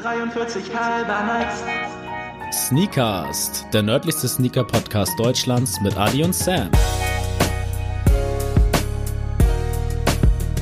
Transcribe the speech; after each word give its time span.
43 0.00 0.62
halber 0.72 1.24
nice. 1.24 1.64
Sneakast, 2.52 3.66
der 3.72 3.82
nördlichste 3.82 4.28
Sneaker-Podcast 4.28 5.18
Deutschlands 5.18 5.80
mit 5.80 5.96
Adi 5.96 6.22
und 6.22 6.36
Sam. 6.36 6.70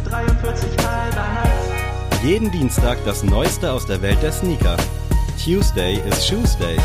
43 0.09 0.71
halber 0.79 1.27
nice. 1.43 2.25
Jeden 2.25 2.51
Dienstag 2.51 2.97
das 3.05 3.23
Neueste 3.25 3.71
aus 3.71 3.85
der 3.85 4.01
Welt 4.01 4.23
der 4.23 4.33
Sneaker. 4.33 4.79
Tuesday 5.45 6.01
is 6.09 6.27
Shoes 6.27 6.57
Day. 6.57 6.79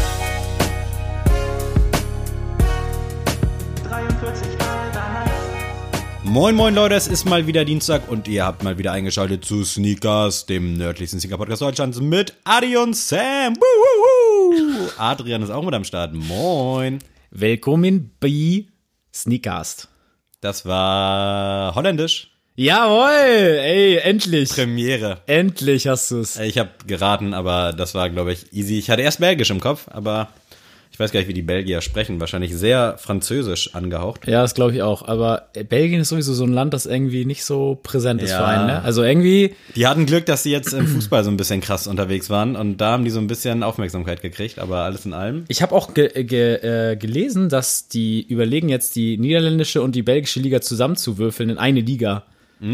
Moin 6.32 6.56
moin 6.56 6.74
Leute, 6.74 6.96
es 6.96 7.10
ist 7.10 7.26
mal 7.26 7.46
wieder 7.46 7.66
Dienstag 7.66 8.10
und 8.10 8.26
ihr 8.30 8.46
habt 8.46 8.64
mal 8.64 8.78
wieder 8.78 8.94
eingeschaltet 8.94 9.44
zu 9.44 9.66
Sneakers, 9.66 10.46
dem 10.46 10.76
nördlichsten 10.78 11.20
Sneaker-Podcast 11.20 11.62
Deutschlands 11.62 12.00
mit 12.00 12.36
Adi 12.46 12.78
und 12.78 12.96
Sam. 12.96 13.54
Adrian 14.98 15.42
ist 15.42 15.50
auch 15.50 15.62
mit 15.62 15.74
am 15.74 15.84
Start. 15.84 16.14
Moin. 16.14 17.00
Willkommen 17.32 18.12
bei 18.22 18.64
Sneakast. 19.14 19.90
Das 20.40 20.66
war 20.66 21.76
holländisch. 21.76 22.32
Jawohl, 22.56 23.60
ey, 23.60 23.98
endlich. 23.98 24.52
Premiere. 24.52 25.18
Endlich 25.26 25.88
hast 25.88 26.12
du's. 26.12 26.38
Ich 26.40 26.58
habe 26.58 26.70
geraten, 26.88 27.34
aber 27.34 27.74
das 27.74 27.94
war, 27.94 28.10
glaube 28.10 28.32
ich, 28.32 28.54
easy. 28.54 28.80
Ich 28.80 28.90
hatte 28.90 29.02
erst 29.02 29.20
Belgisch 29.20 29.50
im 29.50 29.60
Kopf, 29.60 29.90
aber 29.92 30.30
weiß 31.02 31.12
gar 31.12 31.20
nicht, 31.20 31.28
wie 31.28 31.34
die 31.34 31.42
Belgier 31.42 31.82
sprechen. 31.82 32.20
Wahrscheinlich 32.22 32.56
sehr 32.56 32.98
französisch 32.98 33.76
angehaucht. 33.76 34.28
Ja, 34.28 34.42
das 34.42 34.54
glaube 34.56 34.74
ich 34.74 34.82
auch. 34.82 35.06
Aber 35.08 35.48
Belgien 35.68 36.00
ist 36.02 36.10
sowieso 36.10 36.34
so 36.34 36.46
ein 36.46 36.54
Land, 36.54 36.74
das 36.74 36.86
irgendwie 36.86 37.26
nicht 37.26 37.44
so 37.44 37.78
präsent 37.84 38.22
ist 38.22 38.30
Ja. 38.32 38.38
für 38.38 38.46
einen. 38.46 38.68
Ne? 38.68 38.82
Also 38.84 39.04
irgendwie, 39.04 39.56
Die 39.76 39.88
hatten 39.88 40.06
Glück, 40.06 40.26
dass 40.26 40.44
sie 40.44 40.52
jetzt 40.52 40.72
im 40.74 40.88
Fußball 40.88 41.24
so 41.24 41.30
ein 41.32 41.38
bisschen 41.38 41.60
krass 41.60 41.88
unterwegs 41.88 42.30
waren 42.30 42.56
und 42.56 42.78
da 42.78 42.92
haben 42.92 43.04
die 43.04 43.10
so 43.10 43.20
ein 43.20 43.28
bisschen 43.28 43.64
Aufmerksamkeit 43.64 44.22
gekriegt, 44.22 44.60
aber 44.60 44.78
alles 44.84 45.06
in 45.06 45.14
allem. 45.14 45.44
ich 45.50 45.62
habe 45.62 45.76
auch 45.76 45.94
ge 45.94 46.24
ge 46.24 46.56
äh, 46.92 46.96
gelesen, 46.96 47.50
dass 47.50 47.88
die 47.90 48.22
überlegen 48.22 48.70
jetzt 48.70 48.96
die 48.96 49.18
niederländische 49.18 49.82
und 49.82 49.96
die 49.96 50.04
belgische 50.04 50.40
Liga 50.40 50.62
zusammenzuwürfeln 50.62 51.50
in 51.50 51.58
eine 51.58 51.82
Liga, 51.82 52.24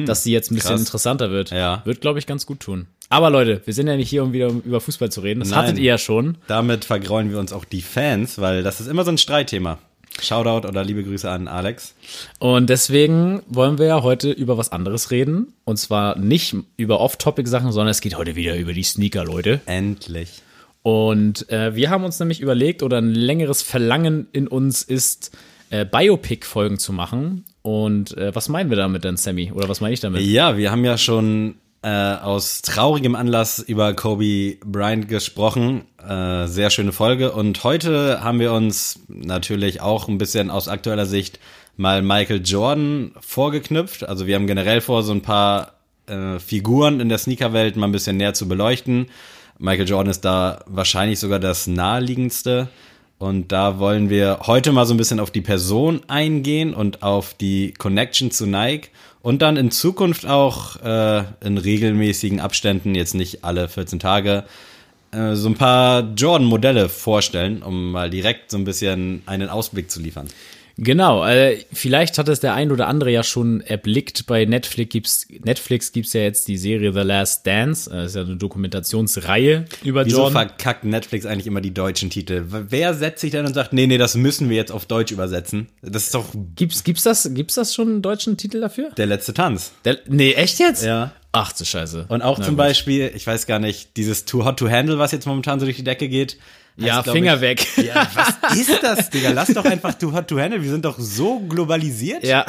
dass 0.06 0.24
sie 0.24 0.34
jetzt 0.34 0.52
ein 0.52 0.56
bisschen 0.56 0.72
krass. 0.72 0.82
interessanter 0.82 1.32
wird. 1.32 1.52
Ja. 1.52 1.82
Wird, 1.86 2.02
glaube 2.02 2.20
ich, 2.20 2.28
ganz 2.28 2.46
gut 2.46 2.60
tun. 2.60 2.88
Aber 3.10 3.30
Leute, 3.30 3.62
wir 3.66 3.74
sind 3.74 3.88
ja 3.88 3.96
nicht 3.96 4.10
hier, 4.10 4.24
um 4.24 4.34
wieder 4.34 4.48
über 4.48 4.82
Fußball 4.82 5.12
zu 5.12 5.22
reden. 5.22 5.40
Das 5.40 5.50
Nein. 5.50 5.60
hattet 5.60 5.78
ihr 5.78 5.86
ja 5.86 5.98
schon. 5.98 6.38
Damit 6.48 6.86
vergrauen 6.86 7.32
wir 7.32 7.40
uns 7.40 7.54
auch 7.54 7.66
die 7.66 7.82
Fans, 7.82 8.40
weil 8.40 8.64
das 8.64 8.82
ist 8.82 8.88
immer 8.88 9.06
so 9.06 9.12
ein 9.12 9.18
Streitthema. 9.18 9.80
Shoutout 10.22 10.68
oder 10.68 10.84
liebe 10.84 11.04
Grüße 11.04 11.30
an 11.30 11.48
Alex. 11.48 11.94
Und 12.40 12.70
deswegen 12.70 13.44
wollen 13.48 13.78
wir 13.78 13.86
ja 13.86 14.04
heute 14.04 14.32
über 14.32 14.58
was 14.58 14.72
anderes 14.72 15.12
reden. 15.12 15.54
Und 15.64 15.78
zwar 15.78 16.18
nicht 16.18 16.56
über 16.76 17.00
Off-Topic-Sachen, 17.00 17.72
sondern 17.72 17.92
es 17.92 18.02
geht 18.02 18.18
heute 18.18 18.36
wieder 18.36 18.58
über 18.58 18.74
die 18.74 18.84
Sneaker, 18.84 19.24
Leute. 19.24 19.62
Endlich. 19.68 20.42
Und 20.82 21.50
äh, 21.50 21.76
wir 21.76 21.90
haben 21.90 22.04
uns 22.04 22.20
nämlich 22.20 22.42
überlegt, 22.42 22.82
oder 22.82 22.98
ein 22.98 23.14
längeres 23.14 23.62
Verlangen 23.62 24.28
in 24.32 24.48
uns 24.48 24.84
ist, 24.84 25.38
äh, 25.70 25.86
Biopic-Folgen 25.86 26.80
zu 26.80 26.94
machen. 26.94 27.46
Und 27.62 28.18
äh, 28.18 28.34
was 28.34 28.50
meinen 28.50 28.70
wir 28.70 28.78
damit 28.78 29.04
denn, 29.04 29.18
Sammy? 29.18 29.52
Oder 29.52 29.70
was 29.70 29.82
meine 29.82 29.94
ich 29.94 30.00
damit? 30.00 30.22
Ja, 30.22 30.58
wir 30.58 30.72
haben 30.72 30.86
ja 30.86 30.98
schon 30.98 31.56
äh, 31.88 32.18
aus 32.22 32.62
traurigem 32.64 33.16
Anlass 33.16 33.60
über 33.60 33.94
Kobe 33.94 34.58
Bryant 34.66 35.08
gesprochen. 35.08 35.86
Äh, 36.06 36.48
sehr 36.48 36.70
schöne 36.70 36.92
Folge. 36.92 37.32
Und 37.32 37.64
heute 37.64 38.22
haben 38.22 38.42
wir 38.42 38.52
uns 38.52 39.00
natürlich 39.08 39.80
auch 39.80 40.10
ein 40.10 40.18
bisschen 40.18 40.52
aus 40.52 40.68
aktueller 40.68 41.06
Sicht 41.06 41.40
mal 41.78 42.02
Michael 42.02 42.42
Jordan 42.44 43.14
vorgeknüpft. 43.22 44.06
Also 44.06 44.28
wir 44.28 44.36
haben 44.36 44.48
generell 44.48 44.82
vor, 44.82 45.02
so 45.02 45.14
ein 45.14 45.22
paar 45.22 45.76
äh, 46.08 46.40
Figuren 46.40 47.00
in 47.00 47.08
der 47.08 47.20
Sneakerwelt 47.20 47.78
mal 47.78 47.88
ein 47.88 47.94
bisschen 47.94 48.18
näher 48.18 48.34
zu 48.34 48.50
beleuchten. 48.50 49.06
Michael 49.58 49.88
Jordan 49.88 50.12
ist 50.12 50.26
da 50.26 50.66
wahrscheinlich 50.66 51.20
sogar 51.20 51.40
das 51.40 51.68
naheliegendste. 51.68 52.68
Und 53.20 53.52
da 53.52 53.80
wollen 53.80 54.10
wir 54.10 54.42
heute 54.46 54.72
mal 54.72 54.86
so 54.86 54.94
ein 54.94 54.98
bisschen 54.98 55.20
auf 55.20 55.32
die 55.32 55.42
Person 55.42 56.02
eingehen 56.08 56.74
und 56.74 57.02
auf 57.02 57.34
die 57.34 57.74
Connection 57.74 58.30
zu 58.30 58.46
Nike 58.46 58.90
und 59.22 59.42
dann 59.42 59.58
in 59.58 59.72
Zukunft 59.72 60.28
auch 60.28 60.76
äh, 60.84 61.24
in 61.44 61.58
regelmäßigen 61.58 62.40
Abständen, 62.40 62.94
jetzt 62.94 63.16
nicht 63.16 63.44
alle 63.44 63.70
14 63.70 64.00
Tage, 64.00 64.44
äh, 65.12 65.34
so 65.34 65.50
ein 65.50 65.56
paar 65.56 66.14
Jordan-Modelle 66.16 66.90
vorstellen, 66.90 67.64
um 67.64 67.92
mal 67.92 68.10
direkt 68.12 68.52
so 68.52 68.58
ein 68.58 68.66
bisschen 68.66 69.24
einen 69.26 69.50
Ausblick 69.50 69.90
zu 69.90 70.00
liefern. 70.00 70.28
Genau, 70.80 71.26
äh, 71.26 71.58
vielleicht 71.74 72.18
hat 72.20 72.30
es 72.30 72.40
der 72.40 72.54
ein 72.54 72.72
oder 72.72 72.88
andere 72.88 73.10
ja 73.12 73.24
schon 73.24 73.62
erblickt. 73.62 74.28
Bei 74.28 74.46
Netflix 74.46 74.92
gibt's 74.92 75.28
Netflix 75.44 75.92
gibt's 75.92 76.14
ja 76.14 76.22
jetzt 76.22 76.48
die 76.48 76.58
Serie 76.58 76.94
The 76.94 77.00
Last 77.00 77.48
Dance. 77.48 77.90
Äh, 77.90 77.94
Das 77.96 78.06
ist 78.12 78.16
ja 78.16 78.22
eine 78.22 78.36
Dokumentationsreihe 78.38 79.66
über 79.84 80.06
Wieso 80.06 80.18
Jordan. 80.18 80.34
verkackt 80.48 80.84
Netflix 80.86 81.26
eigentlich 81.26 81.48
immer 81.48 81.62
die 81.62 81.74
deutschen 81.74 82.10
Titel? 82.10 82.44
Wer 82.48 82.94
setzt 82.94 83.22
sich 83.22 83.32
denn 83.32 83.46
und 83.46 83.54
sagt, 83.54 83.74
nee, 83.74 83.88
nee, 83.88 83.98
das 83.98 84.16
müssen 84.16 84.50
wir 84.50 84.56
jetzt 84.56 84.72
auf 84.72 84.86
Deutsch 84.86 85.12
übersetzen? 85.12 85.68
Das 85.82 86.04
ist 86.04 86.14
doch 86.14 86.26
Gibt's, 86.56 86.84
gibt's 86.84 87.04
das, 87.04 87.28
gibt's 87.34 87.56
das 87.56 87.74
schon 87.74 87.88
einen 87.90 88.02
deutschen 88.02 88.38
Titel 88.38 88.60
dafür? 88.62 88.92
der 88.98 89.08
letzte 89.08 89.34
Tanz. 89.34 89.72
Der, 89.86 89.98
nee, 90.08 90.34
echt 90.34 90.60
jetzt? 90.60 90.84
Ja. 90.86 91.12
Ach 91.32 91.52
du 91.54 91.66
Scheiße. 91.66 92.06
Und 92.10 92.22
auch 92.22 92.38
Na 92.40 92.46
zum 92.46 92.54
gut. 92.56 92.60
Beispiel, 92.60 93.12
ich 93.16 93.26
weiß 93.28 93.46
gar 93.48 93.60
nicht, 93.60 93.98
dieses 93.98 94.26
Too 94.26 94.46
Hot 94.46 94.58
to 94.58 94.70
Handle, 94.70 94.98
was 94.98 95.12
jetzt 95.12 95.26
momentan 95.28 95.60
so 95.60 95.66
durch 95.66 95.78
die 95.78 95.84
Decke 95.84 96.08
geht. 96.08 96.38
Ja, 96.78 96.98
heißt, 96.98 97.10
Finger 97.10 97.36
ich, 97.36 97.42
weg. 97.42 97.68
Ja, 97.78 98.08
was 98.14 98.56
ist 98.58 98.84
das, 98.84 99.10
Digga? 99.10 99.32
Lass 99.32 99.48
doch 99.54 99.66
einfach 99.66 99.96
Too 99.96 100.14
Hot 100.14 100.28
to 100.28 100.40
Handle. 100.40 100.62
Wir 100.62 100.70
sind 100.70 100.86
doch 100.86 100.98
so 101.00 101.40
globalisiert. 101.40 102.24
Ja. 102.24 102.46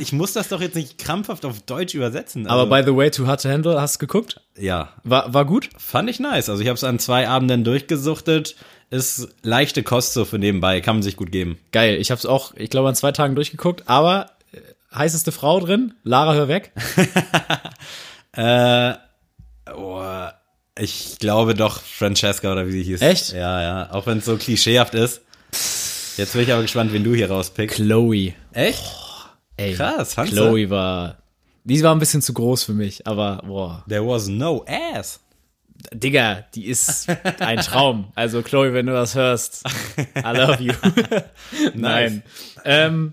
Ich 0.00 0.12
muss 0.12 0.32
das 0.32 0.48
doch 0.48 0.60
jetzt 0.60 0.74
nicht 0.76 0.96
krampfhaft 0.98 1.44
auf 1.44 1.60
Deutsch 1.62 1.94
übersetzen. 1.94 2.46
Aber 2.46 2.62
Also, 2.72 2.84
by 2.84 2.90
the 2.92 2.96
way, 2.96 3.10
Too 3.10 3.26
Hard 3.26 3.42
to 3.42 3.48
Handle, 3.48 3.80
hast 3.80 3.96
du 3.96 3.98
geguckt? 4.06 4.40
ja, 4.56 4.90
War, 5.02 5.34
war 5.34 5.44
gut? 5.44 5.68
fand 5.76 6.08
ich 6.08 6.20
nice. 6.20 6.48
Also 6.48 6.62
ich 6.62 6.68
habe 6.68 6.76
es 6.76 6.84
an 6.84 6.98
zwei 7.00 7.28
Abenden 7.28 7.64
durchgesuchtet. 7.64 8.54
Ist 8.90 9.28
leichte 9.42 9.82
Kost 9.82 10.12
so 10.12 10.24
für 10.24 10.38
nebenbei, 10.38 10.80
kann 10.80 10.96
man 10.96 11.02
sich 11.02 11.16
gut 11.16 11.32
geben. 11.32 11.58
Geil. 11.72 11.96
Ich 11.96 12.12
hab's 12.12 12.26
auch, 12.26 12.52
ich 12.54 12.70
glaube, 12.70 12.88
an 12.88 12.94
zwei 12.94 13.10
Tagen 13.10 13.34
durchgeguckt, 13.34 13.88
aber 13.88 14.30
äh, 14.52 14.58
heißeste 14.96 15.32
Frau 15.32 15.58
drin, 15.58 15.94
Lara, 16.04 16.34
hör 16.34 16.46
weg. 16.48 16.70
Äh, 18.36 18.94
oh, 19.76 20.02
ich 20.78 21.18
glaube 21.18 21.54
doch 21.54 21.80
Francesca 21.80 22.52
oder 22.52 22.66
wie 22.66 22.72
sie 22.72 22.82
hieß. 22.82 23.00
Echt? 23.02 23.32
Ja, 23.32 23.62
ja. 23.62 23.92
Auch 23.92 24.06
wenn 24.06 24.18
es 24.18 24.24
so 24.24 24.36
klischeehaft 24.36 24.94
ist. 24.94 25.20
Jetzt 26.16 26.32
bin 26.32 26.42
ich 26.42 26.52
aber 26.52 26.62
gespannt, 26.62 26.92
wen 26.92 27.04
du 27.04 27.14
hier 27.14 27.30
rauspickst. 27.30 27.76
Chloe. 27.76 28.34
Echt? 28.52 28.82
Ey, 29.56 29.74
Krass, 29.74 30.14
du? 30.16 30.24
Chloe 30.24 30.70
war, 30.70 31.18
die 31.64 31.82
war 31.82 31.94
ein 31.94 31.98
bisschen 31.98 32.22
zu 32.22 32.32
groß 32.32 32.64
für 32.64 32.72
mich, 32.72 33.06
aber 33.06 33.42
boah. 33.46 33.84
There 33.88 34.06
was 34.06 34.26
no 34.28 34.64
ass. 34.66 35.20
Digga, 35.92 36.44
die 36.54 36.66
ist 36.66 37.08
ein 37.40 37.58
Traum. 37.58 38.12
Also 38.14 38.42
Chloe, 38.42 38.72
wenn 38.72 38.86
du 38.86 38.92
das 38.92 39.14
hörst, 39.14 39.64
I 40.16 40.36
love 40.36 40.62
you. 40.62 40.72
Nein. 41.74 42.22
Ähm, 42.64 43.12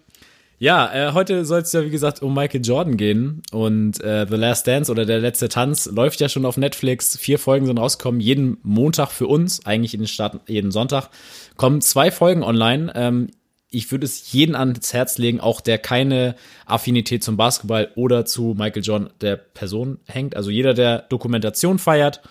ja, 0.62 0.94
äh, 0.94 1.14
heute 1.14 1.44
soll 1.44 1.62
es 1.62 1.74
ja 1.74 1.84
wie 1.84 1.90
gesagt 1.90 2.22
um 2.22 2.36
Michael 2.36 2.62
Jordan 2.64 2.96
gehen 2.96 3.42
und 3.52 4.00
äh, 4.04 4.28
The 4.30 4.36
Last 4.36 4.68
Dance 4.68 4.92
oder 4.92 5.08
der 5.08 5.18
letzte 5.18 5.50
Tanz 5.50 5.88
läuft 5.88 6.20
ja 6.20 6.30
schon 6.30 6.46
auf 6.46 6.56
Netflix. 6.56 7.18
Vier 7.18 7.40
Folgen 7.40 7.66
sind 7.66 7.80
rausgekommen, 7.80 8.22
jeden 8.22 8.60
Montag 8.62 9.10
für 9.10 9.26
uns, 9.26 9.66
eigentlich 9.66 9.96
in 9.96 10.02
den 10.02 10.08
Start 10.08 10.40
jeden 10.48 10.70
Sonntag 10.70 11.10
kommen 11.58 11.82
zwei 11.82 12.12
Folgen 12.12 12.44
online. 12.44 12.92
Ähm, 12.94 13.32
ich 13.72 13.92
würde 13.92 14.06
es 14.06 14.32
jeden 14.34 14.54
ans 14.54 14.94
Herz 14.94 15.18
legen, 15.18 15.40
auch 15.40 15.62
der 15.62 15.80
keine 15.80 16.36
Affinität 16.68 17.24
zum 17.24 17.38
Basketball 17.38 17.90
oder 17.96 18.26
zu 18.26 18.54
Michael 18.56 18.84
Jordan 18.84 19.10
der 19.20 19.38
Person 19.38 19.98
hängt. 20.06 20.36
Also 20.36 20.52
jeder, 20.52 20.76
der 20.76 21.00
Dokumentation 21.00 21.80
feiert 21.80 22.22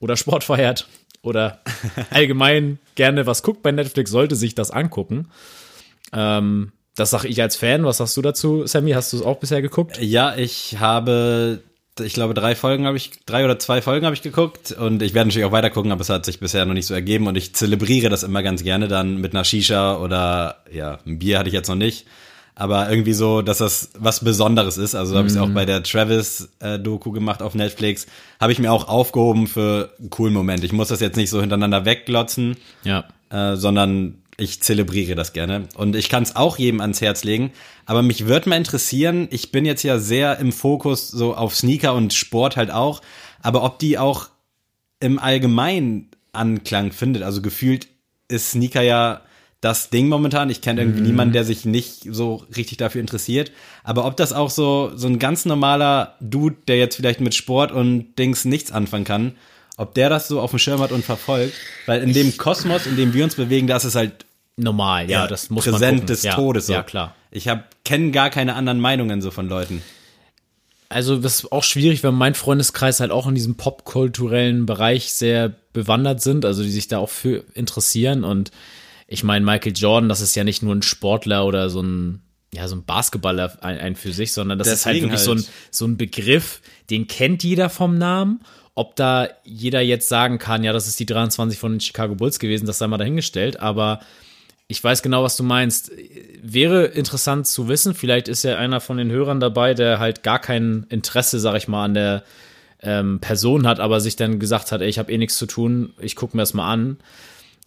oder 0.00 0.16
Sport 0.16 0.42
feiert 0.42 0.88
oder 1.22 1.60
allgemein 2.10 2.80
gerne 2.96 3.26
was 3.26 3.44
guckt 3.44 3.62
bei 3.62 3.70
Netflix, 3.70 4.10
sollte 4.10 4.34
sich 4.34 4.56
das 4.56 4.72
angucken. 4.72 5.28
Ähm, 6.12 6.72
das 6.96 7.10
sage 7.10 7.28
ich 7.28 7.40
als 7.40 7.56
Fan. 7.56 7.84
Was 7.84 7.98
sagst 7.98 8.16
du 8.16 8.22
dazu, 8.22 8.66
Sammy? 8.66 8.92
Hast 8.92 9.12
du 9.12 9.18
es 9.18 9.22
auch 9.22 9.38
bisher 9.38 9.62
geguckt? 9.62 9.98
Ja, 10.00 10.36
ich 10.36 10.78
habe, 10.80 11.62
ich 12.00 12.14
glaube, 12.14 12.34
drei 12.34 12.54
Folgen 12.54 12.86
habe 12.86 12.96
ich, 12.96 13.10
drei 13.26 13.44
oder 13.44 13.58
zwei 13.58 13.80
Folgen 13.82 14.06
habe 14.06 14.14
ich 14.14 14.22
geguckt 14.22 14.72
und 14.72 15.02
ich 15.02 15.14
werde 15.14 15.28
natürlich 15.28 15.46
auch 15.46 15.52
weiter 15.52 15.70
gucken, 15.70 15.92
aber 15.92 16.00
es 16.02 16.08
hat 16.08 16.24
sich 16.24 16.40
bisher 16.40 16.64
noch 16.66 16.74
nicht 16.74 16.86
so 16.86 16.94
ergeben 16.94 17.26
und 17.26 17.36
ich 17.36 17.54
zelebriere 17.54 18.08
das 18.08 18.22
immer 18.22 18.42
ganz 18.42 18.62
gerne 18.62 18.88
dann 18.88 19.16
mit 19.18 19.34
einer 19.34 19.44
Shisha 19.44 19.96
oder 19.96 20.56
ja, 20.72 20.98
ein 21.06 21.18
Bier 21.18 21.38
hatte 21.38 21.48
ich 21.48 21.54
jetzt 21.54 21.68
noch 21.68 21.76
nicht. 21.76 22.06
Aber 22.56 22.90
irgendwie 22.90 23.14
so, 23.14 23.40
dass 23.40 23.58
das 23.58 23.90
was 23.98 24.22
Besonderes 24.22 24.76
ist. 24.76 24.94
Also 24.94 25.16
habe 25.16 25.26
ich 25.26 25.32
es 25.32 25.40
auch 25.40 25.48
bei 25.48 25.64
der 25.64 25.82
Travis-Doku 25.82 27.10
gemacht 27.10 27.40
auf 27.40 27.54
Netflix. 27.54 28.06
Habe 28.38 28.52
ich 28.52 28.58
mir 28.58 28.70
auch 28.70 28.86
aufgehoben 28.86 29.46
für 29.46 29.94
einen 29.98 30.10
coolen 30.10 30.34
Moment. 30.34 30.62
Ich 30.62 30.72
muss 30.72 30.88
das 30.88 31.00
jetzt 31.00 31.16
nicht 31.16 31.30
so 31.30 31.40
hintereinander 31.40 31.86
wegglotzen. 31.86 32.58
Ja. 32.84 33.04
äh, 33.30 33.56
sondern 33.56 34.18
ich 34.40 34.62
zelebriere 34.62 35.14
das 35.14 35.32
gerne. 35.32 35.68
Und 35.74 35.94
ich 35.94 36.08
kann 36.08 36.22
es 36.22 36.34
auch 36.34 36.58
jedem 36.58 36.80
ans 36.80 37.00
Herz 37.00 37.24
legen. 37.24 37.52
Aber 37.86 38.02
mich 38.02 38.26
würde 38.26 38.48
mal 38.48 38.56
interessieren, 38.56 39.28
ich 39.30 39.52
bin 39.52 39.64
jetzt 39.64 39.82
ja 39.82 39.98
sehr 39.98 40.38
im 40.38 40.52
Fokus 40.52 41.08
so 41.08 41.34
auf 41.34 41.54
Sneaker 41.54 41.94
und 41.94 42.14
Sport 42.14 42.56
halt 42.56 42.70
auch, 42.70 43.02
aber 43.42 43.62
ob 43.62 43.78
die 43.78 43.98
auch 43.98 44.28
im 45.00 45.18
Allgemeinen 45.18 46.08
Anklang 46.32 46.92
findet. 46.92 47.22
Also 47.22 47.42
gefühlt 47.42 47.88
ist 48.28 48.52
Sneaker 48.52 48.82
ja 48.82 49.22
das 49.60 49.90
Ding 49.90 50.08
momentan. 50.08 50.48
Ich 50.48 50.62
kenne 50.62 50.82
irgendwie 50.82 51.02
niemanden, 51.02 51.32
der 51.32 51.44
sich 51.44 51.64
nicht 51.64 52.06
so 52.08 52.46
richtig 52.56 52.78
dafür 52.78 53.00
interessiert. 53.00 53.52
Aber 53.84 54.06
ob 54.06 54.16
das 54.16 54.32
auch 54.32 54.50
so, 54.50 54.92
so 54.94 55.06
ein 55.06 55.18
ganz 55.18 55.44
normaler 55.44 56.16
Dude, 56.20 56.56
der 56.66 56.78
jetzt 56.78 56.96
vielleicht 56.96 57.20
mit 57.20 57.34
Sport 57.34 57.72
und 57.72 58.14
Dings 58.18 58.44
nichts 58.44 58.72
anfangen 58.72 59.04
kann, 59.04 59.34
ob 59.76 59.94
der 59.94 60.08
das 60.08 60.28
so 60.28 60.40
auf 60.40 60.50
dem 60.50 60.58
Schirm 60.58 60.80
hat 60.80 60.92
und 60.92 61.04
verfolgt. 61.04 61.54
Weil 61.86 62.02
in 62.02 62.12
dem 62.12 62.36
Kosmos, 62.36 62.86
in 62.86 62.96
dem 62.96 63.12
wir 63.12 63.24
uns 63.24 63.34
bewegen, 63.34 63.66
das 63.66 63.84
ist 63.84 63.96
halt 63.96 64.24
Normal, 64.56 65.08
ja, 65.08 65.26
das 65.26 65.50
muss 65.50 65.66
man 65.66 65.74
präsent 65.74 66.08
des 66.08 66.22
ja, 66.22 66.34
Todes. 66.34 66.66
So. 66.66 66.72
Ja, 66.72 66.82
klar. 66.82 67.14
Ich 67.30 67.48
kenne 67.84 68.10
gar 68.10 68.30
keine 68.30 68.54
anderen 68.54 68.80
Meinungen 68.80 69.22
so 69.22 69.30
von 69.30 69.48
Leuten. 69.48 69.82
Also 70.88 71.16
das 71.16 71.40
ist 71.40 71.52
auch 71.52 71.62
schwierig, 71.62 72.02
weil 72.02 72.10
mein 72.10 72.34
Freundeskreis 72.34 72.98
halt 72.98 73.12
auch 73.12 73.28
in 73.28 73.36
diesem 73.36 73.54
popkulturellen 73.54 74.66
Bereich 74.66 75.12
sehr 75.12 75.54
bewandert 75.72 76.20
sind, 76.20 76.44
also 76.44 76.64
die 76.64 76.70
sich 76.70 76.88
da 76.88 76.98
auch 76.98 77.08
für 77.08 77.44
interessieren. 77.54 78.24
Und 78.24 78.50
ich 79.06 79.22
meine, 79.22 79.44
Michael 79.44 79.72
Jordan, 79.74 80.08
das 80.08 80.20
ist 80.20 80.34
ja 80.34 80.42
nicht 80.42 80.64
nur 80.64 80.74
ein 80.74 80.82
Sportler 80.82 81.46
oder 81.46 81.70
so 81.70 81.80
ein, 81.80 82.22
ja, 82.52 82.66
so 82.66 82.74
ein 82.74 82.84
Basketballer 82.84 83.56
ein, 83.62 83.78
ein 83.78 83.94
für 83.94 84.12
sich, 84.12 84.32
sondern 84.32 84.58
das 84.58 84.66
ist 84.66 84.84
halt 84.84 84.96
Deswegen 84.96 85.12
wirklich 85.12 85.24
so, 85.24 85.30
ein, 85.30 85.38
halt. 85.38 85.50
so 85.70 85.84
ein 85.86 85.96
Begriff, 85.96 86.60
den 86.90 87.06
kennt 87.06 87.44
jeder 87.44 87.70
vom 87.70 87.96
Namen. 87.96 88.40
Ob 88.74 88.96
da 88.96 89.28
jeder 89.44 89.80
jetzt 89.82 90.08
sagen 90.08 90.38
kann, 90.38 90.64
ja, 90.64 90.72
das 90.72 90.88
ist 90.88 90.98
die 90.98 91.06
23 91.06 91.58
von 91.58 91.74
den 91.74 91.80
Chicago 91.80 92.16
Bulls 92.16 92.40
gewesen, 92.40 92.66
das 92.66 92.78
sei 92.78 92.88
mal 92.88 92.98
dahingestellt, 92.98 93.60
aber 93.60 94.00
ich 94.70 94.82
weiß 94.82 95.02
genau, 95.02 95.24
was 95.24 95.36
du 95.36 95.42
meinst. 95.42 95.90
Wäre 96.42 96.84
interessant 96.84 97.48
zu 97.48 97.66
wissen. 97.66 97.92
Vielleicht 97.92 98.28
ist 98.28 98.44
ja 98.44 98.56
einer 98.56 98.80
von 98.80 98.98
den 98.98 99.10
Hörern 99.10 99.40
dabei, 99.40 99.74
der 99.74 99.98
halt 99.98 100.22
gar 100.22 100.38
kein 100.38 100.86
Interesse, 100.90 101.40
sag 101.40 101.56
ich 101.56 101.66
mal, 101.66 101.86
an 101.86 101.94
der 101.94 102.22
ähm, 102.80 103.18
Person 103.18 103.66
hat, 103.66 103.80
aber 103.80 104.00
sich 104.00 104.14
dann 104.14 104.38
gesagt 104.38 104.70
hat, 104.70 104.80
ey, 104.80 104.88
ich 104.88 105.00
habe 105.00 105.10
eh 105.10 105.18
nichts 105.18 105.36
zu 105.36 105.46
tun, 105.46 105.92
ich 106.00 106.14
gucke 106.14 106.36
mir 106.36 106.42
das 106.42 106.54
mal 106.54 106.70
an. 106.72 106.98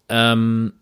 Ähm, 0.08 0.74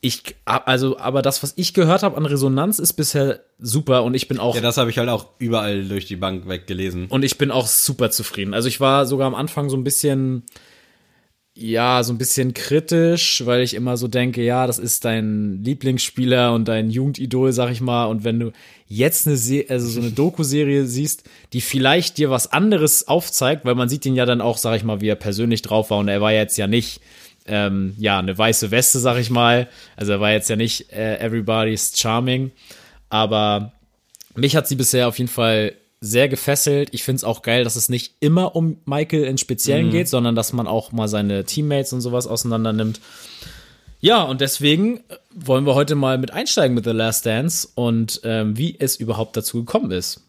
ich, 0.00 0.36
also, 0.44 0.98
aber 1.00 1.20
das, 1.20 1.42
was 1.42 1.52
ich 1.56 1.74
gehört 1.74 2.04
habe 2.04 2.16
an 2.16 2.26
Resonanz, 2.26 2.78
ist 2.78 2.92
bisher 2.92 3.40
super 3.58 4.04
und 4.04 4.14
ich 4.14 4.28
bin 4.28 4.38
auch 4.38 4.54
Ja, 4.54 4.60
das 4.60 4.76
habe 4.76 4.90
ich 4.90 4.98
halt 4.98 5.08
auch 5.08 5.30
überall 5.40 5.84
durch 5.84 6.06
die 6.06 6.16
Bank 6.16 6.48
weggelesen. 6.48 7.06
und 7.06 7.24
ich 7.24 7.38
bin 7.38 7.50
auch 7.50 7.66
super 7.66 8.12
zufrieden. 8.12 8.54
Also 8.54 8.68
ich 8.68 8.78
war 8.80 9.04
sogar 9.04 9.26
am 9.26 9.34
Anfang 9.34 9.68
so 9.68 9.76
ein 9.76 9.82
bisschen, 9.82 10.44
ja, 11.58 12.02
so 12.02 12.12
ein 12.12 12.18
bisschen 12.18 12.52
kritisch, 12.52 13.42
weil 13.46 13.62
ich 13.62 13.72
immer 13.72 13.96
so 13.96 14.08
denke, 14.08 14.42
ja, 14.42 14.66
das 14.66 14.78
ist 14.78 15.06
dein 15.06 15.64
Lieblingsspieler 15.64 16.52
und 16.52 16.68
dein 16.68 16.90
Jugendidol, 16.90 17.50
sag 17.52 17.70
ich 17.70 17.80
mal. 17.80 18.04
Und 18.04 18.24
wenn 18.24 18.38
du 18.38 18.52
jetzt 18.88 19.26
eine, 19.26 19.38
Se 19.38 19.64
also 19.70 19.88
so 19.88 20.00
eine 20.00 20.10
Doku-Serie 20.10 20.84
siehst, 20.84 21.24
die 21.54 21.62
vielleicht 21.62 22.18
dir 22.18 22.28
was 22.28 22.52
anderes 22.52 23.08
aufzeigt, 23.08 23.64
weil 23.64 23.74
man 23.74 23.88
sieht 23.88 24.04
ihn 24.04 24.14
ja 24.14 24.26
dann 24.26 24.42
auch, 24.42 24.58
sag 24.58 24.76
ich 24.76 24.84
mal, 24.84 25.00
wie 25.00 25.08
er 25.08 25.16
persönlich 25.16 25.62
drauf 25.62 25.88
war. 25.88 25.98
Und 25.98 26.08
er 26.08 26.20
war 26.20 26.30
jetzt 26.30 26.58
ja 26.58 26.66
nicht, 26.66 27.00
ähm, 27.46 27.94
ja, 27.96 28.18
eine 28.18 28.36
weiße 28.36 28.70
Weste, 28.70 28.98
sag 28.98 29.18
ich 29.18 29.30
mal. 29.30 29.66
Also 29.96 30.12
er 30.12 30.20
war 30.20 30.32
jetzt 30.32 30.50
ja 30.50 30.56
nicht 30.56 30.92
äh, 30.92 31.16
everybody's 31.24 31.92
charming. 31.96 32.50
Aber 33.08 33.72
mich 34.34 34.56
hat 34.56 34.68
sie 34.68 34.76
bisher 34.76 35.08
auf 35.08 35.18
jeden 35.18 35.30
Fall 35.30 35.72
sehr 36.06 36.28
gefesselt. 36.28 36.88
Ich 36.92 37.02
finde 37.02 37.16
es 37.16 37.24
auch 37.24 37.42
geil, 37.42 37.64
dass 37.64 37.76
es 37.76 37.88
nicht 37.88 38.14
immer 38.20 38.56
um 38.56 38.78
Michael 38.86 39.24
in 39.24 39.38
Speziellen 39.38 39.90
geht, 39.90 40.08
sondern 40.08 40.34
dass 40.34 40.52
man 40.52 40.66
auch 40.66 40.92
mal 40.92 41.08
seine 41.08 41.44
Teammates 41.44 41.92
und 41.92 42.00
sowas 42.00 42.26
auseinander 42.26 42.72
nimmt. 42.72 43.00
Ja, 44.00 44.22
und 44.22 44.40
deswegen 44.40 45.00
wollen 45.34 45.66
wir 45.66 45.74
heute 45.74 45.94
mal 45.94 46.18
mit 46.18 46.32
einsteigen 46.32 46.74
mit 46.74 46.84
The 46.84 46.90
Last 46.90 47.26
Dance 47.26 47.68
und 47.74 48.20
ähm, 48.24 48.56
wie 48.56 48.76
es 48.78 48.96
überhaupt 48.96 49.36
dazu 49.36 49.64
gekommen 49.64 49.90
ist. 49.90 50.20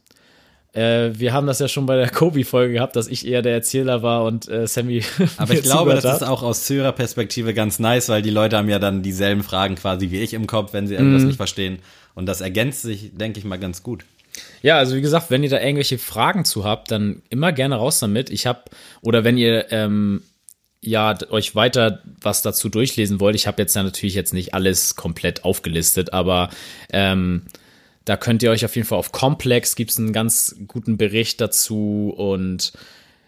Äh, 0.74 1.12
wir 1.20 1.34
haben 1.34 1.48
das 1.48 1.60
ja 1.60 1.68
schon 1.68 1.86
bei 1.86 1.96
der 1.96 2.10
Kobe-Folge 2.12 2.74
gehabt, 2.74 2.96
dass 2.96 3.08
ich 3.08 3.28
eher 3.28 3.42
der 3.42 3.54
Erzähler 3.54 4.04
war 4.04 4.24
und 4.24 4.48
äh, 4.48 4.68
Sammy. 4.68 5.04
Aber 5.38 5.54
ich 5.54 5.64
glaube, 5.64 5.94
das 5.94 6.06
ist 6.06 6.24
auch 6.24 6.44
aus 6.44 6.66
Zuhörerperspektive 6.66 7.54
ganz 7.54 7.80
nice, 7.80 8.10
weil 8.10 8.22
die 8.22 8.30
Leute 8.30 8.58
haben 8.58 8.70
ja 8.70 8.80
dann 8.80 9.04
dieselben 9.04 9.44
Fragen 9.44 9.76
quasi 9.76 10.12
wie 10.12 10.22
ich 10.22 10.34
im 10.34 10.48
Kopf, 10.48 10.74
wenn 10.74 10.88
sie 10.88 10.96
irgendwas 10.96 11.22
Mhm. 11.22 11.28
nicht 11.28 11.38
verstehen. 11.38 11.80
Und 12.16 12.26
das 12.26 12.42
ergänzt 12.42 12.82
sich, 12.82 13.12
denke 13.16 13.40
ich 13.40 13.46
mal, 13.46 13.58
ganz 13.60 13.84
gut. 13.84 14.06
Ja, 14.68 14.78
also 14.80 14.98
wie 14.98 15.02
gesagt, 15.02 15.32
wenn 15.32 15.44
ihr 15.44 15.50
da 15.50 15.62
irgendwelche 15.62 15.98
Fragen 15.98 16.44
zu 16.44 16.66
habt, 16.66 16.92
dann 16.92 17.22
immer 17.30 17.54
gerne 17.54 17.76
raus 17.76 18.00
damit. 18.00 18.30
Ich 18.30 18.46
habe, 18.46 18.64
oder 19.02 19.24
wenn 19.24 19.38
ihr 19.38 19.72
ähm, 19.72 20.24
ja 20.82 21.18
euch 21.30 21.56
weiter 21.56 22.04
was 22.20 22.42
dazu 22.42 22.68
durchlesen 22.68 23.22
wollt, 23.22 23.38
ich 23.38 23.48
habe 23.48 23.62
jetzt 23.62 23.78
ja 23.78 23.84
natürlich 23.84 24.14
jetzt 24.14 24.34
nicht 24.34 24.54
alles 24.54 24.98
komplett 24.98 25.46
aufgelistet, 25.46 26.12
aber 26.12 26.50
ähm, 26.92 27.44
da 28.04 28.18
könnt 28.18 28.44
ihr 28.44 28.52
euch 28.52 28.66
auf 28.66 28.76
jeden 28.76 28.86
Fall 28.86 28.98
auf 28.98 29.14
Complex 29.14 29.78
gibt's 29.78 29.98
einen 29.98 30.12
ganz 30.12 30.58
guten 30.68 30.98
Bericht 30.98 31.40
dazu 31.40 32.14
und 32.18 32.74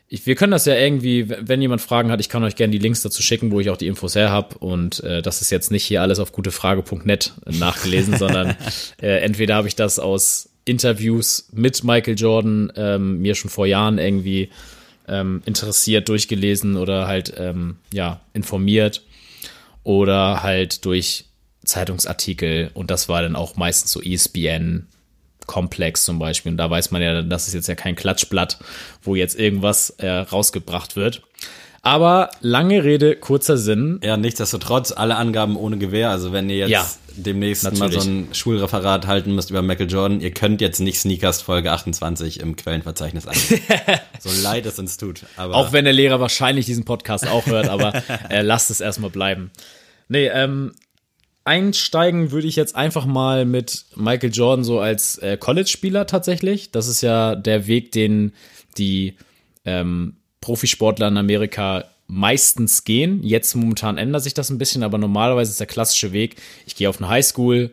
ich, 0.09 0.25
wir 0.25 0.35
können 0.35 0.51
das 0.51 0.65
ja 0.65 0.75
irgendwie, 0.75 1.29
wenn 1.29 1.61
jemand 1.61 1.81
Fragen 1.81 2.11
hat, 2.11 2.19
ich 2.19 2.27
kann 2.27 2.43
euch 2.43 2.57
gerne 2.57 2.71
die 2.71 2.79
Links 2.79 3.01
dazu 3.01 3.21
schicken, 3.21 3.51
wo 3.51 3.61
ich 3.61 3.69
auch 3.69 3.77
die 3.77 3.87
Infos 3.87 4.15
her 4.15 4.31
habe. 4.31 4.57
Und 4.57 5.03
äh, 5.03 5.21
das 5.21 5.41
ist 5.41 5.51
jetzt 5.51 5.69
nicht 5.69 5.85
hier 5.85 6.01
alles 6.01 6.17
auf 6.17 6.31
gutefrage.net 6.31 7.33
nachgelesen, 7.45 8.17
sondern 8.17 8.57
äh, 9.01 9.19
entweder 9.19 9.53
habe 9.53 9.67
ich 9.67 9.75
das 9.75 9.99
aus 9.99 10.48
Interviews 10.69 11.49
mit 11.51 11.83
Michael 11.83 12.15
Jordan 12.17 12.71
ähm, 12.75 13.21
mir 13.21 13.35
schon 13.35 13.49
vor 13.49 13.65
Jahren 13.65 13.97
irgendwie 13.97 14.49
ähm, 15.07 15.41
interessiert 15.45 16.07
durchgelesen 16.07 16.77
oder 16.77 17.07
halt 17.07 17.33
ähm, 17.37 17.77
ja 17.91 18.21
informiert 18.33 19.03
oder 19.83 20.43
halt 20.43 20.85
durch 20.85 21.25
Zeitungsartikel 21.65 22.71
und 22.73 22.91
das 22.91 23.09
war 23.09 23.21
dann 23.21 23.35
auch 23.35 23.55
meistens 23.55 23.91
so 23.91 24.01
ESPN 24.01 24.87
Komplex 25.45 26.05
zum 26.05 26.19
Beispiel 26.19 26.51
und 26.51 26.57
da 26.57 26.69
weiß 26.69 26.91
man 26.91 27.01
ja, 27.01 27.23
das 27.23 27.47
ist 27.47 27.55
jetzt 27.55 27.67
ja 27.67 27.75
kein 27.75 27.95
Klatschblatt, 27.95 28.59
wo 29.01 29.15
jetzt 29.15 29.37
irgendwas 29.37 29.89
äh, 29.97 30.07
rausgebracht 30.09 30.95
wird. 30.95 31.23
Aber 31.81 32.29
lange 32.41 32.83
Rede, 32.83 33.15
kurzer 33.15 33.57
Sinn. 33.57 33.99
Ja, 34.03 34.17
nichtsdestotrotz, 34.17 34.91
alle 34.91 35.15
Angaben 35.15 35.55
ohne 35.55 35.77
Gewähr. 35.77 36.09
Also 36.09 36.33
wenn 36.33 36.49
ihr 36.49 36.57
jetzt 36.57 36.69
Ja, 36.69 36.87
demnächst 37.23 37.63
mal 37.63 37.71
natürlich. 37.71 38.03
so 38.03 38.09
ein 38.09 38.27
Schulreferat 38.33 39.07
halten 39.07 39.35
müsst 39.35 39.49
über 39.49 39.61
Michael 39.61 39.89
Jordan, 39.89 40.21
ihr 40.21 40.31
könnt 40.31 40.61
jetzt 40.61 40.79
nicht 40.79 40.99
Sneakers 40.99 41.41
Folge 41.41 41.71
28 41.71 42.39
im 42.39 42.55
Quellenverzeichnis 42.55 43.27
eingeben. 43.27 43.61
so 44.19 44.29
leid 44.41 44.65
es 44.65 44.79
uns 44.79 44.97
tut. 44.97 45.23
Aber 45.37 45.55
Auch 45.55 45.71
wenn 45.71 45.85
der 45.85 45.93
Lehrer 45.93 46.19
wahrscheinlich 46.19 46.65
diesen 46.65 46.85
Podcast 46.85 47.27
auch 47.27 47.45
hört, 47.45 47.69
aber 47.69 47.93
äh, 48.29 48.41
lasst 48.41 48.71
es 48.71 48.81
erstmal 48.81 49.09
bleiben. 49.09 49.51
Nee, 50.07 50.27
ähm, 50.27 50.73
einsteigen 51.43 52.31
würde 52.31 52.47
ich 52.47 52.55
jetzt 52.55 52.75
einfach 52.75 53.05
mal 53.05 53.45
mit 53.45 53.85
Michael 53.95 54.31
Jordan 54.31 54.63
so 54.63 54.79
als 54.79 55.17
äh, 55.17 55.37
College-Spieler 55.37 56.07
tatsächlich. 56.07 56.71
Das 56.71 56.87
ist 56.87 57.01
ja 57.01 57.35
der 57.35 57.67
Weg, 57.67 57.91
den 57.91 58.33
die 58.77 59.15
ähm, 59.65 60.17
Profisportler 60.41 61.07
in 61.07 61.17
Amerika 61.17 61.85
meistens 62.09 62.83
gehen. 62.83 63.23
Jetzt 63.23 63.55
momentan 63.55 63.97
ändert 63.97 64.23
sich 64.23 64.33
das 64.33 64.49
ein 64.49 64.57
bisschen, 64.57 64.83
aber 64.83 64.97
normalerweise 64.97 65.51
ist 65.51 65.59
der 65.59 65.67
klassische 65.67 66.11
Weg, 66.11 66.35
ich 66.65 66.75
gehe 66.75 66.89
auf 66.89 66.97
eine 66.97 67.07
Highschool, 67.07 67.71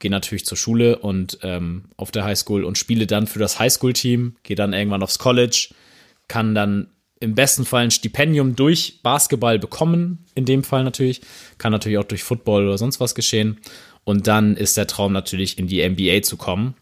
gehe 0.00 0.10
natürlich 0.10 0.46
zur 0.46 0.56
Schule 0.56 0.98
und 0.98 1.38
ähm, 1.42 1.84
auf 1.96 2.10
der 2.10 2.24
Highschool 2.24 2.64
und 2.64 2.78
spiele 2.78 3.06
dann 3.06 3.26
für 3.26 3.38
das 3.38 3.58
Highschool-Team, 3.60 4.36
gehe 4.42 4.56
dann 4.56 4.72
irgendwann 4.72 5.02
aufs 5.02 5.18
College, 5.18 5.68
kann 6.28 6.54
dann 6.54 6.88
im 7.20 7.34
besten 7.34 7.64
Fall 7.64 7.84
ein 7.84 7.90
Stipendium 7.90 8.56
durch 8.56 9.00
Basketball 9.02 9.58
bekommen, 9.58 10.24
in 10.34 10.46
dem 10.46 10.64
Fall 10.64 10.82
natürlich, 10.82 11.20
kann 11.58 11.72
natürlich 11.72 11.98
auch 11.98 12.04
durch 12.04 12.24
Football 12.24 12.66
oder 12.66 12.78
sonst 12.78 13.00
was 13.00 13.14
geschehen. 13.14 13.58
Und 14.04 14.26
dann 14.26 14.56
ist 14.56 14.76
der 14.76 14.86
Traum 14.86 15.12
natürlich 15.12 15.58
in 15.58 15.66
die 15.66 15.86
NBA 15.86 16.22
zu 16.22 16.36
kommen. 16.36 16.74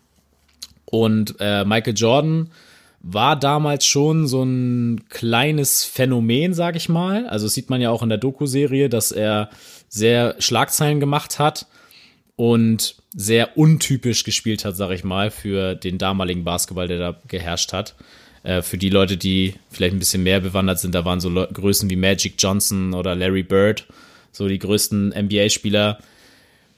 Und 0.84 1.36
äh, 1.38 1.64
Michael 1.64 1.94
Jordan 1.94 2.50
war 3.02 3.36
damals 3.36 3.84
schon 3.84 4.28
so 4.28 4.44
ein 4.44 5.08
kleines 5.08 5.84
Phänomen, 5.84 6.54
sag 6.54 6.76
ich 6.76 6.88
mal. 6.88 7.26
Also 7.26 7.46
das 7.46 7.54
sieht 7.54 7.68
man 7.68 7.80
ja 7.80 7.90
auch 7.90 8.02
in 8.02 8.08
der 8.08 8.18
Doku-Serie, 8.18 8.88
dass 8.88 9.10
er 9.10 9.50
sehr 9.88 10.36
Schlagzeilen 10.38 11.00
gemacht 11.00 11.40
hat 11.40 11.66
und 12.36 12.96
sehr 13.14 13.58
untypisch 13.58 14.22
gespielt 14.22 14.64
hat, 14.64 14.76
sag 14.76 14.92
ich 14.92 15.02
mal, 15.02 15.30
für 15.30 15.74
den 15.74 15.98
damaligen 15.98 16.44
Basketball, 16.44 16.86
der 16.86 16.98
da 16.98 17.20
geherrscht 17.26 17.72
hat. 17.72 17.96
Äh, 18.44 18.62
für 18.62 18.78
die 18.78 18.88
Leute, 18.88 19.16
die 19.16 19.54
vielleicht 19.70 19.94
ein 19.94 19.98
bisschen 19.98 20.22
mehr 20.22 20.40
bewandert 20.40 20.78
sind, 20.78 20.94
da 20.94 21.04
waren 21.04 21.20
so 21.20 21.28
Leu 21.28 21.46
Größen 21.46 21.90
wie 21.90 21.96
Magic 21.96 22.34
Johnson 22.38 22.94
oder 22.94 23.14
Larry 23.16 23.42
Bird, 23.42 23.86
so 24.30 24.48
die 24.48 24.58
größten 24.58 25.10
NBA-Spieler. 25.10 25.98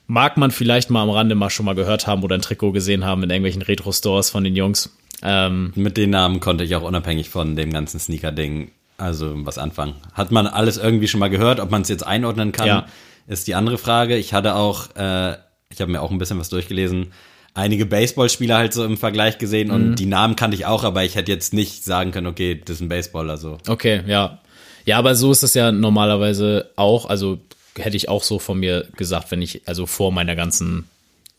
Mag 0.06 0.36
man 0.36 0.50
vielleicht 0.50 0.90
mal 0.90 1.02
am 1.02 1.10
Rande 1.10 1.34
mal 1.34 1.50
schon 1.50 1.66
mal 1.66 1.74
gehört 1.74 2.06
haben 2.06 2.22
oder 2.22 2.34
ein 2.34 2.42
Trikot 2.42 2.72
gesehen 2.72 3.04
haben 3.04 3.22
in 3.22 3.30
irgendwelchen 3.30 3.62
Retro-Stores 3.62 4.30
von 4.30 4.44
den 4.44 4.56
Jungs. 4.56 4.90
Ähm, 5.24 5.72
mit 5.74 5.96
den 5.96 6.10
Namen 6.10 6.38
konnte 6.40 6.64
ich 6.64 6.76
auch 6.76 6.82
unabhängig 6.82 7.30
von 7.30 7.56
dem 7.56 7.72
ganzen 7.72 7.98
Sneaker-Ding 7.98 8.70
also 8.98 9.32
was 9.44 9.58
anfangen. 9.58 9.94
Hat 10.12 10.30
man 10.30 10.46
alles 10.46 10.76
irgendwie 10.76 11.08
schon 11.08 11.18
mal 11.18 11.30
gehört? 11.30 11.58
Ob 11.58 11.70
man 11.70 11.82
es 11.82 11.88
jetzt 11.88 12.06
einordnen 12.06 12.52
kann, 12.52 12.66
Ja. 12.68 12.86
ist 13.26 13.46
die 13.48 13.54
andere 13.56 13.76
Frage. 13.78 14.16
Ich 14.16 14.32
hatte 14.32 14.54
auch, 14.54 14.94
äh, 14.96 15.32
ich 15.70 15.80
habe 15.80 15.90
mir 15.90 16.00
auch 16.00 16.10
ein 16.12 16.18
bisschen 16.18 16.38
was 16.38 16.48
durchgelesen, 16.50 17.12
einige 17.54 17.86
Baseballspieler 17.86 18.56
halt 18.56 18.72
so 18.72 18.84
im 18.84 18.96
Vergleich 18.96 19.38
gesehen 19.38 19.68
Mhm. 19.68 19.74
und 19.74 19.94
die 19.96 20.06
Namen 20.06 20.36
kannte 20.36 20.56
ich 20.56 20.66
auch, 20.66 20.84
aber 20.84 21.02
ich 21.04 21.16
hätte 21.16 21.32
jetzt 21.32 21.52
nicht 21.54 21.84
sagen 21.84 22.12
können, 22.12 22.26
okay, 22.28 22.60
das 22.64 22.76
ist 22.76 22.82
ein 22.82 22.88
Baseballer 22.88 23.36
so. 23.36 23.58
Okay, 23.66 24.02
ja. 24.06 24.38
Ja, 24.84 24.98
aber 24.98 25.14
so 25.16 25.32
ist 25.32 25.42
es 25.42 25.54
ja 25.54 25.72
normalerweise 25.72 26.70
auch. 26.76 27.06
Also 27.06 27.38
hätte 27.76 27.96
ich 27.96 28.08
auch 28.08 28.22
so 28.22 28.38
von 28.38 28.58
mir 28.60 28.86
gesagt, 28.96 29.30
wenn 29.30 29.40
ich, 29.42 29.62
also 29.66 29.86
vor 29.86 30.12
meiner 30.12 30.36
ganzen 30.36 30.88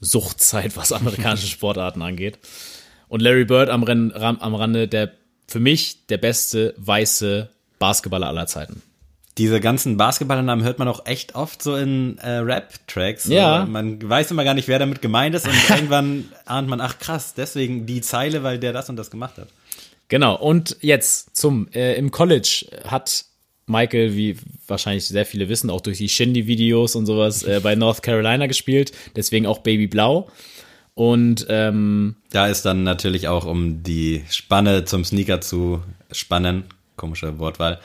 Suchtzeit, 0.01 0.75
was 0.75 0.92
amerikanische 0.92 1.48
Sportarten 1.48 2.01
angeht. 2.01 2.38
Und 3.08 3.22
Larry 3.22 3.46
Bird 3.46 3.70
am, 3.70 3.84
Renn, 3.84 4.12
ram, 4.12 4.38
am 4.40 4.56
Rande, 4.56 4.88
der 4.88 5.12
für 5.48 5.60
mich 5.60 6.06
der 6.08 6.18
beste 6.18 6.74
weiße 6.78 7.50
Basketballer 7.80 8.28
aller 8.28 8.48
Zeiten. 8.48 8.82
Diese 9.38 9.60
ganzen 9.60 9.98
Basketballernamen 9.98 10.64
hört 10.64 10.80
man 10.80 10.88
auch 10.88 11.06
echt 11.06 11.36
oft 11.36 11.62
so 11.62 11.76
in 11.76 12.18
äh, 12.20 12.38
Rap-Tracks. 12.38 13.26
Ja. 13.26 13.66
So, 13.66 13.72
Man 13.72 14.10
weiß 14.10 14.32
immer 14.32 14.46
gar 14.46 14.54
nicht, 14.54 14.70
wer 14.70 14.80
damit 14.80 15.02
gemeint 15.02 15.36
ist 15.36 15.46
und 15.46 15.54
irgendwann 15.70 16.30
ahnt 16.46 16.70
man, 16.70 16.80
ach 16.80 17.00
krass, 17.00 17.34
deswegen 17.34 17.86
die 17.86 18.02
Zeile, 18.02 18.44
weil 18.44 18.60
der 18.60 18.72
das 18.72 18.90
und 18.90 18.96
das 18.96 19.12
gemacht 19.12 19.38
hat. 19.38 19.50
Genau, 20.08 20.36
und 20.36 20.78
jetzt 20.82 21.36
zum, 21.36 21.68
äh, 21.74 21.96
im 21.96 22.12
College 22.12 22.66
hat 22.88 23.26
Michael, 23.68 24.16
wie 24.16 24.38
wahrscheinlich 24.68 25.06
sehr 25.06 25.26
viele 25.26 25.50
wissen, 25.50 25.70
auch 25.70 25.82
durch 25.82 25.98
die 25.98 26.10
Shindy-Videos 26.10 26.96
und 26.96 27.06
sowas, 27.06 27.44
äh, 27.44 27.60
bei 27.62 27.76
North 27.76 28.04
Carolina 28.04 28.46
gespielt, 28.46 28.92
deswegen 29.16 29.48
auch 29.48 29.60
Baby 29.60 29.88
Blau. 29.88 30.30
Und 30.96 31.46
ähm, 31.50 32.16
Da 32.32 32.48
ist 32.48 32.64
dann 32.66 32.84
natürlich 32.84 33.28
auch, 33.28 33.46
um 33.46 33.84
die 33.84 34.24
Spanne 34.30 34.86
zum 34.86 35.04
Sneaker 35.04 35.42
zu 35.42 35.84
spannen, 36.12 36.64
komische 36.96 37.38
Wortwahl, 37.38 37.80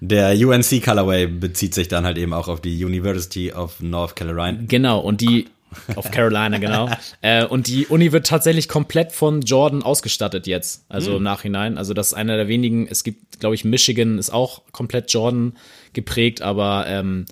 der 0.00 0.34
UNC 0.36 0.82
Colorway 0.84 1.26
bezieht 1.26 1.74
sich 1.74 1.88
dann 1.88 2.04
halt 2.04 2.18
eben 2.18 2.32
auch 2.32 2.48
auf 2.48 2.60
die 2.60 2.84
University 2.84 3.52
of 3.52 3.80
North 3.80 4.16
Carolina. 4.16 4.58
Genau, 4.66 4.98
und 4.98 5.20
die 5.20 5.46
auf 5.96 6.10
Carolina, 6.10 6.58
genau. 6.58 6.90
äh, 7.22 7.44
und 7.44 7.66
die 7.66 7.86
Uni 7.86 8.12
wird 8.12 8.26
tatsächlich 8.26 8.68
komplett 8.68 9.12
von 9.12 9.42
Jordan 9.42 9.82
ausgestattet 9.82 10.46
jetzt, 10.46 10.84
also 10.88 11.16
im 11.16 11.22
Nachhinein. 11.22 11.78
Also 11.78 11.94
das 11.94 12.08
ist 12.08 12.14
einer 12.14 12.36
der 12.36 12.48
wenigen, 12.48 12.86
es 12.88 13.04
gibt, 13.04 13.40
glaube 13.40 13.54
ich, 13.54 13.64
Michigan 13.64 14.18
ist 14.18 14.30
auch 14.30 14.62
komplett 14.72 15.12
Jordan 15.12 15.54
geprägt, 15.92 16.42
aber 16.42 16.86
ähm, 16.88 17.26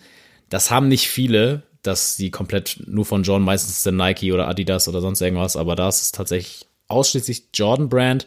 das 0.49 0.71
haben 0.71 0.89
nicht 0.89 1.09
viele, 1.09 1.63
dass 1.87 2.17
die 2.17 2.31
komplett 2.31 2.83
nur 2.87 3.05
von 3.05 3.23
Jordan, 3.23 3.45
meistens 3.45 3.77
ist 3.77 3.87
der 3.87 3.93
Nike 3.93 4.33
oder 4.33 4.49
Adidas 4.49 4.89
oder 4.89 5.01
sonst 5.01 5.21
irgendwas, 5.21 5.57
aber 5.57 5.77
da 5.77 5.89
ist 5.89 6.03
es 6.03 6.13
tatsächlich 6.13 6.67
ausschließlich 6.89 7.49
Jordan 7.55 7.89
Brand. 7.89 8.27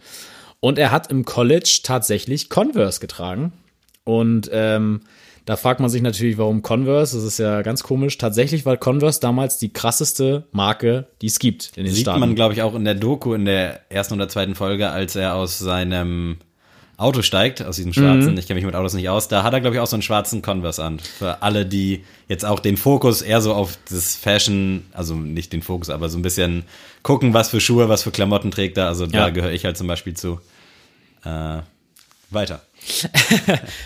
Und 0.60 0.80
er 0.80 0.92
hat 0.92 1.12
im 1.12 1.26
College 1.26 1.82
tatsächlich 1.84 2.50
Converse 2.50 3.00
getragen. 3.00 3.54
Und 4.04 4.50
ähm, 4.52 5.02
da 5.48 5.56
fragt 5.56 5.80
man 5.80 5.90
sich 5.90 6.02
natürlich, 6.02 6.38
warum 6.38 6.62
Converse? 6.62 7.16
Das 7.16 7.26
ist 7.26 7.40
ja 7.40 7.62
ganz 7.62 7.82
komisch. 7.82 8.18
Tatsächlich 8.18 8.66
war 8.66 8.76
Converse 8.76 9.22
damals 9.22 9.58
die 9.58 9.72
krasseste 9.72 10.46
Marke, 10.52 11.08
die 11.22 11.28
es 11.28 11.40
gibt 11.40 11.72
in 11.78 11.86
den 11.86 11.94
Sieht 11.94 12.04
Staaten. 12.04 12.20
man, 12.20 12.36
glaube 12.36 12.54
ich, 12.54 12.64
auch 12.64 12.76
in 12.76 12.84
der 12.84 12.96
Doku 12.96 13.34
in 13.34 13.46
der 13.46 13.90
ersten 13.90 14.16
oder 14.16 14.28
zweiten 14.28 14.56
Folge, 14.56 14.90
als 14.90 15.16
er 15.16 15.36
aus 15.36 15.58
seinem 15.58 16.38
Auto 16.98 17.22
steigt, 17.22 17.62
aus 17.62 17.76
diesem 17.76 17.94
schwarzen, 17.94 18.36
ich 18.38 18.48
kenne 18.48 18.56
mich 18.58 18.66
mit 18.66 18.74
Autos 18.74 18.94
nicht 18.96 19.08
aus, 19.08 19.28
da 19.28 19.44
hat 19.44 19.54
er, 19.54 19.62
glaube 19.62 19.76
ich, 19.76 19.80
auch 19.80 19.86
so 19.88 19.96
einen 19.96 20.02
schwarzen 20.02 20.42
Converse 20.42 20.84
an. 20.84 20.98
Für 20.98 21.44
alle, 21.44 21.64
die 21.66 22.04
jetzt 22.28 22.44
auch 22.44 22.60
den 22.60 22.76
Fokus 22.76 23.22
eher 23.22 23.40
so 23.40 23.54
auf 23.54 23.78
das 23.90 24.16
Fashion, 24.16 24.84
also 24.94 25.14
nicht 25.14 25.54
den 25.54 25.62
Fokus, 25.62 25.92
aber 25.92 26.10
so 26.10 26.18
ein 26.18 26.24
bisschen 26.24 26.64
gucken, 27.04 27.36
was 27.36 27.50
für 27.50 27.62
Schuhe, 27.62 27.88
was 27.88 28.02
für 28.02 28.10
Klamotten 28.12 28.50
trägt 28.50 28.78
er. 28.78 28.88
Also 28.88 29.06
da 29.06 29.28
Ja. 29.28 29.30
gehöre 29.30 29.52
ich 29.52 29.64
halt 29.64 29.78
zum 29.78 29.86
Beispiel 29.88 30.16
zu. 30.16 30.40
Äh, 31.24 31.60
weiter. 32.32 32.62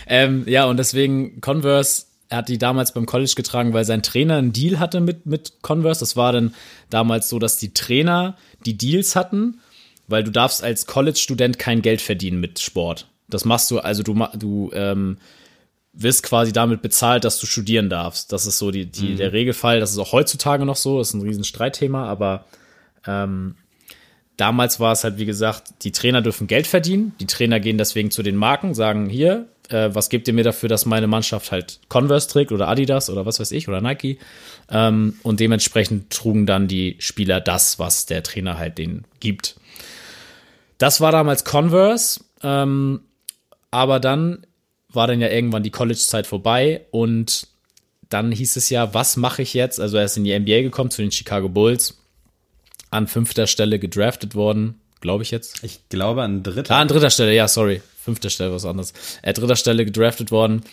Ähm, 0.08 0.44
ja, 0.48 0.66
und 0.66 0.78
deswegen 0.78 1.42
Converse, 1.42 2.06
er 2.30 2.38
hat 2.40 2.50
die 2.50 2.58
damals 2.58 2.94
beim 2.94 3.06
College 3.06 3.34
getragen, 3.36 3.74
weil 3.74 3.86
sein 3.86 4.04
Trainer 4.04 4.38
einen 4.38 4.54
Deal 4.54 4.80
hatte 4.80 5.02
mit, 5.02 5.26
mit 5.26 5.54
Converse. 5.62 6.00
Das 6.00 6.16
war 6.16 6.32
dann 6.32 6.54
damals 6.90 7.30
so, 7.30 7.40
dass 7.40 7.58
die 7.58 7.74
Trainer 7.74 8.38
die 8.66 8.78
Deals 8.78 9.16
hatten, 9.16 9.60
weil 10.12 10.24
du 10.24 10.32
darfst 10.32 10.64
als 10.64 10.86
College-Student 10.86 11.58
kein 11.58 11.82
Geld 11.82 12.02
verdienen 12.02 12.40
mit 12.40 12.60
Sport. 12.60 13.08
Das 13.30 13.46
machst 13.46 13.72
du, 13.72 13.80
also 13.80 14.04
du, 14.04 14.14
du 14.38 14.72
ähm, 14.74 15.18
wirst 15.94 16.24
quasi 16.24 16.54
damit 16.54 16.82
bezahlt, 16.82 17.24
dass 17.24 17.40
du 17.40 17.46
studieren 17.46 17.90
darfst. 17.90 18.32
Das 18.32 18.46
ist 18.46 18.58
so 18.58 18.72
die, 18.72 18.86
die, 18.86 19.16
der 19.16 19.34
Regelfall. 19.34 19.80
Das 19.80 19.92
ist 19.92 19.98
auch 19.98 20.12
heutzutage 20.12 20.66
noch 20.66 20.76
so. 20.76 21.00
Das 21.00 21.10
ist 21.10 21.14
ein 21.16 21.22
riesen 21.22 21.44
Streitthema, 21.44 22.06
aber 22.06 22.46
ähm, 23.06 23.56
damals 24.38 24.80
war 24.80 24.94
es 24.94 25.04
halt, 25.04 25.18
wie 25.18 25.26
gesagt, 25.26 25.84
die 25.84 25.92
Trainer 25.92 26.22
dürfen 26.22 26.48
Geld 26.48 26.68
verdienen. 26.68 27.14
Die 27.20 27.28
Trainer 27.28 27.60
gehen 27.60 27.78
deswegen 27.78 28.12
zu 28.12 28.24
den 28.24 28.36
Marken, 28.36 28.74
sagen 28.74 29.10
hier, 29.10 29.48
äh, 29.70 29.90
was 29.94 30.10
gebt 30.10 30.28
ihr 30.28 30.34
mir 30.34 30.44
dafür, 30.44 30.70
dass 30.70 30.86
meine 30.86 31.08
Mannschaft 31.08 31.52
halt 31.52 31.80
Converse 31.90 32.30
trägt 32.30 32.52
oder 32.52 32.68
Adidas 32.68 33.10
oder 33.10 33.26
was 33.26 33.40
weiß 33.40 33.52
ich 33.52 33.68
oder 33.68 33.82
Nike. 33.82 34.18
Ähm, 34.70 35.16
und 35.24 35.40
dementsprechend 35.40 36.10
trugen 36.10 36.46
dann 36.46 36.68
die 36.68 36.96
Spieler 37.00 37.42
das, 37.42 37.80
was 37.80 38.06
der 38.06 38.24
Trainer 38.24 38.58
halt 38.58 38.78
denen 38.78 39.06
gibt. 39.20 39.56
Das 40.82 41.00
war 41.00 41.12
damals 41.12 41.44
Converse, 41.46 42.22
ähm, 42.42 43.02
aber 43.70 44.00
dann 44.00 44.46
war 44.90 45.08
dann 45.08 45.22
ja 45.22 45.30
irgendwann 45.30 45.64
die 45.64 45.70
College-Zeit 45.70 46.26
vorbei 46.28 46.82
und 46.92 47.48
dann 48.10 48.32
hieß 48.32 48.56
es 48.58 48.70
ja, 48.70 48.94
was 48.94 49.16
mache 49.16 49.42
ich 49.44 49.54
jetzt? 49.54 49.80
Also 49.80 49.98
er 49.98 50.06
ist 50.06 50.18
in 50.18 50.24
die 50.24 50.38
NBA 50.38 50.64
gekommen 50.64 50.90
zu 50.92 51.02
den 51.02 51.12
Chicago 51.12 51.48
Bulls, 51.50 51.98
an 52.90 53.08
fünfter 53.08 53.48
Stelle 53.48 53.80
gedraftet 53.80 54.36
worden, 54.36 54.82
glaube 55.00 55.24
ich 55.24 55.32
jetzt. 55.32 55.64
Ich 55.64 55.88
glaube 55.90 56.24
an 56.24 56.44
dritter. 56.44 56.76
Ah, 56.76 56.82
an 56.82 56.88
dritter 56.88 57.10
Stelle, 57.10 57.34
ja, 57.34 57.48
sorry. 57.48 57.82
Fünfter 58.04 58.30
Stelle, 58.32 58.52
was 58.52 58.66
anderes. 58.66 58.94
Äh, 59.22 59.34
dritter 59.34 59.56
Stelle 59.56 59.86
gedraftet 59.86 60.32
worden. 60.32 60.64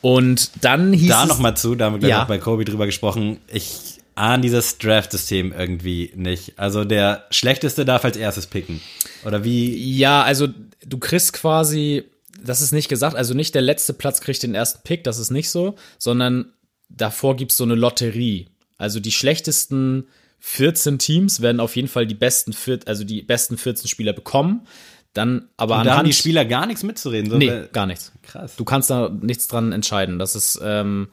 Und 0.00 0.50
dann 0.62 0.92
hieß 0.92 1.08
da 1.10 1.22
es, 1.24 1.28
nochmal 1.28 1.56
zu, 1.56 1.74
da 1.76 1.84
haben 1.84 1.92
wir 1.94 1.98
gleich 2.00 2.10
Ja. 2.10 2.20
noch 2.22 2.28
bei 2.28 2.38
Kobe 2.38 2.64
drüber 2.64 2.86
gesprochen. 2.86 3.38
Ich 3.46 3.91
ahne 4.14 4.42
dieses 4.42 4.78
Draft-System 4.78 5.52
irgendwie 5.52 6.12
nicht. 6.14 6.58
Also 6.58 6.84
der 6.84 7.26
Schlechteste 7.30 7.84
darf 7.84 8.04
als 8.04 8.16
erstes 8.16 8.46
picken. 8.46 8.80
Oder 9.24 9.44
wie? 9.44 9.74
Ja, 9.96 10.22
also 10.22 10.48
du 10.84 10.98
kriegst 10.98 11.32
quasi, 11.32 12.04
das 12.42 12.60
ist 12.60 12.72
nicht 12.72 12.88
gesagt, 12.88 13.16
also 13.16 13.34
nicht 13.34 13.54
der 13.54 13.62
letzte 13.62 13.94
Platz 13.94 14.20
kriegt 14.20 14.42
den 14.42 14.54
ersten 14.54 14.82
Pick, 14.82 15.04
das 15.04 15.18
ist 15.18 15.30
nicht 15.30 15.50
so, 15.50 15.76
sondern 15.98 16.52
davor 16.88 17.36
gibt's 17.36 17.56
so 17.56 17.64
eine 17.64 17.74
Lotterie. 17.74 18.48
Also 18.78 19.00
die 19.00 19.12
schlechtesten 19.12 20.08
14 20.40 20.98
Teams 20.98 21.40
werden 21.40 21.60
auf 21.60 21.76
jeden 21.76 21.88
Fall 21.88 22.06
die 22.06 22.14
besten, 22.14 22.54
also 22.86 23.04
die 23.04 23.22
besten 23.22 23.56
14 23.56 23.88
Spieler 23.88 24.12
bekommen. 24.12 24.66
Dann 25.14 25.48
aber 25.56 25.78
Und 25.78 25.86
da 25.86 25.98
haben 25.98 26.06
die 26.06 26.14
Spieler 26.14 26.44
gar 26.44 26.66
nichts 26.66 26.82
mitzureden. 26.82 27.30
So, 27.30 27.36
Nee, 27.36 27.64
gar 27.72 27.86
nichts. 27.86 28.12
Krass. 28.22 28.56
Du 28.56 28.64
kannst 28.64 28.88
da 28.90 29.10
nichts 29.10 29.46
dran 29.46 29.72
entscheiden. 29.72 30.18
Das 30.18 30.34
ist, 30.34 30.58
ähm, 30.64 31.08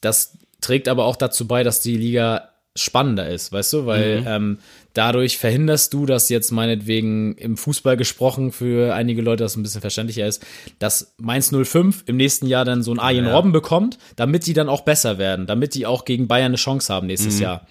das 0.00 0.38
trägt 0.60 0.88
aber 0.88 1.04
auch 1.04 1.16
dazu 1.16 1.46
bei, 1.46 1.62
dass 1.62 1.80
die 1.80 1.96
Liga 1.96 2.50
spannender 2.76 3.28
ist, 3.28 3.52
weißt 3.52 3.72
du, 3.72 3.86
weil 3.86 4.24
ähm, 4.26 4.58
dadurch 4.94 5.38
verhinderst 5.38 5.92
du, 5.94 6.06
dass 6.06 6.28
jetzt 6.28 6.52
meinetwegen 6.52 7.34
im 7.36 7.56
Fußball 7.56 7.96
gesprochen 7.96 8.52
für 8.52 8.94
einige 8.94 9.22
Leute 9.22 9.44
das 9.44 9.56
ein 9.56 9.62
bisschen 9.62 9.80
verständlicher 9.80 10.26
ist, 10.26 10.44
dass 10.78 11.14
Mainz 11.18 11.52
05 11.52 12.04
im 12.06 12.16
nächsten 12.16 12.46
Jahr 12.46 12.64
dann 12.64 12.82
so 12.82 12.92
ein 12.92 12.98
Arjen 13.00 13.26
Ja. 13.26 13.34
Robben 13.34 13.52
bekommt, 13.52 13.98
damit 14.16 14.46
die 14.46 14.52
dann 14.52 14.68
auch 14.68 14.82
besser 14.82 15.18
werden, 15.18 15.46
damit 15.46 15.74
die 15.74 15.86
auch 15.86 16.04
gegen 16.04 16.28
Bayern 16.28 16.46
eine 16.46 16.56
Chance 16.56 16.92
haben 16.92 17.08
nächstes 17.08 17.40
Jahr. 17.40 17.66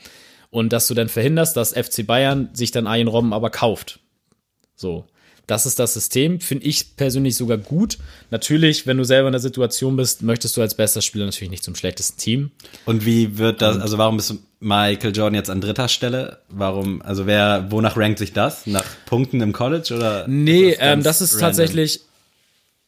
Und 0.50 0.74
dass 0.74 0.88
du 0.88 0.94
dann 0.94 1.10
verhinderst, 1.10 1.56
dass 1.56 1.74
FC 1.74 2.06
Bayern 2.06 2.50
sich 2.54 2.72
dann 2.72 2.88
Arjen 2.88 3.08
Robben 3.08 3.34
aber 3.34 3.50
kauft. 3.50 4.00
So. 4.76 5.06
Das 5.48 5.66
ist 5.66 5.80
das 5.80 5.94
System, 5.94 6.42
finde 6.42 6.66
ich 6.66 6.98
persönlich 6.98 7.38
sogar 7.38 7.58
gut. 7.58 7.98
Natürlich, 8.32 8.86
wenn 8.86 8.98
du 8.98 9.06
selber 9.06 9.30
in 9.30 9.32
der 9.32 9.40
Situation 9.40 9.96
bist, 9.96 10.22
möchtest 10.22 10.58
du 10.58 10.62
als 10.62 10.76
bester 10.76 11.02
Spieler 11.02 11.24
natürlich 11.26 11.50
nicht 11.50 11.64
zum 11.64 11.74
schlechtesten 11.74 12.20
Team. 12.20 12.52
Und 12.84 13.06
wie 13.06 13.38
wird 13.38 13.62
das, 13.62 13.80
also 13.80 13.98
warum 13.98 14.20
ist 14.20 14.36
Michael 14.60 15.16
Jordan 15.16 15.36
jetzt 15.36 15.50
an 15.50 15.62
dritter 15.62 15.88
Stelle? 15.88 16.40
Warum, 16.50 17.02
also 17.02 17.28
wer, 17.28 17.68
wonach 17.70 17.96
rankt 17.96 18.20
sich 18.20 18.34
das? 18.34 18.68
Nach 18.68 18.84
Punkten 19.06 19.40
im 19.40 19.54
College 19.54 19.96
oder? 19.96 20.28
Nee, 20.28 20.72
ist 20.72 20.80
ähm, 20.82 21.02
ganz 21.02 21.04
das 21.06 21.22
ist 21.22 21.34
random? 21.36 21.48
tatsächlich, 21.48 22.02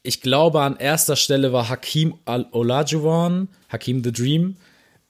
ich 0.04 0.20
glaube, 0.20 0.62
an 0.62 0.76
erster 0.76 1.16
Stelle 1.16 1.54
war 1.54 1.70
Hakim 1.70 2.16
Olajuwon, 2.26 3.48
Hakim 3.70 4.04
the 4.04 4.12
Dream. 4.12 4.58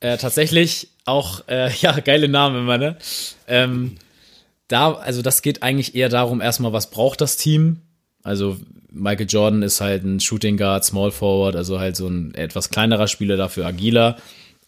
Äh, 0.01 0.18
tatsächlich 0.18 0.89
auch, 1.06 1.48
äh, 1.48 1.72
ja, 1.82 2.00
geile 2.00 2.27
Name, 2.27 2.62
meine. 2.62 2.98
Ähm, 3.48 3.98
da, 4.69 4.93
also 4.93 5.21
das 5.21 5.41
geht 5.41 5.61
eigentlich 5.61 5.95
eher 5.95 6.07
darum, 6.09 6.39
erstmal, 6.39 6.71
was 6.71 6.89
braucht 6.89 7.19
das 7.19 7.35
Team? 7.35 7.81
Also 8.23 8.57
Michael 8.91 9.27
Jordan 9.27 9.61
ist 9.63 9.81
halt 9.81 10.03
ein 10.03 10.19
Shooting 10.19 10.57
Guard, 10.57 10.85
Small 10.85 11.11
Forward, 11.11 11.55
also 11.55 11.79
halt 11.79 11.95
so 11.95 12.07
ein 12.07 12.33
etwas 12.35 12.69
kleinerer 12.69 13.07
Spieler, 13.07 13.35
dafür 13.35 13.65
agiler. 13.65 14.17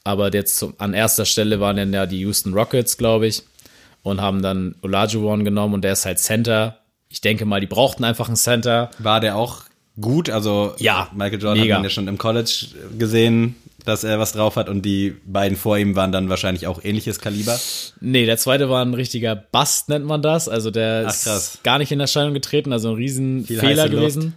Aber 0.03 0.33
jetzt 0.33 0.57
zum, 0.57 0.73
an 0.79 0.93
erster 0.93 1.25
Stelle 1.25 1.59
waren 1.59 1.77
dann 1.77 1.93
ja 1.93 2.05
die 2.05 2.19
Houston 2.19 2.53
Rockets, 2.53 2.97
glaube 2.97 3.27
ich, 3.27 3.43
und 4.03 4.19
haben 4.19 4.41
dann 4.41 4.75
Olajuwon 4.81 5.45
genommen 5.45 5.75
und 5.75 5.83
der 5.83 5.93
ist 5.93 6.05
halt 6.05 6.19
Center. 6.19 6.79
Ich 7.09 7.21
denke 7.21 7.45
mal, 7.45 7.61
die 7.61 7.67
brauchten 7.67 8.03
einfach 8.03 8.27
einen 8.27 8.37
Center. 8.37 8.89
War 8.97 9.19
der 9.19 9.35
auch 9.35 9.63
gut? 9.99 10.29
Also 10.29 10.73
Ja, 10.79 11.09
Michael 11.13 11.41
Jordan 11.41 11.61
mega. 11.61 11.75
hat 11.75 11.79
man 11.81 11.83
ja 11.83 11.89
schon 11.91 12.07
im 12.07 12.17
College 12.17 12.67
gesehen, 12.97 13.55
dass 13.85 14.03
er 14.03 14.19
was 14.19 14.33
drauf 14.33 14.55
hat 14.55 14.69
und 14.69 14.83
die 14.83 15.15
beiden 15.25 15.57
vor 15.57 15.77
ihm 15.77 15.95
waren 15.95 16.11
dann 16.11 16.29
wahrscheinlich 16.29 16.67
auch 16.67 16.83
ähnliches 16.83 17.19
Kaliber. 17.19 17.59
Nee, 17.99 18.25
der 18.25 18.37
zweite 18.37 18.69
war 18.69 18.83
ein 18.83 18.93
richtiger 18.93 19.35
Bust, 19.35 19.89
nennt 19.89 20.05
man 20.05 20.21
das. 20.21 20.47
Also 20.47 20.71
der 20.71 21.05
Ach, 21.07 21.13
ist 21.13 21.63
gar 21.63 21.77
nicht 21.77 21.91
in 21.91 21.99
Erscheinung 21.99 22.33
getreten, 22.33 22.73
also 22.73 22.89
ein 22.89 22.95
riesen 22.95 23.45
Viel 23.45 23.59
Fehler 23.59 23.83
heiße 23.83 23.93
Luft. 23.93 24.15
gewesen. 24.15 24.33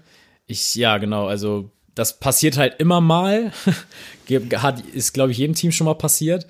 Ich, 0.47 0.75
ja, 0.75 0.99
genau, 0.99 1.27
also 1.27 1.71
das 1.95 2.19
passiert 2.19 2.57
halt 2.57 2.75
immer 2.79 3.01
mal. 3.01 3.53
Hat, 4.57 4.81
ist, 4.93 5.13
glaube 5.13 5.33
ich, 5.33 5.39
jedem 5.39 5.55
Team 5.55 5.73
schon 5.73 5.85
mal 5.87 5.95
passiert. 5.95 6.47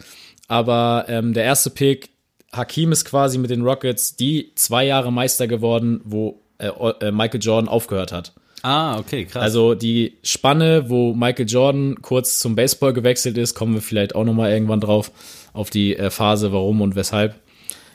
Aber 0.48 1.06
ähm, 1.08 1.34
der 1.34 1.44
erste 1.44 1.70
Pick, 1.70 2.10
Hakim 2.52 2.92
ist 2.92 3.04
quasi 3.04 3.38
mit 3.38 3.50
den 3.50 3.62
Rockets 3.62 4.16
die 4.16 4.52
zwei 4.54 4.84
Jahre 4.86 5.12
Meister 5.12 5.46
geworden, 5.46 6.00
wo 6.04 6.42
äh, 6.58 6.68
äh, 6.68 7.10
Michael 7.10 7.40
Jordan 7.42 7.68
aufgehört 7.68 8.12
hat. 8.12 8.32
Ah, 8.64 8.98
okay, 8.98 9.26
krass. 9.26 9.42
Also 9.42 9.74
die 9.74 10.14
Spanne, 10.22 10.88
wo 10.88 11.12
Michael 11.14 11.46
Jordan 11.46 11.96
kurz 12.00 12.38
zum 12.38 12.54
Baseball 12.54 12.94
gewechselt 12.94 13.36
ist, 13.36 13.54
kommen 13.54 13.74
wir 13.74 13.82
vielleicht 13.82 14.14
auch 14.14 14.24
noch 14.24 14.32
mal 14.32 14.50
irgendwann 14.50 14.80
drauf, 14.80 15.12
auf 15.52 15.68
die 15.68 15.94
äh, 15.96 16.08
Phase, 16.10 16.50
warum 16.52 16.80
und 16.80 16.96
weshalb. 16.96 17.34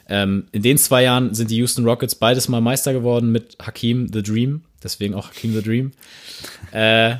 Ähm, 0.07 0.45
in 0.51 0.61
den 0.61 0.77
zwei 0.77 1.03
Jahren 1.03 1.33
sind 1.33 1.49
die 1.49 1.57
Houston 1.57 1.85
Rockets 1.85 2.13
beides 2.15 2.49
mal 2.49 2.61
Meister 2.61 2.93
geworden 2.93 3.31
mit 3.31 3.57
Hakim 3.59 4.11
the 4.13 4.21
Dream, 4.21 4.61
deswegen 4.83 5.15
auch 5.15 5.29
Hakim 5.29 5.53
the 5.55 5.63
Dream. 5.63 5.91
äh, 6.71 7.15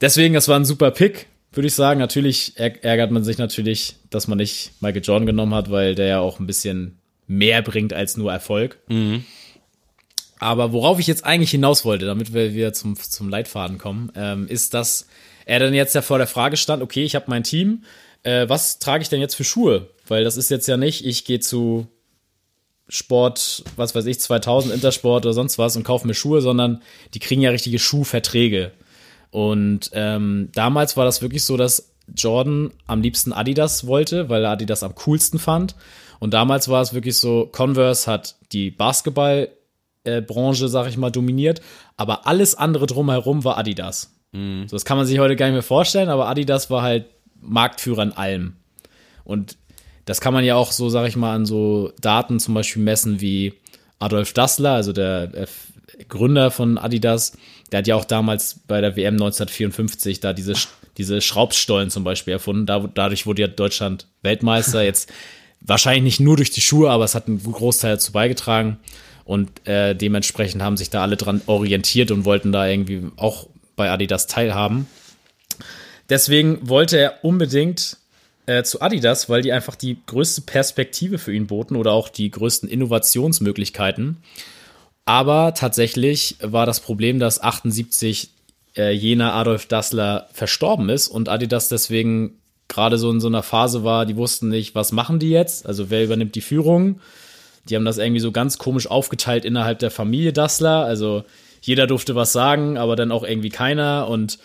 deswegen, 0.00 0.34
das 0.34 0.46
war 0.46 0.56
ein 0.58 0.64
super 0.64 0.90
Pick, 0.92 1.26
würde 1.52 1.66
ich 1.66 1.74
sagen. 1.74 1.98
Natürlich 1.98 2.52
ärg- 2.58 2.82
ärgert 2.82 3.10
man 3.10 3.24
sich 3.24 3.38
natürlich, 3.38 3.96
dass 4.10 4.28
man 4.28 4.38
nicht 4.38 4.70
Michael 4.80 5.02
Jordan 5.04 5.26
genommen 5.26 5.54
hat, 5.54 5.68
weil 5.70 5.96
der 5.96 6.06
ja 6.06 6.18
auch 6.20 6.38
ein 6.38 6.46
bisschen 6.46 6.98
mehr 7.26 7.60
bringt 7.62 7.92
als 7.92 8.16
nur 8.16 8.32
Erfolg. 8.32 8.78
Aber 10.38 10.72
worauf 10.72 10.98
ich 10.98 11.06
jetzt 11.06 11.24
eigentlich 11.24 11.50
hinaus 11.50 11.84
wollte, 11.84 12.06
damit 12.06 12.34
wir 12.34 12.54
wieder 12.54 12.72
zum, 12.72 12.96
zum 12.96 13.28
Leitfaden 13.28 13.78
kommen, 13.78 14.12
ähm, 14.16 14.46
ist, 14.48 14.74
dass 14.74 15.06
er 15.46 15.58
dann 15.58 15.74
jetzt 15.74 15.94
ja 15.94 16.02
vor 16.02 16.18
der 16.18 16.26
Frage 16.26 16.56
stand, 16.56 16.82
okay, 16.82 17.04
ich 17.04 17.14
habe 17.14 17.26
mein 17.28 17.44
Team, 17.44 17.84
äh, 18.22 18.48
was 18.48 18.78
trage 18.78 19.02
ich 19.02 19.08
denn 19.08 19.20
jetzt 19.20 19.34
für 19.34 19.44
Schuhe? 19.44 19.90
Weil 20.06 20.24
das 20.24 20.36
ist 20.36 20.50
jetzt 20.50 20.66
ja 20.66 20.76
nicht, 20.76 21.04
ich 21.06 21.24
gehe 21.24 21.40
zu 21.40 21.86
Sport, 22.88 23.64
was 23.76 23.94
weiß 23.94 24.06
ich, 24.06 24.20
2000 24.20 24.74
Intersport 24.74 25.24
oder 25.24 25.32
sonst 25.32 25.58
was 25.58 25.76
und 25.76 25.84
kaufe 25.84 26.06
mir 26.06 26.14
Schuhe, 26.14 26.42
sondern 26.42 26.82
die 27.14 27.18
kriegen 27.18 27.40
ja 27.40 27.50
richtige 27.50 27.78
Schuhverträge. 27.78 28.72
Und 29.30 29.90
ähm, 29.94 30.50
damals 30.54 30.96
war 30.96 31.04
das 31.04 31.22
wirklich 31.22 31.44
so, 31.44 31.56
dass 31.56 31.94
Jordan 32.14 32.72
am 32.86 33.00
liebsten 33.00 33.32
Adidas 33.32 33.86
wollte, 33.86 34.28
weil 34.28 34.44
er 34.44 34.50
Adidas 34.50 34.82
am 34.82 34.94
coolsten 34.94 35.38
fand. 35.38 35.74
Und 36.20 36.34
damals 36.34 36.68
war 36.68 36.82
es 36.82 36.92
wirklich 36.94 37.16
so, 37.16 37.48
Converse 37.50 38.10
hat 38.10 38.36
die 38.52 38.70
Basketballbranche, 40.04 40.68
sag 40.68 40.88
ich 40.88 40.96
mal, 40.96 41.10
dominiert, 41.10 41.60
aber 41.96 42.26
alles 42.26 42.54
andere 42.54 42.86
drumherum 42.86 43.44
war 43.44 43.58
Adidas. 43.58 44.12
So, 44.66 44.76
das 44.76 44.84
kann 44.84 44.96
man 44.96 45.06
sich 45.06 45.18
heute 45.18 45.36
gar 45.36 45.46
nicht 45.46 45.54
mehr 45.54 45.62
vorstellen, 45.62 46.08
aber 46.08 46.28
Adidas 46.28 46.70
war 46.70 46.82
halt 46.82 47.06
Marktführer 47.40 48.02
in 48.02 48.12
allem. 48.12 48.56
Und 49.24 49.56
das 50.04 50.20
kann 50.20 50.34
man 50.34 50.44
ja 50.44 50.56
auch 50.56 50.72
so, 50.72 50.88
sag 50.88 51.08
ich 51.08 51.16
mal, 51.16 51.34
an 51.34 51.46
so 51.46 51.92
Daten 52.00 52.40
zum 52.40 52.54
Beispiel 52.54 52.82
messen 52.82 53.20
wie 53.20 53.54
Adolf 53.98 54.32
Dassler, 54.32 54.72
also 54.72 54.92
der, 54.92 55.28
der 55.28 55.48
Gründer 56.08 56.50
von 56.50 56.78
Adidas, 56.78 57.36
der 57.70 57.78
hat 57.78 57.86
ja 57.86 57.94
auch 57.96 58.04
damals 58.04 58.60
bei 58.66 58.80
der 58.80 58.96
WM 58.96 59.14
1954 59.14 60.20
da 60.20 60.32
diese, 60.32 60.54
diese 60.98 61.20
Schraubstollen 61.20 61.90
zum 61.90 62.04
Beispiel 62.04 62.32
erfunden. 62.32 62.66
Da, 62.66 62.80
dadurch 62.92 63.26
wurde 63.26 63.42
ja 63.42 63.48
Deutschland 63.48 64.06
Weltmeister. 64.22 64.82
Jetzt 64.84 65.10
wahrscheinlich 65.60 66.02
nicht 66.02 66.20
nur 66.20 66.36
durch 66.36 66.50
die 66.50 66.60
Schuhe, 66.60 66.90
aber 66.90 67.04
es 67.04 67.14
hat 67.14 67.28
einen 67.28 67.42
Großteil 67.42 67.92
dazu 67.92 68.12
beigetragen. 68.12 68.78
Und 69.24 69.66
äh, 69.66 69.94
dementsprechend 69.94 70.62
haben 70.62 70.76
sich 70.76 70.90
da 70.90 71.02
alle 71.02 71.16
dran 71.16 71.40
orientiert 71.46 72.10
und 72.10 72.24
wollten 72.24 72.52
da 72.52 72.66
irgendwie 72.66 73.02
auch 73.16 73.48
bei 73.76 73.90
Adidas 73.90 74.26
teilhaben. 74.26 74.86
Deswegen 76.08 76.68
wollte 76.68 76.98
er 76.98 77.24
unbedingt 77.24 77.96
äh, 78.46 78.62
zu 78.62 78.82
Adidas, 78.82 79.28
weil 79.30 79.42
die 79.42 79.52
einfach 79.52 79.74
die 79.74 79.96
größte 80.06 80.42
Perspektive 80.42 81.18
für 81.18 81.32
ihn 81.32 81.46
boten 81.46 81.76
oder 81.76 81.92
auch 81.92 82.08
die 82.08 82.30
größten 82.30 82.68
Innovationsmöglichkeiten. 82.68 84.18
Aber 85.06 85.54
tatsächlich 85.54 86.36
war 86.40 86.66
das 86.66 86.80
Problem, 86.80 87.18
dass 87.18 87.42
78 87.42 88.30
äh, 88.76 88.92
jener 88.92 89.34
Adolf 89.34 89.66
Dassler 89.66 90.28
verstorben 90.32 90.88
ist 90.88 91.08
und 91.08 91.28
Adidas 91.28 91.68
deswegen 91.68 92.38
gerade 92.68 92.98
so 92.98 93.10
in 93.10 93.20
so 93.20 93.28
einer 93.28 93.42
Phase 93.42 93.84
war, 93.84 94.06
die 94.06 94.16
wussten 94.16 94.48
nicht, 94.48 94.74
was 94.74 94.92
machen 94.92 95.18
die 95.18 95.30
jetzt, 95.30 95.66
also 95.66 95.90
wer 95.90 96.04
übernimmt 96.04 96.34
die 96.34 96.40
Führung. 96.40 97.00
Die 97.68 97.76
haben 97.76 97.84
das 97.84 97.98
irgendwie 97.98 98.20
so 98.20 98.32
ganz 98.32 98.58
komisch 98.58 98.86
aufgeteilt 98.86 99.44
innerhalb 99.44 99.78
der 99.78 99.90
Familie 99.90 100.32
Dassler, 100.32 100.84
also 100.84 101.24
jeder 101.60 101.86
durfte 101.86 102.14
was 102.14 102.32
sagen, 102.32 102.76
aber 102.76 102.94
dann 102.94 103.10
auch 103.10 103.24
irgendwie 103.24 103.48
keiner. 103.48 104.08
Und 104.08 104.38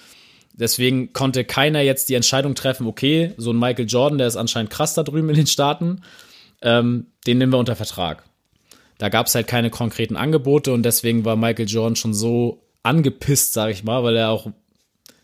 deswegen 0.54 1.12
konnte 1.12 1.44
keiner 1.44 1.82
jetzt 1.82 2.10
die 2.10 2.16
Entscheidung 2.16 2.56
treffen, 2.56 2.88
okay, 2.88 3.34
so 3.38 3.52
ein 3.52 3.60
Michael 3.60 3.88
Jordan, 3.88 4.18
der 4.18 4.28
ist 4.28 4.38
anscheinend 4.38 4.72
krass 4.72 4.94
da 4.94 5.04
drüben 5.04 5.30
in 5.30 5.36
den 5.36 5.48
Staaten, 5.48 6.02
ähm, 6.62 7.08
den 7.28 7.38
nehmen 7.38 7.52
wir 7.52 7.60
unter 7.60 7.76
Vertrag. 7.76 8.24
Da 8.98 9.10
gab 9.10 9.28
es 9.28 9.36
halt 9.36 9.48
keine 9.48 9.70
konkreten 9.70 10.16
Angebote 10.16 10.74
und 10.74 10.84
deswegen 10.84 11.26
war 11.26 11.36
Michael 11.36 11.68
Jordan 11.68 11.96
schon 11.96 12.14
so 12.14 12.64
angepisst, 12.84 13.54
sag 13.54 13.72
ich 13.72 13.84
mal, 13.84 14.04
weil 14.04 14.16
er 14.16 14.30
auch 14.30 14.48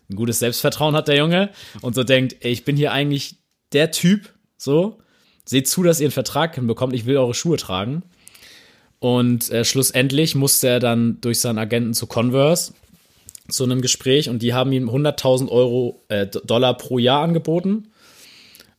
ein 0.08 0.16
gutes 0.16 0.38
Selbstvertrauen 0.38 0.94
hat, 0.94 1.08
der 1.08 1.16
Junge, 1.16 1.50
und 1.80 1.94
so 1.94 2.04
denkt, 2.04 2.36
ey, 2.40 2.52
ich 2.52 2.64
bin 2.64 2.76
hier 2.76 2.92
eigentlich 2.92 3.36
der 3.72 3.90
Typ, 3.90 4.32
so, 4.56 4.98
seht 5.46 5.68
zu, 5.68 5.82
dass 5.82 6.00
ihr 6.00 6.06
einen 6.06 6.12
Vertrag 6.12 6.54
hinbekommt, 6.54 6.92
ich 6.92 7.06
will 7.06 7.16
eure 7.16 7.34
Schuhe 7.34 7.56
tragen. 7.56 8.02
Und 8.98 9.50
äh, 9.50 9.64
schlussendlich 9.64 10.34
musste 10.34 10.68
er 10.68 10.80
dann 10.80 11.20
durch 11.20 11.40
seinen 11.40 11.58
Agenten 11.58 11.94
zu 11.94 12.06
Converse 12.06 12.74
zu 13.48 13.64
einem 13.64 13.80
Gespräch 13.80 14.28
und 14.28 14.42
die 14.42 14.54
haben 14.54 14.72
ihm 14.72 14.90
100.000 14.90 15.48
Euro, 15.48 16.02
äh, 16.08 16.26
Dollar 16.26 16.76
pro 16.76 16.98
Jahr 16.98 17.22
angeboten. 17.22 17.88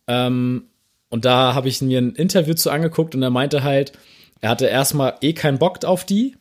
Ähm, 0.08 0.66
und 1.10 1.24
da 1.24 1.54
habe 1.54 1.70
ich 1.70 1.82
mir 1.82 2.00
ein 2.00 2.16
Interview 2.16 2.54
zu 2.54 2.70
angeguckt 2.70 3.16
und 3.16 3.24
er 3.24 3.30
meinte 3.30 3.64
halt, 3.64 3.94
er 4.42 4.50
hatte 4.50 4.66
erstmal 4.66 5.16
eh 5.22 5.34
keinen 5.34 5.58
Bock 5.58 5.86
auf 5.86 6.06
die, 6.06 6.36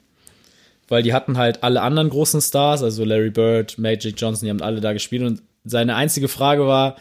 weil 0.89 1.03
die 1.03 1.13
hatten 1.13 1.39
halt 1.39 1.63
alle 1.63 1.83
anderen 1.83 2.11
großen 2.11 2.41
Stars, 2.41 2.83
also 2.83 3.05
Larry 3.05 3.31
Bird, 3.31 3.79
Magic 3.79 4.21
Johnson, 4.21 4.47
die 4.47 4.51
haben 4.51 4.63
alle 4.63 4.81
da 4.81 4.93
gespielt 4.93 5.23
und 5.23 5.43
seine 5.65 5.95
einzige 5.95 6.29
Frage 6.29 6.67
war, 6.67 6.97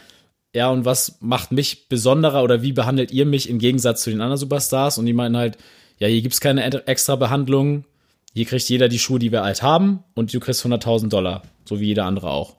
ja, 0.56 0.70
und 0.70 0.86
was 0.86 1.18
macht 1.20 1.52
mich 1.52 1.90
besonderer 1.90 2.42
oder 2.42 2.62
wie 2.62 2.72
behandelt 2.72 3.12
ihr 3.12 3.26
mich 3.26 3.50
im 3.50 3.60
Gegensatz 3.60 4.04
zu 4.04 4.10
den 4.10 4.22
anderen 4.22 4.40
Superstars? 4.40 4.98
Und 4.98 5.06
die 5.06 5.12
meinten 5.12 5.38
halt, 5.38 5.58
ja, 6.00 6.08
hier 6.08 6.22
gibt's 6.22 6.40
keine 6.40 6.88
extra 6.88 7.18
Behandlung, 7.18 7.84
hier 8.34 8.46
kriegt 8.46 8.70
jeder 8.70 8.88
die 8.88 8.98
Schuhe, 8.98 9.20
die 9.20 9.34
wir 9.34 9.44
alt 9.44 9.62
haben 9.62 10.06
und 10.14 10.34
du 10.34 10.40
kriegst 10.40 10.66
100.000 10.66 11.10
Dollar, 11.10 11.44
so 11.66 11.82
wie 11.82 11.88
jeder 11.88 12.06
andere 12.06 12.30
auch. 12.30 12.56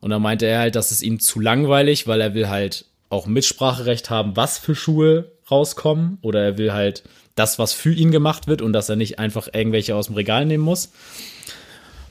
Und 0.00 0.10
dann 0.10 0.20
meinte 0.20 0.44
er 0.44 0.58
halt, 0.58 0.76
das 0.76 0.92
ist 0.92 1.00
ihm 1.00 1.18
zu 1.18 1.40
langweilig, 1.40 2.06
weil 2.06 2.20
er 2.20 2.34
will 2.34 2.50
halt 2.50 2.84
auch 3.08 3.26
Mitspracherecht 3.26 4.10
haben, 4.10 4.36
was 4.36 4.58
für 4.58 4.74
Schuhe 4.74 5.32
rauskommen 5.50 6.18
oder 6.20 6.42
er 6.42 6.58
will 6.58 6.74
halt 6.74 7.02
das, 7.34 7.58
was 7.58 7.72
für 7.72 7.94
ihn 7.94 8.10
gemacht 8.10 8.46
wird 8.46 8.60
und 8.60 8.74
dass 8.74 8.90
er 8.90 8.96
nicht 8.96 9.18
einfach 9.18 9.48
irgendwelche 9.54 9.96
aus 9.96 10.08
dem 10.08 10.16
Regal 10.16 10.44
nehmen 10.44 10.64
muss. 10.64 10.92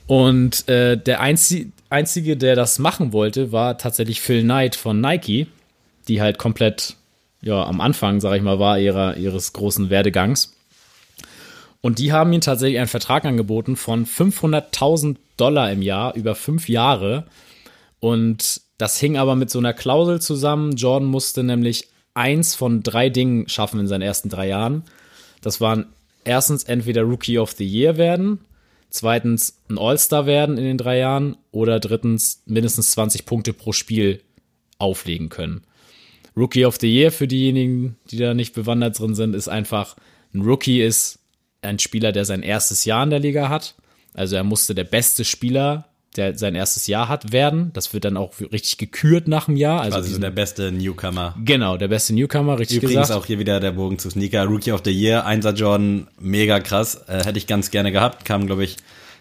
Und 0.08 0.68
äh, 0.68 0.96
der 0.96 1.20
Einzi 1.20 1.70
Einzige, 1.90 2.36
der 2.36 2.56
das 2.56 2.78
machen 2.78 3.12
wollte, 3.12 3.52
war 3.52 3.78
tatsächlich 3.78 4.20
Phil 4.20 4.42
Knight 4.42 4.76
von 4.76 5.00
Nike, 5.00 5.46
die 6.08 6.20
halt 6.20 6.38
komplett 6.38 6.96
ja, 7.42 7.64
am 7.64 7.80
Anfang, 7.80 8.20
sag 8.20 8.36
ich 8.36 8.42
mal, 8.42 8.58
war 8.58 8.78
ihrer, 8.78 9.16
ihres 9.16 9.52
großen 9.52 9.90
Werdegangs. 9.90 10.52
Und 11.80 11.98
die 11.98 12.12
haben 12.12 12.32
ihm 12.32 12.40
tatsächlich 12.40 12.78
einen 12.78 12.88
Vertrag 12.88 13.24
angeboten 13.24 13.76
von 13.76 14.06
500.000 14.06 15.16
Dollar 15.36 15.70
im 15.70 15.82
Jahr 15.82 16.14
über 16.14 16.34
fünf 16.34 16.68
Jahre. 16.68 17.26
Und 18.00 18.60
das 18.78 18.98
hing 18.98 19.16
aber 19.16 19.36
mit 19.36 19.50
so 19.50 19.58
einer 19.58 19.72
Klausel 19.72 20.20
zusammen. 20.20 20.72
Jordan 20.72 21.08
musste 21.08 21.44
nämlich 21.44 21.88
eins 22.14 22.54
von 22.54 22.82
drei 22.82 23.10
Dingen 23.10 23.48
schaffen 23.48 23.78
in 23.78 23.86
seinen 23.86 24.02
ersten 24.02 24.28
drei 24.28 24.48
Jahren. 24.48 24.84
Das 25.42 25.60
waren 25.60 25.86
erstens 26.24 26.64
entweder 26.64 27.02
Rookie 27.02 27.38
of 27.38 27.52
the 27.52 27.66
Year 27.66 27.96
werden, 27.96 28.40
zweitens 28.96 29.62
ein 29.68 29.78
All-Star 29.78 30.26
werden 30.26 30.58
in 30.58 30.64
den 30.64 30.78
drei 30.78 30.98
Jahren 30.98 31.36
oder 31.52 31.80
drittens 31.80 32.42
mindestens 32.46 32.90
20 32.92 33.26
Punkte 33.26 33.52
pro 33.52 33.72
Spiel 33.72 34.22
auflegen 34.78 35.28
können. 35.28 35.62
Rookie 36.36 36.66
of 36.66 36.76
the 36.80 36.92
Year 36.92 37.10
für 37.10 37.26
diejenigen, 37.26 37.96
die 38.10 38.18
da 38.18 38.34
nicht 38.34 38.54
bewandert 38.54 38.98
drin 38.98 39.14
sind, 39.14 39.34
ist 39.34 39.48
einfach, 39.48 39.96
ein 40.34 40.42
Rookie 40.42 40.82
ist 40.82 41.18
ein 41.62 41.78
Spieler, 41.78 42.12
der 42.12 42.24
sein 42.24 42.42
erstes 42.42 42.84
Jahr 42.84 43.02
in 43.04 43.10
der 43.10 43.20
Liga 43.20 43.48
hat. 43.48 43.74
Also 44.12 44.36
er 44.36 44.44
musste 44.44 44.74
der 44.74 44.84
beste 44.84 45.24
Spieler, 45.24 45.88
der 46.16 46.36
sein 46.38 46.54
erstes 46.54 46.86
Jahr 46.86 47.08
hat, 47.08 47.32
werden. 47.32 47.70
Das 47.74 47.92
wird 47.92 48.04
dann 48.04 48.16
auch 48.16 48.32
richtig 48.40 48.78
gekürt 48.78 49.28
nach 49.28 49.46
dem 49.46 49.56
Jahr. 49.56 49.80
Also 49.80 49.96
Also 49.98 50.08
diesen- 50.08 50.20
der 50.22 50.30
beste 50.30 50.72
Newcomer. 50.72 51.34
genau, 51.44 51.76
der 51.76 51.88
beste 51.88 52.14
Newcomer, 52.14 52.58
richtig 52.58 52.78
Übrigens 52.78 53.02
gesagt. 53.08 53.20
auch 53.20 53.26
hier 53.26 53.38
wieder 53.38 53.60
der 53.60 53.72
Bogen 53.72 53.98
zu 53.98 54.10
Sneaker. 54.10 54.44
Rookie 54.44 54.72
of 54.72 54.82
the 54.84 54.90
Year, 54.92 55.26
1er 55.26 55.52
Jordan, 55.54 56.08
mega 56.18 56.60
krass. 56.60 56.94
Äh, 57.08 57.24
hätte 57.24 57.38
ich 57.38 57.46
ganz 57.46 57.70
gerne 57.70 57.92
gehabt. 57.92 58.24
Kam, 58.24 58.46
glaube 58.46 58.64
ich, 58.64 58.76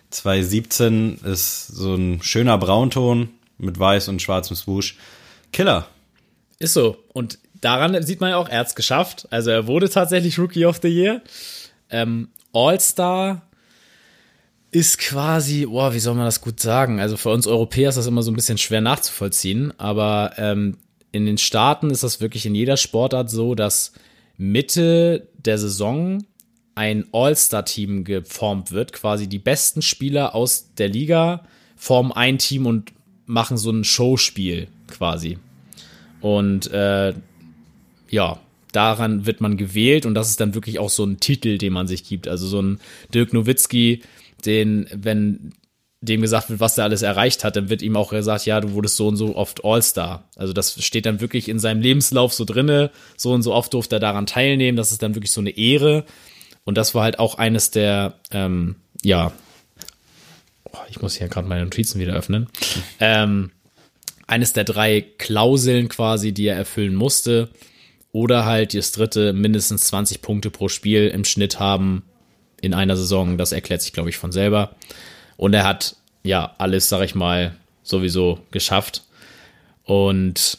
2017. 0.10 1.20
Ist 1.24 1.68
so 1.68 1.96
ein 1.96 2.22
schöner 2.22 2.58
Braunton 2.58 3.30
mit 3.58 3.78
weiß 3.80 4.08
und 4.10 4.22
schwarzem 4.22 4.56
Swoosh. 4.56 4.98
Killer. 5.54 5.88
Ist 6.60 6.74
so. 6.74 6.98
Und 7.14 7.38
daran 7.62 8.02
sieht 8.04 8.22
man 8.22 8.32
ja 8.32 8.38
auch, 8.38 8.50
er 8.50 8.60
hat's 8.60 8.76
geschafft. 8.76 9.28
Also 9.32 9.52
er 9.52 9.68
wurde 9.68 9.90
tatsächlich 9.90 10.38
Rookie 10.40 10.66
of 10.66 10.80
the 10.82 10.88
Year. 10.90 11.22
Ähm, 11.90 12.30
All-Star 12.54 13.42
ist 14.76 14.98
quasi, 14.98 15.66
boah, 15.66 15.94
wie 15.94 16.00
soll 16.00 16.16
man 16.16 16.26
das 16.26 16.42
gut 16.42 16.60
sagen? 16.60 17.00
Also 17.00 17.16
für 17.16 17.30
uns 17.30 17.48
Europäer 17.48 17.88
ist 17.88 17.96
das 17.96 18.08
immer 18.08 18.24
so 18.24 18.32
ein 18.32 18.36
bisschen 18.36 18.58
schwer 18.58 18.82
nachzuvollziehen, 18.82 19.74
aber 19.80 20.34
ähm, 20.36 20.76
in 21.14 21.26
den 21.26 21.38
Staaten 21.38 21.92
ist 21.92 22.04
das 22.04 22.20
wirklich 22.20 22.46
in 22.46 22.56
jeder 22.56 22.76
Sportart 22.76 23.30
so, 23.30 23.56
dass 23.56 23.94
Mitte 24.38 25.30
der 25.38 25.58
Saison 25.58 26.26
ein 26.76 27.06
All-Star-Team 27.14 28.04
geformt 28.04 28.72
wird. 28.72 28.92
Quasi 28.92 29.28
die 29.28 29.40
besten 29.40 29.82
Spieler 29.82 30.36
aus 30.36 30.74
der 30.78 30.90
Liga 30.90 31.46
formen 31.78 32.12
ein 32.12 32.38
Team 32.38 32.66
und 32.66 32.92
machen 33.26 33.56
so 33.56 33.72
ein 33.72 33.86
Showspiel 33.86 34.68
quasi. 34.90 35.38
Und 36.20 36.70
äh, 36.74 37.14
ja, 38.10 38.40
daran 38.74 39.26
wird 39.26 39.40
man 39.40 39.56
gewählt 39.56 40.06
und 40.06 40.16
das 40.16 40.30
ist 40.30 40.42
dann 40.42 40.54
wirklich 40.54 40.80
auch 40.80 40.90
so 40.90 41.06
ein 41.06 41.22
Titel, 41.22 41.58
den 41.58 41.72
man 41.72 41.88
sich 41.88 42.04
gibt. 42.04 42.28
Also 42.28 42.46
so 42.46 42.62
ein 42.62 42.80
Dirk 43.14 43.32
Nowitzki, 43.32 44.02
den, 44.46 44.88
wenn 44.94 45.54
dem 46.06 46.22
gesagt 46.22 46.50
wird, 46.50 46.60
was 46.60 46.78
er 46.78 46.86
alles 46.86 47.02
erreicht 47.02 47.44
hat, 47.44 47.56
dann 47.56 47.70
wird 47.70 47.82
ihm 47.82 47.96
auch 47.96 48.12
gesagt, 48.12 48.46
ja, 48.46 48.62
du 48.62 48.74
wurdest 48.74 48.96
so 48.96 49.08
und 49.08 49.18
so 49.18 49.36
oft 49.36 49.66
All-Star. 49.66 50.30
Also 50.36 50.54
das 50.54 50.84
steht 50.84 51.06
dann 51.06 51.22
wirklich 51.22 51.50
in 51.50 51.60
seinem 51.60 51.82
Lebenslauf 51.82 52.34
so 52.34 52.46
drinne, 52.46 52.92
so 53.18 53.34
und 53.34 53.42
so 53.42 53.54
oft 53.54 53.74
durfte 53.74 53.98
er 53.98 54.00
daran 54.00 54.26
teilnehmen, 54.26 54.78
das 54.78 54.92
ist 54.92 55.02
dann 55.02 55.16
wirklich 55.16 55.32
so 55.32 55.42
eine 55.42 55.52
Ehre. 55.52 56.06
Und 56.64 56.78
das 56.78 56.96
war 56.96 57.04
halt 57.04 57.20
auch 57.20 57.36
eines 57.36 57.72
der, 57.72 58.16
ähm, 58.32 58.76
ja, 59.04 59.32
oh, 60.66 60.78
ich 60.90 61.02
muss 61.02 61.16
hier 61.16 61.28
gerade 61.28 61.48
meine 61.48 61.64
Notizen 61.64 62.00
wieder 62.00 62.14
öffnen, 62.14 62.48
ähm, 63.00 63.52
eines 64.28 64.54
der 64.54 64.64
drei 64.64 65.02
Klauseln 65.02 65.90
quasi, 65.90 66.32
die 66.32 66.48
er 66.48 66.56
erfüllen 66.56 66.96
musste. 66.96 67.50
Oder 68.12 68.46
halt 68.46 68.74
das 68.74 68.94
dritte, 68.94 69.34
mindestens 69.34 69.82
20 69.82 70.22
Punkte 70.22 70.50
pro 70.50 70.70
Spiel 70.70 71.10
im 71.10 71.26
Schnitt 71.26 71.60
haben 71.60 72.04
in 72.66 72.74
einer 72.74 72.98
Saison. 72.98 73.38
Das 73.38 73.52
erklärt 73.52 73.82
sich, 73.82 73.94
glaube 73.94 74.10
ich, 74.10 74.18
von 74.18 74.32
selber. 74.32 74.76
Und 75.38 75.54
er 75.54 75.66
hat 75.66 75.96
ja 76.24 76.54
alles, 76.58 76.90
sag 76.90 77.04
ich 77.04 77.16
mal, 77.16 77.56
sowieso 77.84 78.40
geschafft. 78.52 79.04
Und 79.84 80.58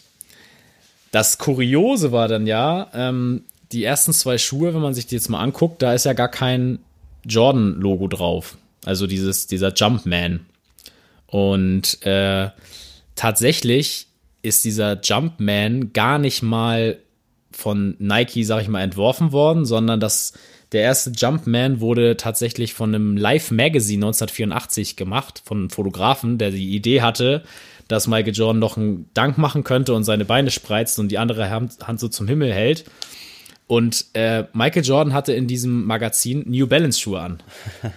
das 1.10 1.38
Kuriose 1.38 2.12
war 2.12 2.28
dann 2.28 2.46
ja, 2.46 2.88
ähm, 2.94 3.44
die 3.72 3.84
ersten 3.84 4.12
zwei 4.12 4.38
Schuhe, 4.38 4.74
wenn 4.74 4.80
man 4.80 4.94
sich 4.94 5.06
die 5.06 5.16
jetzt 5.16 5.28
mal 5.28 5.40
anguckt, 5.40 5.82
da 5.82 5.92
ist 5.92 6.04
ja 6.04 6.12
gar 6.12 6.28
kein 6.28 6.78
Jordan-Logo 7.24 8.06
drauf. 8.08 8.56
Also 8.84 9.06
dieses, 9.06 9.48
dieser 9.48 9.72
Jumpman. 9.74 10.46
Und 11.26 12.02
äh, 12.06 12.50
tatsächlich 13.16 14.06
ist 14.42 14.64
dieser 14.64 15.00
Jumpman 15.00 15.92
gar 15.92 16.18
nicht 16.18 16.42
mal 16.42 16.98
von 17.50 17.96
Nike, 17.98 18.44
sag 18.44 18.62
ich 18.62 18.68
mal, 18.68 18.82
entworfen 18.82 19.32
worden, 19.32 19.64
sondern 19.64 19.98
das, 19.98 20.34
der 20.72 20.82
erste 20.82 21.10
Jumpman 21.10 21.80
wurde 21.80 22.16
tatsächlich 22.16 22.74
von 22.74 22.94
einem 22.94 23.16
Live 23.16 23.50
Magazine 23.50 24.06
1984 24.06 24.96
gemacht, 24.96 25.42
von 25.44 25.58
einem 25.58 25.70
Fotografen, 25.70 26.38
der 26.38 26.50
die 26.50 26.74
Idee 26.74 27.02
hatte, 27.02 27.44
dass 27.88 28.08
Michael 28.08 28.34
Jordan 28.34 28.58
noch 28.58 28.76
einen 28.76 29.08
Dank 29.14 29.38
machen 29.38 29.62
könnte 29.62 29.94
und 29.94 30.04
seine 30.04 30.24
Beine 30.24 30.50
spreizt 30.50 30.98
und 30.98 31.08
die 31.08 31.18
andere 31.18 31.50
Hand, 31.50 32.00
so 32.00 32.08
zum 32.08 32.26
Himmel 32.26 32.52
hält. 32.52 32.84
Und 33.68 34.06
äh, 34.14 34.44
Michael 34.52 34.84
Jordan 34.84 35.14
hatte 35.14 35.32
in 35.32 35.46
diesem 35.46 35.84
Magazin 35.84 36.44
New 36.46 36.66
Balance 36.66 37.00
Schuhe 37.00 37.20
an. 37.20 37.42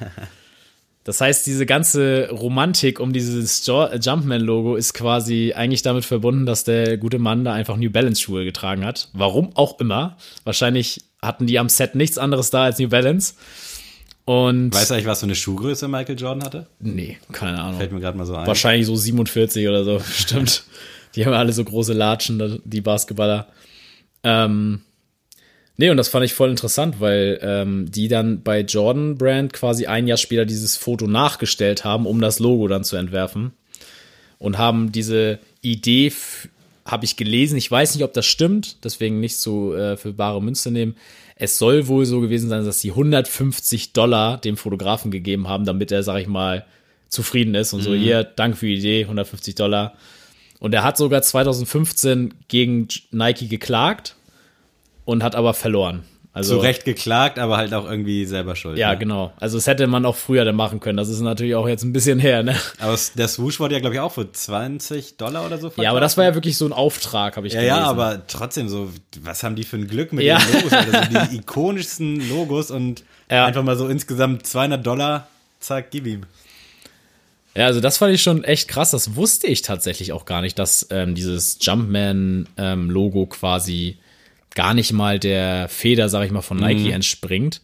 Das 1.06 1.22
heißt, 1.22 1.48
diese 1.48 1.66
ganze 1.66 2.30
Romantik 2.30 3.00
um 3.00 3.14
dieses 3.14 3.66
Jumpman-Logo 3.66 4.76
ist 4.76 4.94
quasi 4.94 5.54
eigentlich 5.56 5.82
damit 5.82 6.06
verbunden, 6.06 6.46
dass 6.46 6.66
der 6.66 6.98
gute 6.98 7.18
Mann 7.18 7.44
da 7.44 7.54
einfach 7.54 7.78
New 7.78 7.90
Balance-Schuhe 7.90 8.46
getragen 8.46 8.86
hat. 8.86 9.10
Warum 9.14 9.56
auch 9.56 9.80
immer. 9.80 10.18
Wahrscheinlich 10.44 11.02
hatten 11.22 11.48
die 11.48 11.60
am 11.60 11.70
Set 11.70 11.96
nichts 11.96 12.18
anderes 12.18 12.50
da 12.50 12.64
als 12.64 12.80
New 12.80 12.90
Balance. 12.90 13.34
Und 14.26 14.76
Weißt 14.76 14.92
du 14.92 14.94
eigentlich, 14.94 15.08
was 15.08 15.22
für 15.22 15.26
eine 15.26 15.36
Schuhgröße 15.36 15.88
Michael 15.88 16.20
Jordan 16.20 16.44
hatte? 16.44 16.68
nee, 16.80 17.18
keine 17.32 17.60
Ahnung. 17.62 17.80
Fällt 17.80 17.92
mir 17.92 18.00
gerade 18.00 18.18
mal 18.18 18.26
so 18.26 18.36
ein. 18.36 18.46
Wahrscheinlich 18.46 18.86
so 18.86 18.96
47 18.96 19.68
oder 19.68 19.84
so, 19.84 20.00
stimmt. 20.14 20.64
Die 21.16 21.26
haben 21.26 21.34
alle 21.34 21.52
so 21.52 21.64
große 21.64 21.94
Latschen, 21.94 22.62
die 22.64 22.82
Basketballer. 22.82 23.48
Ähm, 24.24 24.82
nee, 25.78 25.90
und 25.90 25.98
das 25.98 26.10
fand 26.10 26.26
ich 26.26 26.34
voll 26.36 26.52
interessant, 26.52 27.00
weil 27.00 27.40
ähm, 27.42 27.90
die 27.90 28.08
dann 28.08 28.44
bei 28.44 28.62
Jordan 28.62 29.18
Brand 29.18 29.54
quasi 29.54 29.88
ein 29.88 30.08
Jahr 30.08 30.18
später 30.18 30.46
dieses 30.46 30.78
Foto 30.78 31.08
nachgestellt 31.08 31.84
haben, 31.84 32.06
um 32.06 32.22
das 32.22 32.38
Logo 32.38 32.68
dann 32.68 32.84
zu 32.84 32.98
entwerfen. 32.98 33.54
Und 34.38 34.58
haben 34.60 34.92
diese 34.92 35.40
Idee, 35.62 36.14
habe 36.92 37.06
ich 37.06 37.16
gelesen, 37.16 37.58
ich 37.58 37.70
weiß 37.70 37.96
nicht, 37.96 38.04
ob 38.04 38.14
das 38.14 38.26
stimmt, 38.26 38.84
deswegen 38.84 39.20
nicht 39.20 39.38
so 39.38 39.76
äh, 39.76 39.98
für 39.98 40.14
bare 40.14 40.42
Münze 40.42 40.72
nehmen. 40.72 40.96
Es 41.36 41.58
soll 41.58 41.88
wohl 41.88 42.06
so 42.06 42.20
gewesen 42.20 42.50
sein, 42.50 42.66
dass 42.66 42.82
sie 42.82 42.92
150 42.92 43.94
Dollar 43.94 44.38
dem 44.38 44.58
Fotografen 44.58 45.12
gegeben 45.12 45.48
haben, 45.48 45.66
damit 45.66 45.92
er, 45.92 46.04
sag 46.04 46.20
ich 46.20 46.28
mal, 46.28 46.66
zufrieden 47.08 47.56
ist 47.56 47.74
und 47.74 47.82
so, 47.82 47.94
hier, 47.94 48.24
danke 48.24 48.58
für 48.58 48.68
die 48.68 48.76
Idee, 48.76 49.04
150 49.04 49.56
Dollar. 49.56 49.94
Und 50.60 50.74
er 50.74 50.84
hat 50.84 50.98
sogar 50.98 51.22
2015 51.22 52.34
gegen 52.48 52.88
Nike 53.12 53.48
geklagt 53.48 54.16
und 55.06 55.24
hat 55.24 55.36
aber 55.36 55.54
verloren. 55.54 56.04
Also, 56.32 56.58
Zu 56.58 56.62
Recht 56.62 56.86
geklagt, 56.86 57.40
aber 57.40 57.58
halt 57.58 57.74
auch 57.74 57.90
irgendwie 57.90 58.24
selber 58.26 58.56
schuld. 58.56 58.78
Ja, 58.78 58.92
ne? 58.92 58.98
genau. 59.00 59.34
Also 59.40 59.58
das 59.58 59.66
hätte 59.66 59.88
man 59.88 60.06
auch 60.06 60.16
früher 60.16 60.46
dann 60.46 60.56
machen 60.56 60.80
können. 60.80 60.96
Das 60.96 61.10
ist 61.10 61.22
natürlich 61.22 61.56
auch 61.56 61.68
jetzt 61.68 61.84
ein 61.84 61.92
bisschen 61.92 62.20
her, 62.20 62.44
ne? 62.44 62.56
Aber 62.80 62.96
der 63.16 63.28
Swoosh 63.28 63.60
wurde 63.60 63.74
ja, 63.74 63.82
glaube 63.82 63.96
ich, 63.96 64.00
auch 64.00 64.12
für 64.14 64.32
20 64.32 65.18
Dollar 65.18 65.44
oder 65.46 65.58
so 65.58 65.72
Ja, 65.78 65.90
aber 65.90 66.00
das 66.00 66.18
war 66.18 66.26
ja 66.26 66.36
wirklich 66.36 66.56
so 66.56 66.66
ein 66.66 66.72
Auftrag, 66.72 67.36
habe 67.36 67.48
ich 67.48 67.54
Ja, 67.54 67.62
gelesen. 67.62 67.78
ja, 67.78 67.84
aber 67.90 68.28
trotzdem 68.28 68.70
so, 68.70 68.92
was 69.22 69.42
haben 69.42 69.56
die 69.56 69.64
für 69.64 69.78
ein 69.78 69.88
Glück 69.88 70.14
mit 70.14 70.24
Ja. 70.24 70.38
den 70.38 70.54
Logos? 70.54 70.72
Also 70.74 70.92
die 71.32 71.36
ikonischsten 71.38 72.30
Logos 72.30 72.70
und 72.70 73.04
Ja. 73.32 73.46
einfach 73.48 73.64
mal 73.64 73.76
so 73.76 73.88
insgesamt 73.88 74.46
200 74.46 74.86
Dollar, 74.86 75.28
zack, 75.60 75.90
gib 75.90 76.06
ihm. 76.06 76.22
Ja, 77.56 77.66
also 77.66 77.82
das 77.82 77.98
fand 77.98 78.14
ich 78.14 78.22
schon 78.22 78.44
echt 78.44 78.68
krass. 78.68 78.92
Das 78.92 79.16
wusste 79.16 79.48
ich 79.48 79.64
tatsächlich 79.64 80.14
auch 80.14 80.26
gar 80.26 80.42
nicht, 80.42 80.60
dass 80.60 80.88
ähm, 80.92 81.16
dieses 81.16 81.58
Jumpman-Logo 81.60 83.26
quasi 83.26 83.98
gar 84.56 84.74
nicht 84.74 84.94
mal 84.94 85.20
der 85.20 85.70
Feder, 85.70 86.10
sag 86.10 86.26
ich 86.26 86.32
mal, 86.32 86.42
von 86.42 86.58
Nike 86.58 86.92
entspringt. 86.92 87.62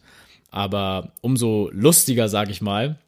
Aber 0.50 1.12
umso 1.20 1.70
lustiger, 1.72 2.28
sag 2.28 2.50
ich 2.50 2.60
mal. 2.60 2.98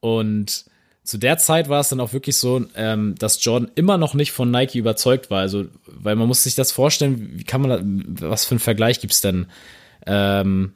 Und 0.00 0.64
zu 1.02 1.18
der 1.18 1.38
Zeit 1.38 1.68
war 1.68 1.80
es 1.80 1.88
dann 1.88 2.00
auch 2.00 2.12
wirklich 2.12 2.36
so, 2.36 2.64
ähm, 2.76 3.14
dass 3.18 3.44
Jordan 3.44 3.70
immer 3.74 3.98
noch 3.98 4.14
nicht 4.14 4.32
von 4.32 4.50
Nike 4.50 4.78
überzeugt 4.78 5.30
war. 5.30 5.40
Also, 5.40 5.66
weil 5.86 6.16
man 6.16 6.28
muss 6.28 6.44
sich 6.44 6.54
das 6.54 6.72
vorstellen, 6.72 7.32
wie 7.34 7.44
kann 7.44 7.62
man 7.62 8.16
da, 8.16 8.30
was 8.30 8.44
für 8.44 8.52
einen 8.52 8.60
Vergleich 8.60 9.00
gibt's 9.00 9.20
denn? 9.20 9.46
Ähm, 10.06 10.72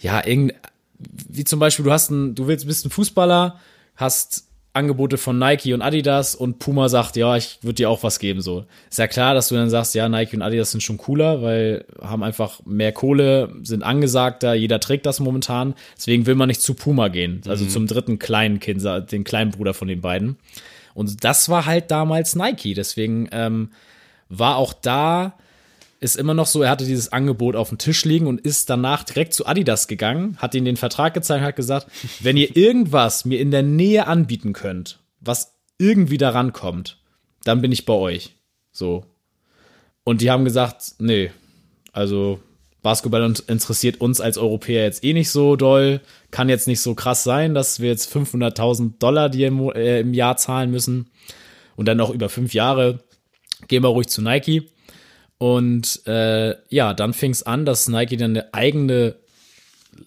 ja, 0.00 0.26
irgend, 0.26 0.54
wie 0.98 1.44
zum 1.44 1.60
Beispiel, 1.60 1.84
du 1.84 1.92
hast 1.92 2.10
ein, 2.10 2.34
du 2.34 2.46
willst, 2.46 2.66
bist 2.66 2.86
ein 2.86 2.90
Fußballer, 2.90 3.60
hast 3.96 4.46
Angebote 4.72 5.18
von 5.18 5.38
Nike 5.38 5.74
und 5.74 5.82
Adidas 5.82 6.36
und 6.36 6.60
Puma 6.60 6.88
sagt, 6.88 7.16
ja, 7.16 7.36
ich 7.36 7.58
würde 7.62 7.74
dir 7.74 7.90
auch 7.90 8.04
was 8.04 8.20
geben, 8.20 8.40
so. 8.40 8.66
Ist 8.88 9.00
ja 9.00 9.08
klar, 9.08 9.34
dass 9.34 9.48
du 9.48 9.56
dann 9.56 9.68
sagst, 9.68 9.94
ja, 9.96 10.08
Nike 10.08 10.36
und 10.36 10.42
Adidas 10.42 10.70
sind 10.70 10.80
schon 10.80 10.96
cooler, 10.96 11.42
weil 11.42 11.84
haben 12.00 12.22
einfach 12.22 12.60
mehr 12.64 12.92
Kohle, 12.92 13.52
sind 13.62 13.82
angesagter, 13.82 14.54
jeder 14.54 14.78
trägt 14.78 15.06
das 15.06 15.18
momentan. 15.18 15.74
Deswegen 15.96 16.26
will 16.26 16.36
man 16.36 16.46
nicht 16.46 16.62
zu 16.62 16.74
Puma 16.74 17.08
gehen, 17.08 17.40
also 17.48 17.66
zum 17.66 17.88
dritten 17.88 18.20
kleinen 18.20 18.60
Kind, 18.60 18.84
den 19.10 19.24
kleinen 19.24 19.50
Bruder 19.50 19.74
von 19.74 19.88
den 19.88 20.00
beiden. 20.00 20.36
Und 20.94 21.24
das 21.24 21.48
war 21.48 21.66
halt 21.66 21.90
damals 21.90 22.36
Nike, 22.36 22.74
deswegen 22.74 23.28
ähm, 23.32 23.70
war 24.28 24.56
auch 24.56 24.72
da 24.72 25.34
ist 26.00 26.16
immer 26.16 26.34
noch 26.34 26.46
so, 26.46 26.62
er 26.62 26.70
hatte 26.70 26.86
dieses 26.86 27.12
Angebot 27.12 27.54
auf 27.54 27.68
dem 27.68 27.78
Tisch 27.78 28.04
liegen 28.04 28.26
und 28.26 28.40
ist 28.40 28.70
danach 28.70 29.04
direkt 29.04 29.34
zu 29.34 29.46
Adidas 29.46 29.86
gegangen, 29.86 30.36
hat 30.38 30.54
ihnen 30.54 30.64
den 30.64 30.78
Vertrag 30.78 31.12
gezeigt, 31.14 31.44
hat 31.44 31.56
gesagt, 31.56 31.86
wenn 32.20 32.36
ihr 32.36 32.56
irgendwas 32.56 33.24
mir 33.24 33.38
in 33.38 33.50
der 33.50 33.62
Nähe 33.62 34.06
anbieten 34.06 34.52
könnt, 34.52 34.98
was 35.20 35.54
irgendwie 35.78 36.18
da 36.18 36.30
rankommt, 36.30 36.98
dann 37.44 37.60
bin 37.60 37.72
ich 37.72 37.84
bei 37.84 37.92
euch. 37.92 38.34
So. 38.72 39.04
Und 40.04 40.22
die 40.22 40.30
haben 40.30 40.44
gesagt, 40.44 40.94
nee, 40.98 41.30
also 41.92 42.40
Basketball 42.82 43.34
interessiert 43.46 44.00
uns 44.00 44.20
als 44.20 44.38
Europäer 44.38 44.84
jetzt 44.84 45.04
eh 45.04 45.12
nicht 45.12 45.30
so 45.30 45.56
doll, 45.56 46.00
kann 46.30 46.48
jetzt 46.48 46.66
nicht 46.66 46.80
so 46.80 46.94
krass 46.94 47.24
sein, 47.24 47.54
dass 47.54 47.80
wir 47.80 47.90
jetzt 47.90 48.14
500.000 48.14 48.98
Dollar 48.98 49.28
die 49.28 49.44
im, 49.44 49.70
äh, 49.70 50.00
im 50.00 50.14
Jahr 50.14 50.38
zahlen 50.38 50.70
müssen 50.70 51.10
und 51.76 51.86
dann 51.86 51.98
noch 51.98 52.10
über 52.10 52.28
fünf 52.30 52.54
Jahre. 52.54 53.00
Gehen 53.68 53.82
wir 53.82 53.88
ruhig 53.88 54.08
zu 54.08 54.22
Nike. 54.22 54.70
Und 55.40 56.06
äh, 56.06 56.54
ja, 56.68 56.92
dann 56.92 57.14
fing 57.14 57.30
es 57.30 57.42
an, 57.42 57.64
dass 57.64 57.88
Nike 57.88 58.18
dann 58.18 58.32
eine 58.32 58.52
eigene 58.52 59.14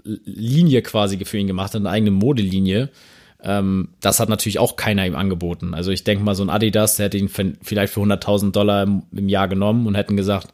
Linie 0.03 0.83
quasi 0.83 1.17
für 1.25 1.39
ihn 1.39 1.47
gemacht 1.47 1.73
hat, 1.73 1.81
eine 1.81 1.89
eigene 1.89 2.11
Modelinie. 2.11 2.89
Ähm, 3.41 3.89
das 3.99 4.19
hat 4.19 4.29
natürlich 4.29 4.59
auch 4.59 4.75
keiner 4.75 5.07
ihm 5.07 5.15
angeboten. 5.15 5.73
Also 5.73 5.89
ich 5.89 6.03
denke 6.03 6.23
mal, 6.23 6.35
so 6.35 6.43
ein 6.43 6.51
Adidas, 6.51 6.97
der 6.97 7.07
hätte 7.07 7.17
ihn 7.17 7.29
vielleicht 7.29 7.91
für 7.91 8.01
100.000 8.01 8.51
Dollar 8.51 8.83
im, 8.83 9.01
im 9.11 9.27
Jahr 9.27 9.47
genommen 9.47 9.87
und 9.87 9.95
hätten 9.95 10.15
gesagt, 10.15 10.53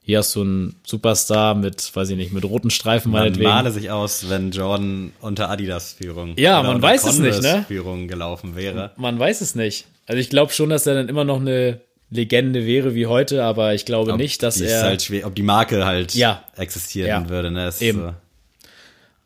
hier 0.00 0.20
hast 0.20 0.34
du 0.34 0.40
einen 0.40 0.76
Superstar 0.82 1.54
mit, 1.54 1.94
weiß 1.94 2.08
ich 2.08 2.16
nicht, 2.16 2.32
mit 2.32 2.46
roten 2.46 2.70
Streifen 2.70 3.12
Man 3.12 3.20
meinetwegen. 3.20 3.50
male 3.50 3.70
sich 3.70 3.90
aus, 3.90 4.30
wenn 4.30 4.50
Jordan 4.50 5.12
unter 5.20 5.50
Adidas 5.50 5.92
Führung 5.92 6.32
Ja, 6.38 6.62
man 6.62 6.80
weiß 6.80 7.04
es 7.04 7.18
nicht, 7.18 7.42
ne? 7.42 7.66
Führung 7.68 8.08
gelaufen 8.08 8.56
wäre. 8.56 8.92
Man 8.96 9.18
weiß 9.18 9.42
es 9.42 9.54
nicht. 9.54 9.84
Also 10.06 10.18
ich 10.18 10.30
glaube 10.30 10.54
schon, 10.54 10.70
dass 10.70 10.86
er 10.86 10.94
dann 10.94 11.10
immer 11.10 11.24
noch 11.24 11.40
eine 11.40 11.82
Legende 12.10 12.64
wäre 12.66 12.94
wie 12.94 13.06
heute, 13.06 13.42
aber 13.44 13.74
ich 13.74 13.84
glaube 13.84 14.16
nicht, 14.16 14.42
dass 14.42 14.60
er. 14.60 14.66
Ist 14.78 14.82
halt 14.84 15.02
schwer, 15.02 15.26
ob 15.26 15.34
die 15.34 15.42
Marke 15.42 15.84
halt 15.84 16.14
Ja. 16.14 16.44
existieren 16.56 17.08
Ja. 17.08 17.28
würde. 17.28 17.50
Ne? 17.50 17.68
Ist 17.68 17.82
Eben. 17.82 17.98
So. 18.00 18.14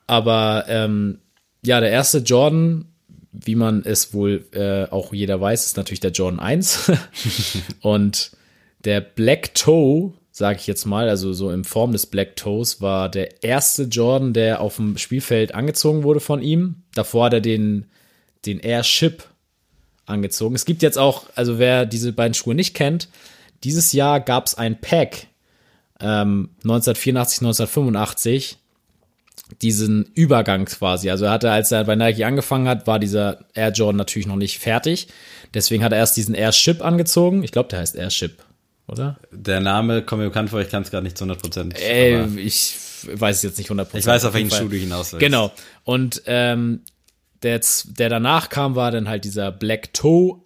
Aber 0.07 0.64
ähm, 0.69 1.19
ja, 1.64 1.81
der 1.81 1.90
erste 1.90 2.19
Jordan, 2.19 2.87
wie 3.33 3.55
man 3.55 3.83
es 3.85 4.12
wohl 4.14 4.47
äh, 4.53 4.90
auch 4.90 5.12
jeder 5.12 5.40
weiß, 5.40 5.66
ist 5.66 5.77
natürlich 5.77 6.01
der 6.01 6.11
Jordan 6.12 6.40
1. 6.40 6.90
Und 7.81 8.33
der 8.85 9.01
Black 9.03 9.55
Toe, 9.55 10.14
sage 10.33 10.59
ich 10.59 10.66
jetzt 10.66 10.87
mal, 10.87 11.09
also 11.09 11.33
so 11.33 11.51
in 11.51 11.64
Form 11.64 11.93
des 11.93 12.07
Black 12.07 12.35
Toes, 12.37 12.81
war 12.81 13.09
der 13.09 13.45
erste 13.45 13.85
Jordan, 13.85 14.33
der 14.33 14.61
auf 14.62 14.77
dem 14.77 14.97
Spielfeld 14.97 15.55
angezogen 15.55 16.03
wurde 16.03 16.21
von 16.21 16.43
ihm. 16.43 16.77
Davor 16.95 17.27
hat 17.27 17.35
er 17.35 17.40
den, 17.40 17.87
den 18.47 18.59
Airship 18.59 19.25
angezogen. 20.11 20.55
Es 20.55 20.64
gibt 20.64 20.83
jetzt 20.83 20.99
auch, 20.99 21.25
also 21.35 21.59
wer 21.59 21.87
diese 21.87 22.12
beiden 22.12 22.35
Schuhe 22.35 22.55
nicht 22.55 22.75
kennt, 22.75 23.09
dieses 23.64 23.92
Jahr 23.92 24.20
gab 24.20 24.46
es 24.46 24.55
ein 24.55 24.81
Pack 24.81 25.27
ähm, 26.01 26.51
1984, 26.62 27.40
1985 27.40 28.59
diesen 29.62 30.05
Übergang 30.14 30.64
quasi. 30.64 31.11
Also 31.11 31.25
er 31.25 31.33
hatte, 31.33 31.51
als 31.51 31.73
er 31.73 31.85
bei 31.85 31.96
Nike 31.96 32.25
angefangen 32.25 32.68
hat, 32.68 32.87
war 32.87 32.99
dieser 32.99 33.44
Air 33.55 33.70
Jordan 33.70 33.96
natürlich 33.96 34.27
noch 34.27 34.37
nicht 34.37 34.59
fertig. 34.59 35.09
Deswegen 35.55 35.83
hat 35.83 35.92
er 35.92 35.99
erst 35.99 36.16
diesen 36.16 36.35
Airship 36.35 36.85
angezogen. 36.85 37.42
Ich 37.42 37.53
glaube, 37.53 37.68
der 37.68 37.81
heißt 37.81 37.96
Airship, 37.96 38.42
oder? 38.87 39.18
Der 39.33 39.61
Name 39.61 40.03
kommt 40.03 40.20
mir 40.23 40.29
bekannt 40.29 40.51
vor, 40.51 40.61
ich 40.61 40.68
kann 40.68 40.83
es 40.83 40.90
gerade 40.90 41.05
nicht 41.05 41.18
zu 41.18 41.25
100 41.25 41.42
Prozent. 41.42 41.81
Äh, 41.81 42.27
ich 42.37 42.77
weiß 43.12 43.37
es 43.37 43.42
jetzt 43.42 43.59
nicht 43.59 43.70
100%. 43.70 43.88
ich 43.94 44.07
weiß, 44.07 44.25
auf 44.25 44.35
welchen. 44.35 44.51
Schuh 44.51 44.68
du 44.68 44.77
hinaus 44.77 45.12
willst. 45.12 45.20
Genau. 45.20 45.51
Und 45.85 46.23
ähm, 46.27 46.83
der, 47.42 47.61
z- 47.61 47.98
der 47.98 48.09
danach 48.09 48.48
kam, 48.48 48.74
war 48.76 48.90
dann 48.90 49.09
halt 49.09 49.24
dieser 49.24 49.50
Black 49.53 49.92
Toe. 49.94 50.40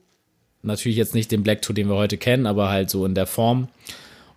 Natürlich 0.63 0.97
jetzt 0.97 1.15
nicht 1.15 1.31
den 1.33 1.43
Black 1.43 1.63
Toe, 1.63 1.75
den 1.75 1.89
wir 1.89 1.97
heute 1.97 2.17
kennen, 2.19 2.47
aber 2.47 2.69
halt 2.71 2.91
so 2.91 3.05
in 3.05 3.15
der 3.15 3.27
Form. 3.27 3.69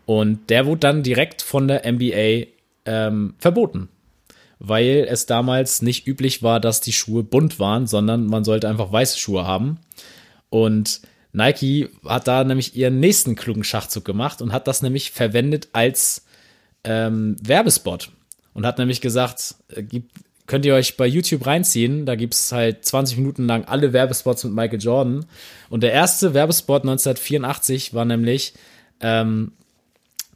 Und 0.06 0.50
der 0.50 0.66
wurde 0.66 0.80
dann 0.80 1.04
direkt 1.04 1.42
von 1.42 1.68
der 1.68 1.90
NBA 1.92 2.48
ähm, 2.86 3.36
verboten. 3.40 3.90
weil 4.60 5.06
es 5.10 5.26
damals 5.28 5.82
nicht 5.82 6.08
üblich 6.08 6.42
war, 6.42 6.60
dass 6.60 6.82
die 6.82 6.94
Schuhe 6.94 7.24
bunt 7.24 7.60
waren, 7.60 7.86
sondern 7.88 8.26
man 8.26 8.44
sollte 8.44 8.68
einfach 8.68 8.92
weiße 8.92 9.18
Schuhe 9.20 9.46
haben. 9.46 9.78
Und 10.50 11.02
Nike 11.34 11.90
hat 12.06 12.28
da 12.28 12.44
nämlich 12.44 12.76
ihren 12.76 13.00
nächsten 13.00 13.36
klugen 13.36 13.64
Schachzug 13.64 14.04
gemacht 14.06 14.42
und 14.42 14.52
hat 14.54 14.68
das 14.68 14.82
nämlich 14.82 15.12
verwendet 15.12 15.68
als 15.74 16.26
ähm, 16.84 17.36
Werbespot. 17.42 18.10
Und 18.54 18.66
hat 18.66 18.80
nämlich 18.80 19.02
gesagt, 19.02 19.56
äh, 19.68 19.84
gibt, 19.84 20.12
könnt 20.48 20.66
ihr 20.66 20.74
euch 20.74 20.98
bei 20.98 21.06
YouTube 21.06 21.46
reinziehen, 21.46 22.06
da 22.06 22.16
gibt 22.16 22.34
es 22.34 22.52
halt 22.52 22.84
20 22.84 23.18
Minuten 23.18 23.46
lang 23.46 23.66
alle 23.66 23.94
Werbespots 23.94 24.44
mit 24.46 24.54
Michael 24.54 24.82
Jordan. 24.82 25.26
Und 25.70 25.84
der 25.84 25.92
erste 25.92 26.34
Werbespot 26.34 26.82
1984 26.82 27.94
war 27.94 28.06
nämlich, 28.06 28.54
ähm, 29.02 29.52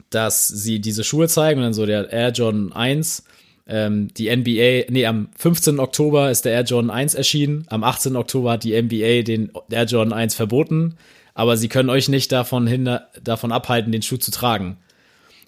dass 0.09 0.47
sie 0.47 0.79
diese 0.79 1.03
Schuhe 1.03 1.27
zeigen 1.27 1.59
und 1.59 1.63
dann 1.63 1.73
so 1.73 1.85
der 1.85 2.11
Air 2.11 2.31
Jordan 2.31 2.73
1 2.73 3.23
ähm, 3.67 4.13
die 4.15 4.35
NBA, 4.35 4.91
nee, 4.91 5.05
am 5.05 5.29
15. 5.37 5.79
Oktober 5.79 6.29
ist 6.29 6.43
der 6.43 6.51
Air 6.51 6.63
Jordan 6.63 6.89
1 6.89 7.13
erschienen. 7.13 7.65
Am 7.69 7.85
18. 7.85 8.17
Oktober 8.17 8.51
hat 8.51 8.65
die 8.65 8.79
NBA 8.79 9.21
den 9.21 9.51
Air 9.69 9.85
Jordan 9.85 10.13
1 10.13 10.35
verboten. 10.35 10.97
Aber 11.33 11.55
sie 11.55 11.69
können 11.69 11.89
euch 11.89 12.09
nicht 12.09 12.33
davon, 12.33 12.67
hinder, 12.67 13.07
davon 13.23 13.53
abhalten, 13.53 13.93
den 13.93 14.01
Schuh 14.01 14.17
zu 14.17 14.31
tragen. 14.31 14.77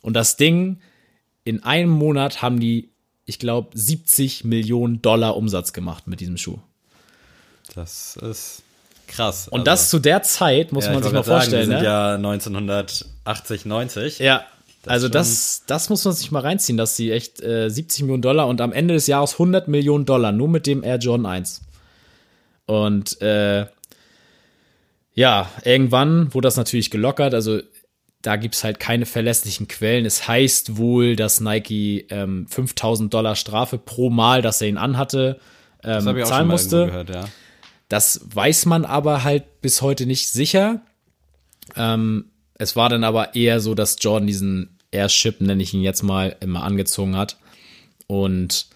Und 0.02 0.14
das 0.14 0.38
Ding, 0.38 0.78
in 1.44 1.64
einem 1.64 1.90
Monat 1.90 2.42
haben 2.42 2.62
die, 2.62 2.92
ich 3.26 3.40
glaube, 3.40 3.70
70 3.78 4.44
Millionen 4.44 5.02
Dollar 5.02 5.38
Umsatz 5.38 5.74
gemacht 5.74 6.08
mit 6.08 6.20
diesem 6.20 6.38
Schuh. 6.38 6.60
Das 7.76 8.18
ist 8.18 8.64
krass. 9.08 9.48
Und 9.48 9.68
das 9.68 9.90
zu 9.90 10.00
der 10.00 10.24
Zeit, 10.24 10.72
muss 10.72 10.86
Also 10.86 10.90
ja, 10.90 10.94
man 10.94 11.02
ich 11.02 11.06
sich 11.06 11.14
mal 11.14 11.22
gerade 11.24 11.40
vorstellen. 11.40 11.70
Sagen, 11.70 11.72
wir 11.72 11.78
sind 11.78 11.84
ne? 11.84 11.90
ja 11.90 12.16
1980, 12.16 13.66
90. 13.66 14.20
Ja, 14.20 14.46
also 14.86 15.06
schon- 15.06 15.12
das, 15.14 15.64
das 15.68 15.90
muss 15.90 16.04
man 16.04 16.14
sich 16.14 16.32
mal 16.32 16.42
reinziehen, 16.42 16.78
dass 16.78 16.96
sie 16.96 17.12
echt 17.12 17.42
äh, 17.42 17.70
70 17.70 18.02
Millionen 18.04 18.22
Dollar 18.22 18.48
und 18.48 18.60
am 18.60 18.74
Ende 18.74 18.94
des 18.94 19.08
Jahres 19.08 19.34
100 19.34 19.68
Millionen 19.68 20.06
Dollar 20.06 20.32
nur 20.32 20.50
mit 20.50 20.68
dem 20.68 20.84
Air 20.84 20.98
Jordan 20.98 21.26
1. 21.26 21.62
Und 22.66 23.22
äh, 23.22 23.66
ja, 25.16 25.50
irgendwann 25.64 26.34
wurde 26.34 26.48
das 26.48 26.58
natürlich 26.58 26.90
gelockert. 26.92 27.34
Also 27.34 27.60
da 28.24 28.38
gibt's 28.38 28.64
halt 28.64 28.80
keine 28.80 29.06
verlässlichen 29.06 29.68
Quellen. 29.68 30.06
Es 30.06 30.28
heißt 30.28 30.78
wohl, 30.78 31.16
dass 31.16 31.42
Nike 31.42 32.08
ähm, 32.10 32.48
5000 32.48 33.14
Dollar 33.14 33.36
Strafe 33.36 33.78
pro 33.78 34.10
Mal, 34.10 34.42
dass 34.42 34.62
er 34.62 34.70
ihn 34.70 34.78
anhatte, 34.78 35.40
ähm, 35.84 36.06
Das 36.06 36.16
ich 36.16 36.24
zahlen 36.26 36.48
musste. 36.48 36.86
gehört, 36.88 37.10
ja. 37.14 37.26
Das 37.90 38.22
weiß 38.34 38.66
man 38.66 38.86
aber 38.86 39.24
halt 39.24 39.62
bis 39.62 39.82
heute 39.82 40.06
nicht 40.06 40.30
sicher. 40.30 40.82
Ähm, 41.76 42.32
es 42.56 42.76
war 42.76 42.90
dann 42.90 43.04
aber 43.04 43.36
eher 43.36 43.60
so, 43.60 43.76
dass 43.76 43.98
Jordan 44.00 44.26
diesen 44.26 44.80
Airship, 44.92 45.42
nenne 45.42 45.62
ich 45.62 45.74
ihn 45.74 45.82
jetzt 45.82 46.02
mal, 46.02 46.36
immer 46.40 46.64
angezogen 46.64 47.18
hat. 47.18 47.38
Und 48.08 48.68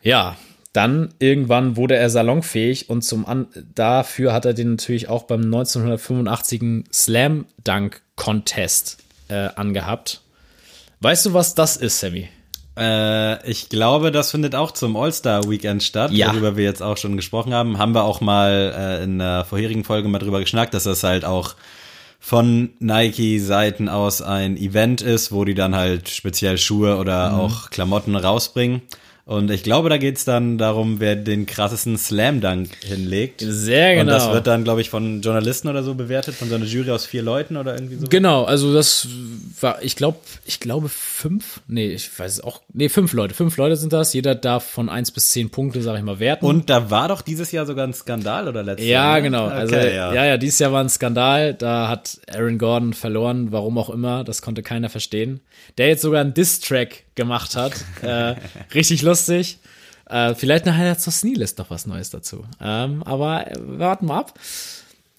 ja, 0.00 0.36
dann 0.78 1.12
irgendwann 1.18 1.76
wurde 1.76 1.96
er 1.96 2.08
salonfähig 2.08 2.88
und 2.88 3.02
zum 3.02 3.26
An 3.26 3.48
dafür 3.74 4.32
hat 4.32 4.44
er 4.44 4.54
den 4.54 4.70
natürlich 4.70 5.08
auch 5.08 5.24
beim 5.24 5.42
1985 5.42 6.84
Slam 6.92 7.46
Dunk 7.64 8.00
Contest 8.16 8.98
äh, 9.28 9.48
angehabt. 9.56 10.20
Weißt 11.00 11.26
du, 11.26 11.34
was 11.34 11.54
das 11.54 11.76
ist, 11.76 11.98
Sammy? 12.00 12.28
Äh, 12.78 13.48
ich 13.50 13.68
glaube, 13.68 14.12
das 14.12 14.30
findet 14.30 14.54
auch 14.54 14.70
zum 14.70 14.96
All-Star-Weekend 14.96 15.82
statt, 15.82 16.12
Ja. 16.12 16.30
worüber 16.32 16.56
wir 16.56 16.64
jetzt 16.64 16.82
auch 16.82 16.96
schon 16.96 17.16
gesprochen 17.16 17.52
haben. 17.52 17.78
Haben 17.78 17.92
wir 17.94 18.04
auch 18.04 18.20
mal 18.20 18.72
äh, 19.00 19.02
in 19.04 19.18
der 19.18 19.44
vorherigen 19.44 19.82
Folge 19.84 20.08
mal 20.08 20.18
drüber 20.20 20.40
geschnackt, 20.40 20.74
dass 20.74 20.84
das 20.84 21.02
halt 21.02 21.24
auch 21.24 21.56
von 22.20 22.70
Nike-Seiten 22.80 23.88
aus 23.88 24.22
ein 24.22 24.56
Event 24.56 25.00
ist, 25.02 25.30
wo 25.32 25.44
die 25.44 25.54
dann 25.54 25.74
halt 25.76 26.08
speziell 26.08 26.58
Schuhe 26.58 26.96
oder 26.98 27.30
Mhm. 27.30 27.40
auch 27.40 27.70
Klamotten 27.70 28.16
rausbringen. 28.16 28.82
Und 29.28 29.50
ich 29.50 29.62
glaube, 29.62 29.90
da 29.90 29.98
geht's 29.98 30.24
dann 30.24 30.56
darum, 30.56 31.00
wer 31.00 31.14
den 31.14 31.44
krassesten 31.44 31.98
Slam 31.98 32.40
Dunk 32.40 32.70
hinlegt. 32.82 33.42
Sehr 33.46 33.90
Und 34.00 34.06
genau. 34.06 34.12
das 34.12 34.32
wird 34.32 34.46
dann, 34.46 34.64
glaube 34.64 34.80
ich, 34.80 34.88
von 34.88 35.20
Journalisten 35.20 35.68
oder 35.68 35.82
so 35.82 35.94
bewertet, 35.94 36.34
von 36.34 36.48
so 36.48 36.54
einer 36.54 36.64
Jury 36.64 36.90
aus 36.92 37.04
vier 37.04 37.20
Leuten 37.20 37.58
oder 37.58 37.74
irgendwie 37.74 37.96
so. 37.96 38.06
Genau, 38.08 38.44
also 38.44 38.72
das 38.72 39.06
war, 39.62 39.82
ich 39.82 39.96
glaube, 39.96 40.18
ich 40.44 40.60
glaube 40.60 40.88
fünf, 40.88 41.60
nee, 41.68 41.88
ich 41.88 42.18
weiß 42.18 42.32
es 42.32 42.40
auch, 42.40 42.62
nee, 42.72 42.88
fünf 42.88 43.12
Leute, 43.12 43.34
fünf 43.34 43.56
Leute 43.56 43.76
sind 43.76 43.92
das, 43.92 44.12
jeder 44.12 44.34
darf 44.34 44.64
von 44.64 44.88
eins 44.88 45.10
bis 45.10 45.30
zehn 45.30 45.50
Punkte, 45.50 45.82
sag 45.82 45.96
ich 45.96 46.04
mal, 46.04 46.18
werten. 46.18 46.46
Und 46.46 46.70
da 46.70 46.90
war 46.90 47.08
doch 47.08 47.22
dieses 47.22 47.52
Jahr 47.52 47.66
sogar 47.66 47.86
ein 47.86 47.94
Skandal 47.94 48.48
oder 48.48 48.62
letztes 48.62 48.86
ja, 48.86 49.04
Jahr. 49.04 49.16
ne? 49.16 49.22
genau, 49.22 49.46
Okay, 49.46 49.56
also, 49.56 49.76
ja. 49.76 50.24
ja, 50.24 50.36
dieses 50.36 50.58
Jahr 50.58 50.72
war 50.72 50.82
ein 50.82 50.88
Skandal, 50.88 51.54
da 51.54 51.88
hat 51.88 52.20
Aaron 52.30 52.58
Gordon 52.58 52.92
verloren, 52.92 53.52
warum 53.52 53.78
auch 53.78 53.90
immer, 53.90 54.24
das 54.24 54.42
konnte 54.42 54.62
keiner 54.62 54.88
verstehen. 54.88 55.40
Der 55.76 55.88
jetzt 55.88 56.02
sogar 56.02 56.20
einen 56.20 56.34
Diss-Track 56.34 57.04
gemacht 57.14 57.56
hat, 57.56 57.72
äh, 58.02 58.34
richtig 58.74 59.02
lustig. 59.02 59.58
Äh, 60.08 60.34
vielleicht 60.34 60.64
nachher 60.64 60.96
zur 60.96 61.12
Sneelist 61.12 61.58
noch 61.58 61.70
was 61.70 61.86
Neues 61.86 62.10
dazu. 62.10 62.44
Ähm, 62.62 63.02
aber 63.02 63.50
äh, 63.50 63.56
warten 63.58 64.06
wir 64.06 64.14
ab. 64.14 64.38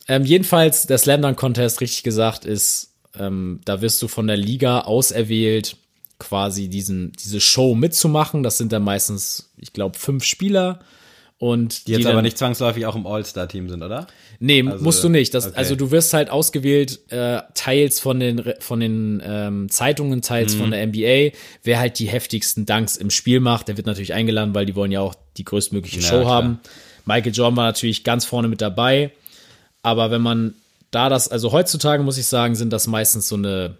Ähm, 0.07 0.23
jedenfalls, 0.23 0.87
der 0.87 0.97
Slam 0.97 1.21
Dunk 1.21 1.37
Contest, 1.37 1.81
richtig 1.81 2.01
gesagt, 2.01 2.43
ist, 2.43 2.88
ähm, 3.17 3.61
da 3.65 3.81
wirst 3.81 4.01
du 4.01 4.07
von 4.07 4.27
der 4.27 4.37
Liga 4.37 4.81
auserwählt, 4.81 5.77
quasi 6.19 6.67
diesen, 6.67 7.13
diese 7.13 7.39
Show 7.39 7.75
mitzumachen. 7.75 8.43
Das 8.43 8.57
sind 8.57 8.71
dann 8.73 8.83
meistens, 8.83 9.49
ich 9.57 9.71
glaube, 9.73 9.97
fünf 9.97 10.23
Spieler. 10.25 10.79
Und 11.37 11.87
Die 11.87 11.93
jetzt 11.93 12.03
dann, 12.03 12.11
aber 12.11 12.21
nicht 12.21 12.37
zwangsläufig 12.37 12.85
auch 12.85 12.97
im 12.97 13.07
All-Star-Team 13.07 13.69
sind, 13.69 13.81
oder? 13.81 14.07
Nee, 14.41 14.61
musst 14.61 15.01
du 15.05 15.07
nicht. 15.07 15.33
Das, 15.33 15.47
okay. 15.47 15.55
Also 15.55 15.77
du 15.77 15.89
wirst 15.89 16.13
halt 16.13 16.29
ausgewählt, 16.29 16.99
äh, 17.11 17.39
teils 17.53 18.01
von 18.01 18.19
den, 18.19 18.43
von 18.59 18.81
den 18.81 19.21
ähm, 19.25 19.69
Zeitungen, 19.69 20.21
teils 20.21 20.55
Mhm. 20.55 20.59
von 20.59 20.71
der 20.71 20.85
NBA. 20.85 21.37
Wer 21.63 21.79
halt 21.79 21.97
die 21.99 22.07
heftigsten 22.09 22.65
Dunks 22.65 22.97
im 22.97 23.09
Spiel 23.09 23.39
macht, 23.39 23.69
der 23.69 23.77
wird 23.77 23.87
natürlich 23.87 24.13
eingeladen, 24.13 24.53
weil 24.53 24.65
die 24.65 24.75
wollen 24.75 24.91
ja 24.91 24.99
auch 24.99 25.15
die 25.37 25.45
größtmögliche 25.45 26.01
Ja, 26.01 26.07
Show 26.07 26.21
klar. 26.21 26.29
haben. 26.43 26.59
Michael 27.05 27.31
Jordan 27.33 27.55
war 27.55 27.65
natürlich 27.67 28.03
ganz 28.03 28.25
vorne 28.25 28.49
mit 28.49 28.59
dabei. 28.59 29.11
Aber 29.81 30.11
wenn 30.11 30.21
man 30.21 30.55
da 30.91 31.09
das, 31.09 31.29
also 31.29 31.51
heutzutage 31.51 32.03
muss 32.03 32.17
ich 32.17 32.25
sagen, 32.27 32.55
sind 32.55 32.71
das 32.73 32.87
meistens 32.87 33.27
so 33.27 33.35
eine, 33.35 33.77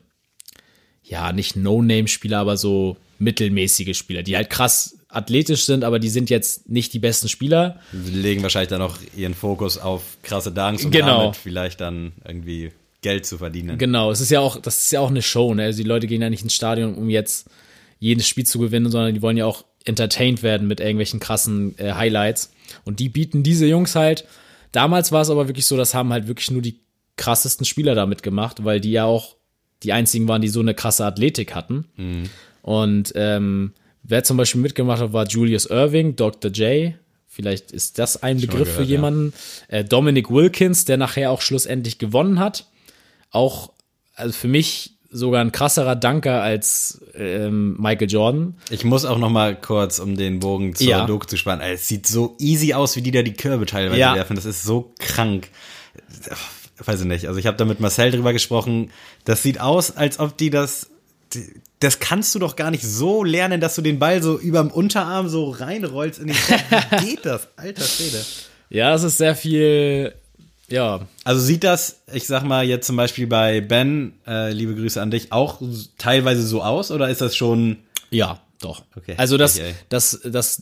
ja, 1.03 1.31
nicht 1.33 1.55
No-Name-Spieler, 1.55 2.37
aber 2.39 2.57
so 2.57 2.97
mittelmäßige 3.17 3.97
Spieler, 3.97 4.23
die 4.23 4.35
halt 4.35 4.49
krass 4.49 4.97
athletisch 5.09 5.65
sind, 5.65 5.83
aber 5.83 5.97
die 5.99 6.09
sind 6.09 6.29
jetzt 6.29 6.69
nicht 6.69 6.93
die 6.93 6.99
besten 6.99 7.27
Spieler. 7.29 7.79
Sie 7.91 8.11
legen 8.11 8.43
wahrscheinlich 8.43 8.69
dann 8.69 8.81
auch 8.81 8.97
ihren 9.17 9.33
Fokus 9.33 9.77
auf 9.79 10.03
krasse 10.21 10.51
Dunks 10.51 10.85
und 10.85 10.91
Genau. 10.91 11.21
damit 11.23 11.35
vielleicht 11.35 11.81
dann 11.81 12.11
irgendwie 12.25 12.71
Geld 13.01 13.25
zu 13.25 13.37
verdienen. 13.39 13.77
Genau, 13.77 14.11
es 14.11 14.21
ist 14.21 14.29
ja 14.29 14.39
auch, 14.39 14.61
das 14.61 14.77
ist 14.83 14.91
ja 14.91 14.99
auch 14.99 15.09
eine 15.09 15.21
Show, 15.23 15.53
ne? 15.55 15.63
Also 15.63 15.81
die 15.81 15.87
Leute 15.89 16.05
gehen 16.05 16.21
ja 16.21 16.29
nicht 16.29 16.43
ins 16.43 16.53
Stadion, 16.53 16.93
um 16.95 17.09
jetzt 17.09 17.49
jedes 17.97 18.27
Spiel 18.27 18.45
zu 18.45 18.59
gewinnen, 18.59 18.91
sondern 18.91 19.13
die 19.15 19.21
wollen 19.21 19.37
ja 19.37 19.45
auch 19.45 19.65
entertained 19.85 20.43
werden 20.43 20.67
mit 20.67 20.79
irgendwelchen 20.79 21.19
krassen 21.19 21.77
äh, 21.79 21.93
Highlights. 21.93 22.51
Und 22.85 22.99
die 22.99 23.09
bieten 23.09 23.41
diese 23.41 23.65
Jungs 23.65 23.95
halt. 23.95 24.25
Damals 24.71 25.11
war 25.11 25.21
es 25.21 25.29
aber 25.31 25.47
wirklich 25.47 25.65
so, 25.65 25.75
das 25.75 25.93
haben 25.95 26.13
halt 26.13 26.27
wirklich 26.27 26.51
nur 26.51 26.61
die 26.61 26.79
krassesten 27.19 27.65
Spieler 27.65 27.93
damit 27.93 28.23
gemacht, 28.23 28.63
weil 28.63 28.79
die 28.79 28.91
ja 28.91 29.03
auch 29.05 29.35
die 29.83 29.93
einzigen 29.93 30.27
waren, 30.27 30.41
die 30.41 30.47
so 30.49 30.59
eine 30.61 30.73
krasse 30.73 31.05
Athletik 31.05 31.53
hatten. 31.53 31.85
Und 32.63 33.11
ähm, 33.15 33.73
wer 34.03 34.23
zum 34.23 34.37
Beispiel 34.37 34.61
mitgemacht 34.61 35.01
hat, 35.01 35.13
war 35.13 35.27
Julius 35.27 35.65
Irving, 35.67 36.15
Dr. 36.15 36.49
J. 36.51 36.93
Vielleicht 37.27 37.71
ist 37.71 37.99
das 37.99 38.23
ein 38.23 38.41
Begriff 38.41 38.67
für 38.67 38.73
gehört, 38.73 38.87
ja. 38.89 38.95
jemanden. 38.95 39.33
Äh, 39.67 39.83
Dominic 39.85 40.29
Wilkins, 40.31 40.85
der 40.85 40.97
nachher 40.97 41.31
auch 41.31 41.41
schlussendlich 41.41 41.99
gewonnen 41.99 42.39
hat. 42.39 42.65
Auch, 43.31 43.71
also 44.15 44.33
für 44.33 44.47
mich 44.47 44.95
sogar 45.11 45.41
ein 45.41 45.51
krasserer 45.51 45.95
Danker 45.95 46.41
als 46.41 47.01
ähm, 47.15 47.75
Michael 47.79 48.09
Jordan. 48.11 48.55
Ich 48.69 48.83
muss 48.83 49.05
auch 49.05 49.17
noch 49.17 49.29
mal 49.29 49.55
kurz, 49.59 49.99
um 49.99 50.15
den 50.17 50.39
Bogen 50.39 50.75
zur 50.75 50.87
Ja. 50.87 51.05
Doku 51.05 51.25
zu 51.25 51.37
spannen. 51.37 51.61
Es 51.61 51.87
sieht 51.87 52.05
so 52.05 52.35
easy 52.39 52.73
aus, 52.73 52.95
wie 52.95 53.01
die 53.01 53.11
da 53.11 53.21
die 53.21 53.33
Körbe 53.33 53.65
teilweise 53.65 53.99
Ja. 53.99 54.15
werfen. 54.15 54.35
Das 54.35 54.45
ist 54.45 54.63
so 54.63 54.93
krank. 54.99 55.49
Weiß 56.83 57.01
ich 57.01 57.05
nicht. 57.07 57.27
Also 57.27 57.39
ich 57.39 57.45
habe 57.45 57.57
da 57.57 57.65
mit 57.65 57.79
Marcel 57.79 58.11
drüber 58.11 58.33
gesprochen. 58.33 58.91
Das 59.25 59.43
sieht 59.43 59.59
aus, 59.59 59.95
als 59.97 60.19
ob 60.19 60.37
die 60.37 60.49
das. 60.49 60.87
die- 61.33 61.53
Das 61.81 61.99
kannst 61.99 62.35
du 62.35 62.39
doch 62.39 62.55
gar 62.57 62.71
nicht 62.71 62.83
so 62.83 63.23
lernen, 63.23 63.61
dass 63.61 63.75
du 63.75 63.81
den 63.81 63.99
Ball 63.99 64.21
so 64.21 64.37
überm 64.37 64.69
Unterarm 64.69 65.29
so 65.29 65.49
reinrollst 65.49 66.19
in 66.19 66.27
den 66.27 66.35
Kopf. 66.35 66.63
Wie 67.01 67.05
geht 67.15 67.25
das? 67.25 67.47
Alter 67.55 67.83
Schwede. 67.83 68.23
Ja, 68.69 68.93
es 68.93 69.03
ist 69.03 69.17
sehr 69.17 69.35
viel, 69.35 70.13
ja, 70.67 71.07
Also 71.23 71.41
sieht 71.41 71.63
das, 71.63 72.01
ich 72.13 72.27
sag 72.27 72.43
mal 72.43 72.63
jetzt 72.65 72.85
zum 72.85 72.95
Beispiel 72.97 73.25
bei 73.27 73.61
Ben, 73.61 74.13
äh, 74.27 74.51
liebe 74.51 74.75
Grüße 74.75 75.01
an 75.01 75.09
dich, 75.09 75.31
auch 75.31 75.59
teilweise 75.97 76.45
so 76.45 76.61
aus 76.61 76.91
oder 76.91 77.09
ist 77.09 77.21
das 77.21 77.35
schon 77.35 77.77
Ja, 78.11 78.41
doch. 78.61 78.83
Okay. 78.95 79.15
Also 79.17 79.37
das, 79.37 79.55
Okay. 79.57 79.73
das, 79.89 80.19
das 80.25 80.61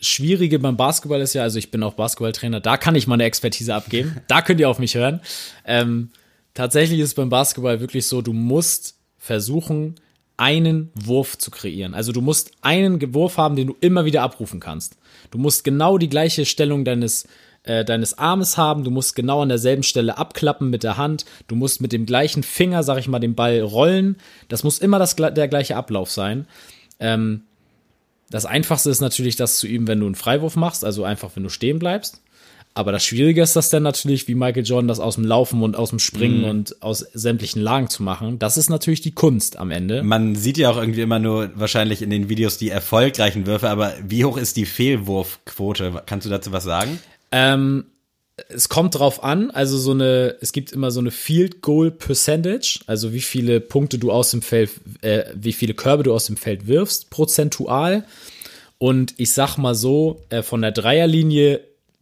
Schwierige 0.00 0.58
beim 0.58 0.76
Basketball 0.76 1.20
ist 1.20 1.34
ja, 1.34 1.42
also 1.42 1.58
ich 1.58 1.70
bin 1.70 1.82
auch 1.82 1.94
Basketballtrainer, 1.94 2.60
da 2.60 2.76
kann 2.76 2.94
ich 2.94 3.06
meine 3.06 3.24
Expertise 3.24 3.74
abgeben. 3.74 4.16
da 4.28 4.42
könnt 4.42 4.60
ihr 4.60 4.68
auf 4.68 4.78
mich 4.78 4.94
hören. 4.94 5.20
Ähm, 5.64 6.10
tatsächlich 6.54 7.00
ist 7.00 7.14
beim 7.14 7.28
Basketball 7.28 7.80
wirklich 7.80 8.06
so, 8.06 8.22
du 8.22 8.32
musst 8.32 8.96
versuchen, 9.18 9.96
einen 10.36 10.90
Wurf 10.94 11.38
zu 11.38 11.50
kreieren. 11.50 11.94
Also 11.94 12.12
du 12.12 12.20
musst 12.20 12.52
einen 12.62 13.14
Wurf 13.14 13.36
haben, 13.36 13.54
den 13.54 13.68
du 13.68 13.76
immer 13.80 14.04
wieder 14.04 14.22
abrufen 14.22 14.60
kannst. 14.60 14.96
Du 15.30 15.38
musst 15.38 15.62
genau 15.62 15.98
die 15.98 16.08
gleiche 16.08 16.44
Stellung 16.44 16.84
deines 16.84 17.26
äh, 17.64 17.84
deines 17.84 18.18
Armes 18.18 18.56
haben, 18.56 18.82
du 18.82 18.90
musst 18.90 19.14
genau 19.14 19.42
an 19.42 19.48
derselben 19.48 19.84
Stelle 19.84 20.18
abklappen 20.18 20.68
mit 20.68 20.82
der 20.82 20.96
Hand, 20.96 21.24
du 21.46 21.54
musst 21.54 21.80
mit 21.80 21.92
dem 21.92 22.06
gleichen 22.06 22.42
Finger, 22.42 22.82
sag 22.82 22.98
ich 22.98 23.06
mal, 23.06 23.20
den 23.20 23.36
Ball 23.36 23.60
rollen. 23.60 24.16
Das 24.48 24.64
muss 24.64 24.78
immer 24.78 24.98
das, 24.98 25.14
der 25.14 25.48
gleiche 25.48 25.76
Ablauf 25.76 26.10
sein. 26.10 26.46
Ähm, 26.98 27.42
das 28.32 28.46
Einfachste 28.46 28.90
ist 28.90 29.00
natürlich, 29.00 29.36
das 29.36 29.58
zu 29.58 29.68
üben, 29.68 29.86
wenn 29.86 30.00
du 30.00 30.06
einen 30.06 30.16
Freiwurf 30.16 30.56
machst, 30.56 30.84
also 30.84 31.04
einfach, 31.04 31.30
wenn 31.36 31.44
du 31.44 31.48
stehen 31.50 31.78
bleibst. 31.78 32.20
Aber 32.74 32.90
das 32.90 33.04
Schwierige 33.04 33.42
ist 33.42 33.54
das 33.54 33.68
dann 33.68 33.82
natürlich, 33.82 34.28
wie 34.28 34.34
Michael 34.34 34.64
Jordan 34.64 34.88
das 34.88 34.98
aus 34.98 35.16
dem 35.16 35.24
Laufen 35.26 35.62
und 35.62 35.76
aus 35.76 35.90
dem 35.90 35.98
Springen 35.98 36.38
Mhm. 36.40 36.48
und 36.48 36.82
aus 36.82 37.00
sämtlichen 37.12 37.60
Lagen 37.60 37.90
zu 37.90 38.02
machen. 38.02 38.38
Das 38.38 38.56
ist 38.56 38.70
natürlich 38.70 39.02
die 39.02 39.12
Kunst 39.12 39.58
am 39.58 39.70
Ende. 39.70 40.02
Man 40.02 40.34
sieht 40.36 40.56
ja 40.56 40.70
auch 40.70 40.78
irgendwie 40.78 41.02
immer 41.02 41.18
nur 41.18 41.50
wahrscheinlich 41.54 42.00
in 42.00 42.08
den 42.08 42.30
Videos 42.30 42.56
die 42.56 42.70
erfolgreichen 42.70 43.44
Würfe, 43.46 43.68
aber 43.68 43.92
wie 44.08 44.24
hoch 44.24 44.38
ist 44.38 44.56
die 44.56 44.64
Fehlwurfquote? 44.64 46.02
Kannst 46.06 46.26
du 46.26 46.30
dazu 46.30 46.52
was 46.52 46.64
sagen? 46.64 46.98
Ähm, 47.30 47.84
es 48.48 48.68
kommt 48.68 48.94
drauf 48.94 49.22
an, 49.22 49.50
also 49.50 49.78
so 49.78 49.92
eine, 49.92 50.36
es 50.40 50.52
gibt 50.52 50.72
immer 50.72 50.90
so 50.90 51.00
eine 51.00 51.10
Field 51.10 51.62
Goal 51.62 51.90
Percentage, 51.90 52.80
also 52.86 53.12
wie 53.12 53.20
viele 53.20 53.60
Punkte 53.60 53.98
du 53.98 54.10
aus 54.10 54.30
dem 54.30 54.42
Feld, 54.42 54.70
äh, 55.02 55.24
wie 55.34 55.52
viele 55.52 55.74
Körbe 55.74 56.02
du 56.02 56.14
aus 56.14 56.26
dem 56.26 56.36
Feld 56.36 56.66
wirfst, 56.66 57.10
prozentual. 57.10 58.04
Und 58.78 59.14
ich 59.18 59.32
sag 59.32 59.56
mal 59.58 59.74
so, 59.74 60.24
äh, 60.30 60.42
von 60.42 60.62
der 60.62 60.72
Dreierlinie, 60.72 61.60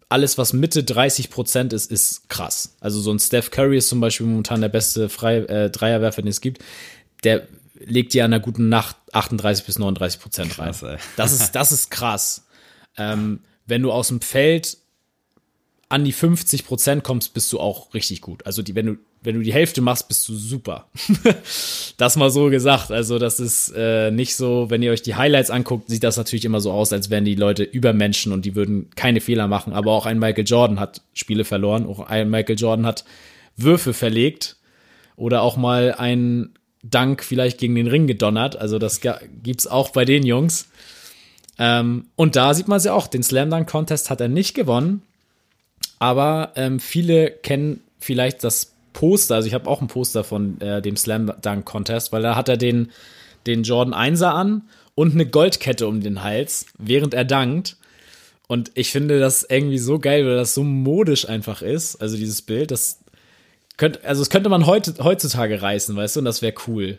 alles 0.08 0.38
was 0.38 0.52
Mitte 0.52 0.82
30 0.82 1.30
Prozent 1.30 1.72
ist, 1.72 1.90
ist 1.90 2.28
krass. 2.28 2.76
Also 2.80 3.00
so 3.00 3.12
ein 3.12 3.18
Steph 3.18 3.50
Curry 3.50 3.78
ist 3.78 3.88
zum 3.88 4.00
Beispiel 4.00 4.26
momentan 4.26 4.60
der 4.60 4.68
beste 4.68 5.08
Frei, 5.08 5.38
äh, 5.38 5.70
Dreierwerfer, 5.70 6.22
den 6.22 6.28
es 6.28 6.40
gibt. 6.40 6.62
Der 7.22 7.46
legt 7.78 8.12
dir 8.12 8.24
an 8.24 8.32
einer 8.32 8.42
guten 8.42 8.68
Nacht 8.68 8.96
38 9.12 9.64
bis 9.64 9.78
39 9.78 10.20
Prozent 10.20 10.58
rein. 10.58 10.72
Krass. 10.72 11.00
Das 11.16 11.32
ist, 11.32 11.52
das 11.52 11.72
ist 11.72 11.90
krass. 11.90 12.44
Ähm, 12.96 13.40
wenn 13.66 13.82
du 13.82 13.92
aus 13.92 14.08
dem 14.08 14.20
Feld 14.20 14.76
an 15.90 16.04
die 16.04 16.12
50 16.12 16.64
Prozent 16.64 17.02
kommst, 17.02 17.34
bist 17.34 17.52
du 17.52 17.58
auch 17.58 17.92
richtig 17.94 18.20
gut. 18.20 18.46
Also 18.46 18.62
die, 18.62 18.76
wenn 18.76 18.86
du, 18.86 18.96
wenn 19.22 19.34
du 19.34 19.42
die 19.42 19.52
Hälfte 19.52 19.82
machst, 19.82 20.06
bist 20.06 20.26
du 20.28 20.34
super. 20.36 20.88
das 21.96 22.16
mal 22.16 22.30
so 22.30 22.48
gesagt. 22.48 22.92
Also 22.92 23.18
das 23.18 23.40
ist 23.40 23.74
äh, 23.76 24.12
nicht 24.12 24.36
so, 24.36 24.70
wenn 24.70 24.82
ihr 24.82 24.92
euch 24.92 25.02
die 25.02 25.16
Highlights 25.16 25.50
anguckt, 25.50 25.88
sieht 25.88 26.04
das 26.04 26.16
natürlich 26.16 26.44
immer 26.44 26.60
so 26.60 26.70
aus, 26.70 26.92
als 26.92 27.10
wären 27.10 27.24
die 27.24 27.34
Leute 27.34 27.64
Übermenschen 27.64 28.32
und 28.32 28.44
die 28.44 28.54
würden 28.54 28.88
keine 28.94 29.20
Fehler 29.20 29.48
machen. 29.48 29.72
Aber 29.72 29.90
auch 29.90 30.06
ein 30.06 30.20
Michael 30.20 30.46
Jordan 30.46 30.78
hat 30.78 31.02
Spiele 31.12 31.44
verloren. 31.44 31.86
Auch 31.86 31.98
ein 31.98 32.30
Michael 32.30 32.56
Jordan 32.56 32.86
hat 32.86 33.04
Würfe 33.56 33.92
verlegt 33.92 34.58
oder 35.16 35.42
auch 35.42 35.56
mal 35.56 35.92
einen 35.92 36.54
Dank 36.84 37.24
vielleicht 37.24 37.58
gegen 37.58 37.74
den 37.74 37.88
Ring 37.88 38.06
gedonnert. 38.06 38.54
Also 38.54 38.78
das 38.78 39.00
gibt's 39.42 39.66
auch 39.66 39.90
bei 39.90 40.04
den 40.04 40.24
Jungs. 40.24 40.68
Ähm, 41.58 42.06
und 42.14 42.36
da 42.36 42.54
sieht 42.54 42.68
man 42.68 42.76
es 42.76 42.84
ja 42.84 42.94
auch. 42.94 43.08
Den 43.08 43.24
Slam 43.24 43.50
Dunk 43.50 43.68
Contest 43.68 44.08
hat 44.08 44.20
er 44.20 44.28
nicht 44.28 44.54
gewonnen. 44.54 45.02
Aber 46.00 46.52
ähm, 46.56 46.80
viele 46.80 47.30
kennen 47.30 47.82
vielleicht 48.00 48.42
das 48.42 48.72
Poster. 48.92 49.36
Also 49.36 49.46
ich 49.46 49.54
habe 49.54 49.68
auch 49.68 49.80
ein 49.80 49.86
Poster 49.86 50.24
von 50.24 50.60
äh, 50.60 50.82
dem 50.82 50.96
Slam 50.96 51.32
Dunk 51.40 51.64
Contest, 51.64 52.10
weil 52.10 52.22
da 52.22 52.34
hat 52.34 52.48
er 52.48 52.56
den, 52.56 52.90
den 53.46 53.62
Jordan 53.62 53.94
1er 53.94 54.30
an 54.30 54.62
und 54.96 55.12
eine 55.12 55.26
Goldkette 55.26 55.86
um 55.86 56.00
den 56.00 56.24
Hals, 56.24 56.66
während 56.78 57.14
er 57.14 57.24
dankt. 57.24 57.76
Und 58.48 58.72
ich 58.74 58.90
finde 58.90 59.20
das 59.20 59.46
irgendwie 59.48 59.78
so 59.78 60.00
geil, 60.00 60.26
weil 60.26 60.36
das 60.36 60.54
so 60.54 60.64
modisch 60.64 61.28
einfach 61.28 61.62
ist. 61.62 61.96
Also 61.96 62.16
dieses 62.16 62.42
Bild, 62.42 62.72
das 62.72 62.98
könnte, 63.76 64.02
also 64.04 64.22
das 64.22 64.30
könnte 64.30 64.48
man 64.48 64.66
heutzutage 64.66 65.62
reißen, 65.62 65.94
weißt 65.94 66.16
du, 66.16 66.20
und 66.20 66.24
das 66.24 66.42
wäre 66.42 66.54
cool. 66.66 66.98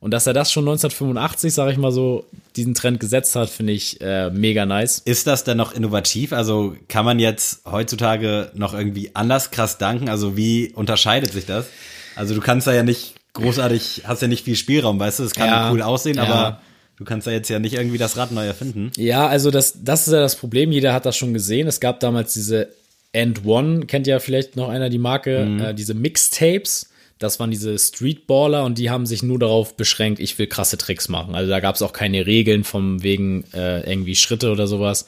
Und 0.00 0.10
dass 0.12 0.26
er 0.26 0.32
das 0.34 0.52
schon 0.52 0.64
1985, 0.64 1.52
sage 1.52 1.72
ich 1.72 1.78
mal 1.78 1.90
so, 1.90 2.26
diesen 2.54 2.74
Trend 2.74 3.00
gesetzt 3.00 3.34
hat, 3.34 3.48
finde 3.48 3.72
ich 3.72 4.00
äh, 4.00 4.30
mega 4.30 4.66
nice. 4.66 5.00
Ist 5.04 5.26
das 5.26 5.44
denn 5.44 5.56
noch 5.56 5.74
innovativ? 5.74 6.32
Also 6.32 6.76
kann 6.88 7.04
man 7.04 7.18
jetzt 7.18 7.62
heutzutage 7.64 8.50
noch 8.54 8.74
irgendwie 8.74 9.10
anders 9.14 9.50
krass 9.50 9.78
danken? 9.78 10.08
Also 10.08 10.36
wie 10.36 10.72
unterscheidet 10.74 11.32
sich 11.32 11.46
das? 11.46 11.66
Also 12.14 12.34
du 12.34 12.40
kannst 12.40 12.66
da 12.66 12.72
ja 12.74 12.82
nicht 12.82 13.14
großartig, 13.34 14.02
hast 14.06 14.22
ja 14.22 14.28
nicht 14.28 14.44
viel 14.44 14.56
Spielraum, 14.56 14.98
weißt 14.98 15.18
du? 15.20 15.24
Es 15.24 15.34
kann 15.34 15.48
Ja, 15.48 15.70
cool 15.70 15.82
aussehen, 15.82 16.16
ja. 16.16 16.24
aber 16.24 16.60
du 16.96 17.04
kannst 17.04 17.26
da 17.26 17.30
jetzt 17.30 17.48
ja 17.48 17.58
nicht 17.58 17.74
irgendwie 17.74 17.98
das 17.98 18.16
Rad 18.16 18.32
neu 18.32 18.46
erfinden. 18.46 18.90
Ja, 18.96 19.26
also 19.26 19.50
das, 19.50 19.82
das 19.82 20.06
ist 20.06 20.12
ja 20.12 20.20
das 20.20 20.36
Problem. 20.36 20.72
Jeder 20.72 20.92
hat 20.94 21.06
das 21.06 21.16
schon 21.16 21.32
gesehen. 21.34 21.68
Es 21.68 21.80
gab 21.80 22.00
damals 22.00 22.32
diese 22.32 22.68
End 23.12 23.44
One, 23.44 23.86
kennt 23.86 24.06
ja 24.06 24.18
vielleicht 24.18 24.56
noch 24.56 24.68
einer 24.68 24.90
die 24.90 24.98
Marke, 24.98 25.58
äh, 25.60 25.74
diese 25.74 25.94
Mixtapes. 25.94 26.90
Das 27.18 27.40
waren 27.40 27.50
diese 27.50 27.78
Streetballer 27.78 28.64
und 28.64 28.76
die 28.78 28.90
haben 28.90 29.06
sich 29.06 29.22
nur 29.22 29.38
darauf 29.38 29.76
beschränkt, 29.76 30.20
ich 30.20 30.38
will 30.38 30.46
krasse 30.46 30.76
Tricks 30.76 31.08
machen. 31.08 31.34
Also 31.34 31.50
da 31.50 31.60
gab 31.60 31.74
es 31.74 31.82
auch 31.82 31.92
keine 31.92 32.26
Regeln 32.26 32.62
vom 32.62 33.02
wegen 33.02 33.44
äh, 33.54 33.88
irgendwie 33.90 34.16
Schritte 34.16 34.50
oder 34.50 34.66
sowas. 34.66 35.06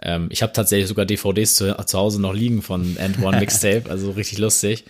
Ähm, 0.00 0.28
ich 0.30 0.42
habe 0.42 0.52
tatsächlich 0.52 0.88
sogar 0.88 1.04
DVDs 1.04 1.56
zu, 1.56 1.76
zu 1.84 1.98
Hause 1.98 2.20
noch 2.20 2.32
liegen 2.32 2.62
von 2.62 2.96
End 2.96 3.22
One 3.22 3.36
Mixtape, 3.40 3.90
also 3.90 4.12
richtig 4.12 4.38
lustig. 4.38 4.84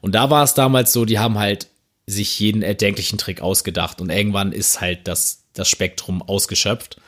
Und 0.00 0.14
da 0.14 0.30
war 0.30 0.44
es 0.44 0.54
damals 0.54 0.92
so, 0.92 1.04
die 1.04 1.18
haben 1.18 1.38
halt 1.38 1.68
sich 2.06 2.38
jeden 2.38 2.62
erdenklichen 2.62 3.18
Trick 3.18 3.40
ausgedacht 3.40 4.00
und 4.00 4.10
irgendwann 4.10 4.52
ist 4.52 4.80
halt 4.80 5.08
das, 5.08 5.44
das 5.52 5.68
Spektrum 5.68 6.22
ausgeschöpft. 6.22 6.98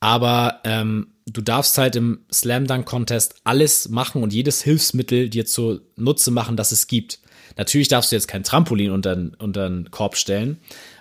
Aber 0.00 0.60
ähm, 0.64 1.08
du 1.26 1.40
darfst 1.40 1.78
halt 1.78 1.96
im 1.96 2.20
Slam 2.32 2.66
Dunk 2.66 2.86
Contest 2.86 3.36
alles 3.44 3.88
machen 3.88 4.22
und 4.22 4.32
jedes 4.32 4.62
Hilfsmittel 4.62 5.28
dir 5.28 5.46
zur 5.46 5.82
Nutze 5.96 6.30
machen, 6.30 6.56
das 6.56 6.72
es 6.72 6.86
gibt. 6.86 7.20
Natürlich 7.56 7.88
darfst 7.88 8.10
du 8.10 8.16
jetzt 8.16 8.28
kein 8.28 8.44
Trampolin 8.44 8.90
unter, 8.90 9.16
unter 9.38 9.68
den 9.68 9.90
Korb 9.90 10.16
stellen, 10.16 10.58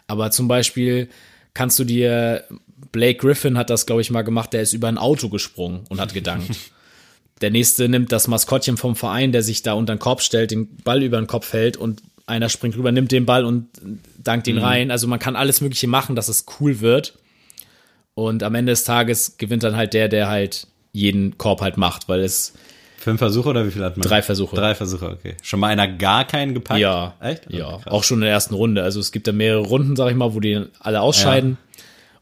aber 0.07 0.31
zum 0.31 0.47
Beispiel 0.47 1.09
kannst 1.53 1.79
du 1.79 1.83
dir, 1.83 2.43
Blake 2.91 3.19
Griffin 3.19 3.57
hat 3.57 3.69
das, 3.69 3.85
glaube 3.85 4.01
ich, 4.01 4.11
mal 4.11 4.21
gemacht, 4.21 4.53
der 4.53 4.61
ist 4.61 4.73
über 4.73 4.87
ein 4.87 4.97
Auto 4.97 5.29
gesprungen 5.29 5.81
und 5.89 5.99
hat 5.99 6.13
gedankt. 6.13 6.55
Der 7.41 7.51
nächste 7.51 7.89
nimmt 7.89 8.13
das 8.13 8.29
Maskottchen 8.29 8.77
vom 8.77 8.95
Verein, 8.95 9.33
der 9.33 9.43
sich 9.43 9.63
da 9.63 9.73
unter 9.73 9.93
den 9.93 9.99
Korb 9.99 10.21
stellt, 10.21 10.51
den 10.51 10.77
Ball 10.77 11.03
über 11.03 11.17
den 11.17 11.27
Kopf 11.27 11.51
hält 11.51 11.75
und 11.75 12.01
einer 12.25 12.47
springt 12.47 12.77
rüber, 12.77 12.93
nimmt 12.93 13.11
den 13.11 13.25
Ball 13.25 13.43
und 13.43 13.67
dankt 14.17 14.47
ihn 14.47 14.57
rein. 14.57 14.91
Also 14.91 15.07
man 15.07 15.19
kann 15.19 15.35
alles 15.35 15.59
Mögliche 15.59 15.87
machen, 15.87 16.15
dass 16.15 16.29
es 16.29 16.45
cool 16.59 16.79
wird. 16.79 17.17
Und 18.13 18.43
am 18.43 18.55
Ende 18.55 18.71
des 18.71 18.85
Tages 18.85 19.37
gewinnt 19.37 19.63
dann 19.63 19.75
halt 19.75 19.93
der, 19.93 20.07
der 20.07 20.29
halt 20.29 20.67
jeden 20.93 21.37
Korb 21.37 21.59
halt 21.59 21.75
macht, 21.75 22.07
weil 22.07 22.21
es 22.21 22.53
Fünf 23.03 23.19
Versuche 23.19 23.49
oder 23.49 23.67
wie 23.67 23.71
viel 23.71 23.83
hat 23.83 23.97
man? 23.97 24.07
Drei 24.07 24.21
Versuche. 24.21 24.55
Drei 24.55 24.75
Versuche, 24.75 25.09
okay. 25.09 25.35
Schon 25.41 25.59
mal 25.59 25.67
einer 25.67 25.87
gar 25.87 26.25
keinen 26.25 26.53
gepackt? 26.53 26.79
ja, 26.79 27.15
Echt? 27.19 27.51
ja, 27.51 27.67
Okay, 27.67 27.83
krass. 27.83 27.93
auch 27.93 28.03
schon 28.03 28.17
in 28.17 28.21
der 28.21 28.31
ersten 28.31 28.53
Runde. 28.55 28.81
Also 28.83 28.99
es 28.99 29.11
gibt 29.11 29.27
da 29.27 29.31
mehrere 29.33 29.61
Runden, 29.63 29.95
sag 29.95 30.09
ich 30.09 30.15
mal, 30.15 30.33
wo 30.33 30.39
die 30.39 30.65
alle 30.79 31.01
ausscheiden. 31.01 31.57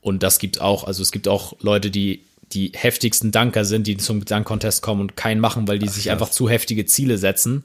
Und 0.01 0.23
das 0.23 0.39
gibt 0.39 0.59
auch, 0.59 0.83
also 0.85 1.03
es 1.03 1.11
gibt 1.11 1.27
auch 1.27 1.53
Leute, 1.61 1.91
die 1.91 2.23
die 2.51 2.71
heftigsten 2.75 3.31
Danker 3.31 3.63
sind, 3.63 3.87
die 3.87 3.95
zum 3.97 4.25
Dank-Contest 4.25 4.81
kommen 4.81 4.99
und 5.01 5.15
keinen 5.15 5.39
machen, 5.39 5.67
weil 5.69 5.79
die 5.79 5.87
sich 5.87 6.05
krass. 6.05 6.13
einfach 6.13 6.29
zu 6.31 6.49
heftige 6.49 6.85
Ziele 6.85 7.17
setzen. 7.17 7.63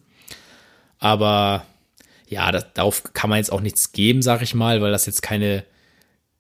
Aber 0.99 1.65
ja, 2.29 2.53
das, 2.53 2.67
darauf 2.75 3.03
kann 3.13 3.31
man 3.31 3.39
jetzt 3.39 3.51
auch 3.53 3.61
nichts 3.61 3.93
geben, 3.93 4.23
sag 4.23 4.43
ich 4.43 4.55
mal, 4.55 4.81
weil 4.83 4.93
das 4.93 5.07
jetzt 5.07 5.23
keine 5.23 5.65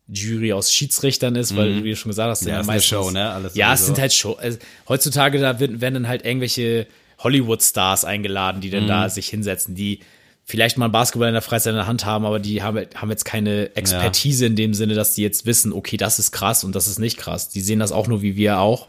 Jury 0.08 0.52
aus 0.52 0.72
Schiedsrichtern 0.72 1.34
ist, 1.36 1.56
weil 1.56 1.82
wie 1.82 1.90
du 1.90 1.96
schon 1.96 2.10
gesagt 2.10 2.30
hast, 2.30 2.40
sind 2.40 2.48
Mhm. 2.48 2.50
Ja, 2.52 2.56
ja 2.56 2.60
ist 2.60 2.68
eine 2.68 2.76
meistens, 2.76 2.90
Show, 2.90 3.10
ne? 3.10 3.30
Alles 3.30 3.54
ja, 3.56 3.72
es 3.72 3.80
sowieso. 3.80 3.94
sind 3.94 4.00
halt 4.02 4.12
Show. 4.12 4.32
Also, 4.34 4.58
heutzutage 4.88 5.40
da 5.40 5.58
werden, 5.58 5.80
werden 5.80 5.94
dann 5.94 6.08
halt 6.08 6.24
irgendwelche 6.24 6.86
Hollywood-Stars 7.18 8.04
eingeladen, 8.04 8.60
die 8.60 8.70
dann 8.70 8.84
Mhm. 8.84 8.88
da 8.88 9.08
sich 9.08 9.28
hinsetzen, 9.28 9.74
die 9.74 10.00
vielleicht 10.44 10.78
mal 10.78 10.84
einen 10.84 10.92
Basketball 10.92 11.26
in 11.28 11.32
der 11.34 11.42
Freizeit 11.42 11.72
in 11.72 11.76
der 11.76 11.88
Hand 11.88 12.04
haben, 12.04 12.24
aber 12.24 12.38
die 12.38 12.62
haben, 12.62 12.86
haben 12.94 13.10
jetzt 13.10 13.24
keine 13.24 13.74
Expertise 13.74 14.46
in 14.46 14.54
dem 14.54 14.74
Sinne, 14.74 14.94
dass 14.94 15.14
die 15.14 15.22
jetzt 15.22 15.44
wissen, 15.44 15.72
okay, 15.72 15.96
das 15.96 16.20
ist 16.20 16.30
krass 16.30 16.62
und 16.62 16.76
das 16.76 16.86
ist 16.86 17.00
nicht 17.00 17.16
krass. 17.18 17.48
Die 17.48 17.60
sehen 17.60 17.80
das 17.80 17.90
auch 17.90 18.06
nur 18.06 18.22
wie 18.22 18.36
wir 18.36 18.60
auch 18.60 18.86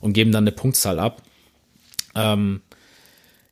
und 0.00 0.12
geben 0.12 0.30
dann 0.30 0.44
eine 0.44 0.52
Punktzahl 0.52 0.98
ab. 0.98 1.22
Ähm, 2.14 2.60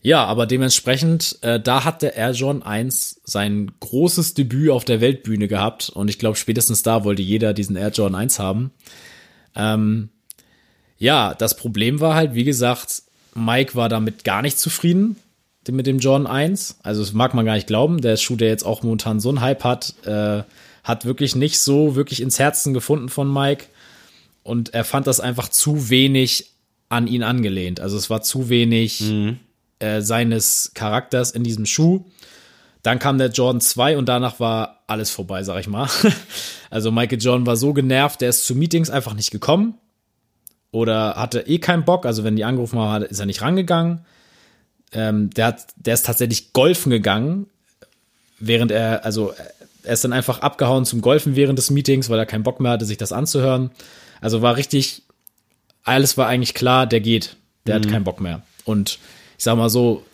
ja, 0.00 0.24
aber 0.24 0.46
dementsprechend, 0.46 1.38
äh, 1.42 1.60
da 1.60 1.84
hat 1.84 2.02
der 2.02 2.14
Air 2.14 2.30
Jordan 2.30 2.62
1 2.62 3.20
sein 3.24 3.72
großes 3.80 4.34
Debüt 4.34 4.70
auf 4.70 4.84
der 4.84 5.00
Weltbühne 5.00 5.48
gehabt 5.48 5.90
und 5.90 6.08
ich 6.08 6.18
glaube, 6.18 6.36
spätestens 6.36 6.82
da 6.82 7.04
wollte 7.04 7.22
jeder 7.22 7.52
diesen 7.52 7.76
Air 7.76 7.90
Jordan 7.90 8.20
1 8.20 8.38
haben. 8.38 8.70
Ähm, 9.56 10.10
ja, 10.98 11.34
das 11.34 11.56
Problem 11.56 12.00
war 12.00 12.14
halt, 12.14 12.34
wie 12.34 12.44
gesagt, 12.44 13.02
Mike 13.34 13.74
war 13.74 13.88
damit 13.88 14.24
gar 14.24 14.42
nicht 14.42 14.58
zufrieden 14.58 15.16
mit 15.70 15.86
dem 15.86 15.98
Jordan 15.98 16.26
1. 16.26 16.78
Also 16.82 17.02
das 17.02 17.12
mag 17.12 17.34
man 17.34 17.44
gar 17.44 17.54
nicht 17.54 17.66
glauben. 17.66 18.00
Der 18.00 18.16
Schuh, 18.16 18.36
der 18.36 18.48
jetzt 18.48 18.64
auch 18.64 18.82
momentan 18.82 19.20
so 19.20 19.28
einen 19.28 19.40
Hype 19.40 19.64
hat, 19.64 19.94
äh, 20.06 20.42
hat 20.82 21.04
wirklich 21.04 21.36
nicht 21.36 21.58
so 21.58 21.94
wirklich 21.94 22.22
ins 22.22 22.38
Herzen 22.38 22.72
gefunden 22.72 23.08
von 23.08 23.32
Mike. 23.32 23.66
Und 24.42 24.72
er 24.72 24.84
fand 24.84 25.06
das 25.06 25.20
einfach 25.20 25.48
zu 25.48 25.90
wenig 25.90 26.52
an 26.88 27.06
ihn 27.06 27.22
angelehnt. 27.22 27.80
Also 27.80 27.96
es 27.98 28.08
war 28.08 28.22
zu 28.22 28.48
wenig 28.48 29.02
äh, 29.78 30.00
seines 30.00 30.72
Charakters 30.74 31.30
in 31.30 31.44
diesem 31.44 31.66
Schuh. 31.66 32.04
Dann 32.82 32.98
kam 32.98 33.18
der 33.18 33.30
Jordan 33.30 33.60
2 33.60 33.98
und 33.98 34.08
danach 34.08 34.40
war 34.40 34.82
alles 34.86 35.10
vorbei, 35.10 35.42
sag 35.42 35.60
ich 35.60 35.68
mal. 35.68 35.88
Also 36.70 36.92
Michael 36.92 37.18
Jordan 37.18 37.46
war 37.46 37.56
so 37.56 37.72
genervt, 37.72 38.20
der 38.20 38.28
ist 38.28 38.44
zu 38.44 38.54
Meetings 38.54 38.90
einfach 38.90 39.14
nicht 39.14 39.30
gekommen 39.30 39.78
oder 40.70 41.14
hatte 41.14 41.40
eh 41.46 41.58
keinen 41.58 41.86
Bock. 41.86 42.04
Also 42.04 42.24
wenn 42.24 42.36
die 42.36 42.44
angerufen 42.44 42.78
haben, 42.78 43.04
ist 43.04 43.20
er 43.20 43.24
nicht 43.24 43.40
rangegangen. 43.40 44.04
Ähm, 44.92 45.30
der, 45.30 45.46
hat, 45.46 45.66
der 45.76 45.94
ist 45.94 46.04
tatsächlich 46.04 46.52
golfen 46.52 46.90
gegangen, 46.90 47.46
während 48.38 48.70
er, 48.70 49.04
also 49.06 49.32
er 49.82 49.94
ist 49.94 50.04
dann 50.04 50.12
einfach 50.12 50.40
abgehauen 50.40 50.84
zum 50.84 51.00
Golfen 51.00 51.36
während 51.36 51.58
des 51.58 51.70
Meetings, 51.70 52.10
weil 52.10 52.18
er 52.18 52.26
keinen 52.26 52.42
Bock 52.42 52.60
mehr 52.60 52.72
hatte, 52.72 52.84
sich 52.84 52.98
das 52.98 53.12
anzuhören. 53.12 53.70
Also 54.20 54.42
war 54.42 54.56
richtig, 54.56 55.02
alles 55.84 56.18
war 56.18 56.26
eigentlich 56.26 56.54
klar, 56.54 56.86
der 56.86 57.00
geht, 57.00 57.36
der 57.66 57.76
hat 57.76 57.88
keinen 57.88 58.04
Bock 58.04 58.20
mehr. 58.20 58.42
Und 58.64 58.98
ich 59.38 59.44
sag 59.44 59.56
mal 59.56 59.70
so, 59.70 60.04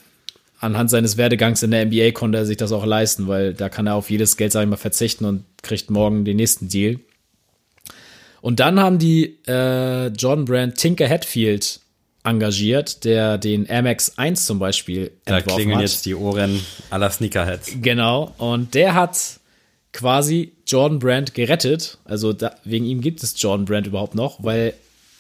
anhand 0.60 0.90
seines 0.90 1.16
Werdegangs 1.16 1.62
in 1.62 1.70
der 1.70 1.86
NBA 1.86 2.12
konnte 2.12 2.38
er 2.38 2.46
sich 2.46 2.56
das 2.56 2.72
auch 2.72 2.84
leisten, 2.86 3.26
weil 3.26 3.54
da 3.54 3.68
kann 3.68 3.86
er 3.86 3.94
auf 3.94 4.10
jedes 4.10 4.36
Geld, 4.36 4.52
sag 4.52 4.62
ich 4.62 4.68
mal, 4.68 4.76
verzichten 4.76 5.24
und 5.24 5.44
kriegt 5.62 5.90
morgen 5.90 6.24
den 6.24 6.36
nächsten 6.36 6.68
Deal. 6.68 7.00
Und 8.40 8.60
dann 8.60 8.78
haben 8.78 8.98
die 8.98 9.38
äh, 9.46 10.08
Jordan 10.08 10.44
Brand 10.44 10.76
Tinker 10.76 11.08
Hatfield 11.08 11.80
engagiert, 12.24 13.04
der 13.04 13.38
den 13.38 13.66
Air 13.66 13.82
Max 13.82 14.18
1 14.18 14.46
zum 14.46 14.58
Beispiel 14.58 15.10
Da 15.24 15.38
entworfen 15.38 15.74
hat. 15.74 15.80
jetzt 15.82 16.06
die 16.06 16.14
Ohren 16.14 16.60
aller 16.90 17.10
Sneakerheads. 17.10 17.76
Genau. 17.80 18.34
Und 18.38 18.74
der 18.74 18.94
hat 18.94 19.40
quasi 19.92 20.52
Jordan 20.66 20.98
Brand 20.98 21.34
gerettet. 21.34 21.98
Also 22.04 22.32
da, 22.32 22.56
wegen 22.64 22.84
ihm 22.84 23.00
gibt 23.00 23.22
es 23.22 23.40
Jordan 23.40 23.64
Brand 23.64 23.86
überhaupt 23.86 24.14
noch, 24.14 24.42
weil 24.42 24.74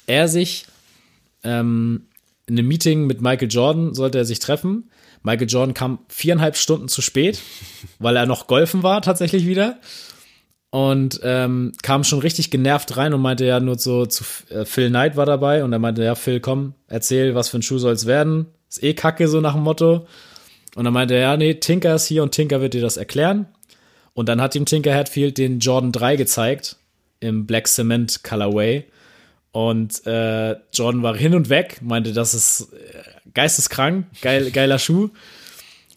er 0.06 0.28
sich 0.28 0.66
ähm, 1.44 2.06
in 2.46 2.58
einem 2.58 2.68
Meeting 2.68 3.06
mit 3.06 3.20
Michael 3.20 3.48
Jordan 3.50 3.94
sollte 3.94 4.18
er 4.18 4.24
sich 4.24 4.38
treffen. 4.38 4.90
Michael 5.22 5.48
Jordan 5.48 5.74
kam 5.74 6.00
viereinhalb 6.08 6.56
Stunden 6.56 6.88
zu 6.88 7.00
spät, 7.00 7.40
weil 7.98 8.16
er 8.16 8.26
noch 8.26 8.46
golfen 8.46 8.82
war 8.82 9.02
tatsächlich 9.02 9.46
wieder. 9.46 9.78
Und 10.70 11.20
ähm, 11.22 11.72
kam 11.82 12.02
schon 12.02 12.18
richtig 12.18 12.50
genervt 12.50 12.96
rein 12.96 13.14
und 13.14 13.20
meinte 13.20 13.44
ja 13.44 13.60
nur 13.60 13.78
so 13.78 14.06
zu 14.06 14.24
äh, 14.50 14.64
Phil 14.64 14.88
Knight 14.88 15.16
war 15.16 15.24
dabei 15.24 15.62
und 15.62 15.72
er 15.72 15.78
meinte, 15.78 16.02
ja, 16.02 16.16
Phil, 16.16 16.40
komm, 16.40 16.74
erzähl, 16.88 17.36
was 17.36 17.48
für 17.48 17.58
ein 17.58 17.62
Schuh 17.62 17.78
soll's 17.78 18.06
werden. 18.06 18.46
Ist 18.68 18.82
eh 18.82 18.92
kacke, 18.92 19.28
so 19.28 19.40
nach 19.40 19.54
dem 19.54 19.62
Motto. 19.62 20.08
Und 20.74 20.84
dann 20.84 20.92
meinte 20.92 21.14
er, 21.14 21.20
ja, 21.20 21.36
nee, 21.36 21.54
Tinker 21.54 21.94
ist 21.94 22.06
hier 22.06 22.24
und 22.24 22.32
Tinker 22.32 22.60
wird 22.60 22.74
dir 22.74 22.82
das 22.82 22.96
erklären. 22.96 23.46
Und 24.14 24.28
dann 24.28 24.40
hat 24.40 24.56
ihm 24.56 24.64
Tinker 24.64 24.94
Hatfield 24.94 25.38
den 25.38 25.60
Jordan 25.60 25.92
3 25.92 26.16
gezeigt 26.16 26.76
im 27.20 27.46
Black 27.46 27.68
Cement 27.68 28.24
Colorway. 28.24 28.84
Und 29.54 30.04
äh, 30.04 30.56
Jordan 30.72 31.04
war 31.04 31.16
hin 31.16 31.32
und 31.32 31.48
weg, 31.48 31.78
meinte, 31.80 32.12
das 32.12 32.34
ist 32.34 32.72
äh, 32.72 33.30
geisteskrank, 33.34 34.06
geil, 34.20 34.50
geiler 34.52 34.80
Schuh. 34.80 35.10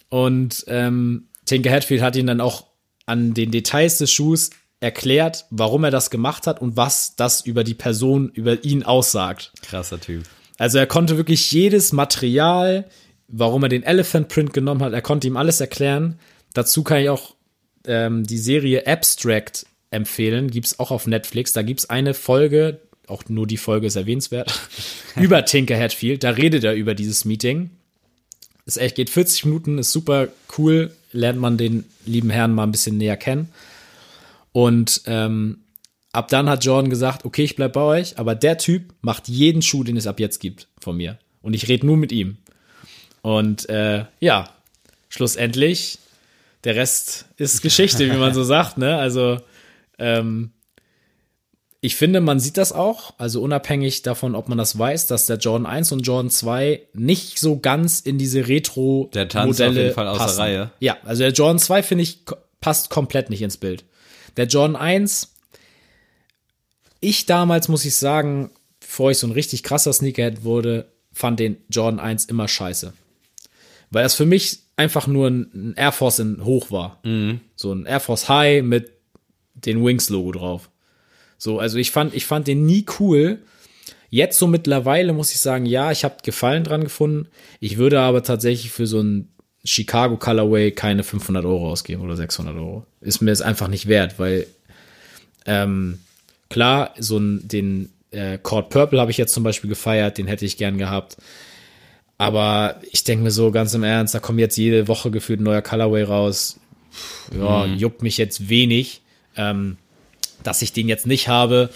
Und 0.10 0.64
ähm, 0.68 1.30
Tinker 1.46 1.72
Hatfield 1.72 2.04
hat 2.04 2.16
ihn 2.16 2.28
dann 2.28 2.40
auch 2.40 2.68
an 3.08 3.34
den 3.34 3.50
Details 3.50 3.98
des 3.98 4.12
Schuhs 4.12 4.52
erklärt, 4.80 5.46
warum 5.50 5.84
er 5.86 5.90
das 5.90 6.12
gemacht 6.12 6.46
hat 6.46 6.62
und 6.62 6.78
was 6.78 7.16
das 7.16 7.42
über 7.42 7.64
die 7.64 7.74
Person, 7.74 8.30
über 8.30 8.64
ihn 8.64 8.84
aussagt. 8.84 9.54
Krasser 9.64 10.00
Typ. 10.00 10.22
Also 10.60 10.78
er 10.78 10.86
konnte 10.86 11.18
wirklich 11.18 11.52
jedes 11.52 11.94
Material, 11.94 12.86
warum 13.28 13.64
er 13.64 13.70
den 13.70 13.82
Elephant 13.82 14.28
Print 14.28 14.54
genommen 14.54 14.84
hat, 14.84 14.94
er 14.94 15.02
konnte 15.02 15.26
ihm 15.26 15.36
alles 15.36 15.62
erklären. 15.62 16.20
Dazu 16.54 16.84
kann 16.84 17.02
ich 17.02 17.10
auch 17.10 17.34
ähm, 17.88 18.24
die 18.24 18.38
Serie 18.38 18.86
Abstract 18.86 19.66
empfehlen, 19.90 20.52
gibt's 20.52 20.78
auch 20.80 20.92
auf 20.92 21.08
Netflix. 21.08 21.54
Da 21.54 21.64
gibt's 21.64 21.90
eine 21.90 22.14
Folge, 22.14 22.82
auch 23.08 23.24
nur 23.30 23.48
die 23.48 23.58
Folge 23.58 23.88
ist 23.88 23.96
erwähnenswert, 23.96 24.54
über 25.16 25.46
Tinker 25.46 25.78
Hatfield. 25.78 26.24
Da 26.24 26.32
redet 26.32 26.64
er 26.64 26.76
über 26.76 26.94
dieses 26.94 27.26
Meeting. 27.26 27.72
Ist 28.66 28.78
echt, 28.78 28.96
geht 28.96 29.10
40 29.10 29.46
Minuten, 29.46 29.78
ist 29.78 29.92
super 29.92 30.28
cool, 30.58 30.92
lernt 31.12 31.40
man 31.40 31.58
den 31.58 31.86
lieben 32.06 32.30
Herrn 32.30 32.54
mal 32.54 32.64
ein 32.64 32.72
bisschen 32.72 32.98
näher 32.98 33.18
kennen. 33.18 33.50
Und 34.52 35.02
ähm, 35.06 35.60
ab 36.12 36.28
dann 36.28 36.50
hat 36.50 36.66
Jordan 36.66 36.90
gesagt, 36.90 37.26
okay, 37.26 37.44
ich 37.44 37.56
bleib 37.56 37.74
bei 37.74 37.82
euch, 37.82 38.18
aber 38.18 38.36
der 38.36 38.58
Typ 38.58 38.94
macht 39.02 39.28
jeden 39.28 39.62
Schuh, 39.62 39.84
den 39.84 39.98
es 39.98 40.08
ab 40.08 40.20
jetzt 40.20 40.40
gibt, 40.40 40.68
von 40.80 40.98
mir. 40.98 41.18
Und 41.42 41.54
ich 41.54 41.70
rede 41.70 41.86
nur 41.86 41.96
mit 41.96 42.12
ihm. 42.12 42.38
Und 43.22 43.70
äh, 43.70 44.06
ja, 44.20 44.50
schlussendlich, 45.10 46.00
der 46.64 46.76
Rest 46.76 47.26
ist 47.38 47.62
Geschichte, 47.62 48.12
wie 48.12 48.18
man 48.18 48.34
so 48.34 48.44
sagt, 48.44 48.78
ne? 48.78 48.98
Also, 48.98 49.40
ähm, 50.00 50.52
ich 51.88 51.96
finde, 51.96 52.20
man 52.20 52.42
sieht 52.42 52.58
das 52.58 52.74
auch, 52.74 53.14
also 53.18 53.42
unabhängig 53.42 54.02
davon, 54.02 54.36
ob 54.36 54.50
man 54.50 54.58
das 54.58 54.78
weiß, 54.78 55.08
dass 55.08 55.26
der 55.26 55.38
Jordan 55.38 55.66
1 55.66 55.94
und 55.94 56.02
Jordan 56.02 56.30
2 56.30 56.82
nicht 56.92 57.40
so 57.40 57.60
ganz 57.60 58.02
in 58.02 58.18
diese 58.18 58.50
Retro-Modelle 58.50 59.10
Der 59.14 59.30
tanzt 59.30 59.62
auf 59.62 59.74
jeden 59.74 59.94
Fall 59.94 60.08
außer 60.10 60.20
passen. 60.20 60.42
Reihe. 60.42 60.72
Ja, 60.82 60.98
also 61.06 61.24
der 61.24 61.32
Jordan 61.32 61.60
2 61.60 61.84
finde 61.84 62.04
ich 62.04 62.26
passt 62.60 62.90
komplett 62.90 63.30
nicht 63.30 63.42
ins 63.42 63.56
Bild. 63.56 63.86
Der 64.36 64.48
Jordan 64.48 64.76
1, 64.76 65.34
ich 67.00 67.26
damals 67.26 67.70
muss 67.70 67.86
ich 67.86 67.96
sagen, 67.96 68.52
bevor 68.82 69.12
ich 69.12 69.20
so 69.20 69.28
ein 69.28 69.32
richtig 69.32 69.64
krasser 69.64 69.94
Sneakerhead 69.94 70.44
wurde, 70.44 70.92
fand 71.14 71.40
den 71.40 71.56
Jordan 71.70 72.02
1 72.02 72.26
immer 72.26 72.50
scheiße. 72.50 72.92
Weil 73.92 74.04
das 74.04 74.16
für 74.16 74.26
mich 74.26 74.60
einfach 74.76 75.08
nur 75.08 75.30
ein 75.30 75.74
Air 75.78 75.94
Force 75.94 76.20
in 76.20 76.44
hoch 76.44 76.70
war. 76.70 77.02
So 77.56 77.72
ein 77.72 77.86
Air 77.86 78.02
Force 78.02 78.28
High 78.28 78.62
mit 78.62 78.92
den 79.54 79.86
Wings 79.86 80.10
Logo 80.10 80.34
drauf. 80.34 80.70
So, 81.38 81.60
also 81.60 81.78
ich 81.78 81.92
fand, 81.92 82.14
ich 82.14 82.26
fand 82.26 82.48
den 82.48 82.66
nie 82.66 82.86
cool. 83.00 83.40
Jetzt 84.10 84.40
so 84.40 84.48
mittlerweile 84.48 85.14
muss 85.14 85.32
ich 85.32 85.40
sagen, 85.40 85.66
ja, 85.66 85.92
ich 85.92 86.04
habe 86.04 86.16
Gefallen 86.24 86.64
dran 86.64 86.84
gefunden. 86.84 87.28
Ich 87.60 87.78
würde 87.78 88.00
aber 88.00 88.24
tatsächlich 88.24 88.72
für 88.72 88.88
so 88.88 89.02
ein 89.02 89.30
Chicago 89.66 90.18
Colorway 90.18 90.72
keine 90.72 91.04
500 91.04 91.44
Euro 91.46 91.70
ausgeben 91.70 92.02
oder 92.02 92.16
600 92.16 92.56
Euro. 92.56 92.86
Ist 93.02 93.22
mir 93.22 93.32
es 93.32 93.42
einfach 93.42 93.68
nicht 93.68 93.88
wert, 93.88 94.18
weil 94.18 94.48
ähm, 95.46 96.00
klar, 96.50 96.94
so 96.98 97.18
ein, 97.18 97.48
den 97.48 97.90
äh, 98.12 98.38
Cord 98.38 98.70
Purple 98.70 99.00
habe 99.00 99.12
ich 99.12 99.18
jetzt 99.18 99.34
zum 99.34 99.44
Beispiel 99.44 99.70
gefeiert, 99.70 100.18
den 100.18 100.28
hätte 100.28 100.46
ich 100.46 100.58
gern 100.58 100.78
gehabt. 100.78 101.18
Aber 102.18 102.82
ich 102.92 103.04
denke 103.04 103.26
mir 103.26 103.32
so 103.32 103.52
ganz 103.52 103.74
im 103.74 103.84
Ernst, 103.84 104.16
da 104.16 104.20
kommt 104.20 104.40
jetzt 104.40 104.58
jede 104.58 104.88
Woche 104.88 105.12
gefühlt 105.12 105.40
ein 105.40 105.44
neuer 105.44 105.62
Colorway 105.62 106.04
raus. 106.04 106.60
Ja, 107.38 107.66
juckt 107.66 108.02
mich 108.02 108.18
jetzt 108.18 108.50
wenig, 108.50 109.02
ähm, 109.36 109.78
dass 110.44 110.62
ich 110.62 110.74
den 110.74 110.88
jetzt 110.88 111.08
nicht 111.08 111.28
habe. 111.28 111.70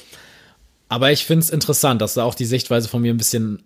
Aber 0.89 1.11
ich 1.11 1.25
finde 1.25 1.43
es 1.43 1.49
interessant, 1.49 2.01
dass 2.01 2.15
da 2.15 2.23
auch 2.23 2.35
die 2.35 2.45
Sichtweise 2.45 2.89
von 2.89 3.01
mir 3.01 3.13
ein 3.13 3.17
bisschen 3.17 3.63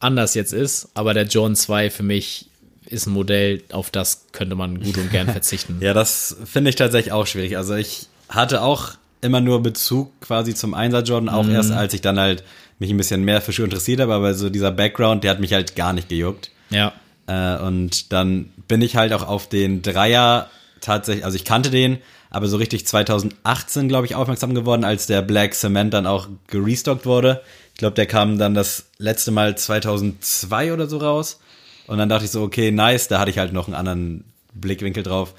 anders 0.00 0.34
jetzt 0.34 0.52
ist. 0.52 0.88
Aber 0.94 1.14
der 1.14 1.24
Jordan 1.24 1.56
2 1.56 1.90
für 1.90 2.02
mich 2.02 2.46
ist 2.86 3.06
ein 3.06 3.12
Modell, 3.12 3.62
auf 3.70 3.90
das 3.90 4.26
könnte 4.32 4.54
man 4.54 4.80
gut 4.80 4.96
und 4.98 5.10
gern 5.10 5.28
verzichten. 5.32 5.78
Ja, 5.80 5.94
das 5.94 6.36
finde 6.44 6.70
ich 6.70 6.76
tatsächlich 6.76 7.12
auch 7.12 7.26
schwierig. 7.26 7.56
Also 7.56 7.74
ich 7.74 8.06
hatte 8.28 8.62
auch 8.62 8.92
immer 9.20 9.40
nur 9.40 9.62
Bezug 9.62 10.20
quasi 10.20 10.54
zum 10.54 10.74
Einser 10.74 11.02
Jordan, 11.02 11.28
auch 11.28 11.48
erst 11.48 11.72
als 11.72 11.92
ich 11.94 12.00
dann 12.00 12.18
halt 12.18 12.44
mich 12.78 12.90
ein 12.90 12.96
bisschen 12.96 13.24
mehr 13.24 13.40
für 13.40 13.52
Schuhe 13.52 13.64
interessiert 13.64 14.00
habe, 14.00 14.14
aber 14.14 14.34
so 14.34 14.50
dieser 14.50 14.70
Background, 14.70 15.24
der 15.24 15.32
hat 15.32 15.40
mich 15.40 15.52
halt 15.52 15.74
gar 15.74 15.92
nicht 15.92 16.08
gejuckt. 16.08 16.50
Ja. 16.70 16.92
Äh, 17.26 17.58
und 17.60 18.12
dann 18.12 18.50
bin 18.68 18.82
ich 18.82 18.96
halt 18.96 19.12
auch 19.12 19.26
auf 19.26 19.48
den 19.48 19.82
Dreier 19.82 20.48
tatsächlich, 20.80 21.24
also 21.24 21.36
ich 21.36 21.44
kannte 21.44 21.70
den, 21.70 21.98
aber 22.30 22.48
so 22.48 22.56
richtig 22.56 22.86
2018, 22.86 23.88
glaube 23.88 24.06
ich, 24.06 24.14
aufmerksam 24.14 24.54
geworden, 24.54 24.84
als 24.84 25.06
der 25.06 25.22
Black 25.22 25.54
Cement 25.54 25.94
dann 25.94 26.06
auch 26.06 26.28
gerestockt 26.46 27.06
wurde. 27.06 27.42
Ich 27.72 27.78
glaube, 27.78 27.94
der 27.94 28.06
kam 28.06 28.38
dann 28.38 28.54
das 28.54 28.86
letzte 28.98 29.30
Mal 29.30 29.56
2002 29.56 30.72
oder 30.72 30.88
so 30.88 30.98
raus. 30.98 31.40
Und 31.86 31.98
dann 31.98 32.08
dachte 32.08 32.26
ich 32.26 32.30
so, 32.30 32.42
okay, 32.42 32.70
nice, 32.70 33.08
da 33.08 33.18
hatte 33.18 33.30
ich 33.30 33.38
halt 33.38 33.52
noch 33.52 33.66
einen 33.66 33.76
anderen 33.76 34.24
Blickwinkel 34.52 35.02
drauf. 35.02 35.34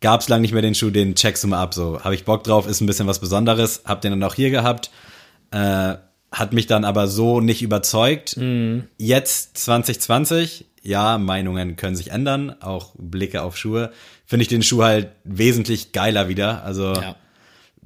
Gab's 0.00 0.28
lang 0.28 0.40
nicht 0.40 0.52
mehr 0.52 0.62
den 0.62 0.74
Schuh, 0.74 0.90
den 0.90 1.14
checkst 1.14 1.44
du 1.44 1.48
mal 1.48 1.60
ab. 1.60 1.74
So, 1.74 2.00
habe 2.02 2.14
ich 2.14 2.24
Bock 2.24 2.42
drauf, 2.44 2.66
ist 2.66 2.80
ein 2.80 2.86
bisschen 2.86 3.06
was 3.06 3.18
Besonderes. 3.18 3.82
Hab 3.84 4.00
den 4.00 4.12
dann 4.12 4.22
auch 4.22 4.34
hier 4.34 4.50
gehabt. 4.50 4.90
Äh, 5.50 5.96
hat 6.32 6.52
mich 6.52 6.66
dann 6.66 6.84
aber 6.84 7.06
so 7.08 7.40
nicht 7.40 7.60
überzeugt. 7.60 8.34
Jetzt 8.96 9.58
2020, 9.58 10.66
ja, 10.82 11.18
Meinungen 11.18 11.76
können 11.76 11.96
sich 11.96 12.10
ändern, 12.10 12.54
auch 12.60 12.92
Blicke 12.96 13.42
auf 13.42 13.56
Schuhe. 13.56 13.92
Finde 14.26 14.42
ich 14.42 14.48
den 14.48 14.62
Schuh 14.62 14.82
halt 14.82 15.08
wesentlich 15.24 15.92
geiler 15.92 16.28
wieder. 16.28 16.64
Also 16.64 16.94
Ja. 16.94 17.16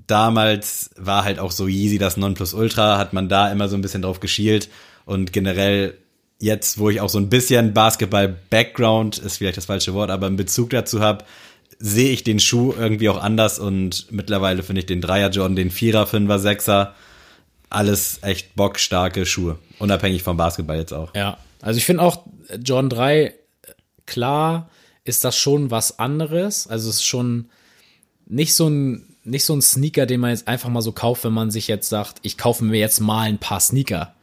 damals 0.07 0.91
war 0.97 1.25
halt 1.25 1.39
auch 1.39 1.51
so 1.51 1.67
Yeezy 1.67 1.99
das 1.99 2.17
Nonplusultra, 2.17 2.99
hat 2.99 3.13
man 3.13 3.29
da 3.29 3.51
immer 3.51 3.69
so 3.69 3.77
ein 3.77 3.83
bisschen 3.83 4.03
drauf 4.03 4.21
geschielt 4.21 4.69
und 5.07 5.33
generell 5.33 5.95
jetzt, 6.41 6.79
wo 6.79 6.91
ich 6.91 7.01
auch 7.01 7.09
so 7.09 7.19
ein 7.19 7.29
bisschen 7.31 7.73
Basketball-Background, 7.75 9.19
ist 9.19 9.39
vielleicht 9.39 9.57
das 9.57 9.67
falsche 9.67 9.95
Wort, 9.95 10.11
aber 10.11 10.27
einen 10.27 10.37
Bezug 10.37 10.71
dazu 10.71 11.01
habe, 11.01 11.25
sehe 11.79 12.11
ich 12.11 12.23
den 12.25 12.39
Schuh 12.41 12.75
irgendwie 12.77 13.09
auch 13.09 13.21
anders 13.23 13.59
und 13.59 14.07
mittlerweile 14.11 14.63
finde 14.63 14.81
ich 14.81 14.87
den 14.87 15.01
Dreier 15.01 15.31
Jordan, 15.31 15.57
den 15.57 15.71
Vierer, 15.71 16.07
Fünfer, 16.07 16.39
Sechser, 16.39 16.95
alles 17.71 18.19
echt 18.23 18.55
bockstarke 18.57 19.27
Schuhe. 19.27 19.59
Unabhängig 19.79 20.23
vom 20.23 20.37
Basketball 20.37 20.77
jetzt 20.77 20.93
auch. 20.93 21.15
Ja, 21.15 21.39
also 21.65 21.79
ich 21.79 21.85
finde 21.85 22.03
auch 22.03 22.27
äh, 22.49 22.57
Jordan 22.57 22.91
3, 22.91 23.35
klar 24.07 24.71
ist 25.05 25.25
das 25.25 25.37
schon 25.37 25.71
was 25.71 25.99
anderes. 25.99 26.67
Also 26.67 26.89
es 26.89 26.97
ist 26.97 27.05
schon 27.05 27.51
nicht 28.27 28.55
so 28.55 28.69
ein, 28.69 29.17
nicht 29.25 29.45
so 29.45 29.55
ein 29.55 29.62
Sneaker, 29.62 30.07
den 30.07 30.21
man 30.21 30.31
jetzt 30.31 30.49
einfach 30.49 30.69
mal 30.69 30.83
so 30.83 30.93
kauft, 30.93 31.25
wenn 31.25 31.33
man 31.33 31.51
sich 31.51 31.69
jetzt 31.69 31.89
sagt, 31.89 32.19
ich 32.23 32.39
kaufe 32.39 32.65
mir 32.65 32.79
jetzt 32.79 33.01
mal 33.01 33.23
ein 33.23 33.39
paar 33.39 33.61
Sneaker. 33.61 34.15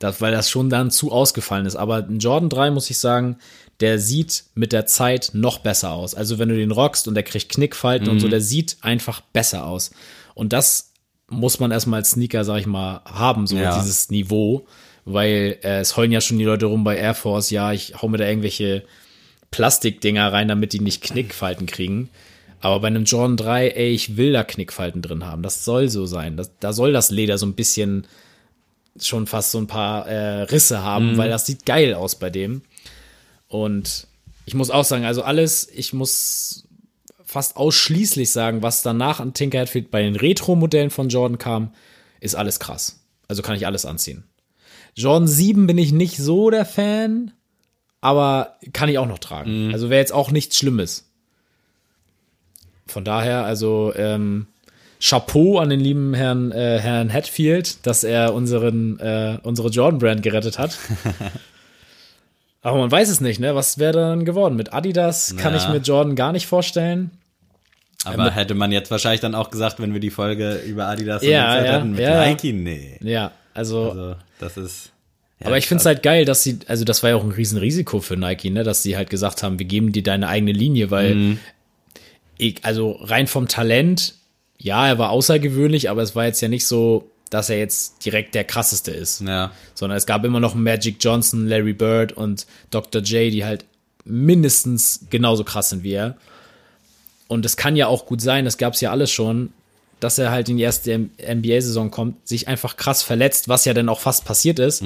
Das, 0.00 0.20
weil 0.20 0.32
das 0.32 0.50
schon 0.50 0.70
dann 0.70 0.90
zu 0.90 1.12
ausgefallen 1.12 1.66
ist. 1.66 1.76
Aber 1.76 1.98
ein 1.98 2.18
Jordan 2.18 2.48
3, 2.48 2.70
muss 2.72 2.90
ich 2.90 2.98
sagen, 2.98 3.36
der 3.80 3.98
sieht 4.00 4.44
mit 4.54 4.72
der 4.72 4.86
Zeit 4.86 5.30
noch 5.34 5.58
besser 5.58 5.92
aus. 5.92 6.14
Also 6.14 6.38
wenn 6.38 6.48
du 6.48 6.56
den 6.56 6.72
rockst 6.72 7.06
und 7.08 7.14
der 7.14 7.22
kriegt 7.22 7.50
Knickfalten 7.52 8.08
und 8.08 8.20
so, 8.20 8.28
der 8.28 8.40
sieht 8.40 8.76
einfach 8.82 9.20
besser 9.20 9.66
aus. 9.66 9.92
Und 10.34 10.52
das 10.52 10.92
muss 11.28 11.60
man 11.60 11.70
erstmal 11.70 12.00
als 12.00 12.10
Sneaker, 12.10 12.44
sag 12.44 12.58
ich 12.58 12.66
mal, 12.66 13.02
haben, 13.04 13.46
so 13.46 13.56
Ja. 13.56 13.78
dieses 13.78 14.10
Niveau. 14.10 14.66
Weil 15.04 15.58
äh, 15.62 15.80
es 15.80 15.96
heulen 15.96 16.12
ja 16.12 16.20
schon 16.20 16.38
die 16.38 16.44
Leute 16.44 16.66
rum 16.66 16.84
bei 16.84 16.96
Air 16.96 17.14
Force, 17.14 17.50
ja, 17.50 17.72
ich 17.72 18.00
hau 18.00 18.08
mir 18.08 18.18
da 18.18 18.26
irgendwelche 18.26 18.84
Plastikdinger 19.50 20.32
rein, 20.32 20.48
damit 20.48 20.72
die 20.72 20.80
nicht 20.80 21.02
Knickfalten 21.02 21.66
kriegen. 21.66 22.08
Aber 22.60 22.80
bei 22.80 22.86
einem 22.86 23.04
Jordan 23.04 23.36
3, 23.36 23.68
ey, 23.68 23.90
ich 23.90 24.16
will 24.16 24.32
da 24.32 24.42
Knickfalten 24.42 25.02
drin 25.02 25.26
haben. 25.26 25.42
Das 25.42 25.66
soll 25.66 25.90
so 25.90 26.06
sein. 26.06 26.38
Das, 26.38 26.50
da 26.60 26.72
soll 26.72 26.92
das 26.92 27.10
Leder 27.10 27.36
so 27.36 27.44
ein 27.44 27.52
bisschen 27.52 28.06
schon 28.98 29.26
fast 29.26 29.50
so 29.50 29.58
ein 29.58 29.66
paar 29.66 30.06
äh, 30.08 30.42
Risse 30.42 30.82
haben, 30.82 31.16
weil 31.18 31.28
das 31.28 31.46
sieht 31.46 31.66
geil 31.66 31.94
aus 31.94 32.14
bei 32.14 32.30
dem. 32.30 32.62
Und 33.48 34.06
ich 34.46 34.54
muss 34.54 34.70
auch 34.70 34.84
sagen, 34.84 35.04
also 35.04 35.22
alles, 35.22 35.68
ich 35.74 35.92
muss 35.92 36.66
fast 37.24 37.56
ausschließlich 37.56 38.30
sagen, 38.30 38.62
was 38.62 38.82
danach 38.82 39.20
an 39.20 39.34
Tinker 39.34 39.60
Hatfield 39.60 39.90
bei 39.90 40.02
den 40.02 40.16
Retro-Modellen 40.16 40.90
von 40.90 41.08
Jordan 41.08 41.38
kam, 41.38 41.74
ist 42.20 42.34
alles 42.34 42.60
krass. 42.60 43.00
Also 43.28 43.42
kann 43.42 43.56
ich 43.56 43.66
alles 43.66 43.84
anziehen. 43.84 44.24
Jordan 44.94 45.28
7 45.28 45.66
bin 45.66 45.78
ich 45.78 45.92
nicht 45.92 46.16
so 46.18 46.50
der 46.50 46.64
Fan, 46.64 47.32
aber 48.00 48.56
kann 48.72 48.88
ich 48.88 48.98
auch 48.98 49.06
noch 49.08 49.18
tragen. 49.18 49.70
Also 49.72 49.90
wäre 49.90 50.00
jetzt 50.00 50.12
auch 50.12 50.30
nichts 50.30 50.56
Schlimmes. 50.58 51.10
Von 52.86 53.04
daher, 53.04 53.44
also 53.44 53.92
ähm, 53.96 54.46
Chapeau 55.00 55.58
an 55.58 55.70
den 55.70 55.80
lieben 55.80 56.14
Herrn, 56.14 56.52
äh, 56.52 56.78
Herrn 56.78 57.12
Hatfield, 57.12 57.86
dass 57.86 58.04
er 58.04 58.34
unseren, 58.34 58.98
äh, 59.00 59.38
unsere 59.42 59.68
Jordan-Brand 59.68 60.22
gerettet 60.22 60.58
hat. 60.58 60.78
Aber 62.62 62.78
man 62.78 62.90
weiß 62.90 63.10
es 63.10 63.20
nicht, 63.20 63.40
ne? 63.40 63.54
Was 63.54 63.78
wäre 63.78 63.92
dann 63.92 64.24
geworden? 64.24 64.56
Mit 64.56 64.72
Adidas 64.72 65.34
kann 65.36 65.52
Ja. 65.52 65.58
ich 65.58 65.68
mir 65.68 65.78
Jordan 65.78 66.14
gar 66.16 66.32
nicht 66.32 66.46
vorstellen. 66.46 67.10
Aber 68.06 68.30
hätte 68.30 68.54
man 68.54 68.70
jetzt 68.72 68.90
wahrscheinlich 68.90 69.20
dann 69.22 69.34
auch 69.34 69.50
gesagt, 69.50 69.80
wenn 69.80 69.92
wir 69.94 70.00
die 70.00 70.10
Folge 70.10 70.56
über 70.66 70.86
Adidas 70.86 71.22
Ja, 71.22 71.62
ja, 71.62 71.72
hatten, 71.72 71.92
mit 71.92 72.00
ja. 72.00 72.24
Nike, 72.26 72.52
nee. 72.52 72.98
Ja, 73.02 73.32
also, 73.54 73.90
Also, 73.90 74.16
das 74.38 74.56
ist. 74.58 74.92
ja, 75.40 75.46
aber 75.46 75.56
ich 75.58 75.66
finde 75.66 75.80
es 75.80 75.86
halt 75.86 76.02
geil, 76.02 76.24
dass 76.26 76.42
sie, 76.42 76.58
also 76.66 76.84
das 76.84 77.02
war 77.02 77.10
ja 77.10 77.16
auch 77.16 77.24
ein 77.24 77.30
Riesenrisiko 77.32 78.00
für 78.00 78.16
Nike, 78.16 78.50
ne? 78.50 78.62
Dass 78.64 78.82
sie 78.82 78.96
halt 78.96 79.08
gesagt 79.10 79.42
haben, 79.42 79.58
wir 79.58 79.66
geben 79.66 79.92
dir 79.92 80.02
deine 80.02 80.28
eigene 80.28 80.52
Linie, 80.52 80.90
weil 80.90 81.14
Mhm. 81.14 81.38
ich, 82.36 82.64
also 82.64 82.92
rein 83.00 83.26
vom 83.26 83.48
Talent, 83.48 84.14
ja, 84.58 84.86
er 84.88 84.98
war 84.98 85.10
außergewöhnlich, 85.10 85.88
aber 85.90 86.02
es 86.02 86.14
war 86.16 86.26
jetzt 86.26 86.40
ja 86.40 86.48
nicht 86.48 86.66
so, 86.66 87.10
dass 87.30 87.50
er 87.50 87.58
jetzt 87.58 88.04
direkt 88.04 88.34
der 88.34 88.44
krasseste 88.44 88.90
ist. 88.90 89.20
Ja. 89.22 89.50
sondern 89.74 89.96
es 89.98 90.06
gab 90.06 90.24
immer 90.24 90.40
noch 90.40 90.54
Magic 90.54 90.96
Johnson, 91.00 91.46
Larry 91.48 91.72
Bird 91.72 92.12
und 92.12 92.46
Dr. 92.70 93.02
J, 93.02 93.32
die 93.32 93.44
halt 93.44 93.64
mindestens 94.04 95.06
genauso 95.10 95.44
krass 95.44 95.70
sind 95.70 95.82
wie 95.82 95.92
er. 95.94 96.16
Und 97.26 97.44
es 97.44 97.56
kann 97.56 97.74
ja 97.76 97.86
auch 97.88 98.06
gut 98.06 98.20
sein, 98.20 98.44
das 98.44 98.58
gab 98.58 98.74
es 98.74 98.80
ja 98.80 98.90
alles 98.90 99.10
schon, 99.10 99.52
dass 100.04 100.18
er 100.18 100.30
halt 100.30 100.48
in 100.50 100.58
die 100.58 100.62
erste 100.62 100.96
NBA-Saison 100.98 101.90
kommt, 101.90 102.28
sich 102.28 102.46
einfach 102.46 102.76
krass 102.76 103.02
verletzt, 103.02 103.48
was 103.48 103.64
ja 103.64 103.72
dann 103.72 103.88
auch 103.88 104.00
fast 104.00 104.24
passiert 104.24 104.58
ist. 104.58 104.82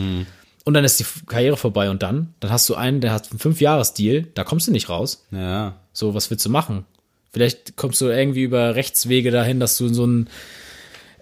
Und 0.65 0.75
dann 0.75 0.85
ist 0.85 1.01
die 1.01 1.05
Karriere 1.27 1.57
vorbei 1.57 1.91
und 1.91 2.03
dann, 2.03 2.35
dann 2.41 2.51
hast 2.51 2.69
du 2.69 2.75
einen, 2.75 3.01
der 3.01 3.13
hat 3.13 3.31
einen 3.31 3.39
Fünf-Jahres-Deal, 3.41 4.27
da 4.35 4.45
kommst 4.45 4.69
du 4.69 4.73
nicht 4.73 4.89
raus. 4.89 5.27
Ja. 5.31 5.75
So, 5.93 6.15
was 6.15 6.31
willst 6.31 6.47
du 6.47 6.51
machen? 6.51 6.85
Vielleicht 7.33 7.77
kommst 7.77 8.01
du 8.01 8.07
irgendwie 8.07 8.43
über 8.43 8.75
Rechtswege 8.75 9.31
dahin, 9.31 9.61
dass 9.61 9.77
du 9.77 9.93
so 9.93 10.07
ein 10.07 10.29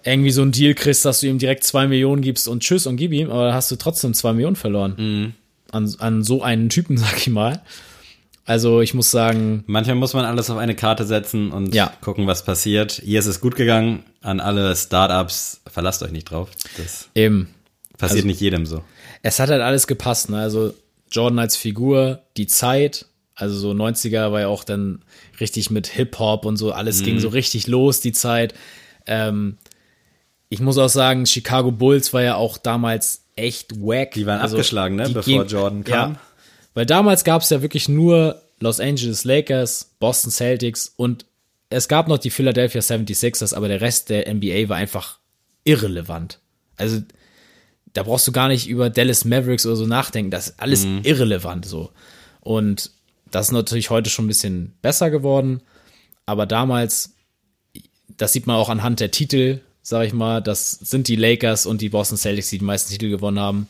irgendwie 0.03 0.31
so 0.31 0.41
einen 0.41 0.51
Deal 0.51 0.73
kriegst, 0.73 1.03
dass 1.03 1.19
du 1.19 1.27
ihm 1.27 1.39
direkt 1.39 1.63
zwei 1.63 1.87
Millionen 1.87 2.21
gibst 2.21 2.47
und 2.47 2.61
tschüss 2.61 2.85
und 2.87 2.97
gib 2.97 3.11
ihm, 3.11 3.31
aber 3.31 3.47
da 3.47 3.53
hast 3.53 3.71
du 3.71 3.75
trotzdem 3.75 4.13
zwei 4.13 4.31
Millionen 4.33 4.55
verloren. 4.55 5.33
An, 5.71 5.95
an 5.99 6.23
so 6.23 6.43
einen 6.43 6.69
Typen, 6.69 6.97
sag 6.97 7.17
ich 7.17 7.29
mal. 7.29 7.61
Also 8.47 8.79
ich 8.81 8.93
muss 8.93 9.11
sagen, 9.11 9.63
Manchmal 9.67 9.97
muss 9.97 10.13
man 10.13 10.23
alles 10.25 10.49
auf 10.49 10.57
eine 10.57 10.73
Karte 10.73 11.05
setzen 11.05 11.51
und 11.51 11.75
Ja. 11.75 11.91
gucken, 12.01 12.25
was 12.27 12.45
passiert. 12.45 12.93
Hier 13.03 13.19
ist 13.19 13.25
es 13.27 13.41
gut 13.41 13.55
gegangen. 13.55 14.03
An 14.21 14.39
alle 14.39 14.73
Startups, 14.75 15.61
verlasst 15.67 16.01
euch 16.01 16.11
nicht 16.11 16.31
drauf. 16.31 16.49
Das 16.77 17.09
eben, 17.13 17.49
passiert 17.97 18.19
Also- 18.19 18.27
nicht 18.27 18.39
jedem 18.41 18.65
so. 18.65 18.83
es 19.21 19.39
hat 19.39 19.49
halt 19.49 19.61
alles 19.61 19.85
gepasst, 19.85 20.29
ne? 20.29 20.39
Also 20.39 20.73
Jordan 21.11 21.39
als 21.39 21.57
Figur, 21.57 22.21
die 22.37 22.47
Zeit, 22.47 23.05
also 23.35 23.57
so 23.57 23.71
90er 23.73 24.31
war 24.31 24.39
ja 24.41 24.47
auch 24.47 24.63
dann 24.63 25.03
richtig 25.41 25.69
mit 25.69 25.87
Hip-Hop 25.87 26.45
und 26.45 26.55
so, 26.57 26.71
alles 26.71 27.03
ging 27.03 27.19
so 27.19 27.27
richtig 27.27 27.67
los, 27.67 27.99
die 27.99 28.13
Zeit. 28.13 28.53
Ähm, 29.05 29.57
ich 30.49 30.61
muss 30.61 30.77
auch 30.77 30.87
sagen, 30.89 31.25
Chicago 31.25 31.71
Bulls 31.71 32.13
war 32.13 32.21
ja 32.23 32.35
auch 32.35 32.57
damals 32.57 33.23
echt 33.35 33.79
wack. 33.81 34.11
Die 34.11 34.25
waren 34.25 34.39
abgeschlagen, 34.39 34.95
ne, 34.95 35.09
bevor 35.09 35.43
Jordan 35.45 35.83
kam. 35.83 36.13
Ja, 36.13 36.19
weil 36.77 36.85
damals 36.85 37.23
gab 37.23 37.41
es 37.41 37.49
ja 37.49 37.63
wirklich 37.63 37.89
nur 37.89 38.39
Los 38.59 38.79
Angeles 38.79 39.23
Lakers, 39.23 39.95
Boston 39.99 40.29
Celtics 40.29 40.93
und 40.95 41.25
es 41.71 41.87
gab 41.87 42.07
noch 42.07 42.19
die 42.19 42.29
Philadelphia 42.29 42.81
76ers, 42.81 43.55
aber 43.55 43.67
der 43.67 43.81
Rest 43.81 44.09
der 44.11 44.31
NBA 44.31 44.69
war 44.69 44.77
einfach 44.77 45.17
irrelevant. 45.63 46.37
Also 46.75 47.01
da 47.93 48.03
brauchst 48.03 48.27
du 48.27 48.31
gar 48.31 48.47
nicht 48.47 48.67
über 48.67 48.91
Dallas 48.91 49.25
Mavericks 49.25 49.65
oder 49.65 49.75
so 49.75 49.87
nachdenken. 49.87 50.29
Das 50.29 50.49
ist 50.49 50.59
alles 50.59 50.85
Mhm. 50.85 50.99
irrelevant 51.01 51.65
so. 51.65 51.89
Und 52.41 52.91
das 53.31 53.47
ist 53.47 53.53
natürlich 53.53 53.89
heute 53.89 54.11
schon 54.11 54.25
ein 54.25 54.29
bisschen 54.29 54.75
besser 54.83 55.09
geworden. 55.09 55.61
Aber 56.27 56.45
damals, 56.45 57.15
das 58.17 58.33
sieht 58.33 58.45
man 58.45 58.55
auch 58.55 58.69
anhand 58.69 58.99
der 58.99 59.09
Titel, 59.09 59.61
sag 59.81 60.05
ich 60.05 60.13
mal, 60.13 60.43
das 60.43 60.73
sind 60.73 61.07
die 61.07 61.15
Lakers 61.15 61.65
und 61.65 61.81
die 61.81 61.89
Boston 61.89 62.19
Celtics, 62.19 62.51
die 62.51 62.59
die 62.59 62.65
meisten 62.65 62.91
Titel 62.91 63.09
gewonnen 63.09 63.39
haben. 63.39 63.67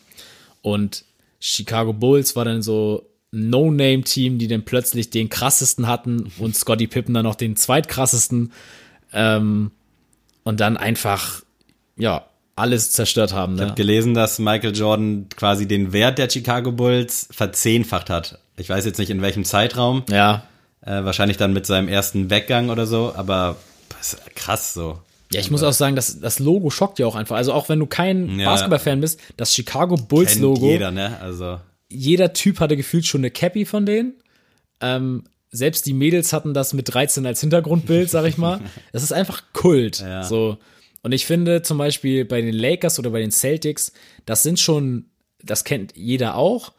Und 0.61 1.05
Chicago 1.39 1.93
Bulls 1.93 2.35
war 2.35 2.45
dann 2.45 2.61
so 2.61 3.09
ein 3.33 3.49
No-Name-Team, 3.49 4.37
die 4.37 4.47
dann 4.47 4.63
plötzlich 4.63 5.09
den 5.09 5.29
krassesten 5.29 5.87
hatten 5.87 6.31
und 6.39 6.55
Scottie 6.55 6.87
Pippen 6.87 7.13
dann 7.13 7.23
noch 7.23 7.35
den 7.35 7.55
zweitkrassesten. 7.55 8.51
Ähm, 9.13 9.71
und 10.43 10.59
dann 10.61 10.77
einfach, 10.77 11.41
ja, 11.97 12.25
alles 12.55 12.91
zerstört 12.91 13.33
haben. 13.33 13.55
Ne? 13.55 13.73
gelesen, 13.75 14.13
dass 14.13 14.39
Michael 14.39 14.75
Jordan 14.75 15.27
quasi 15.35 15.67
den 15.67 15.93
Wert 15.93 16.17
der 16.17 16.29
Chicago 16.29 16.71
Bulls 16.71 17.27
verzehnfacht 17.31 18.09
hat. 18.09 18.39
Ich 18.57 18.69
weiß 18.69 18.85
jetzt 18.85 18.97
nicht 18.97 19.09
in 19.11 19.21
welchem 19.21 19.43
Zeitraum, 19.45 20.03
Ja. 20.09 20.43
äh, 20.81 21.03
wahrscheinlich 21.03 21.37
dann 21.37 21.53
mit 21.53 21.65
seinem 21.67 21.87
ersten 21.87 22.29
Weggang 22.31 22.69
oder 22.69 22.87
so, 22.87 23.13
aber 23.15 23.57
krass 24.35 24.73
so. 24.73 24.99
Ja, 25.33 25.39
ich 25.39 25.51
muss 25.51 25.63
auch 25.63 25.73
sagen, 25.73 25.95
das, 25.95 26.19
das 26.19 26.39
Logo 26.39 26.69
schockt 26.69 26.99
ja 26.99 27.05
auch 27.05 27.15
einfach. 27.15 27.35
Also 27.35 27.53
auch 27.53 27.67
wenn 27.69 27.79
du 27.79 27.85
kein 27.85 28.39
Ja. 28.39 28.51
Basketball-Fan 28.51 29.01
bist, 29.01 29.19
das 29.35 29.53
Chicago 29.53 29.95
Bulls 29.95 30.31
Kennt 30.33 30.41
Logo, 30.41 30.69
jeder, 30.69 30.91
ne? 30.91 31.19
Also 31.21 31.59
jeder 31.89 32.33
Typ 32.33 32.59
hatte 32.59 32.77
gefühlt 32.77 33.05
schon 33.05 33.21
eine 33.21 33.31
Cappy 33.31 33.65
von 33.65 33.85
denen. 33.85 34.13
Ähm, 34.81 35.23
selbst 35.49 35.85
die 35.85 35.93
Mädels 35.93 36.33
hatten 36.33 36.53
das 36.53 36.73
mit 36.73 36.93
13 36.93 37.25
als 37.25 37.41
Hintergrundbild, 37.41 38.09
sag 38.09 38.25
ich 38.25 38.37
mal. 38.37 38.59
Das 38.91 39.03
ist 39.03 39.11
einfach 39.13 39.43
Kult. 39.53 39.99
Ja. 39.99 40.23
So. 40.23 40.57
Und 41.03 41.11
ich 41.13 41.25
finde 41.25 41.61
zum 41.61 41.77
Beispiel 41.77 42.25
bei 42.25 42.41
den 42.41 42.53
Lakers 42.53 42.99
oder 42.99 43.09
bei 43.11 43.19
den 43.19 43.31
Celtics, 43.31 43.91
das 44.25 44.43
sind 44.43 44.59
schon, 44.59 45.05
das 45.43 45.63
kennt 45.63 45.95
jeder 45.95 46.35
auch, 46.35 46.73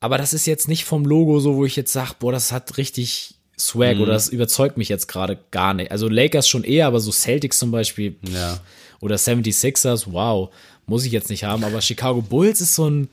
aber 0.00 0.16
das 0.16 0.32
ist 0.32 0.46
jetzt 0.46 0.68
nicht 0.68 0.84
vom 0.84 1.04
Logo 1.04 1.40
so, 1.40 1.56
wo 1.56 1.64
ich 1.64 1.76
jetzt 1.76 1.92
sage, 1.92 2.12
boah, 2.18 2.32
das 2.32 2.52
hat 2.52 2.76
richtig 2.78 3.37
Swag 3.58 3.96
Mhm. 3.96 4.02
oder 4.02 4.12
das 4.12 4.28
überzeugt 4.28 4.76
mich 4.76 4.88
jetzt 4.88 5.08
gerade 5.08 5.38
gar 5.50 5.74
nicht. 5.74 5.90
Also 5.90 6.08
Lakers 6.08 6.48
schon 6.48 6.64
eher, 6.64 6.86
aber 6.86 7.00
so 7.00 7.10
Celtics 7.12 7.58
zum 7.58 7.70
Beispiel 7.70 8.16
Ja. 8.32 8.60
oder 9.00 9.16
76ers, 9.16 10.04
wow, 10.12 10.50
muss 10.86 11.04
ich 11.04 11.12
jetzt 11.12 11.28
nicht 11.30 11.44
haben, 11.44 11.64
aber 11.64 11.80
Chicago 11.80 12.22
Bulls 12.22 12.60
ist 12.60 12.74
so 12.74 12.88
ein, 12.88 13.08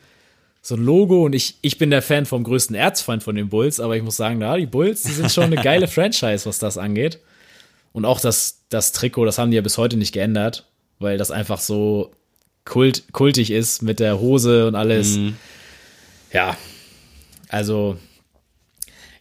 so 0.62 0.76
ein 0.76 0.84
Logo 0.84 1.26
und 1.26 1.34
ich, 1.36 1.56
ich 1.62 1.78
bin 1.78 1.90
der 1.92 2.02
Fan 2.02 2.26
vom 2.26 2.44
größten 2.44 2.76
Erzfeind 2.76 3.22
von 3.24 3.36
den 3.36 3.50
Bulls, 3.50 3.80
aber 3.80 3.96
ich 3.98 4.04
muss 4.04 4.16
sagen, 4.18 4.40
da, 4.40 4.58
die 4.58 4.66
Bulls, 4.66 5.04
die 5.04 5.12
sind 5.12 5.32
schon 5.32 5.44
eine 5.46 5.58
geile 5.58 5.88
Franchise, 5.90 6.46
was 6.46 6.58
das 6.60 6.78
angeht. 6.78 7.20
Und 7.94 8.06
auch 8.06 8.20
das, 8.20 8.62
das 8.70 8.92
Trikot, 8.92 9.26
das 9.26 9.38
haben 9.38 9.52
die 9.52 9.56
ja 9.56 9.62
bis 9.62 9.78
heute 9.78 9.96
nicht 9.98 10.12
geändert, 10.14 10.66
weil 11.00 11.18
das 11.18 11.32
einfach 11.32 11.60
so 11.60 12.12
kult, 12.66 13.04
kultig 13.14 13.52
ist 13.52 13.82
mit 13.84 14.00
der 14.00 14.20
Hose 14.20 14.68
und 14.68 14.76
alles. 14.76 15.18
Ja, 16.34 16.58
also 17.50 17.98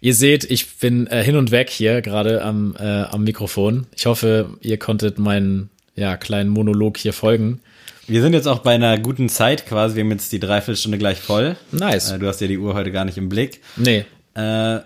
ihr 0.04 0.14
seht, 0.14 0.44
ich 0.44 0.76
bin 0.76 1.06
äh, 1.06 1.24
hin 1.24 1.36
und 1.36 1.50
weg 1.50 1.70
hier 1.70 2.02
gerade 2.02 2.42
am, 2.42 2.76
äh, 2.78 2.82
am 3.04 3.24
Mikrofon. 3.24 3.86
Ich 3.96 4.04
hoffe, 4.06 4.50
ihr 4.60 4.78
konntet 4.78 5.18
meinen 5.18 5.70
ja, 5.96 6.16
kleinen 6.18 6.50
Monolog 6.50 6.98
hier 6.98 7.12
folgen. 7.14 7.60
Wir 8.06 8.20
sind 8.20 8.34
jetzt 8.34 8.46
auch 8.46 8.58
bei 8.58 8.74
einer 8.74 8.98
guten 8.98 9.30
Zeit 9.30 9.66
quasi. 9.66 9.96
Wir 9.96 10.04
haben 10.04 10.10
jetzt 10.10 10.30
die 10.32 10.40
Dreiviertelstunde 10.40 10.98
gleich 10.98 11.18
voll. 11.20 11.56
Nice. 11.72 12.10
Äh, 12.12 12.18
du 12.18 12.26
hast 12.26 12.40
ja 12.42 12.48
die 12.48 12.58
Uhr 12.58 12.74
heute 12.74 12.92
gar 12.92 13.04
nicht 13.06 13.16
im 13.16 13.28
Blick. 13.30 13.60
Nee, 13.76 14.04
Äh, 14.34 14.80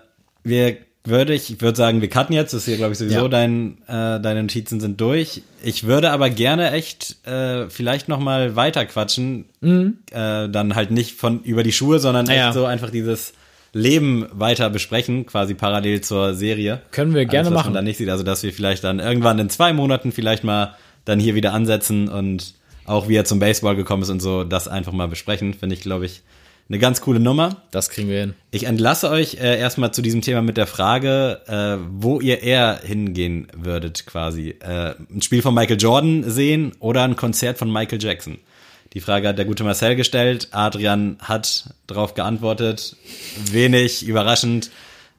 wir 0.44 0.76
würde 1.04 1.32
ich, 1.34 1.50
ich 1.50 1.60
würde 1.62 1.76
sagen, 1.76 2.00
wir 2.02 2.08
cutten 2.10 2.34
jetzt. 2.34 2.52
Das 2.52 2.60
ist 2.60 2.66
hier, 2.66 2.76
glaube 2.76 2.92
ich, 2.92 2.98
sowieso 2.98 3.22
Ja. 3.22 3.28
dein, 3.28 3.78
äh, 3.88 4.20
deine 4.20 4.42
Notizen 4.42 4.78
sind 4.78 5.00
durch. 5.00 5.42
Ich 5.64 5.84
würde 5.84 6.10
aber 6.12 6.28
gerne 6.30 6.70
echt 6.72 7.16
äh, 7.26 7.68
vielleicht 7.70 8.08
noch 8.08 8.20
mal 8.20 8.54
weiter 8.56 8.84
quatschen. 8.84 9.46
Äh, 9.62 10.48
dann 10.50 10.74
halt 10.76 10.90
nicht 10.92 11.16
von 11.16 11.42
über 11.42 11.62
die 11.64 11.72
Schuhe, 11.72 11.98
sondern 11.98 12.26
Mhm. 12.26 12.32
Ja. 12.32 12.46
echt 12.48 12.54
so 12.54 12.66
einfach 12.66 12.90
dieses 12.90 13.32
Leben 13.72 14.26
weiter 14.32 14.70
besprechen, 14.70 15.26
quasi 15.26 15.54
parallel 15.54 16.00
zur 16.00 16.34
Serie. 16.34 16.80
Können 16.90 17.14
wir 17.14 17.26
gerne 17.26 17.48
was 17.48 17.54
machen. 17.54 17.66
Man 17.68 17.74
dann 17.74 17.84
nicht 17.84 17.98
sieht, 17.98 18.08
also 18.08 18.24
dass 18.24 18.42
wir 18.42 18.52
vielleicht 18.52 18.84
dann 18.84 18.98
irgendwann 18.98 19.38
in 19.38 19.50
zwei 19.50 19.72
Monaten 19.72 20.12
vielleicht 20.12 20.44
mal 20.44 20.74
dann 21.04 21.20
hier 21.20 21.34
wieder 21.34 21.52
ansetzen 21.52 22.08
und 22.08 22.54
auch 22.84 23.08
wie 23.08 23.16
er 23.16 23.24
zum 23.24 23.38
Baseball 23.38 23.76
gekommen 23.76 24.02
ist 24.02 24.10
und 24.10 24.20
so, 24.20 24.44
das 24.44 24.68
einfach 24.68 24.92
mal 24.92 25.08
besprechen, 25.08 25.54
finde 25.54 25.74
ich, 25.74 25.82
glaube 25.82 26.06
ich, 26.06 26.22
eine 26.70 26.78
ganz 26.78 27.00
coole 27.00 27.18
Nummer. 27.18 27.62
das 27.70 27.88
kriegen 27.88 28.10
wir 28.10 28.20
hin. 28.20 28.34
Ich 28.50 28.64
entlasse 28.64 29.08
euch 29.08 29.34
äh, 29.34 29.58
erstmal 29.58 29.92
zu 29.92 30.02
diesem 30.02 30.20
Thema 30.20 30.42
mit 30.42 30.58
der 30.58 30.66
Frage, 30.66 31.40
äh, 31.46 31.82
wo 31.90 32.20
ihr 32.20 32.42
eher 32.42 32.80
hingehen 32.84 33.48
würdet 33.56 34.04
quasi. 34.06 34.50
Äh, 34.60 34.94
ein 35.10 35.22
Spiel 35.22 35.40
von 35.40 35.54
Michael 35.54 35.80
Jordan 35.80 36.28
sehen 36.28 36.72
oder 36.78 37.04
ein 37.04 37.16
Konzert 37.16 37.56
von 37.56 37.72
Michael 37.72 38.02
Jackson? 38.02 38.38
Die 38.94 39.00
Frage 39.00 39.28
hat 39.28 39.38
der 39.38 39.44
gute 39.44 39.64
Marcel 39.64 39.96
gestellt. 39.96 40.48
Adrian 40.52 41.18
hat 41.20 41.74
darauf 41.86 42.14
geantwortet. 42.14 42.96
Wenig 43.50 44.06
überraschend 44.06 44.70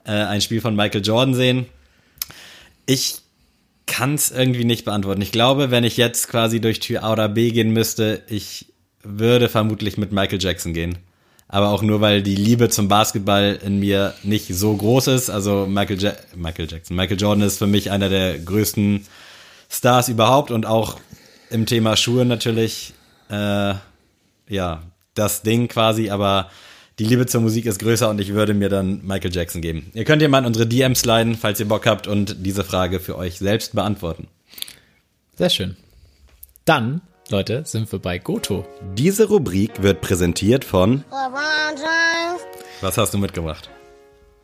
äh, 0.04 0.12
ein 0.12 0.40
Spiel 0.40 0.60
von 0.60 0.74
Michael 0.74 1.04
Jordan 1.04 1.34
sehen. 1.34 1.66
Ich 2.86 3.18
kann 3.86 4.14
es 4.14 4.30
irgendwie 4.30 4.64
nicht 4.64 4.84
beantworten. 4.84 5.22
Ich 5.22 5.32
glaube, 5.32 5.70
wenn 5.70 5.84
ich 5.84 5.96
jetzt 5.96 6.28
quasi 6.28 6.60
durch 6.60 6.80
Tür 6.80 7.04
A 7.04 7.12
oder 7.12 7.28
B 7.28 7.50
gehen 7.50 7.70
müsste, 7.72 8.22
ich 8.28 8.66
würde 9.02 9.48
vermutlich 9.48 9.98
mit 9.98 10.12
Michael 10.12 10.40
Jackson 10.40 10.74
gehen. 10.74 10.98
Aber 11.48 11.70
auch 11.70 11.82
nur, 11.82 12.00
weil 12.00 12.22
die 12.22 12.36
Liebe 12.36 12.68
zum 12.68 12.86
Basketball 12.86 13.58
in 13.64 13.80
mir 13.80 14.14
nicht 14.22 14.54
so 14.54 14.76
groß 14.76 15.08
ist. 15.08 15.30
Also 15.30 15.66
Michael, 15.66 16.00
ja 16.00 16.12
Michael 16.36 16.68
Jackson. 16.70 16.96
Michael 16.96 17.20
Jordan 17.20 17.42
ist 17.44 17.58
für 17.58 17.66
mich 17.66 17.90
einer 17.90 18.08
der 18.08 18.38
größten 18.38 19.04
Stars 19.68 20.08
überhaupt 20.08 20.52
und 20.52 20.66
auch 20.66 20.98
im 21.50 21.66
Thema 21.66 21.96
Schuhe 21.96 22.24
natürlich, 22.24 22.94
äh, 23.30 23.74
ja, 24.48 24.82
das 25.14 25.42
Ding 25.42 25.68
quasi, 25.68 26.10
aber 26.10 26.50
die 26.98 27.04
Liebe 27.04 27.26
zur 27.26 27.40
Musik 27.40 27.66
ist 27.66 27.78
größer 27.78 28.10
und 28.10 28.20
ich 28.20 28.34
würde 28.34 28.52
mir 28.52 28.68
dann 28.68 29.00
Michael 29.06 29.34
Jackson 29.34 29.62
geben. 29.62 29.90
Ihr 29.94 30.04
könnt 30.04 30.20
ja 30.20 30.28
mal 30.28 30.40
in 30.40 30.44
unsere 30.44 30.66
DMs 30.66 31.00
sliden, 31.00 31.34
falls 31.34 31.58
ihr 31.60 31.68
Bock 31.68 31.86
habt 31.86 32.06
und 32.06 32.44
diese 32.44 32.64
Frage 32.64 33.00
für 33.00 33.16
euch 33.16 33.38
selbst 33.38 33.74
beantworten. 33.74 34.28
Sehr 35.36 35.50
schön. 35.50 35.76
Dann, 36.66 37.00
Leute, 37.30 37.62
sind 37.64 37.90
wir 37.90 37.98
bei 37.98 38.18
Goto. 38.18 38.66
Diese 38.94 39.28
Rubrik 39.28 39.82
wird 39.82 40.02
präsentiert 40.02 40.64
von. 40.64 41.04
Was 42.82 42.98
hast 42.98 43.14
du 43.14 43.18
mitgebracht? 43.18 43.70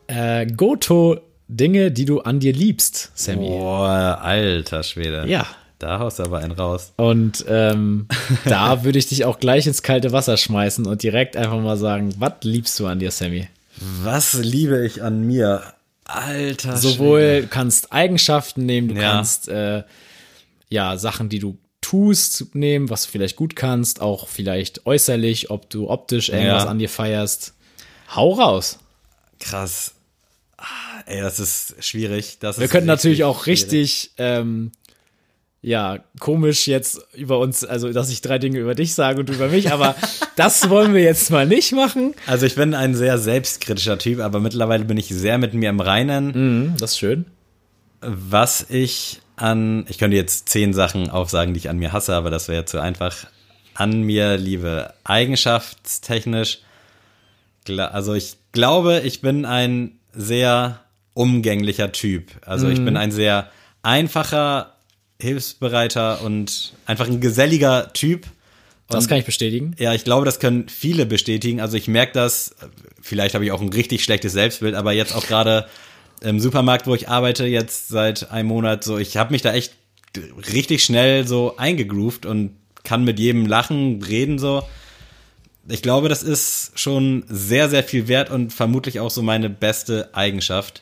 Äh, 0.07 0.47
Goto, 0.47 1.19
Dinge, 1.47 1.91
die 1.91 2.05
du 2.05 2.21
an 2.21 2.39
dir 2.39 2.53
liebst, 2.53 3.11
Sammy. 3.13 3.47
Boah, 3.47 4.19
alter 4.21 4.83
Schwede. 4.83 5.25
Ja. 5.27 5.45
Da 5.79 5.99
haust 5.99 6.19
du 6.19 6.23
aber 6.23 6.39
einen 6.39 6.53
raus. 6.53 6.93
Und 6.97 7.45
ähm, 7.47 8.07
da 8.45 8.83
würde 8.83 8.97
ich 8.99 9.07
dich 9.07 9.25
auch 9.25 9.39
gleich 9.39 9.67
ins 9.67 9.83
kalte 9.83 10.11
Wasser 10.11 10.37
schmeißen 10.37 10.85
und 10.87 11.03
direkt 11.03 11.37
einfach 11.37 11.59
mal 11.59 11.77
sagen, 11.77 12.13
was 12.19 12.33
liebst 12.41 12.79
du 12.79 12.87
an 12.87 12.99
dir, 12.99 13.11
Sammy? 13.11 13.47
Was 14.03 14.33
liebe 14.33 14.85
ich 14.85 15.03
an 15.03 15.21
mir? 15.27 15.61
Alter 16.05 16.77
Sowohl 16.77 17.41
du 17.41 17.47
kannst 17.47 17.91
Eigenschaften 17.91 18.65
nehmen, 18.65 18.87
du 18.87 18.95
Ja. 18.95 19.11
kannst 19.11 19.49
äh, 19.49 19.83
ja 20.69 20.97
Sachen, 20.97 21.29
die 21.29 21.39
du 21.39 21.57
tust, 21.81 22.55
nehmen, 22.55 22.89
was 22.89 23.03
du 23.05 23.11
vielleicht 23.11 23.35
gut 23.35 23.55
kannst, 23.55 24.01
auch 24.01 24.27
vielleicht 24.27 24.85
äußerlich, 24.87 25.51
ob 25.51 25.69
du 25.69 25.89
optisch 25.89 26.29
irgendwas 26.29 26.63
Ja. 26.63 26.69
an 26.69 26.79
dir 26.79 26.89
feierst. 26.89 27.53
Hau 28.15 28.33
raus. 28.33 28.79
Krass. 29.39 29.93
Ah, 30.57 30.65
Ey, 31.05 31.21
das 31.21 31.39
ist 31.39 31.75
schwierig. 31.85 32.37
Das 32.39 32.57
Wir 32.57 32.65
ist 32.65 32.71
könnten 32.71 32.87
natürlich 32.87 33.23
auch 33.23 33.45
richtig, 33.45 34.11
ähm, 34.17 34.71
ja, 35.61 35.99
komisch 36.19 36.67
jetzt 36.67 37.01
über 37.13 37.39
uns, 37.39 37.65
also 37.65 37.91
dass 37.91 38.09
ich 38.09 38.21
drei 38.21 38.37
Dinge 38.37 38.59
über 38.59 38.75
dich 38.75 38.93
sage 38.93 39.19
und 39.19 39.29
du 39.29 39.33
über 39.33 39.49
mich, 39.49 39.71
aber 39.71 39.95
das 40.35 40.69
wollen 40.69 40.93
wir 40.93 41.01
jetzt 41.01 41.31
mal 41.31 41.45
nicht 41.45 41.73
machen. 41.73 42.13
Also 42.27 42.45
ich 42.45 42.55
bin 42.55 42.73
ein 42.73 42.95
sehr 42.95 43.17
selbstkritischer 43.17 43.97
Typ, 43.97 44.19
aber 44.19 44.39
mittlerweile 44.39 44.85
bin 44.85 44.97
ich 44.97 45.07
sehr 45.07 45.37
mit 45.37 45.53
mir 45.53 45.69
im 45.69 45.79
Reinen. 45.79 46.27
Mhm, 46.27 46.73
das 46.77 46.91
ist 46.91 46.99
schön. 46.99 47.25
Was 48.01 48.67
ich 48.69 49.21
an, 49.35 49.85
ich 49.87 49.97
könnte 49.97 50.17
jetzt 50.17 50.49
zehn 50.49 50.73
Sachen 50.73 51.09
aufsagen, 51.09 51.53
die 51.53 51.59
ich 51.59 51.69
an 51.69 51.77
mir 51.77 51.91
hasse, 51.91 52.13
aber 52.13 52.29
das 52.29 52.47
wäre 52.47 52.65
zu 52.65 52.79
einfach. 52.79 53.27
An 53.73 54.01
mir 54.01 54.37
liebe 54.37 54.93
eigenschaftstechnisch. 55.03 56.59
Also 57.77 58.13
ich 58.13 58.37
glaube, 58.51 59.01
ich 59.03 59.21
bin 59.21 59.45
ein 59.45 59.99
sehr 60.13 60.79
umgänglicher 61.13 61.91
Typ. 61.91 62.31
Also 62.45 62.69
ich 62.69 62.83
bin 62.83 62.97
ein 62.97 63.11
sehr 63.11 63.49
einfacher, 63.83 64.76
hilfsbereiter 65.21 66.21
und 66.21 66.73
einfach 66.85 67.07
ein 67.07 67.21
geselliger 67.21 67.91
Typ. 67.93 68.27
Das 68.89 69.03
Und- 69.03 69.09
kann 69.09 69.17
ich 69.19 69.25
bestätigen. 69.25 69.75
Ja, 69.79 69.93
ich 69.93 70.03
glaube, 70.03 70.25
das 70.25 70.39
können 70.39 70.69
viele 70.69 71.05
bestätigen. 71.05 71.59
Also 71.59 71.75
ich 71.77 71.87
merke 71.87 72.13
das, 72.13 72.55
vielleicht 73.01 73.35
habe 73.35 73.43
ich 73.45 73.51
auch 73.51 73.61
ein 73.61 73.69
richtig 73.73 74.03
schlechtes 74.03 74.33
Selbstbild, 74.33 74.75
aber 74.75 74.93
jetzt 74.93 75.13
auch 75.15 75.25
gerade 75.27 75.67
im 76.21 76.39
Supermarkt, 76.39 76.87
wo 76.87 76.95
ich 76.95 77.09
arbeite, 77.09 77.45
jetzt 77.45 77.89
seit 77.89 78.31
einem 78.31 78.47
Monat, 78.47 78.83
so, 78.83 78.97
ich 78.97 79.17
habe 79.17 79.31
mich 79.31 79.41
da 79.41 79.53
echt 79.53 79.73
richtig 80.53 80.83
schnell 80.83 81.27
so 81.27 81.57
eingegroovt 81.57 82.25
und 82.25 82.51
kann 82.83 83.03
mit 83.03 83.19
jedem 83.19 83.45
lachen, 83.45 84.01
reden 84.01 84.39
so. 84.39 84.63
Ich 85.67 85.81
glaube, 85.81 86.07
das 86.07 86.23
ist 86.23 86.71
schon 86.75 87.25
sehr, 87.27 87.67
sehr 87.69 87.83
viel 87.83 88.07
wert 88.07 88.29
und 88.29 88.53
vermutlich 88.53 89.01
auch 89.01 89.11
so 89.11 89.21
meine 89.21 89.49
beste 89.49 90.09
Eigenschaft. 90.13 90.81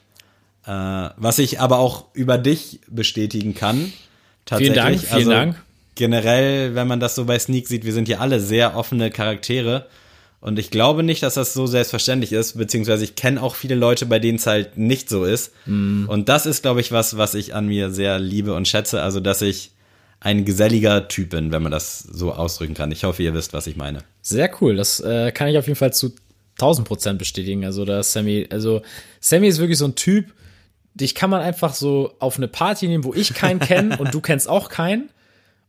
Äh, 0.67 0.71
was 1.17 1.39
ich 1.39 1.59
aber 1.59 1.79
auch 1.79 2.05
über 2.13 2.37
dich 2.37 2.79
bestätigen 2.87 3.55
kann. 3.55 3.91
Vielen 4.47 4.73
Dank, 4.73 4.99
vielen 4.99 5.13
also, 5.13 5.31
Dank. 5.31 5.55
Generell, 5.95 6.75
wenn 6.75 6.87
man 6.87 6.99
das 6.99 7.15
so 7.15 7.25
bei 7.25 7.39
Sneak 7.39 7.67
sieht, 7.67 7.85
wir 7.85 7.93
sind 7.93 8.07
ja 8.07 8.19
alle 8.19 8.39
sehr 8.39 8.75
offene 8.75 9.09
Charaktere. 9.09 9.87
Und 10.41 10.59
ich 10.59 10.69
glaube 10.69 11.01
nicht, 11.01 11.23
dass 11.23 11.33
das 11.33 11.53
so 11.53 11.65
selbstverständlich 11.65 12.31
ist, 12.31 12.55
beziehungsweise 12.55 13.03
ich 13.03 13.15
kenne 13.15 13.41
auch 13.41 13.55
viele 13.55 13.73
Leute, 13.73 14.05
bei 14.05 14.19
denen 14.19 14.37
es 14.37 14.45
halt 14.45 14.77
nicht 14.77 15.09
so 15.09 15.23
ist. 15.23 15.53
Mhm. 15.65 16.07
Und 16.07 16.29
das 16.29 16.45
ist, 16.45 16.61
glaube 16.61 16.81
ich, 16.81 16.91
was, 16.91 17.17
was 17.17 17.33
ich 17.33 17.55
an 17.55 17.65
mir 17.65 17.89
sehr 17.89 18.19
liebe 18.19 18.53
und 18.53 18.67
schätze. 18.67 19.01
Also, 19.01 19.19
dass 19.19 19.41
ich 19.41 19.71
ein 20.19 20.45
geselliger 20.45 21.07
Typ 21.07 21.31
bin, 21.31 21.51
wenn 21.51 21.63
man 21.63 21.71
das 21.71 21.99
so 21.99 22.31
ausdrücken 22.31 22.75
kann. 22.75 22.91
Ich 22.91 23.05
hoffe, 23.05 23.23
ihr 23.23 23.33
wisst, 23.33 23.53
was 23.53 23.65
ich 23.65 23.75
meine. 23.75 24.03
Sehr 24.21 24.51
cool. 24.61 24.75
Das 24.75 24.99
äh, 24.99 25.31
kann 25.31 25.47
ich 25.47 25.57
auf 25.57 25.65
jeden 25.65 25.77
Fall 25.77 25.93
zu 25.93 26.13
1000 26.59 26.87
Prozent 26.87 27.17
bestätigen. 27.17 27.65
Also, 27.65 27.83
da 27.83 28.01
ist 28.01 28.11
Sammy, 28.11 28.47
also 28.51 28.83
Sammy 29.21 29.47
ist 29.47 29.57
wirklich 29.57 29.79
so 29.79 29.85
ein 29.85 29.95
Typ, 29.95 30.31
dich 30.95 31.13
kann 31.13 31.29
man 31.29 31.41
einfach 31.41 31.73
so 31.73 32.15
auf 32.19 32.37
eine 32.37 32.47
Party 32.47 32.87
nehmen, 32.87 33.03
wo 33.03 33.13
ich 33.13 33.33
keinen 33.33 33.59
kenne 33.59 33.97
und 33.97 34.13
du 34.13 34.21
kennst 34.21 34.49
auch 34.49 34.69
keinen. 34.69 35.09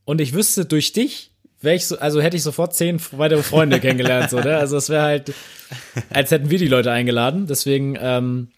Und 0.04 0.20
ich 0.20 0.32
wüsste 0.32 0.64
durch 0.64 0.92
dich, 0.92 1.32
wäre 1.60 1.76
ich 1.76 1.86
so, 1.86 1.98
also 1.98 2.20
hätte 2.20 2.36
ich 2.36 2.42
sofort 2.42 2.74
zehn 2.74 3.00
weitere 3.12 3.42
Freunde 3.42 3.80
kennengelernt, 3.80 4.30
so, 4.30 4.38
ne? 4.40 4.56
Also 4.56 4.76
es 4.76 4.88
wäre 4.88 5.02
halt, 5.02 5.34
als 6.10 6.30
hätten 6.30 6.50
wir 6.50 6.58
die 6.58 6.68
Leute 6.68 6.92
eingeladen. 6.92 7.46
Deswegen 7.46 7.98
ähm, 8.00 8.48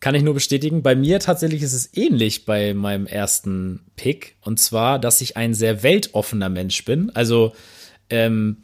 kann 0.00 0.14
ich 0.14 0.22
nur 0.22 0.34
bestätigen, 0.34 0.82
bei 0.82 0.94
mir 0.94 1.20
tatsächlich 1.20 1.62
ist 1.62 1.72
es 1.74 1.90
ähnlich 1.96 2.44
bei 2.44 2.72
meinem 2.74 3.06
ersten 3.06 3.80
Pick. 3.96 4.36
Und 4.40 4.58
zwar, 4.58 4.98
dass 4.98 5.20
ich 5.20 5.36
ein 5.36 5.54
sehr 5.54 5.82
weltoffener 5.82 6.48
Mensch 6.48 6.84
bin. 6.84 7.10
Also 7.14 7.52
ähm, 8.10 8.58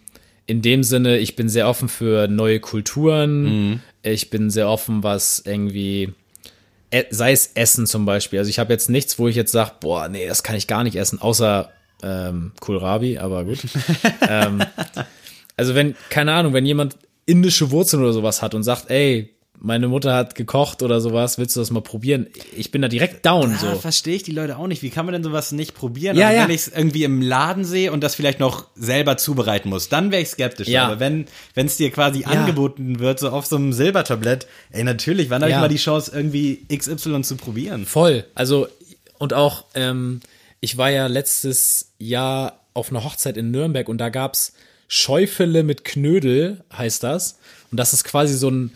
in 0.47 0.63
dem 0.63 0.83
Sinne, 0.83 1.19
ich 1.19 1.37
bin 1.37 1.49
sehr 1.49 1.69
offen 1.69 1.89
für 1.89 2.27
neue 2.29 2.61
Kulturen. 2.61 3.83
Ich 4.03 4.31
bin 4.31 4.49
sehr 4.51 4.69
offen, 4.69 5.03
was 5.03 5.43
irgendwie, 5.45 6.13
sei 7.11 7.33
es 7.33 7.53
Essen 7.55 7.87
zum 7.87 8.05
Beispiel. 8.07 8.39
Also 8.39 8.49
ich 8.49 8.59
habe 8.59 8.73
jetzt 8.73 8.89
nichts, 8.89 9.19
wo 9.19 9.29
ich 9.29 9.37
jetzt 9.37 9.53
sage, 9.53 9.73
boah, 9.81 10.09
nee, 10.09 10.27
das 10.27 10.43
kann 10.43 10.57
ich 10.57 10.67
gar 10.67 10.85
nicht 10.85 10.97
essen, 10.97 11.21
außer 11.21 11.71
ähm, 12.03 12.53
Kohlrabi, 12.61 13.19
aber 13.19 13.45
gut. 13.45 13.59
ähm, 14.29 14.63
also 15.57 15.75
wenn, 15.75 15.97
keine 16.11 16.33
Ahnung, 16.33 16.55
wenn 16.55 16.67
jemand 16.67 16.97
indische 17.27 17.71
Wurzeln 17.71 18.03
oder 18.03 18.13
sowas 18.13 18.41
hat 18.41 18.55
und 18.55 18.63
sagt, 18.63 18.91
ey, 18.91 19.35
meine 19.61 19.89
Mutter 19.89 20.15
hat 20.15 20.35
gekocht 20.35 20.83
oder 20.83 21.01
sowas, 21.01 21.39
willst 21.39 21.57
du 21.57 21.61
das 21.61 21.71
mal 21.71 21.81
probieren? 21.83 22.27
Ich 22.57 22.71
bin 22.71 22.81
da 22.83 22.89
direkt 22.89 23.27
down, 23.27 23.53
Ah, 23.55 23.59
so. 23.59 23.75
verstehe 23.79 24.15
ich 24.17 24.23
die 24.23 24.33
Leute 24.33 24.57
auch 24.57 24.67
nicht. 24.67 24.83
Wie 24.83 24.91
kann 24.91 25.05
man 25.07 25.13
denn 25.15 25.25
sowas 25.25 25.53
nicht 25.53 25.75
probieren? 25.75 26.17
Ja, 26.17 26.29
also, 26.29 26.37
ja. 26.39 26.45
Wenn 26.45 26.55
ich 26.55 26.61
es 26.63 26.69
irgendwie 26.69 27.05
im 27.05 27.21
Laden 27.23 27.65
sehe 27.65 27.91
und 27.93 28.03
das 28.03 28.15
vielleicht 28.15 28.41
noch 28.41 28.67
selber 28.77 29.17
zubereiten 29.17 29.69
muss, 29.69 29.89
dann 29.89 30.11
wäre 30.13 30.23
ich 30.23 30.29
skeptisch. 30.29 30.69
Ja. 30.69 30.87
Aber 30.87 31.01
wenn 31.01 31.27
es 31.55 31.77
dir 31.77 31.91
quasi 31.91 32.25
angeboten 32.25 33.01
wird, 33.01 33.19
so 33.19 33.31
auf 33.31 33.47
so 33.47 33.57
einem 33.57 33.73
Silbertablett, 33.73 34.47
ey, 34.71 34.85
natürlich, 34.85 35.31
wann 35.31 35.43
habe 35.43 35.51
Ja. 35.51 35.59
ich 35.59 35.61
mal 35.63 35.69
die 35.69 35.77
Chance, 35.77 36.13
irgendwie 36.15 36.65
XY 36.73 37.23
zu 37.23 37.37
probieren? 37.37 37.85
Voll. 37.87 38.25
Also, 38.35 38.69
und 39.19 39.35
auch, 39.35 39.65
ähm, 39.75 40.21
ich 40.61 40.77
war 40.77 40.91
ja 40.91 41.07
letztes 41.09 41.93
Jahr 41.99 42.61
auf 42.75 42.91
einer 42.91 43.03
Hochzeit 43.03 43.37
in 43.37 43.51
Nürnberg 43.51 43.89
und 43.89 43.99
da 43.99 44.09
gab's 44.09 44.53
Schäufele 44.87 45.63
mit 45.65 45.85
Knödel, 45.85 46.65
heißt 46.77 47.03
das. 47.03 47.39
Und 47.71 47.79
das 47.79 47.93
ist 47.93 48.05
quasi 48.05 48.35
so 48.35 48.51
ein, 48.51 48.73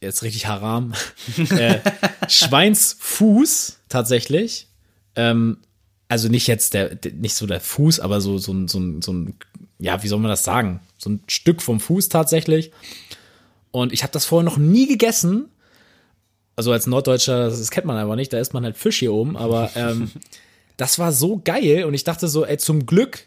jetzt 0.00 0.22
richtig 0.22 0.46
haram, 0.46 0.94
äh, 1.50 1.78
Schweinsfuß 2.28 3.78
tatsächlich. 3.88 4.68
Ähm, 5.16 5.58
also 6.08 6.28
nicht 6.28 6.46
jetzt 6.46 6.74
der, 6.74 6.98
nicht 7.14 7.34
so 7.34 7.46
der 7.46 7.60
Fuß, 7.60 8.00
aber 8.00 8.20
so, 8.20 8.38
so, 8.38 8.52
ein- 8.52 8.68
so, 8.68 8.78
ein- 8.78 9.02
so 9.02 9.12
ein, 9.12 9.34
ja, 9.78 10.02
wie 10.02 10.08
soll 10.08 10.18
man 10.18 10.30
das 10.30 10.44
sagen? 10.44 10.80
So 10.98 11.10
ein 11.10 11.20
Stück 11.26 11.62
vom 11.62 11.80
Fuß 11.80 12.08
tatsächlich. 12.08 12.72
Und 13.70 13.92
ich 13.92 14.02
habe 14.02 14.12
das 14.12 14.24
vorher 14.26 14.44
noch 14.44 14.58
nie 14.58 14.86
gegessen 14.86 15.48
also 16.56 16.72
als 16.72 16.86
Norddeutscher, 16.86 17.48
das, 17.48 17.70
kennt 17.70 17.86
man 17.86 17.96
einfach 17.96 18.16
nicht, 18.16 18.34
da 18.34 18.38
isst 18.38 18.52
man 18.52 18.64
halt 18.64 18.76
Fisch 18.76 18.98
hier 18.98 19.14
oben, 19.14 19.34
aber 19.34 19.70
ähm, 19.76 20.10
das 20.76 20.98
war 20.98 21.10
so 21.10 21.40
geil 21.42 21.84
und 21.84 21.94
ich 21.94 22.04
dachte 22.04 22.28
so, 22.28 22.44
ey, 22.44 22.58
zum 22.58 22.84
Glück 22.84 23.24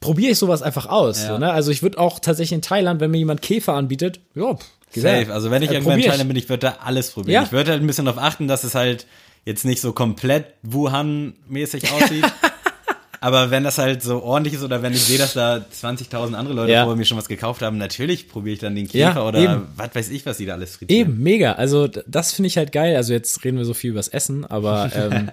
probiere 0.00 0.32
ich 0.32 0.38
sowas 0.38 0.60
einfach 0.60 0.84
aus. 0.84 1.22
Ja. 1.22 1.28
So, 1.28 1.38
ne? 1.38 1.50
Also 1.50 1.70
ich 1.70 1.82
würde 1.82 1.96
auch 1.96 2.18
tatsächlich 2.18 2.52
in 2.52 2.60
Thailand, 2.60 3.00
wenn 3.00 3.10
mir 3.10 3.16
jemand 3.16 3.40
Käfer 3.40 3.72
anbietet, 3.72 4.20
ja. 4.34 4.58
Safe. 5.02 5.32
Also 5.32 5.50
wenn 5.50 5.62
ich 5.62 5.70
Äh, 5.70 5.74
irgendwann 5.74 6.00
in 6.00 6.28
bin, 6.28 6.36
ich 6.36 6.48
würde 6.48 6.66
da 6.66 6.78
alles 6.84 7.10
probieren. 7.10 7.34
Ja. 7.34 7.42
Ich 7.44 7.52
würde 7.52 7.72
halt 7.72 7.80
ein 7.82 7.86
bisschen 7.86 8.04
darauf 8.04 8.22
achten, 8.22 8.48
dass 8.48 8.64
es 8.64 8.74
halt 8.74 9.06
jetzt 9.44 9.64
nicht 9.64 9.80
so 9.80 9.92
komplett 9.92 10.46
Wuhan-mäßig 10.66 11.90
aussieht. 11.92 12.24
Aber 13.20 13.50
wenn 13.50 13.64
das 13.64 13.78
halt 13.78 14.02
so 14.02 14.22
ordentlich 14.22 14.52
ist 14.52 14.62
oder 14.62 14.82
wenn 14.82 14.92
ich 14.92 15.02
sehe, 15.02 15.16
dass 15.16 15.32
da 15.32 15.56
20.000 15.56 16.34
andere 16.34 16.54
Leute 16.54 16.72
Ja. 16.72 16.84
vor 16.84 16.94
mir 16.94 17.06
schon 17.06 17.16
was 17.16 17.26
gekauft 17.26 17.62
haben, 17.62 17.78
natürlich 17.78 18.28
probiere 18.28 18.52
ich 18.54 18.60
dann 18.60 18.74
den 18.74 18.86
Ja, 18.92 19.08
Käfer 19.08 19.26
oder 19.26 19.38
eben. 19.38 19.66
was 19.76 19.94
weiß 19.94 20.10
ich, 20.10 20.26
was 20.26 20.36
die 20.36 20.44
da 20.44 20.52
alles 20.52 20.76
frittieren. 20.76 21.12
Eben, 21.12 21.22
mega. 21.22 21.52
Also 21.52 21.86
das 21.88 22.32
finde 22.32 22.48
ich 22.48 22.58
halt 22.58 22.70
geil. 22.72 22.96
Also 22.96 23.14
jetzt 23.14 23.42
reden 23.42 23.56
wir 23.56 23.64
so 23.64 23.72
viel 23.72 23.90
übers 23.92 24.08
Essen, 24.08 24.44
aber 24.44 24.90
ähm, 25.10 25.30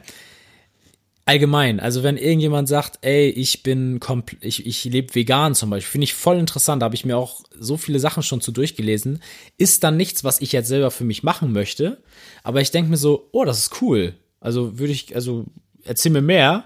allgemein, 1.32 1.79
also 1.79 2.03
wenn 2.03 2.17
irgendjemand 2.17 2.67
sagt, 2.67 2.99
ey, 3.03 3.29
ich 3.29 3.63
bin 3.63 3.99
kompl 4.01 4.36
ich, 4.41 4.65
ich 4.65 4.84
lebe 4.84 5.15
vegan 5.15 5.55
zum 5.55 5.69
Beispiel, 5.69 5.91
finde 5.91 6.03
ich 6.05 6.13
voll 6.13 6.38
interessant, 6.38 6.82
da 6.82 6.86
habe 6.86 6.95
ich 6.95 7.05
mir 7.05 7.17
auch 7.17 7.41
so 7.57 7.77
viele 7.77 7.99
Sachen 7.99 8.21
schon 8.21 8.41
zu 8.41 8.51
durchgelesen, 8.51 9.21
ist 9.57 9.84
dann 9.86 9.95
nichts, 9.95 10.25
was 10.25 10.41
ich 10.41 10.51
jetzt 10.51 10.67
selber 10.67 10.91
für 10.91 11.05
mich 11.05 11.23
machen 11.23 11.53
möchte, 11.53 11.97
aber 12.43 12.59
ich 12.59 12.71
denke 12.71 12.89
mir 12.89 12.97
so, 12.97 13.29
oh, 13.32 13.45
das 13.45 13.59
ist 13.59 13.82
cool. 13.82 14.13
Also 14.41 14.77
würde 14.77 14.91
ich, 14.91 15.15
also 15.15 15.45
erzähl 15.86 16.11
mir 16.11 16.21
mehr 16.21 16.65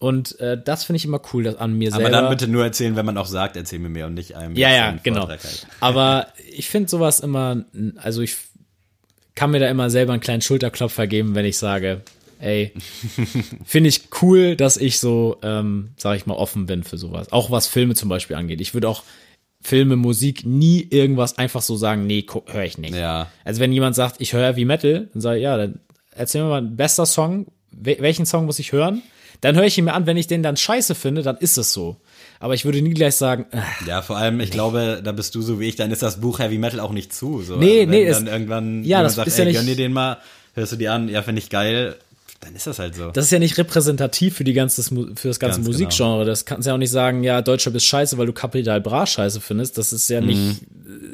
und 0.00 0.38
äh, 0.40 0.60
das 0.62 0.84
finde 0.84 0.96
ich 0.96 1.04
immer 1.04 1.22
cool 1.32 1.44
das 1.44 1.56
an 1.56 1.74
mir 1.78 1.90
Mhm. 1.90 1.94
Aber 1.94 2.04
selber. 2.04 2.20
dann 2.20 2.30
bitte 2.30 2.48
nur 2.48 2.64
erzählen, 2.64 2.96
wenn 2.96 3.06
man 3.06 3.16
auch 3.16 3.26
sagt, 3.26 3.56
erzähl 3.56 3.78
mir 3.78 3.90
mehr 3.90 4.06
und 4.06 4.14
nicht 4.14 4.34
einem. 4.34 4.56
Ja, 4.56 4.70
ja, 4.70 4.98
genau. 5.02 5.28
Halt. 5.28 5.66
Aber 5.80 6.26
ich 6.52 6.68
finde 6.68 6.88
sowas 6.88 7.20
immer, 7.20 7.64
also 7.96 8.22
ich 8.22 8.36
kann 9.34 9.52
mir 9.52 9.60
da 9.60 9.68
immer 9.68 9.88
selber 9.88 10.12
einen 10.12 10.20
kleinen 10.20 10.42
Schulterklopfer 10.42 11.06
geben, 11.06 11.34
wenn 11.34 11.46
ich 11.46 11.56
sage, 11.56 12.02
ey, 12.40 12.72
finde 13.64 13.88
ich 13.88 14.02
cool, 14.22 14.56
dass 14.56 14.76
ich 14.76 14.98
so, 14.98 15.36
ähm, 15.42 15.90
sag 15.96 16.16
ich 16.16 16.26
mal, 16.26 16.34
offen 16.34 16.66
bin 16.66 16.82
für 16.84 16.98
sowas. 16.98 17.32
Auch 17.32 17.50
was 17.50 17.66
Filme 17.66 17.94
zum 17.94 18.08
Beispiel 18.08 18.36
angeht. 18.36 18.60
Ich 18.60 18.74
würde 18.74 18.88
auch 18.88 19.02
Filme, 19.62 19.96
Musik 19.96 20.46
nie 20.46 20.86
irgendwas 20.90 21.36
einfach 21.38 21.60
so 21.62 21.76
sagen, 21.76 22.06
nee, 22.06 22.24
höre 22.46 22.64
ich 22.64 22.78
nicht. 22.78 22.94
Ja. 22.94 23.30
Also 23.44 23.60
wenn 23.60 23.72
jemand 23.72 23.94
sagt, 23.94 24.16
ich 24.20 24.32
höre 24.32 24.46
Heavy 24.46 24.64
Metal, 24.64 25.08
dann 25.12 25.20
sage 25.20 25.38
ich, 25.38 25.42
ja, 25.44 25.56
dann 25.56 25.80
erzähl 26.14 26.42
mir 26.42 26.48
mal 26.48 26.62
ein 26.62 26.76
bester 26.76 27.06
Song, 27.06 27.46
Wel 27.72 27.98
welchen 28.00 28.26
Song 28.26 28.46
muss 28.46 28.58
ich 28.58 28.72
hören? 28.72 29.02
Dann 29.42 29.54
höre 29.56 29.64
ich 29.64 29.78
ihn 29.78 29.84
mir 29.84 29.94
an, 29.94 30.04
wenn 30.06 30.16
ich 30.16 30.26
den 30.26 30.42
dann 30.42 30.56
scheiße 30.56 30.94
finde, 30.94 31.22
dann 31.22 31.36
ist 31.38 31.56
es 31.56 31.72
so. 31.72 31.96
Aber 32.40 32.54
ich 32.54 32.64
würde 32.64 32.82
nie 32.82 32.92
gleich 32.94 33.14
sagen, 33.14 33.46
äh, 33.52 33.60
Ja, 33.86 34.02
vor 34.02 34.16
allem, 34.16 34.40
ich 34.40 34.50
glaube, 34.50 35.00
da 35.04 35.12
bist 35.12 35.34
du 35.34 35.40
so 35.42 35.60
wie 35.60 35.66
ich, 35.68 35.76
dann 35.76 35.90
ist 35.90 36.02
das 36.02 36.20
Buch 36.20 36.40
Heavy 36.40 36.58
Metal 36.58 36.80
auch 36.80 36.92
nicht 36.92 37.14
zu. 37.14 37.40
So. 37.42 37.56
Nee, 37.56 37.80
Also 37.82 37.90
nee, 37.90 38.04
Wenn 38.06 38.12
dann 38.12 38.26
es- 38.26 38.32
irgendwann 38.32 38.84
ja, 38.84 39.02
das 39.02 39.14
sagt, 39.14 39.28
ist 39.28 39.38
ja 39.38 39.44
ey, 39.44 39.50
nicht- 39.50 39.56
gönn 39.58 39.66
dir 39.66 39.76
den 39.76 39.92
mal, 39.92 40.18
hörst 40.54 40.72
du 40.72 40.76
die 40.76 40.88
an, 40.88 41.08
ja, 41.08 41.22
finde 41.22 41.40
ich 41.40 41.48
geil, 41.48 41.96
dann 42.40 42.54
ist 42.56 42.66
das 42.66 42.78
halt 42.78 42.94
so. 42.94 43.10
das 43.10 43.26
ist 43.26 43.30
ja 43.32 43.38
nicht 43.38 43.58
repräsentativ 43.58 44.34
für 44.36 44.44
die 44.44 44.54
ganze, 44.54 44.82
für 44.82 45.28
das 45.28 45.38
ganze 45.38 45.38
Ganz 45.38 45.56
genau. 45.56 45.68
Musikgenre. 45.68 46.24
Das 46.24 46.46
kannst 46.46 46.66
du 46.66 46.70
ja 46.70 46.74
auch 46.74 46.78
nicht 46.78 46.90
sagen, 46.90 47.22
ja, 47.22 47.42
Deutscher 47.42 47.70
bist 47.70 47.86
scheiße, 47.86 48.16
weil 48.16 48.26
du 48.26 48.32
Capital 48.32 48.80
Bra 48.80 49.06
scheiße 49.06 49.40
findest. 49.40 49.76
Das 49.76 49.92
ist 49.92 50.08
ja 50.08 50.20
nicht, 50.22 50.38
Mhm. 50.38 50.58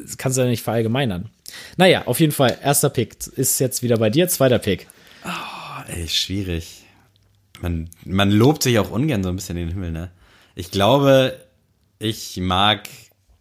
das 0.06 0.16
kannst 0.18 0.38
du 0.38 0.42
ja 0.42 0.48
nicht 0.48 0.62
verallgemeinern. 0.62 1.28
Naja, 1.76 2.04
auf 2.06 2.20
jeden 2.20 2.32
Fall, 2.32 2.56
erster 2.62 2.90
Pick 2.90 3.16
ist 3.36 3.58
jetzt 3.58 3.82
wieder 3.82 3.96
bei 3.98 4.08
dir, 4.10 4.28
zweiter 4.28 4.58
Pick. 4.60 4.86
Ey, 5.88 6.08
schwierig. 6.08 6.84
Man, 7.60 7.88
man 8.04 8.30
lobt 8.30 8.62
sich 8.62 8.78
auch 8.78 8.90
ungern 8.90 9.22
so 9.22 9.28
ein 9.30 9.36
bisschen 9.36 9.56
in 9.56 9.66
den 9.68 9.72
Himmel, 9.74 9.92
ne? 9.92 10.10
Ich 10.54 10.70
glaube, 10.70 11.34
ich 11.98 12.36
mag 12.38 12.88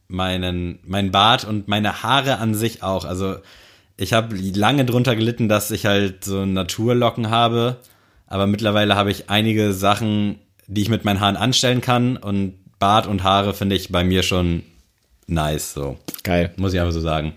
meinen, 0.07 0.79
mein 0.83 1.11
Bart 1.11 1.43
und 1.45 1.67
meine 1.67 2.03
Haare 2.03 2.37
an 2.37 2.55
sich 2.55 2.83
auch. 2.83 3.05
Also, 3.05 3.37
ich 3.97 4.13
habe 4.13 4.35
lange 4.35 4.85
drunter 4.85 5.15
gelitten, 5.15 5.47
dass 5.47 5.71
ich 5.71 5.85
halt 5.85 6.23
so 6.23 6.45
Naturlocken 6.45 7.29
habe. 7.29 7.77
Aber 8.27 8.47
mittlerweile 8.47 8.95
habe 8.95 9.11
ich 9.11 9.29
einige 9.29 9.73
Sachen, 9.73 10.39
die 10.67 10.81
ich 10.81 10.89
mit 10.89 11.05
meinen 11.05 11.19
Haaren 11.19 11.37
anstellen 11.37 11.81
kann. 11.81 12.17
Und 12.17 12.55
Bart 12.79 13.07
und 13.07 13.23
Haare 13.23 13.53
finde 13.53 13.75
ich 13.75 13.91
bei 13.91 14.03
mir 14.03 14.23
schon 14.23 14.63
nice, 15.27 15.73
so. 15.73 15.97
Geil. 16.23 16.53
Muss 16.57 16.73
ich 16.73 16.79
einfach 16.79 16.93
so 16.93 17.01
sagen. 17.01 17.33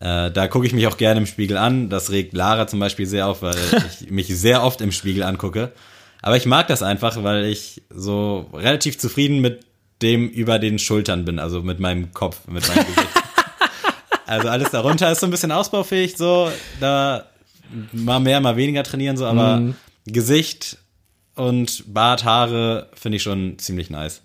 Äh, 0.00 0.30
da 0.30 0.48
gucke 0.48 0.66
ich 0.66 0.72
mich 0.72 0.86
auch 0.86 0.96
gerne 0.96 1.20
im 1.20 1.26
Spiegel 1.26 1.56
an. 1.56 1.90
Das 1.90 2.10
regt 2.10 2.32
Lara 2.32 2.66
zum 2.66 2.80
Beispiel 2.80 3.06
sehr 3.06 3.26
auf, 3.26 3.42
weil 3.42 3.56
ich 4.00 4.10
mich 4.10 4.28
sehr 4.28 4.62
oft 4.62 4.80
im 4.80 4.92
Spiegel 4.92 5.22
angucke. 5.22 5.72
Aber 6.22 6.36
ich 6.36 6.46
mag 6.46 6.68
das 6.68 6.82
einfach, 6.82 7.22
weil 7.22 7.44
ich 7.44 7.82
so 7.90 8.48
relativ 8.54 8.98
zufrieden 8.98 9.40
mit 9.40 9.60
dem 10.00 10.28
über 10.28 10.58
den 10.58 10.78
Schultern 10.78 11.24
bin, 11.24 11.38
also 11.38 11.62
mit 11.62 11.80
meinem 11.80 12.12
Kopf, 12.12 12.46
mit 12.48 12.66
meinem 12.66 12.86
Gesicht. 12.86 13.08
Also 14.26 14.48
alles 14.48 14.70
darunter 14.70 15.10
ist 15.10 15.20
so 15.20 15.26
ein 15.26 15.30
bisschen 15.30 15.52
ausbaufähig, 15.52 16.16
so 16.16 16.50
da 16.80 17.26
mal 17.92 18.20
mehr, 18.20 18.40
mal 18.40 18.56
weniger 18.56 18.82
trainieren, 18.82 19.16
so, 19.16 19.26
aber 19.26 19.74
Gesicht 20.06 20.78
und 21.34 21.92
Bart, 21.92 22.24
Haare 22.24 22.88
finde 22.94 23.16
ich 23.16 23.22
schon 23.22 23.58
ziemlich 23.58 23.90
nice. 23.90 24.22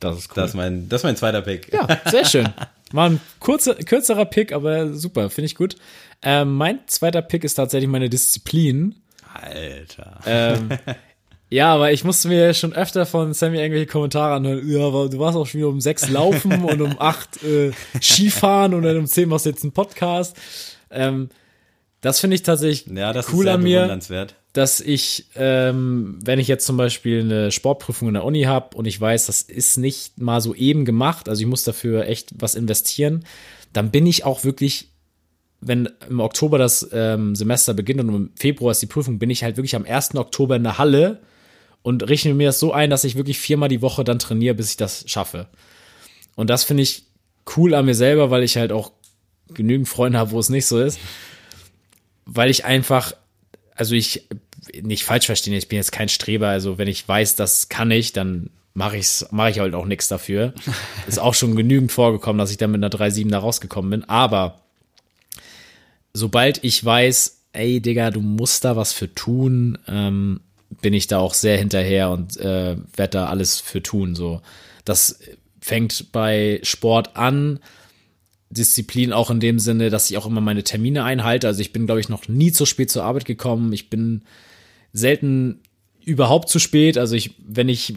Das 0.00 0.18
ist 0.18 0.30
cool. 0.30 0.34
Das 0.36 0.50
ist 0.50 0.56
mein, 0.56 0.88
das 0.88 1.00
ist 1.00 1.04
mein 1.04 1.16
zweiter 1.16 1.42
Pick. 1.42 1.72
Ja, 1.72 1.86
sehr 2.10 2.24
schön. 2.24 2.48
War 2.92 3.10
ein 3.10 3.20
kurzer, 3.40 3.74
kürzerer 3.74 4.26
Pick, 4.26 4.52
aber 4.52 4.92
super, 4.94 5.30
finde 5.30 5.46
ich 5.46 5.54
gut. 5.54 5.76
Ähm, 6.22 6.54
mein 6.54 6.80
zweiter 6.86 7.22
Pick 7.22 7.44
ist 7.44 7.54
tatsächlich 7.54 7.88
meine 7.88 8.08
Disziplin. 8.08 8.94
Alter. 9.32 10.20
Ähm, 10.24 10.68
ja, 11.48 11.72
aber 11.74 11.92
ich 11.92 12.02
musste 12.04 12.28
mir 12.28 12.54
schon 12.54 12.72
öfter 12.72 13.06
von 13.06 13.32
Sammy 13.32 13.58
irgendwelche 13.58 13.86
Kommentare 13.86 14.34
anhören. 14.34 14.68
Ja, 14.68 14.86
aber 14.86 15.08
du 15.08 15.18
warst 15.18 15.36
auch 15.36 15.46
schon 15.46 15.58
wieder 15.58 15.68
um 15.68 15.80
sechs 15.80 16.08
laufen 16.08 16.64
und 16.64 16.80
um 16.80 16.96
acht 16.98 17.42
äh, 17.44 17.70
Skifahren 18.00 18.74
und 18.74 18.82
dann 18.82 18.96
um 18.96 19.06
zehn 19.06 19.28
machst 19.28 19.46
du 19.46 19.50
jetzt 19.50 19.62
einen 19.62 19.72
Podcast. 19.72 20.36
Ähm, 20.90 21.28
das 22.00 22.20
finde 22.20 22.34
ich 22.36 22.42
tatsächlich 22.42 22.94
Ja, 22.96 23.12
cool 23.32 23.48
an 23.48 23.62
mir. 23.62 23.86
dass 24.52 24.80
ich, 24.80 25.26
ähm, 25.34 26.18
wenn 26.24 26.38
ich 26.38 26.48
jetzt 26.48 26.66
zum 26.66 26.76
Beispiel 26.76 27.20
eine 27.20 27.50
Sportprüfung 27.52 28.08
in 28.08 28.14
der 28.14 28.24
Uni 28.24 28.42
habe 28.42 28.76
und 28.76 28.86
ich 28.86 29.00
weiß, 29.00 29.26
das 29.26 29.42
ist 29.42 29.76
nicht 29.76 30.18
mal 30.20 30.40
so 30.40 30.54
eben 30.54 30.84
gemacht, 30.84 31.28
also 31.28 31.40
ich 31.40 31.46
muss 31.46 31.64
dafür 31.64 32.06
echt 32.06 32.30
was 32.38 32.54
investieren, 32.54 33.24
dann 33.72 33.90
bin 33.90 34.06
ich 34.06 34.24
auch 34.24 34.44
wirklich, 34.44 34.88
wenn 35.60 35.88
im 36.08 36.20
Oktober 36.20 36.58
das 36.58 36.88
ähm, 36.92 37.34
Semester 37.34 37.74
beginnt 37.74 38.00
und 38.00 38.08
im 38.14 38.30
Februar 38.36 38.70
ist 38.72 38.82
die 38.82 38.86
Prüfung, 38.86 39.18
bin 39.18 39.30
ich 39.30 39.42
halt 39.42 39.56
wirklich 39.56 39.76
am 39.76 39.84
1. 39.84 40.14
Oktober 40.14 40.56
in 40.56 40.62
der 40.62 40.78
Halle 40.78 41.20
und 41.86 42.08
rechne 42.08 42.34
mir 42.34 42.48
das 42.48 42.58
so 42.58 42.72
ein, 42.72 42.90
dass 42.90 43.04
ich 43.04 43.14
wirklich 43.14 43.38
viermal 43.38 43.68
die 43.68 43.80
Woche 43.80 44.02
dann 44.02 44.18
trainiere, 44.18 44.56
bis 44.56 44.70
ich 44.70 44.76
das 44.76 45.04
schaffe. 45.06 45.46
Und 46.34 46.50
das 46.50 46.64
finde 46.64 46.82
ich 46.82 47.04
cool 47.56 47.74
an 47.74 47.84
mir 47.84 47.94
selber, 47.94 48.28
weil 48.32 48.42
ich 48.42 48.56
halt 48.56 48.72
auch 48.72 48.90
genügend 49.50 49.88
Freunde 49.88 50.18
habe, 50.18 50.32
wo 50.32 50.40
es 50.40 50.48
nicht 50.48 50.66
so 50.66 50.80
ist. 50.80 50.98
Weil 52.24 52.50
ich 52.50 52.64
einfach, 52.64 53.12
also 53.76 53.94
ich 53.94 54.26
nicht 54.82 55.04
falsch 55.04 55.26
verstehen, 55.26 55.54
ich 55.54 55.68
bin 55.68 55.76
jetzt 55.76 55.92
kein 55.92 56.08
Streber, 56.08 56.48
also 56.48 56.76
wenn 56.76 56.88
ich 56.88 57.06
weiß, 57.06 57.36
das 57.36 57.68
kann 57.68 57.92
ich, 57.92 58.12
dann 58.12 58.50
mache 58.74 58.96
ich's, 58.96 59.28
mache 59.30 59.50
ich 59.50 59.60
halt 59.60 59.76
auch 59.76 59.86
nichts 59.86 60.08
dafür. 60.08 60.54
Ist 61.06 61.20
auch 61.20 61.34
schon 61.34 61.54
genügend 61.54 61.92
vorgekommen, 61.92 62.38
dass 62.38 62.50
ich 62.50 62.56
dann 62.56 62.72
mit 62.72 62.82
einer 62.82 62.92
3-7 62.92 63.30
da 63.30 63.38
rausgekommen 63.38 63.92
bin, 63.92 64.04
aber 64.08 64.60
sobald 66.12 66.64
ich 66.64 66.84
weiß, 66.84 67.44
ey 67.52 67.80
Digga, 67.80 68.10
du 68.10 68.22
musst 68.22 68.64
da 68.64 68.74
was 68.74 68.92
für 68.92 69.14
tun, 69.14 69.78
ähm, 69.86 70.40
bin 70.80 70.94
ich 70.94 71.06
da 71.06 71.18
auch 71.18 71.34
sehr 71.34 71.58
hinterher 71.58 72.10
und 72.10 72.36
äh, 72.36 72.76
werde 72.96 73.10
da 73.10 73.26
alles 73.26 73.60
für 73.60 73.82
tun. 73.82 74.14
So, 74.14 74.40
das 74.84 75.18
fängt 75.60 76.12
bei 76.12 76.60
Sport 76.62 77.16
an. 77.16 77.60
Disziplin 78.48 79.12
auch 79.12 79.30
in 79.30 79.40
dem 79.40 79.58
Sinne, 79.58 79.90
dass 79.90 80.08
ich 80.08 80.16
auch 80.16 80.26
immer 80.26 80.40
meine 80.40 80.62
Termine 80.62 81.02
einhalte. 81.04 81.48
Also 81.48 81.60
ich 81.60 81.72
bin, 81.72 81.86
glaube 81.86 82.00
ich, 82.00 82.08
noch 82.08 82.28
nie 82.28 82.52
zu 82.52 82.64
spät 82.64 82.90
zur 82.90 83.02
Arbeit 83.02 83.24
gekommen. 83.24 83.72
Ich 83.72 83.90
bin 83.90 84.22
selten 84.92 85.60
überhaupt 86.04 86.48
zu 86.48 86.58
spät. 86.58 86.96
Also 86.96 87.16
ich, 87.16 87.32
wenn 87.44 87.68
ich 87.68 87.94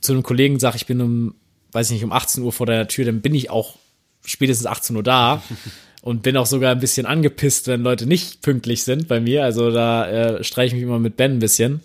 zu 0.00 0.12
einem 0.12 0.24
Kollegen 0.24 0.58
sage, 0.58 0.76
ich 0.76 0.86
bin 0.86 1.00
um, 1.00 1.34
weiß 1.72 1.88
ich 1.88 1.94
nicht, 1.94 2.04
um 2.04 2.12
18 2.12 2.42
Uhr 2.42 2.52
vor 2.52 2.66
der 2.66 2.88
Tür, 2.88 3.04
dann 3.04 3.20
bin 3.20 3.34
ich 3.34 3.50
auch 3.50 3.76
spätestens 4.24 4.66
18 4.66 4.96
Uhr 4.96 5.02
da 5.04 5.42
und 6.02 6.22
bin 6.22 6.36
auch 6.36 6.46
sogar 6.46 6.72
ein 6.72 6.80
bisschen 6.80 7.06
angepisst, 7.06 7.66
wenn 7.66 7.82
Leute 7.82 8.06
nicht 8.06 8.42
pünktlich 8.42 8.84
sind 8.84 9.08
bei 9.08 9.20
mir. 9.20 9.44
Also 9.44 9.70
da 9.70 10.08
äh, 10.08 10.44
streiche 10.44 10.68
ich 10.68 10.74
mich 10.74 10.82
immer 10.82 10.98
mit 10.98 11.16
Ben 11.16 11.32
ein 11.32 11.38
bisschen, 11.40 11.80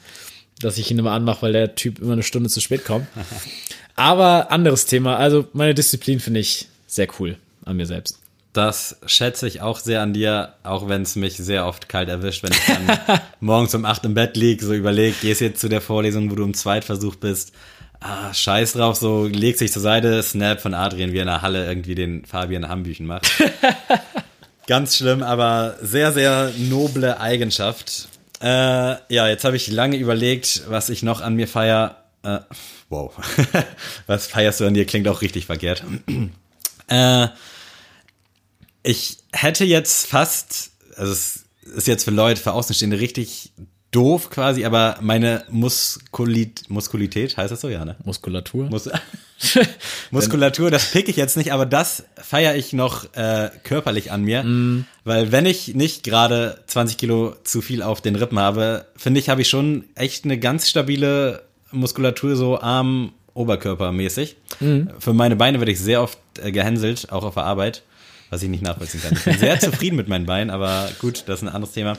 dass 0.59 0.77
ich 0.77 0.91
ihn 0.91 0.99
immer 0.99 1.11
anmache, 1.11 1.41
weil 1.41 1.53
der 1.53 1.75
Typ 1.75 1.99
immer 1.99 2.13
eine 2.13 2.23
Stunde 2.23 2.49
zu 2.49 2.61
spät 2.61 2.85
kommt. 2.85 3.07
Aber 3.95 4.51
anderes 4.51 4.85
Thema. 4.85 5.17
Also 5.17 5.47
meine 5.53 5.73
Disziplin 5.73 6.19
finde 6.19 6.39
ich 6.39 6.67
sehr 6.87 7.07
cool 7.19 7.37
an 7.65 7.77
mir 7.77 7.85
selbst. 7.85 8.19
Das 8.53 8.97
schätze 9.07 9.47
ich 9.47 9.61
auch 9.61 9.79
sehr 9.79 10.01
an 10.01 10.13
dir, 10.13 10.53
auch 10.61 10.87
wenn 10.87 11.01
es 11.01 11.15
mich 11.15 11.37
sehr 11.37 11.65
oft 11.65 11.89
kalt 11.89 12.07
erwischt, 12.07 12.43
wenn 12.43 12.51
ich 12.51 12.65
dann 12.67 13.19
morgens 13.39 13.73
um 13.73 13.83
acht 13.83 14.05
im 14.05 14.13
Bett 14.13 14.37
liege, 14.37 14.63
so 14.63 14.73
überleg, 14.73 15.19
gehst 15.21 15.41
jetzt 15.41 15.59
zu 15.59 15.69
der 15.69 15.81
Vorlesung, 15.81 16.29
wo 16.29 16.35
du 16.35 16.43
im 16.43 16.53
Zweitversuch 16.53 17.15
bist. 17.15 17.51
Ah, 18.05 18.33
scheiß 18.33 18.73
drauf, 18.73 18.97
so 18.97 19.27
legt 19.27 19.59
sich 19.59 19.71
zur 19.71 19.81
Seite, 19.81 20.21
Snap 20.21 20.59
von 20.59 20.73
Adrian, 20.73 21.13
wie 21.13 21.19
er 21.19 21.21
in 21.21 21.27
der 21.27 21.41
Halle 21.41 21.65
irgendwie 21.65 21.95
den 21.95 22.25
Fabian 22.25 22.67
Hambüchen 22.67 23.05
macht. 23.05 23.31
Ganz 24.67 24.97
schlimm, 24.97 25.23
aber 25.23 25.77
sehr, 25.81 26.11
sehr 26.11 26.51
noble 26.57 27.21
Eigenschaft. 27.21 28.09
Äh, 28.41 28.45
ja, 29.07 29.29
jetzt 29.29 29.45
habe 29.45 29.55
ich 29.55 29.69
lange 29.69 29.95
überlegt, 29.95 30.63
was 30.67 30.89
ich 30.89 31.01
noch 31.01 31.21
an 31.21 31.35
mir 31.35 31.47
feier. 31.47 32.03
Äh, 32.23 32.39
wow. 32.89 33.13
was 34.07 34.27
feierst 34.27 34.59
du 34.59 34.65
an 34.65 34.73
dir? 34.73 34.85
Klingt 34.85 35.07
auch 35.07 35.21
richtig 35.21 35.45
verkehrt. 35.45 35.85
äh, 36.87 37.27
ich 38.83 39.19
hätte 39.31 39.63
jetzt 39.63 40.07
fast, 40.07 40.71
also 40.97 41.13
es 41.13 41.45
ist 41.73 41.87
jetzt 41.87 42.03
für 42.03 42.11
Leute, 42.11 42.41
für 42.41 42.51
Außenstehende 42.51 42.99
richtig 42.99 43.53
doof 43.93 44.29
quasi, 44.29 44.65
aber 44.65 44.97
meine 45.01 45.43
Muskulit, 45.49 46.69
Muskulität, 46.69 47.37
heißt 47.37 47.51
das 47.51 47.61
so, 47.61 47.69
ja, 47.69 47.85
ne? 47.85 47.95
Muskulatur. 48.03 48.69
Mus 48.69 48.89
Muskulatur, 50.11 50.71
das 50.71 50.91
pick 50.91 51.09
ich 51.09 51.15
jetzt 51.15 51.37
nicht, 51.37 51.53
aber 51.53 51.65
das 51.65 52.05
feiere 52.17 52.55
ich 52.55 52.73
noch 52.73 53.13
äh, 53.13 53.49
körperlich 53.63 54.11
an 54.11 54.23
mir, 54.23 54.43
weil 55.03 55.31
wenn 55.31 55.45
ich 55.45 55.75
nicht 55.75 56.03
gerade 56.03 56.59
20 56.67 56.97
Kilo 56.97 57.35
zu 57.43 57.61
viel 57.61 57.81
auf 57.81 58.01
den 58.01 58.15
Rippen 58.15 58.39
habe, 58.39 58.85
finde 58.95 59.19
ich, 59.19 59.29
habe 59.29 59.41
ich 59.41 59.49
schon 59.49 59.85
echt 59.95 60.25
eine 60.25 60.39
ganz 60.39 60.69
stabile 60.69 61.43
Muskulatur, 61.71 62.35
so 62.35 62.59
Arm, 62.59 63.13
Oberkörper 63.33 63.91
mäßig. 63.91 64.37
Für 64.99 65.13
meine 65.13 65.35
Beine 65.35 65.59
werde 65.59 65.71
ich 65.71 65.79
sehr 65.79 66.01
oft 66.01 66.17
äh, 66.41 66.51
gehänselt, 66.51 67.11
auch 67.11 67.23
auf 67.23 67.33
der 67.33 67.43
Arbeit, 67.43 67.83
was 68.29 68.43
ich 68.43 68.49
nicht 68.49 68.63
nachvollziehen 68.63 69.01
kann. 69.01 69.13
Ich 69.13 69.23
bin 69.23 69.37
sehr 69.37 69.59
zufrieden 69.59 69.95
mit 69.95 70.07
meinen 70.07 70.25
Beinen, 70.25 70.49
aber 70.49 70.89
gut, 70.99 71.23
das 71.27 71.39
ist 71.39 71.43
ein 71.43 71.53
anderes 71.53 71.73
Thema. 71.73 71.97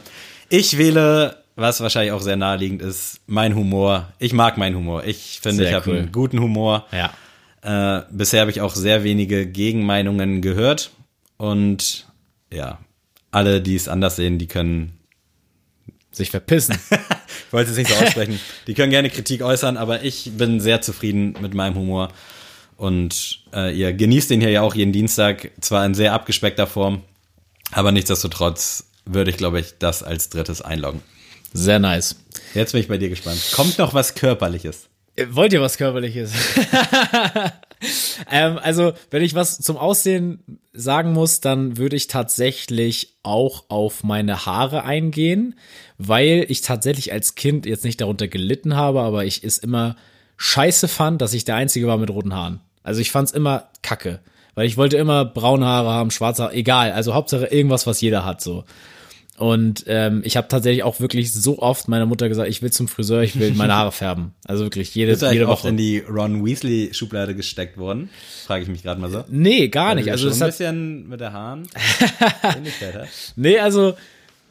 Ich 0.48 0.78
wähle, 0.78 1.43
was 1.56 1.80
wahrscheinlich 1.80 2.12
auch 2.12 2.20
sehr 2.20 2.36
naheliegend 2.36 2.82
ist, 2.82 3.20
mein 3.26 3.54
Humor. 3.54 4.12
Ich 4.18 4.32
mag 4.32 4.58
meinen 4.58 4.76
Humor. 4.76 5.04
Ich 5.04 5.40
finde, 5.42 5.64
Sehr 5.64 5.68
ich 5.68 5.74
habe 5.74 5.90
cool. 5.90 5.98
einen 5.98 6.12
guten 6.12 6.40
Humor. 6.40 6.86
Ja. 6.92 7.12
Äh, 7.62 8.02
bisher 8.10 8.40
habe 8.40 8.50
ich 8.50 8.60
auch 8.60 8.74
sehr 8.74 9.04
wenige 9.04 9.46
Gegenmeinungen 9.46 10.42
gehört. 10.42 10.90
Und 11.36 12.06
ja, 12.52 12.78
alle, 13.30 13.60
die 13.60 13.76
es 13.76 13.88
anders 13.88 14.16
sehen, 14.16 14.38
die 14.38 14.46
können, 14.46 14.98
Sich 16.10 16.30
verpissen. 16.30 16.76
ich 16.90 17.52
wollte 17.52 17.70
es 17.70 17.76
nicht 17.76 17.90
so 17.90 17.96
aussprechen, 17.96 18.38
die 18.66 18.74
können 18.74 18.90
gerne 18.90 19.10
Kritik 19.10 19.42
äußern, 19.42 19.76
aber 19.76 20.02
ich 20.02 20.32
bin 20.36 20.60
sehr 20.60 20.80
zufrieden 20.80 21.36
mit 21.40 21.54
meinem 21.54 21.74
Humor. 21.76 22.08
Und 22.76 23.40
äh, 23.52 23.76
ihr 23.76 23.92
genießt 23.92 24.30
den 24.30 24.40
hier 24.40 24.50
ja 24.50 24.62
auch 24.62 24.74
jeden 24.74 24.92
Dienstag, 24.92 25.50
zwar 25.60 25.86
in 25.86 25.94
sehr 25.94 26.12
abgespeckter 26.12 26.66
Form, 26.66 27.02
aber 27.72 27.92
nichtsdestotrotz 27.92 28.90
würde 29.04 29.30
ich, 29.30 29.36
glaube 29.36 29.60
ich, 29.60 29.78
das 29.78 30.02
als 30.02 30.28
drittes 30.28 30.60
einloggen. 30.60 31.02
Sehr 31.54 31.78
nice. 31.78 32.16
Jetzt 32.52 32.72
bin 32.72 32.80
ich 32.80 32.88
bei 32.88 32.98
dir 32.98 33.08
gespannt. 33.08 33.40
Kommt 33.54 33.78
noch 33.78 33.94
was 33.94 34.14
Körperliches? 34.16 34.88
Äh, 35.16 35.26
Wollt 35.30 35.52
ihr 35.52 35.60
was 35.60 35.78
Körperliches? 35.78 36.32
ähm, 38.30 38.58
also, 38.60 38.92
wenn 39.10 39.22
ich 39.22 39.34
was 39.34 39.58
zum 39.58 39.76
Aussehen 39.76 40.58
sagen 40.72 41.12
muss, 41.12 41.40
dann 41.40 41.76
würde 41.76 41.94
ich 41.94 42.08
tatsächlich 42.08 43.14
auch 43.22 43.64
auf 43.68 44.02
meine 44.02 44.46
Haare 44.46 44.82
eingehen, 44.82 45.54
weil 45.96 46.44
ich 46.48 46.60
tatsächlich 46.60 47.12
als 47.12 47.36
Kind 47.36 47.66
jetzt 47.66 47.84
nicht 47.84 48.00
darunter 48.00 48.26
gelitten 48.26 48.74
habe, 48.74 49.02
aber 49.02 49.24
ich 49.24 49.44
es 49.44 49.58
immer 49.58 49.94
scheiße 50.36 50.88
fand, 50.88 51.22
dass 51.22 51.34
ich 51.34 51.44
der 51.44 51.54
Einzige 51.54 51.86
war 51.86 51.98
mit 51.98 52.10
roten 52.10 52.34
Haaren. 52.34 52.60
Also 52.82 53.00
ich 53.00 53.12
fand's 53.12 53.30
immer 53.30 53.68
kacke, 53.82 54.18
weil 54.56 54.66
ich 54.66 54.76
wollte 54.76 54.96
immer 54.96 55.24
braune 55.24 55.66
Haare 55.66 55.90
haben, 55.90 56.10
schwarze 56.10 56.42
Haare, 56.42 56.54
egal, 56.54 56.90
also 56.90 57.14
Hauptsache 57.14 57.46
irgendwas, 57.46 57.86
was 57.86 58.00
jeder 58.00 58.24
hat 58.24 58.40
so. 58.40 58.64
Und 59.36 59.84
ähm, 59.88 60.22
ich 60.24 60.36
habe 60.36 60.46
tatsächlich 60.46 60.84
auch 60.84 61.00
wirklich 61.00 61.32
so 61.32 61.58
oft 61.58 61.88
meiner 61.88 62.06
Mutter 62.06 62.28
gesagt, 62.28 62.48
ich 62.48 62.62
will 62.62 62.70
zum 62.70 62.86
Friseur, 62.86 63.22
ich 63.22 63.38
will 63.38 63.52
meine 63.54 63.74
Haare 63.74 63.90
färben. 63.92 64.32
Also 64.44 64.64
wirklich 64.64 64.94
jede, 64.94 65.12
eigentlich 65.12 65.32
jede 65.32 65.48
oft 65.48 65.64
Woche. 65.64 65.70
in 65.70 65.76
die 65.76 65.98
Ron 65.98 66.46
Weasley 66.46 66.90
Schublade 66.92 67.34
gesteckt 67.34 67.76
worden? 67.76 68.10
Frage 68.46 68.62
ich 68.62 68.68
mich 68.68 68.84
gerade 68.84 69.00
mal 69.00 69.10
so. 69.10 69.24
Nee, 69.28 69.68
gar 69.68 69.96
nicht. 69.96 70.10
Also 70.10 70.28
das 70.28 70.40
ein 70.40 70.48
bisschen 70.48 71.08
mit 71.08 71.20
der 71.20 71.32
Haaren 71.32 71.66
nee, 73.36 73.58
also 73.58 73.94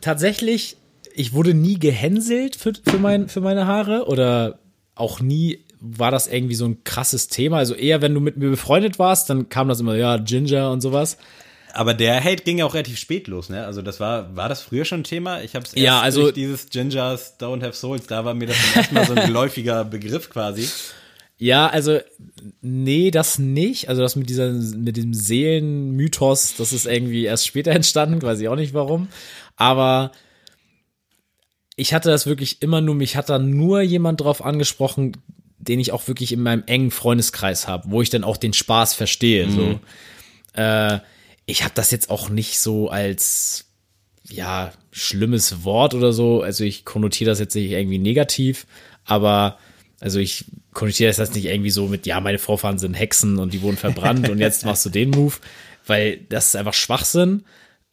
tatsächlich, 0.02 0.76
ich 1.14 1.32
wurde 1.32 1.54
nie 1.54 1.80
gehänselt 1.80 2.58
für, 2.58 2.74
für, 2.86 2.98
mein, 2.98 3.30
für 3.30 3.40
meine 3.40 3.68
Haare 3.68 4.08
oder 4.08 4.60
auch 4.96 5.22
nie 5.22 5.60
war 5.80 6.12
das 6.12 6.28
irgendwie 6.28 6.56
so 6.56 6.66
ein 6.66 6.84
krasses 6.84 7.30
Thema. 7.30 7.58
Also 7.58 7.74
eher, 7.74 8.02
wenn 8.02 8.14
du 8.14 8.20
mit 8.20 8.36
mir 8.36 8.50
befreundet 8.50 9.00
warst, 9.00 9.30
dann 9.30 9.48
kam 9.48 9.70
das 9.70 9.80
immer, 9.80 9.96
ja, 9.96 10.18
Ginger 10.18 10.72
und 10.72 10.82
sowas. 10.82 11.18
Aber 11.76 11.94
der 11.96 12.24
Hate 12.24 12.44
ging 12.44 12.60
ja 12.60 12.66
auch 12.66 12.76
relativ 12.76 13.00
spät 13.00 13.28
los, 13.28 13.50
ne? 13.50 13.66
Also 13.66 13.82
das 13.82 14.00
war, 14.00 14.36
war 14.36 14.48
das 14.48 14.62
früher 14.62 14.86
schon 14.86 15.02
ein 15.02 15.04
Thema? 15.04 15.42
Ich 15.42 15.56
habe 15.56 15.66
es 15.66 15.74
erst 15.74 15.84
Ja, 15.84 16.02
also- 16.02 16.22
durch 16.22 16.34
dieses 16.36 16.70
Gingers 16.70 17.40
Don't 17.40 17.64
Have 17.64 17.74
Souls, 17.74 18.06
da 18.08 18.24
war 18.26 18.34
mir 18.36 18.46
das 18.48 18.58
zum 18.62 18.76
ersten 18.76 18.94
Mal 18.96 19.06
so 19.08 19.14
ein 19.16 19.26
geläufiger 19.28 19.84
Begriff 19.84 20.30
quasi. 20.30 20.70
Ja, 21.38 21.68
also 21.68 22.00
nee, 22.62 23.10
das 23.10 23.40
nicht. 23.40 23.90
Also 23.90 24.02
das 24.04 24.16
mit 24.16 24.30
dieser 24.30 24.52
mit 24.52 24.98
dem 24.98 25.14
Seelenmythos, 25.16 26.56
das 26.58 26.74
ist 26.74 26.86
irgendwie 26.86 27.26
erst 27.26 27.48
später 27.48 27.72
entstanden, 27.72 28.22
weiß 28.22 28.40
ich 28.40 28.48
auch 28.50 28.56
nicht 28.56 28.76
warum. 28.76 29.08
Aber 29.56 30.12
ich 31.76 31.94
hatte 31.94 32.10
das 32.10 32.28
wirklich 32.28 32.62
immer 32.62 32.82
nur, 32.82 32.94
mich 32.96 33.16
hat 33.16 33.30
da 33.30 33.40
nur 33.40 33.82
jemand 33.82 34.22
drauf 34.22 34.46
angesprochen, 34.46 35.18
den 35.58 35.80
ich 35.80 35.92
auch 35.92 36.08
wirklich 36.08 36.32
in 36.32 36.44
meinem 36.44 36.64
engen 36.68 36.92
Freundeskreis 36.92 37.68
habe, 37.68 37.90
wo 37.90 38.02
ich 38.02 38.10
dann 38.12 38.24
auch 38.24 38.38
den 38.38 38.54
Spaß 38.54 38.94
verstehe. 38.94 39.50
So, 39.50 39.80
äh, 40.54 41.00
ich 41.46 41.64
habe 41.64 41.74
das 41.76 41.92
jetzt 41.92 42.10
auch 42.10 42.30
nicht 42.30 42.60
so 42.60 42.90
als 42.90 43.66
ja 44.24 44.72
schlimmes 44.92 45.64
Wort 45.64 45.94
oder 45.94 46.14
so. 46.14 46.42
Also 46.42 46.64
ich 46.64 46.86
konnotiere 46.86 47.30
das 47.30 47.40
jetzt 47.40 47.56
nicht 47.56 47.72
irgendwie 47.72 48.00
negativ, 48.00 48.66
aber 49.06 49.58
also 50.00 50.20
ich 50.20 50.46
konnotiere 50.74 51.10
das 51.10 51.18
jetzt 51.18 51.36
nicht 51.36 51.46
irgendwie 51.46 51.70
so 51.70 51.88
mit, 51.88 52.06
ja, 52.06 52.20
meine 52.20 52.40
Vorfahren 52.40 52.78
sind 52.78 52.94
Hexen 52.94 53.40
und 53.40 53.54
die 53.54 53.62
wurden 53.62 53.78
verbrannt 53.78 54.30
und 54.30 54.40
jetzt 54.40 54.66
machst 54.66 54.86
du 54.86 54.90
den 54.90 55.12
Move, 55.12 55.36
weil 55.86 56.18
das 56.30 56.48
ist 56.48 56.56
einfach 56.56 56.74
Schwachsinn. 56.74 57.44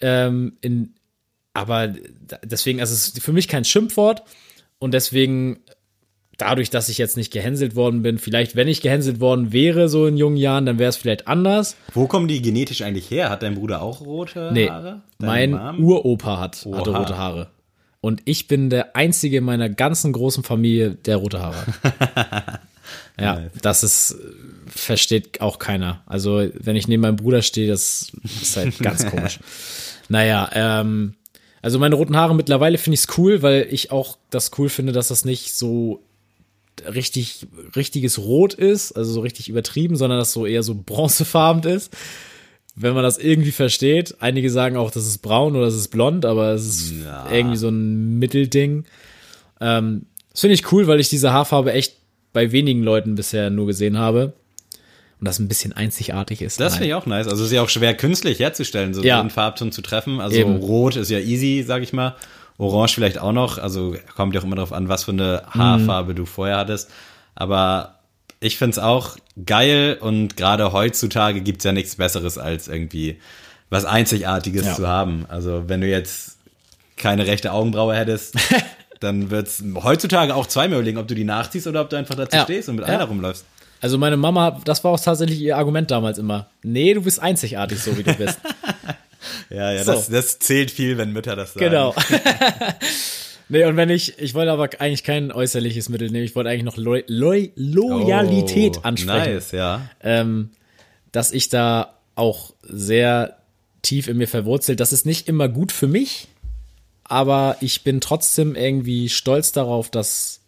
Ähm, 0.01 0.57
in, 0.61 0.95
aber 1.53 1.95
deswegen, 2.43 2.81
also 2.81 2.95
es 2.95 3.09
ist 3.09 3.23
für 3.23 3.33
mich 3.33 3.49
kein 3.49 3.65
Schimpfwort 3.65 4.23
und 4.79 4.93
deswegen 4.93 5.61
dadurch, 6.41 6.71
dass 6.71 6.89
ich 6.89 6.99
jetzt 6.99 7.17
nicht 7.17 7.33
gehänselt 7.33 7.75
worden 7.77 8.03
bin, 8.03 8.19
vielleicht, 8.19 8.57
wenn 8.57 8.69
ich 8.69 8.81
gehänselt 8.81 9.21
worden 9.21 9.53
wäre, 9.53 9.89
so 9.89 10.07
in 10.07 10.17
jungen 10.17 10.37
Jahren, 10.37 10.67
dann 10.67 10.79
wäre 10.79 10.89
es 10.89 10.97
vielleicht 10.97 11.29
anders. 11.29 11.77
Wo 11.95 12.07
kommen 12.07 12.29
die 12.29 12.43
genetisch 12.43 12.83
eigentlich 12.83 13.11
her? 13.11 13.31
Hat 13.31 13.43
dein 13.43 13.55
Bruder 13.55 13.83
auch 13.83 14.01
rote 14.01 14.51
Nee, 14.53 14.69
Haare? 14.69 15.03
Deine 15.19 15.57
mein 15.57 15.77
Mom? 15.77 15.85
Uropa 15.85 16.39
hat, 16.39 16.67
hatte 16.73 16.91
Oha. 16.91 16.99
rote 16.99 17.19
Haare. 17.19 17.51
Und 18.01 18.23
ich 18.25 18.49
bin 18.49 18.71
der 18.71 18.97
einzige 18.97 19.39
in 19.39 19.45
meiner 19.45 19.69
ganzen 19.69 20.13
großen 20.13 20.43
Familie, 20.43 20.95
der 20.95 21.17
rote 21.17 21.41
Haare 21.41 21.67
hat. 21.67 22.61
ja, 23.21 23.43
das 23.61 23.83
ist, 23.83 24.17
versteht 24.67 25.43
auch 25.43 25.59
keiner. 25.59 26.03
Also, 26.07 26.49
wenn 26.55 26.77
ich 26.77 26.89
neben 26.89 27.03
meinem 27.03 27.17
Bruder 27.17 27.43
stehe, 27.43 27.69
das 27.69 28.11
ist 28.41 28.57
halt 28.57 28.79
ganz 28.79 29.05
komisch. 29.11 29.39
Naja, 30.09 30.49
ähm, 30.55 31.15
also 31.63 31.79
meine 31.79 31.95
roten 31.95 32.17
Haare 32.17 32.35
mittlerweile 32.35 32.79
finde 32.79 32.95
ich 32.95 33.01
es 33.01 33.19
cool, 33.19 33.43
weil 33.43 33.67
ich 33.71 33.93
auch 33.93 34.17
das 34.31 34.51
cool 34.59 34.69
finde, 34.69 34.93
dass 34.93 35.09
das 35.09 35.25
nicht 35.25 35.55
so 35.55 36.03
richtig, 36.95 37.47
richtiges 37.77 38.19
Rot 38.19 38.55
ist, 38.55 38.93
also 38.93 39.13
so 39.13 39.21
richtig 39.21 39.49
übertrieben, 39.49 39.97
sondern 39.97 40.19
dass 40.19 40.33
so 40.33 40.47
eher 40.47 40.63
so 40.63 40.75
bronzefarben 40.75 41.71
ist. 41.71 41.93
Wenn 42.77 42.95
man 42.95 43.03
das 43.03 43.19
irgendwie 43.19 43.51
versteht. 43.51 44.15
Einige 44.21 44.51
sagen 44.51 44.77
auch, 44.77 44.91
das 44.91 45.07
ist 45.07 45.19
braun 45.19 45.55
oder 45.57 45.67
das 45.67 45.75
ist 45.75 45.89
blond, 45.89 46.25
aber 46.25 46.53
es 46.53 46.65
ist 46.67 46.93
Ja. 47.05 47.31
irgendwie 47.31 47.57
so 47.57 47.69
ein 47.69 48.19
Mittelding. 48.19 48.85
Ähm, 49.61 50.07
das 50.31 50.41
finde 50.41 50.55
ich 50.55 50.73
cool, 50.73 50.87
weil 50.87 51.01
ich 51.01 51.09
diese 51.11 51.33
Haarfarbe 51.33 51.73
echt 51.73 51.97
bei 52.33 52.53
wenigen 52.53 52.83
Leuten 52.83 53.17
bisher 53.17 53.51
nur 53.51 53.67
gesehen 53.67 53.99
habe. 53.99 54.33
Und 55.19 55.27
das 55.27 55.39
ein 55.39 55.49
bisschen 55.49 55.75
einzigartig 55.75 56.41
ist. 56.41 56.61
Das 56.61 56.75
finde 56.75 56.87
ich 56.89 56.95
auch 56.95 57.05
nice. 57.05 57.27
Also 57.29 57.43
es 57.43 57.51
ist 57.51 57.55
ja 57.55 57.61
auch 57.63 57.69
schwer 57.69 57.93
künstlich 57.95 58.39
herzustellen, 58.39 58.95
so 58.95 59.03
Ja. 59.03 59.21
einen 59.21 59.29
Farbton 59.29 59.71
zu 59.71 59.83
treffen. 59.83 60.19
Also 60.19 60.39
Eben. 60.39 60.57
rot 60.57 60.97
ist 60.97 61.11
ja 61.11 61.19
easy, 61.19 61.63
sag 61.67 61.83
ich 61.83 61.93
mal. 61.93 62.17
Orange 62.61 62.95
vielleicht 62.95 63.19
auch 63.19 63.33
noch. 63.33 63.59
Also 63.59 63.97
kommt 64.17 64.35
ja 64.35 64.41
auch 64.41 64.45
immer 64.45 64.57
darauf 64.57 64.73
an, 64.73 64.89
was 64.89 65.05
für 65.05 65.13
eine 65.13 65.43
Mhm. 65.55 65.61
Haarfarbe 65.61 66.15
du 66.15 66.27
vorher 66.27 66.59
hattest. 66.59 66.91
Aber 67.35 67.97
ich 68.41 68.59
find's 68.59 68.79
auch 68.79 69.17
geil 69.45 69.97
und 70.01 70.37
gerade 70.37 70.73
heutzutage 70.73 71.41
gibt's 71.41 71.65
ja 71.65 71.73
nichts 71.73 71.97
Besseres 71.97 72.39
als 72.39 72.69
irgendwie 72.69 73.19
was 73.71 73.85
Einzigartiges 73.85 74.67
Ja. 74.67 74.75
zu 74.75 74.89
haben. 74.89 75.27
Also 75.29 75.65
wenn 75.69 75.81
du 75.81 75.87
jetzt 75.89 76.37
keine 76.97 77.27
rechte 77.27 77.53
Augenbraue 77.53 77.95
hättest, 77.95 78.35
dann 79.01 79.31
wird's 79.31 79.63
heutzutage 79.83 80.35
auch 80.35 80.47
zweimal 80.47 80.79
überlegen, 80.81 80.99
ob 80.99 81.09
du 81.09 81.15
die 81.15 81.25
nachziehst 81.25 81.67
oder 81.67 81.81
ob 81.81 81.89
du 81.91 81.97
einfach 81.97 82.15
dazu 82.15 82.37
Ja. 82.37 82.45
stehst 82.45 82.69
und 82.69 82.77
mit 82.77 82.87
Ja. 82.87 82.95
einer 82.95 83.05
rumläufst. 83.05 83.45
Also 83.83 83.97
meine 83.97 84.19
Mama, 84.19 84.61
das 84.67 84.85
war 84.85 84.91
auch 84.91 85.01
tatsächlich 85.01 85.41
ihr 85.41 85.57
Argument 85.57 85.91
damals 85.91 86.19
immer. 86.19 86.49
Nee, 86.63 86.93
du 86.93 87.01
bist 87.03 87.19
einzigartig, 87.23 87.81
so 87.83 87.97
wie 87.97 88.03
du 88.03 88.13
bist. 88.13 88.39
Ja, 89.51 89.73
ja, 89.73 89.85
So. 89.85 89.93
das, 89.93 90.09
das 90.09 90.39
zählt 90.39 90.71
viel, 90.71 90.99
wenn 90.99 91.13
Mütter 91.13 91.37
das 91.37 91.55
sagen. 91.55 91.67
Genau. 91.67 91.95
nee, 93.49 93.65
und 93.65 93.77
wenn 93.77 93.91
ich, 93.91 94.19
ich 94.19 94.35
wollte 94.35 94.53
aber 94.53 94.69
eigentlich 94.79 95.05
kein 95.05 95.33
äußerliches 95.33 95.89
Mittel 95.89 96.11
nehmen, 96.11 96.25
ich 96.25 96.35
wollte 96.35 96.51
eigentlich 96.51 96.65
noch 96.65 96.77
Lo 96.77 96.97
Lo 97.07 97.35
Loyalität 97.57 98.79
Oh, 98.79 98.83
ansprechen. 98.83 99.35
Nice, 99.35 99.53
ja. 99.53 99.89
Ähm, 100.03 100.51
dass 101.13 101.33
ich 101.33 101.49
da 101.49 101.99
auch 102.15 102.53
sehr 102.63 103.37
tief 103.83 104.09
in 104.09 104.19
mir 104.19 104.29
verwurzelt. 104.29 104.81
Das 104.81 104.93
ist 104.93 105.07
nicht 105.07 105.29
immer 105.29 105.49
gut 105.49 105.73
für 105.73 105.87
mich, 105.89 106.29
aber 107.05 107.57
ich 107.61 107.83
bin 107.83 108.01
trotzdem 108.01 108.55
irgendwie 108.55 109.09
stolz 109.09 109.53
darauf, 109.53 109.91
das 109.91 110.41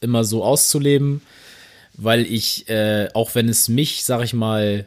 immer 0.00 0.24
so 0.24 0.42
auszuleben, 0.44 1.22
weil 1.94 2.26
ich, 2.26 2.68
äh, 2.68 3.08
auch 3.14 3.34
wenn 3.34 3.48
es 3.48 3.68
mich, 3.68 4.04
sag 4.04 4.24
ich 4.24 4.34
mal, 4.34 4.86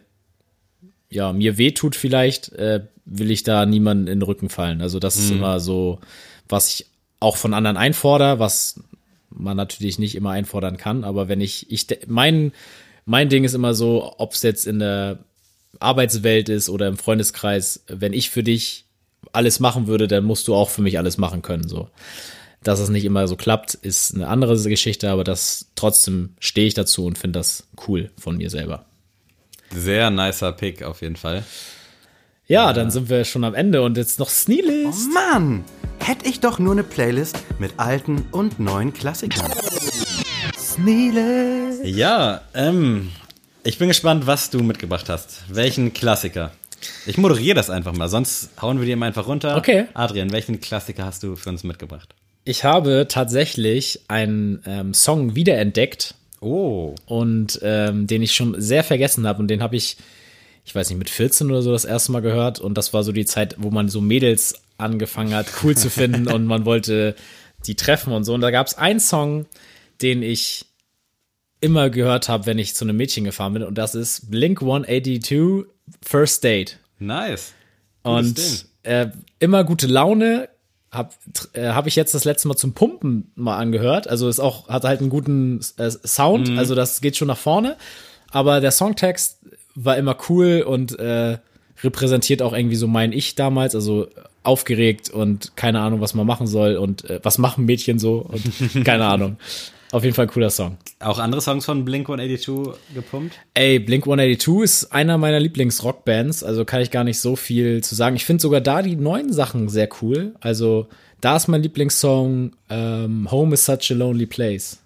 ja, 1.10 1.32
mir 1.32 1.58
wehtut 1.58 1.96
vielleicht, 1.96 2.52
äh, 2.54 2.82
will 3.06 3.32
ich 3.32 3.44
da 3.44 3.66
niemanden 3.66 4.08
in 4.08 4.20
den 4.20 4.24
Rücken 4.24 4.50
fallen. 4.50 4.82
Also 4.82 5.00
das 5.00 5.16
ist 5.16 5.32
immer 5.32 5.60
so, 5.60 6.00
was 6.50 6.70
ich 6.70 6.88
auch 7.20 7.38
von 7.38 7.54
anderen 7.54 7.78
einfordere, 7.78 8.40
was 8.40 8.82
man 9.30 9.58
natürlich 9.58 10.00
nicht 10.00 10.16
immer 10.16 10.32
einfordern 10.32 10.78
kann, 10.78 11.04
aber 11.04 11.28
wenn 11.28 11.42
ich, 11.42 11.72
ich, 11.72 11.88
mein, 12.08 12.52
mein 13.06 13.30
Ding 13.30 13.44
ist 13.44 13.54
immer 13.54 13.74
so, 13.74 14.16
ob 14.18 14.34
es 14.34 14.42
jetzt 14.42 14.66
in 14.66 14.80
der 14.80 15.20
Arbeitswelt 15.80 16.50
ist 16.50 16.70
oder 16.70 16.88
im 16.88 16.98
Freundeskreis, 16.98 17.84
wenn 17.88 18.14
ich 18.14 18.30
für 18.30 18.44
dich 18.44 18.86
alles 19.34 19.60
machen 19.60 19.88
würde, 19.88 20.08
dann 20.08 20.24
musst 20.24 20.48
du 20.48 20.56
auch 20.56 20.70
für 20.70 20.82
mich 20.82 20.98
alles 20.98 21.18
machen 21.18 21.42
können, 21.42 21.68
so. 21.68 21.90
Dass 22.64 22.80
es 22.80 22.90
nicht 22.90 23.06
immer 23.06 23.28
so 23.28 23.36
klappt, 23.36 23.76
ist 23.76 24.16
eine 24.16 24.28
andere 24.28 24.58
Geschichte, 24.58 25.10
aber 25.10 25.24
das 25.24 25.68
trotzdem 25.76 26.36
stehe 26.40 26.68
ich 26.68 26.74
dazu 26.74 27.06
und 27.06 27.18
finde 27.18 27.40
das 27.40 27.68
cool 27.88 28.10
von 28.18 28.38
mir 28.38 28.50
selber. 28.50 28.86
Sehr 29.72 30.10
nicer 30.10 30.52
Pick 30.52 30.82
auf 30.84 31.02
jeden 31.02 31.16
Fall. 31.16 31.44
Ja, 32.48 32.74
dann 32.74 32.92
sind 32.92 33.10
wir 33.10 33.26
schon 33.26 33.44
am 33.44 33.56
Ende 33.56 33.82
und 33.82 33.98
jetzt 33.98 34.20
noch 34.20 34.30
Sneelist. 34.30 35.10
Mann, 35.12 35.64
hätte 36.00 36.30
ich 36.30 36.42
doch 36.42 36.60
nur 36.60 36.74
eine 36.74 36.84
Playlist 36.84 37.40
mit 37.58 37.74
alten 37.78 38.24
und 38.32 38.60
neuen 38.60 38.94
Klassikern. 38.94 39.52
Sneelist. 40.56 41.84
Ja, 41.86 42.42
ähm, 42.54 43.10
ich 43.64 43.80
bin 43.80 43.88
gespannt, 43.88 44.28
was 44.28 44.52
du 44.52 44.62
mitgebracht 44.62 45.10
hast. 45.10 45.42
Welchen 45.50 45.94
Klassiker? 45.94 46.52
Ich 47.08 47.18
moderiere 47.18 47.56
das 47.56 47.72
einfach 47.72 47.94
mal, 47.94 48.10
sonst 48.10 48.52
hauen 48.62 48.78
wir 48.80 48.86
die 48.86 48.92
immer 48.92 49.08
einfach 49.08 49.28
runter. 49.28 49.58
Okay. 49.58 49.86
Adrian, 49.96 50.32
welchen 50.32 50.62
Klassiker 50.62 51.04
hast 51.06 51.24
du 51.24 51.36
für 51.36 51.50
uns 51.50 51.64
mitgebracht? 51.64 52.14
Ich 52.44 52.64
habe 52.64 53.08
tatsächlich 53.10 54.02
einen 54.08 54.62
ähm, 54.68 54.94
Song 54.94 55.34
wiederentdeckt 55.34 56.14
Oh, 56.42 56.94
und 57.08 57.60
ähm, 57.64 58.06
den 58.06 58.22
ich 58.22 58.36
schon 58.36 58.62
sehr 58.62 58.84
vergessen 58.84 59.26
habe 59.26 59.40
und 59.40 59.48
den 59.48 59.64
habe 59.64 59.76
ich, 59.78 59.98
ich 60.66 60.74
weiß 60.76 60.90
nicht, 60.90 60.98
mit 61.00 61.10
14 61.10 61.50
oder 61.50 61.62
so 61.62 61.72
das 61.72 61.86
erste 61.86 62.12
Mal 62.12 62.22
gehört 62.22 62.60
und 62.60 62.76
das 62.78 62.92
war 62.94 63.04
so 63.04 63.12
die 63.12 63.26
Zeit, 63.26 63.56
wo 63.60 63.70
man 63.72 63.88
so 63.88 64.02
Mädels 64.02 64.56
angefangen 64.78 65.34
hat, 65.34 65.48
cool 65.64 65.78
zu 65.78 65.90
finden 65.90 66.28
und 66.34 66.46
man 66.46 66.66
wollte 66.66 67.16
die 67.66 67.76
treffen 67.76 68.12
und 68.14 68.24
so. 68.26 68.34
Und 68.34 68.42
da 68.42 68.52
gab 68.52 68.68
es 68.68 68.78
einen 68.78 69.00
Song, 69.00 69.46
den 70.02 70.22
ich 70.24 70.66
immer 71.62 71.90
gehört 71.90 72.28
habe, 72.30 72.46
wenn 72.48 72.60
ich 72.60 72.76
zu 72.76 72.84
einem 72.86 72.98
Mädchen 72.98 73.24
gefahren 73.24 73.54
bin 73.54 73.64
und 73.64 73.78
das 73.78 73.96
ist 73.96 74.30
Blink 74.30 74.62
182 74.62 75.66
First 76.04 76.44
Date. 76.44 76.80
nice. 77.00 77.54
Gutes 78.04 78.66
Und 78.84 78.92
äh, 78.92 79.08
immer 79.40 79.64
gute 79.64 79.88
Laune, 79.88 80.50
habe 80.92 81.10
äh, 81.54 81.70
hab 81.70 81.88
ich 81.88 81.96
jetzt 81.96 82.14
das 82.14 82.24
letzte 82.24 82.48
Mal 82.48 82.56
zum 82.56 82.74
Pumpen 82.74 83.32
mal 83.36 83.58
angehört. 83.58 84.08
Also 84.08 84.30
ist 84.30 84.40
auch 84.40 84.68
hat 84.70 84.84
halt 84.84 85.00
einen 85.02 85.10
guten 85.10 85.60
äh, 85.78 85.90
Sound, 85.90 86.50
Mhm. 86.52 86.60
also 86.60 86.76
das 86.76 87.02
geht 87.02 87.18
schon 87.18 87.28
nach 87.28 87.38
vorne. 87.38 87.78
Aber 88.30 88.62
der 88.62 88.72
Songtext 88.72 89.40
war 89.76 89.98
immer 89.98 90.18
cool 90.30 90.64
und 90.66 90.98
äh, 90.98 91.38
repräsentiert 91.84 92.42
auch 92.42 92.54
irgendwie 92.54 92.76
so 92.76 92.88
mein 92.88 93.12
Ich 93.12 93.36
damals, 93.36 93.76
also 93.76 94.08
aufgeregt 94.44 95.10
und 95.10 95.56
keine 95.56 95.80
Ahnung, 95.80 96.02
was 96.02 96.14
man 96.14 96.26
machen 96.26 96.48
soll 96.48 96.78
und 96.78 97.10
äh, 97.10 97.20
was 97.24 97.38
machen 97.38 97.66
Mädchen 97.66 98.00
so 98.00 98.20
und 98.20 98.84
keine 98.86 99.06
Ahnung. 99.06 99.38
Auf 99.92 100.04
jeden 100.04 100.16
Fall 100.16 100.26
ein 100.26 100.30
cooler 100.30 100.50
Song. 100.50 100.78
Auch 101.00 101.20
andere 101.20 101.42
Songs 101.42 101.66
von 101.66 101.86
Blink 101.86 102.10
182 102.10 102.76
gepumpt? 102.94 103.36
Ey, 103.54 103.80
Blink 103.80 104.06
182 104.06 104.64
ist 104.64 104.92
einer 104.92 105.18
meiner 105.18 105.40
Lieblings-Rockbands, 105.40 106.44
also 106.44 106.66
kann 106.66 106.82
ich 106.82 106.92
gar 106.92 107.04
nicht 107.04 107.20
so 107.20 107.36
viel 107.36 107.84
zu 107.84 107.96
sagen. 107.96 108.16
Ich 108.16 108.26
finde 108.26 108.42
sogar 108.42 108.62
da 108.62 108.82
die 108.82 108.96
neuen 108.96 109.32
Sachen 109.32 109.70
sehr 109.70 109.88
cool. 110.02 110.36
Also 110.42 110.88
da 111.22 111.38
ist 111.38 111.48
mein 111.48 111.64
Lieblingssong 111.64 112.52
ähm, 112.70 113.32
Home 113.32 113.54
is 113.54 113.66
Such 113.66 113.92
a 113.92 113.94
Lonely 113.94 114.26
Place. 114.26 114.80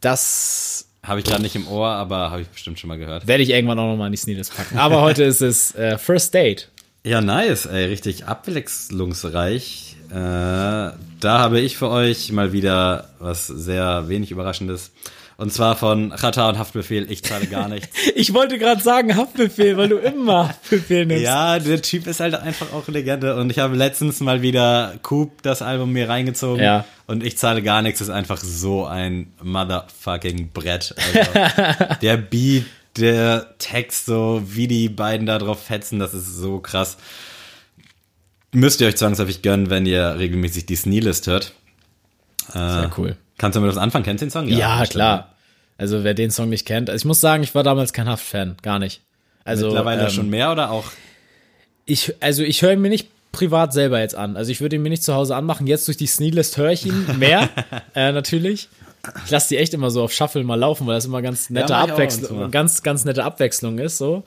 Das 0.00 0.88
Habe 1.06 1.20
ich 1.20 1.26
gerade 1.26 1.42
nicht 1.42 1.54
im 1.54 1.68
Ohr, 1.68 1.88
aber 1.88 2.30
habe 2.30 2.42
ich 2.42 2.48
bestimmt 2.48 2.80
schon 2.80 2.88
mal 2.88 2.98
gehört. 2.98 3.26
werde 3.26 3.42
ich 3.42 3.50
irgendwann 3.50 3.78
auch 3.78 3.90
nochmal 3.90 4.06
in 4.06 4.12
die 4.12 4.18
Sneelist 4.18 4.56
packen. 4.56 4.78
Aber 4.78 5.02
heute 5.02 5.24
ist 5.24 5.40
es 5.40 5.74
äh, 5.74 5.98
First 5.98 6.34
Date. 6.34 6.68
Ja, 7.04 7.20
nice, 7.20 7.66
ey, 7.66 7.84
richtig 7.86 8.26
abwechslungsreich. 8.26 9.96
Äh, 10.10 10.14
da 10.14 10.98
habe 11.22 11.60
ich 11.60 11.76
für 11.76 11.88
euch 11.88 12.32
mal 12.32 12.52
wieder 12.52 13.10
was 13.20 13.46
sehr 13.46 14.08
wenig 14.08 14.32
Überraschendes. 14.32 14.90
Und 15.38 15.52
zwar 15.52 15.76
von 15.76 16.14
Chata 16.16 16.48
und 16.48 16.58
Haftbefehl, 16.58 17.10
ich 17.10 17.22
zahle 17.22 17.46
gar 17.46 17.68
nichts. 17.68 17.88
Ich 18.14 18.32
wollte 18.32 18.58
gerade 18.58 18.82
sagen 18.82 19.14
Haftbefehl, 19.16 19.76
weil 19.76 19.90
du 19.90 19.98
immer 19.98 20.48
Haftbefehl 20.48 21.04
nimmst. 21.04 21.24
ja, 21.24 21.58
der 21.58 21.82
Typ 21.82 22.06
ist 22.06 22.20
halt 22.20 22.34
einfach 22.34 22.72
auch 22.72 22.88
Legende. 22.88 23.36
Und 23.36 23.50
ich 23.50 23.58
habe 23.58 23.76
letztens 23.76 24.20
mal 24.20 24.40
wieder 24.40 24.94
Coop 25.02 25.42
das 25.42 25.60
Album 25.60 25.92
mir 25.92 26.08
reingezogen. 26.08 26.62
Ja. 26.62 26.86
Und 27.06 27.22
ich 27.22 27.36
zahle 27.36 27.62
gar 27.62 27.82
nichts, 27.82 28.00
ist 28.00 28.08
einfach 28.08 28.38
so 28.38 28.86
ein 28.86 29.32
motherfucking 29.42 30.52
Brett. 30.52 30.94
Also, 30.96 31.94
der 32.00 32.16
Beat, 32.16 32.64
der 32.96 33.58
Text, 33.58 34.06
so 34.06 34.42
wie 34.46 34.66
die 34.66 34.88
beiden 34.88 35.26
da 35.26 35.38
drauf 35.38 35.62
fetzen, 35.62 35.98
das 35.98 36.14
ist 36.14 36.34
so 36.34 36.60
krass. 36.60 36.96
Müsst 38.52 38.80
ihr 38.80 38.86
euch 38.86 38.96
zwangsläufig 38.96 39.42
gönnen, 39.42 39.68
wenn 39.68 39.84
ihr 39.84 40.18
regelmäßig 40.18 40.64
die 40.64 40.76
Sneelist 40.76 41.26
hört. 41.26 41.52
Sehr 42.52 42.90
cool. 42.96 43.16
Kannst 43.38 43.56
du 43.56 43.60
mir 43.60 43.66
das 43.66 43.76
anfangen? 43.76 44.04
Kennst 44.04 44.22
du 44.22 44.26
den 44.26 44.30
Song? 44.30 44.48
Ja, 44.48 44.80
bestimmt. 44.80 44.90
klar. 44.94 45.34
Also 45.78 46.04
wer 46.04 46.14
den 46.14 46.30
Song 46.30 46.48
nicht 46.48 46.66
kennt, 46.66 46.88
also 46.88 47.02
ich 47.02 47.04
muss 47.04 47.20
sagen, 47.20 47.42
ich 47.42 47.54
war 47.54 47.62
damals 47.62 47.92
kein 47.92 48.08
Haft-Fan, 48.08 48.56
gar 48.62 48.78
nicht. 48.78 49.02
Also 49.44 49.66
Mittlerweile 49.66 50.04
ähm, 50.04 50.10
schon 50.10 50.30
mehr 50.30 50.50
oder 50.52 50.70
auch? 50.70 50.84
ich, 51.86 52.14
also 52.20 52.42
ich 52.42 52.62
höre 52.62 52.72
ihn 52.72 52.80
mir 52.80 52.88
nicht 52.88 53.08
privat 53.32 53.72
selber 53.72 54.00
jetzt 54.00 54.14
an. 54.14 54.36
Also 54.36 54.50
ich 54.50 54.60
würde 54.60 54.76
ihn 54.76 54.82
mir 54.82 54.88
nicht 54.88 55.04
zu 55.04 55.14
Hause 55.14 55.36
anmachen. 55.36 55.66
Jetzt 55.66 55.86
durch 55.86 55.96
die 55.96 56.06
Sneelist 56.06 56.56
höre 56.56 56.72
ich 56.72 56.84
ihn 56.84 57.06
mehr, 57.18 57.48
äh, 57.94 58.12
natürlich. 58.12 58.68
Ich 59.24 59.30
lasse 59.30 59.50
die 59.50 59.58
echt 59.58 59.72
immer 59.72 59.90
so 59.90 60.02
auf 60.02 60.12
Shuffle 60.12 60.42
mal 60.42 60.56
laufen, 60.56 60.86
weil 60.86 60.96
das 60.96 61.04
immer 61.04 61.22
ganz 61.22 61.48
nette 61.48 61.76
auch 61.76 61.88
Abwechslung, 61.88 62.50
ganz, 62.50 62.82
ganz 62.82 63.04
nette 63.04 63.22
Abwechslung 63.22 63.78
ist, 63.78 63.98
so. 63.98 64.24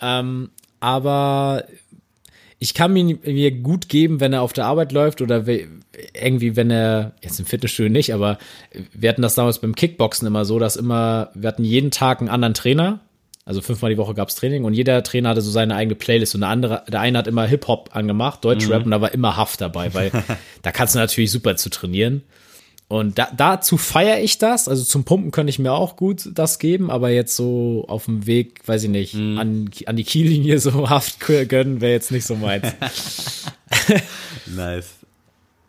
Ähm, 0.00 0.50
aber 0.80 1.64
ich 2.62 2.74
kann 2.74 2.92
mir, 2.92 3.18
mir 3.24 3.50
gut 3.50 3.88
geben, 3.88 4.20
wenn 4.20 4.32
er 4.32 4.42
auf 4.42 4.52
der 4.52 4.66
Arbeit 4.66 4.92
läuft 4.92 5.20
oder 5.20 5.46
irgendwie, 6.14 6.54
wenn 6.54 6.70
er, 6.70 7.10
jetzt 7.20 7.40
im 7.40 7.44
Fitnessstudio 7.44 7.90
nicht, 7.90 8.14
aber 8.14 8.38
wir 8.92 9.08
hatten 9.08 9.20
das 9.20 9.34
damals 9.34 9.58
beim 9.58 9.74
Kickboxen 9.74 10.28
immer 10.28 10.44
so, 10.44 10.60
dass 10.60 10.76
immer, 10.76 11.30
wir 11.34 11.48
hatten 11.48 11.64
jeden 11.64 11.90
Tag 11.90 12.20
einen 12.20 12.28
anderen 12.28 12.54
Trainer, 12.54 13.00
also 13.44 13.62
fünfmal 13.62 13.90
die 13.90 13.98
Woche 13.98 14.14
gab's 14.14 14.36
Training 14.36 14.62
und 14.62 14.74
jeder 14.74 15.02
Trainer 15.02 15.30
hatte 15.30 15.40
so 15.40 15.50
seine 15.50 15.74
eigene 15.74 15.96
Playlist 15.96 16.36
und 16.36 16.42
der 16.42 16.50
andere, 16.50 16.84
der 16.88 17.00
eine 17.00 17.18
hat 17.18 17.26
immer 17.26 17.46
Hip-Hop 17.46 17.90
angemacht, 17.96 18.44
Deutschrap 18.44 18.84
und 18.84 18.92
da 18.92 19.00
war 19.00 19.12
immer 19.12 19.36
Haft 19.36 19.60
dabei, 19.60 19.92
weil 19.92 20.12
da 20.62 20.70
kannst 20.70 20.94
du 20.94 21.00
natürlich 21.00 21.32
super 21.32 21.56
zu 21.56 21.68
trainieren. 21.68 22.22
Und 22.92 23.18
da, 23.18 23.30
dazu 23.34 23.78
feiere 23.78 24.20
ich 24.20 24.36
das. 24.36 24.68
Also 24.68 24.84
zum 24.84 25.04
Pumpen 25.04 25.30
könnte 25.30 25.48
ich 25.48 25.58
mir 25.58 25.72
auch 25.72 25.96
gut 25.96 26.28
das 26.34 26.58
geben, 26.58 26.90
aber 26.90 27.08
jetzt 27.08 27.34
so 27.34 27.86
auf 27.88 28.04
dem 28.04 28.26
Weg, 28.26 28.60
weiß 28.68 28.82
ich 28.82 28.90
nicht, 28.90 29.14
an, 29.14 29.70
an 29.86 29.96
die 29.96 30.04
Kiellinie 30.04 30.58
so 30.58 30.90
Haft 30.90 31.18
gönnen, 31.18 31.80
wäre 31.80 31.92
jetzt 31.92 32.12
nicht 32.12 32.26
so 32.26 32.34
meins. 32.34 32.66
Nice. 34.54 34.90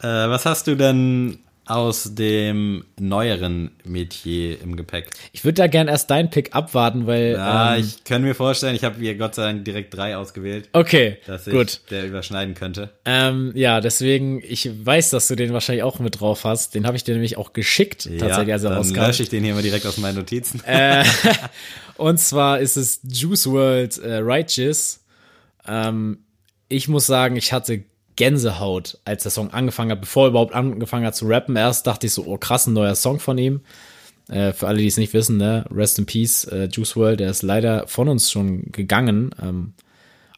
Äh, 0.02 0.08
was 0.08 0.46
hast 0.46 0.68
du 0.68 0.76
denn 0.76 1.40
aus 1.66 2.16
dem 2.16 2.84
neueren 3.00 3.72
Metier 3.86 4.62
im 4.62 4.76
Gepäck? 4.76 5.10
Ich 5.32 5.46
würde 5.46 5.56
da 5.56 5.68
gern 5.68 5.88
erst 5.88 6.10
deinen 6.10 6.30
Pick 6.30 6.56
abwarten, 6.56 7.08
weil. 7.08 7.34
Ja, 7.34 7.76
ähm, 7.76 7.84
ich 7.84 8.04
kann 8.04 8.22
mir 8.22 8.36
vorstellen, 8.36 8.76
ich 8.76 8.84
habe 8.84 9.00
hier 9.00 9.16
Gott 9.16 9.36
sei 9.36 9.44
Dank 9.44 9.66
direkt 9.66 9.96
drei 9.96 10.18
ausgewählt, 10.18 10.70
okay, 10.74 11.18
dass 11.26 11.48
ich 11.48 11.54
gut. 11.54 11.82
der 11.90 12.06
überschneiden 12.06 12.56
könnte. 12.56 12.90
Ähm, 13.06 13.52
ja, 13.56 13.82
deswegen, 13.82 14.42
ich 14.46 14.70
weiß, 14.86 15.12
dass 15.12 15.28
du 15.28 15.36
den 15.36 15.54
wahrscheinlich 15.54 15.84
auch 15.84 16.00
mit 16.00 16.20
drauf 16.20 16.44
hast. 16.44 16.76
Den 16.76 16.86
habe 16.86 16.98
ich 16.98 17.04
dir 17.04 17.14
nämlich 17.14 17.38
auch 17.38 17.54
geschickt, 17.54 18.10
tatsächlich, 18.20 18.54
als 18.54 18.64
er 18.64 18.70
dann 18.70 18.80
rauskam. 18.80 19.02
lösche 19.02 19.24
ich 19.24 19.30
den 19.30 19.44
hier 19.44 19.54
mal 19.54 19.64
direkt 19.64 19.86
aus 19.86 19.98
meinen 19.98 20.16
Notizen. 20.16 20.62
Und 21.98 22.20
zwar 22.20 22.60
ist 22.60 22.76
es 22.76 23.00
Juice 23.04 23.48
World 23.48 23.98
äh, 24.00 24.16
Righteous. 24.16 25.04
Ähm, 25.68 26.20
ich 26.68 26.88
muss 26.88 27.06
sagen, 27.06 27.36
ich 27.36 27.54
hatte 27.54 27.84
Gänsehaut, 28.16 29.00
als 29.06 29.24
der 29.24 29.32
Song 29.32 29.52
angefangen 29.52 29.92
hat, 29.92 30.02
bevor 30.02 30.26
er 30.26 30.30
überhaupt 30.30 30.54
angefangen 30.54 31.06
hat 31.06 31.16
zu 31.16 31.28
rappen. 31.28 31.56
Erst 31.56 31.88
dachte 31.88 32.08
ich 32.08 32.14
so, 32.14 32.26
oh 32.26 32.38
krass, 32.38 32.68
ein 32.68 32.74
neuer 32.74 32.96
Song 32.96 33.20
von 33.20 33.38
ihm. 33.38 33.62
Äh, 34.30 34.54
für 34.54 34.68
alle, 34.68 34.80
die 34.80 34.88
es 34.88 34.98
nicht 34.98 35.14
wissen, 35.14 35.38
ne, 35.38 35.66
Rest 35.70 36.00
in 36.00 36.06
Peace, 36.06 36.46
äh, 36.46 36.70
Juice 36.72 36.96
World, 36.96 37.20
der 37.20 37.30
ist 37.30 37.42
leider 37.42 37.88
von 37.88 38.08
uns 38.08 38.32
schon 38.32 38.72
gegangen. 38.72 39.36
Ähm, 39.42 39.74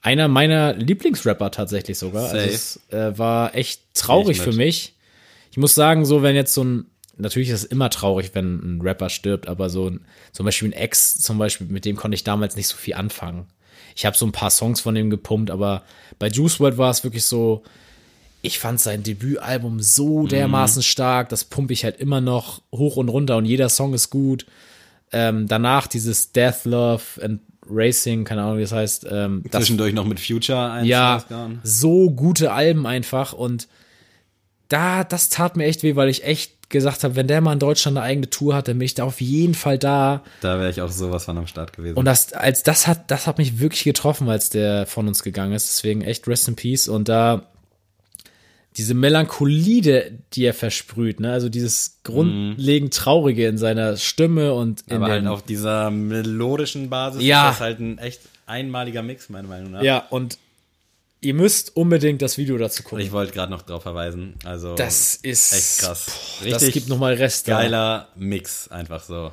einer 0.02 0.28
meiner 0.28 0.74
Lieblingsrapper 0.74 1.52
tatsächlich 1.52 1.98
sogar. 1.98 2.30
Safe. 2.30 2.40
Also 2.40 2.54
es 2.54 2.80
äh, 2.92 3.18
war 3.18 3.56
echt 3.56 3.82
traurig 3.94 4.40
für 4.40 4.54
mich. 4.54 4.96
Ich 5.52 5.58
muss 5.58 5.74
sagen, 5.74 6.06
so 6.06 6.22
wenn 6.22 6.36
jetzt 6.36 6.54
so 6.54 6.64
ein, 6.64 6.86
natürlich 7.18 7.50
ist 7.50 7.64
es 7.64 7.66
immer 7.66 7.90
traurig, 7.90 8.32
wenn 8.34 8.78
ein 8.78 8.82
Rapper 8.82 9.10
stirbt, 9.10 9.48
aber 9.48 9.70
so 9.70 9.90
ein, 9.90 10.02
zum 10.32 10.46
Beispiel 10.46 10.70
ein 10.70 10.74
Ex, 10.74 11.18
zum 11.20 11.38
Beispiel, 11.38 11.68
mit 11.68 11.86
dem 11.86 11.96
konnte 11.96 12.16
ich 12.16 12.24
damals 12.24 12.56
nicht 12.56 12.68
so 12.68 12.78
viel 12.78 12.96
anfangen. 12.96 13.48
Ich 13.96 14.06
habe 14.06 14.18
so 14.18 14.26
ein 14.26 14.32
paar 14.32 14.50
Songs 14.50 14.82
von 14.82 14.94
dem 14.94 15.10
gepumpt, 15.10 15.50
aber 15.50 15.84
bei 16.20 16.28
Juice 16.28 16.60
WRLD 16.60 16.78
war 16.78 16.92
es 16.92 17.04
wirklich 17.04 17.24
so, 17.24 17.64
ich 18.42 18.60
fand 18.60 18.80
sein 18.80 19.04
Debütalbum 19.04 19.80
so 19.80 20.28
dermaßen 20.28 20.84
stark, 20.84 21.30
das 21.30 21.46
pumpe 21.46 21.74
ich 21.74 21.84
halt 21.84 21.98
immer 21.98 22.22
noch 22.22 22.62
hoch 22.72 22.98
und 22.98 23.10
runter 23.10 23.38
und 23.38 23.46
jeder 23.46 23.70
Song 23.70 23.94
ist 23.94 24.10
gut. 24.10 24.46
Ähm, 25.12 25.48
danach 25.48 25.88
dieses 25.88 26.32
Death, 26.32 26.66
Love 26.66 27.04
and 27.22 27.40
Racing, 27.68 28.26
keine 28.26 28.44
Ahnung, 28.44 28.58
wie 28.58 28.62
das 28.62 28.72
heißt. 28.72 29.08
Ähm, 29.10 29.44
das 29.50 29.62
Zwischendurch 29.62 29.94
noch 29.94 30.06
mit 30.06 30.20
Future 30.20 30.72
eins 30.72 30.88
ja, 30.88 31.24
so 31.64 32.12
gute 32.12 32.52
Alben 32.52 32.86
einfach 32.86 33.34
und 33.34 33.68
da, 34.68 35.04
das 35.04 35.30
tat 35.30 35.58
mir 35.58 35.66
echt 35.66 35.84
weh, 35.84 35.96
weil 35.96 36.10
ich 36.10 36.24
echt 36.24 36.55
gesagt 36.70 37.04
habe, 37.04 37.16
wenn 37.16 37.28
der 37.28 37.42
mal 37.42 37.54
in 37.54 37.60
Deutschland 37.60 37.98
eine 37.98 38.06
eigene 38.06 38.30
Tour 38.30 38.56
hat, 38.56 38.68
dann 38.68 38.78
bin 38.80 38.86
ich 38.86 38.94
da 38.96 39.04
auf 39.04 39.22
jeden 39.22 39.54
Fall 39.54 39.78
da. 39.78 40.24
Da 40.42 40.60
wäre 40.60 40.70
ich 40.70 40.82
auch 40.82 40.90
sowas 40.92 41.26
von 41.26 41.38
am 41.38 41.48
Start 41.48 41.74
gewesen. 41.74 41.96
Und 41.98 42.06
das, 42.06 42.34
als 42.34 42.64
das 42.64 42.88
hat, 42.88 43.12
das 43.12 43.28
hat 43.28 43.38
mich 43.38 43.60
wirklich 43.60 43.84
getroffen, 43.84 44.30
als 44.30 44.50
der 44.50 44.86
von 44.86 45.08
uns 45.08 45.24
gegangen 45.24 45.54
ist. 45.54 45.68
Deswegen 45.70 46.02
echt 46.02 46.28
Rest 46.28 46.48
in 46.48 46.56
Peace. 46.56 46.88
Und 46.88 47.08
da 47.10 47.48
diese 48.78 48.94
Melancholie, 48.94 50.20
die- 50.34 50.44
er 50.44 50.54
versprüht, 50.54 51.22
ne, 51.22 51.32
also 51.32 51.48
dieses 51.48 52.00
grundlegend 52.04 52.94
Traurige 52.94 53.48
in 53.48 53.58
seiner 53.58 53.96
Stimme 53.96 54.54
und 54.54 54.82
in 54.88 54.98
Aber 54.98 55.08
halt 55.08 55.26
auf 55.28 55.44
dieser 55.44 55.92
melodischen 55.92 56.90
Basis 56.90 57.24
Ja. 57.24 57.50
ist 57.50 57.56
das 57.56 57.62
halt 57.62 57.80
ein 57.80 57.98
echt 58.00 58.20
einmaliger 58.48 59.02
Mix, 59.02 59.30
meiner 59.30 59.48
Meinung 59.48 59.72
nach. 59.72 59.82
ja, 59.82 60.00
und 60.10 60.38
ihr 61.22 61.34
müsst 61.34 61.76
unbedingt 61.76 62.22
das 62.22 62.38
Video 62.38 62.58
dazu 62.58 62.84
gucken. 62.84 63.00
ich 63.00 63.12
wollte 63.12 63.34
gerade 63.34 63.52
noch 63.52 63.64
drauf 63.64 63.84
verweisen. 63.84 64.36
Also 64.44 64.76
Das 64.76 65.16
ist 65.16 65.54
echt 65.54 65.80
krass. 65.80 66.40
Boah, 66.42 66.50
das 66.50 66.68
gibt 66.72 66.88
nochmal 66.88 67.14
Rest. 67.16 67.48
da. 67.48 67.60
geiler 67.62 68.10
Mix, 68.16 68.68
einfach 68.68 69.04
so. 69.04 69.32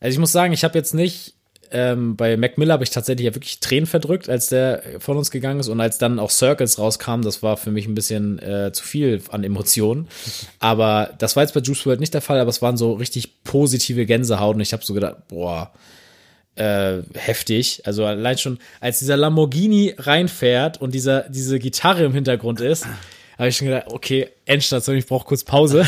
Also 0.00 0.14
ich 0.14 0.18
muss 0.18 0.32
sagen, 0.32 0.52
ich 0.52 0.64
habe 0.64 0.76
jetzt 0.78 0.94
nicht, 0.94 1.34
ähm, 1.72 2.16
bei 2.16 2.36
Mac 2.36 2.58
Miller 2.58 2.74
habe 2.74 2.84
ich 2.84 2.90
tatsächlich 2.90 3.26
ja 3.26 3.34
wirklich 3.34 3.60
Tränen 3.60 3.86
verdrückt, 3.86 4.28
als 4.28 4.48
der 4.48 4.82
von 4.98 5.16
uns 5.16 5.30
gegangen 5.30 5.60
ist 5.60 5.68
und 5.68 5.80
als 5.80 5.98
dann 5.98 6.18
auch 6.18 6.30
Circles 6.30 6.78
rauskam, 6.78 7.22
das 7.22 7.42
war 7.42 7.56
für 7.56 7.70
mich 7.70 7.86
ein 7.86 7.94
bisschen 7.94 8.38
äh, 8.38 8.72
zu 8.72 8.84
viel 8.84 9.20
an 9.30 9.42
Emotionen. 9.42 10.08
Aber 10.60 11.10
das 11.18 11.34
war 11.36 11.42
jetzt 11.42 11.54
bei 11.54 11.60
Juice 11.60 11.84
WRLD 11.86 12.00
nicht 12.00 12.14
der 12.14 12.20
Fall, 12.20 12.40
aber 12.40 12.50
es 12.50 12.62
waren 12.62 12.76
so 12.76 12.92
richtig 12.92 13.42
positive 13.42 14.06
Gänsehaut 14.06 14.54
und 14.54 14.60
ich 14.60 14.72
habe 14.72 14.84
so 14.84 14.94
gedacht, 14.94 15.28
boah, 15.28 15.72
äh, 16.56 17.02
heftig. 17.14 17.82
Also 17.84 18.04
allein 18.04 18.38
schon, 18.38 18.58
als 18.80 18.98
dieser 18.98 19.16
Lamborghini 19.16 19.94
reinfährt 19.96 20.80
und 20.80 20.94
dieser, 20.94 21.28
diese 21.28 21.58
Gitarre 21.58 22.04
im 22.04 22.12
Hintergrund 22.12 22.60
ist, 22.60 22.86
habe 23.38 23.48
ich 23.48 23.56
schon 23.56 23.68
gedacht, 23.68 23.86
okay, 23.88 24.28
Endstation, 24.46 24.96
ich 24.96 25.06
brauche 25.06 25.26
kurz 25.26 25.44
Pause. 25.44 25.86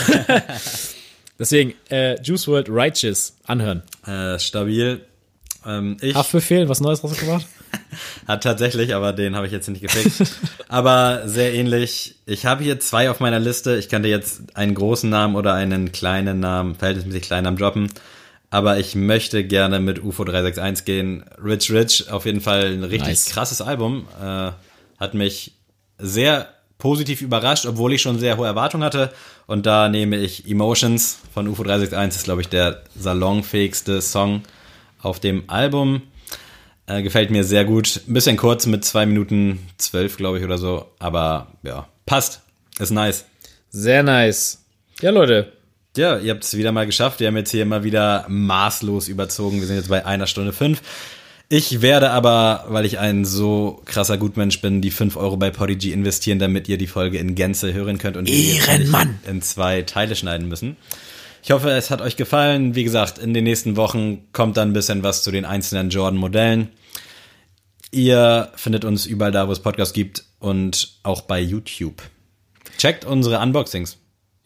Deswegen, 1.38 1.74
äh, 1.90 2.20
Juice 2.22 2.48
WRLD 2.48 2.68
Righteous 2.68 3.36
anhören. 3.46 3.82
Äh, 4.06 4.38
stabil. 4.38 5.00
Ähm, 5.64 5.96
ich 6.00 6.14
Haftbefehl, 6.14 6.68
was 6.68 6.80
Neues 6.80 7.02
rausgebracht? 7.02 7.46
hat 8.26 8.42
tatsächlich, 8.42 8.94
aber 8.94 9.12
den 9.12 9.36
habe 9.36 9.46
ich 9.46 9.52
jetzt 9.52 9.68
nicht 9.68 9.82
gefixt. 9.82 10.36
aber 10.68 11.22
sehr 11.26 11.54
ähnlich. 11.54 12.16
Ich 12.26 12.46
habe 12.46 12.64
hier 12.64 12.80
zwei 12.80 13.10
auf 13.10 13.20
meiner 13.20 13.38
Liste. 13.38 13.76
Ich 13.76 13.88
könnte 13.88 14.08
jetzt 14.08 14.56
einen 14.56 14.74
großen 14.74 15.08
Namen 15.08 15.36
oder 15.36 15.54
einen 15.54 15.92
kleinen 15.92 16.40
Namen, 16.40 16.74
verhältnismäßig 16.74 17.22
kleinen 17.22 17.44
Namen 17.44 17.56
droppen. 17.56 17.90
Aber 18.50 18.78
ich 18.78 18.94
möchte 18.94 19.44
gerne 19.44 19.78
mit 19.78 20.02
UFO 20.02 20.24
361 20.24 20.84
gehen. 20.86 21.24
Rich 21.42 21.70
Rich, 21.70 22.10
auf 22.10 22.24
jeden 22.24 22.40
Fall 22.40 22.72
ein 22.72 22.84
richtig 22.84 23.08
Nice. 23.08 23.26
krasses 23.26 23.60
Album. 23.60 24.06
Äh, 24.20 24.52
hat 24.98 25.14
mich 25.14 25.52
sehr 25.98 26.48
positiv 26.78 27.20
überrascht, 27.20 27.66
obwohl 27.66 27.92
ich 27.92 28.00
schon 28.02 28.18
sehr 28.18 28.36
hohe 28.38 28.46
Erwartungen 28.46 28.84
hatte. 28.84 29.12
Und 29.46 29.66
da 29.66 29.88
nehme 29.88 30.16
ich 30.16 30.48
Emotions 30.48 31.18
von 31.34 31.46
UFO 31.48 31.62
361, 31.62 32.20
ist 32.20 32.24
glaube 32.24 32.40
ich 32.40 32.48
der 32.48 32.82
salonfähigste 32.98 34.00
Song 34.00 34.42
auf 35.02 35.20
dem 35.20 35.44
Album. 35.48 36.02
Äh, 36.86 37.02
gefällt 37.02 37.30
mir 37.30 37.44
sehr 37.44 37.64
gut. 37.66 38.00
Ein 38.08 38.14
bisschen 38.14 38.36
kurz 38.38 38.64
mit 38.64 38.84
zwei 38.84 39.04
Minuten 39.04 39.58
zwölf, 39.76 40.16
glaube 40.16 40.38
ich, 40.38 40.44
oder 40.44 40.56
so. 40.56 40.86
Aber 40.98 41.48
ja, 41.62 41.86
passt. 42.06 42.40
Ist 42.78 42.90
nice. 42.92 43.26
Sehr 43.70 44.02
nice. 44.02 44.64
Ja, 45.02 45.10
Leute. 45.10 45.52
Ja, 45.98 46.16
ihr 46.16 46.32
habt 46.32 46.44
es 46.44 46.56
wieder 46.56 46.72
mal 46.72 46.86
geschafft. 46.86 47.18
Wir 47.18 47.26
haben 47.26 47.36
jetzt 47.36 47.50
hier 47.50 47.62
immer 47.62 47.82
wieder 47.82 48.24
maßlos 48.28 49.08
überzogen. 49.08 49.60
Wir 49.60 49.66
sind 49.66 49.76
jetzt 49.76 49.88
bei 49.88 50.06
einer 50.06 50.28
Stunde 50.28 50.52
fünf. 50.52 50.80
Ich 51.48 51.82
werde 51.82 52.10
aber, 52.10 52.66
weil 52.68 52.84
ich 52.84 52.98
ein 52.98 53.24
so 53.24 53.82
krasser 53.84 54.16
Gutmensch 54.16 54.60
bin, 54.60 54.80
die 54.80 54.90
5 54.90 55.16
Euro 55.16 55.36
bei 55.36 55.50
Podigy 55.50 55.92
investieren, 55.92 56.38
damit 56.38 56.68
ihr 56.68 56.78
die 56.78 56.86
Folge 56.86 57.18
in 57.18 57.34
Gänze 57.34 57.72
hören 57.72 57.98
könnt 57.98 58.16
und 58.16 58.28
Ehrenmann. 58.28 59.18
in 59.26 59.42
zwei 59.42 59.82
Teile 59.82 60.14
schneiden 60.14 60.46
müssen. 60.46 60.76
Ich 61.42 61.50
hoffe, 61.50 61.70
es 61.70 61.90
hat 61.90 62.00
euch 62.00 62.16
gefallen. 62.16 62.74
Wie 62.74 62.84
gesagt, 62.84 63.18
in 63.18 63.34
den 63.34 63.44
nächsten 63.44 63.76
Wochen 63.76 64.30
kommt 64.32 64.56
dann 64.56 64.70
ein 64.70 64.74
bisschen 64.74 65.02
was 65.02 65.22
zu 65.22 65.30
den 65.30 65.44
einzelnen 65.44 65.90
Jordan-Modellen. 65.90 66.68
Ihr 67.90 68.52
findet 68.54 68.84
uns 68.84 69.06
überall 69.06 69.32
da, 69.32 69.48
wo 69.48 69.52
es 69.52 69.60
Podcasts 69.60 69.94
gibt 69.94 70.24
und 70.38 70.98
auch 71.02 71.22
bei 71.22 71.40
YouTube. 71.40 72.02
Checkt 72.76 73.04
unsere 73.04 73.40
Unboxings. 73.40 73.96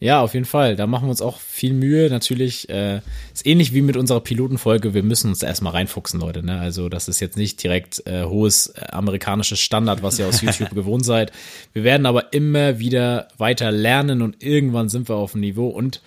Ja, 0.03 0.19
auf 0.19 0.33
jeden 0.33 0.45
Fall. 0.45 0.75
Da 0.75 0.85
machen 0.85 1.05
wir 1.05 1.11
uns 1.11 1.21
auch 1.21 1.39
viel 1.39 1.71
Mühe. 1.71 2.09
Natürlich 2.09 2.67
äh, 2.67 2.97
ist 3.33 3.47
ähnlich 3.47 3.73
wie 3.73 3.81
mit 3.81 3.95
unserer 3.95 4.19
Pilotenfolge. 4.19 4.93
Wir 4.93 5.01
müssen 5.01 5.29
uns 5.29 5.41
erstmal 5.41 5.71
reinfuchsen, 5.71 6.19
Leute. 6.19 6.43
Ne? 6.43 6.59
Also 6.59 6.89
das 6.89 7.07
ist 7.07 7.21
jetzt 7.21 7.37
nicht 7.37 7.63
direkt 7.63 8.05
äh, 8.05 8.25
hohes 8.25 8.67
äh, 8.67 8.85
amerikanisches 8.91 9.61
Standard, 9.61 10.03
was 10.03 10.19
ihr 10.19 10.27
aus 10.27 10.41
YouTube 10.41 10.71
gewohnt 10.75 11.05
seid. 11.05 11.31
Wir 11.71 11.85
werden 11.85 12.05
aber 12.05 12.33
immer 12.33 12.79
wieder 12.79 13.29
weiter 13.37 13.71
lernen 13.71 14.21
und 14.21 14.43
irgendwann 14.43 14.89
sind 14.89 15.07
wir 15.07 15.15
auf 15.15 15.31
dem 15.31 15.39
Niveau. 15.39 15.69
Und 15.69 16.01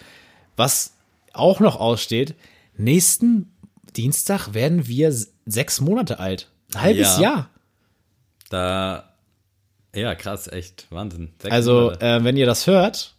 was 0.57 0.92
auch 1.32 1.61
noch 1.61 1.80
aussteht, 1.80 2.34
nächsten 2.76 3.51
Dienstag 3.97 4.53
werden 4.53 4.88
wir 4.88 5.11
sechs 5.47 5.80
Monate 5.80 6.18
alt. 6.20 6.51
Ein 6.74 6.82
halbes 6.82 7.16
Ja. 7.16 7.22
Jahr. 7.22 7.51
Da, 8.51 9.14
ja, 9.94 10.14
krass, 10.14 10.49
echt, 10.49 10.86
Wahnsinn. 10.90 11.30
Sechs 11.40 11.55
Also, 11.55 11.92
äh, 11.92 12.22
wenn 12.22 12.36
ihr 12.36 12.44
das 12.44 12.66
hört, 12.66 13.14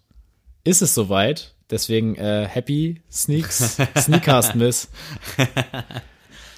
ist 0.68 0.82
es 0.82 0.94
soweit. 0.94 1.54
Deswegen 1.70 2.16
äh, 2.16 2.48
Happy 2.48 3.02
Sneaks, 3.12 3.78
Sneakcast 3.98 4.56
Miss. 4.56 4.90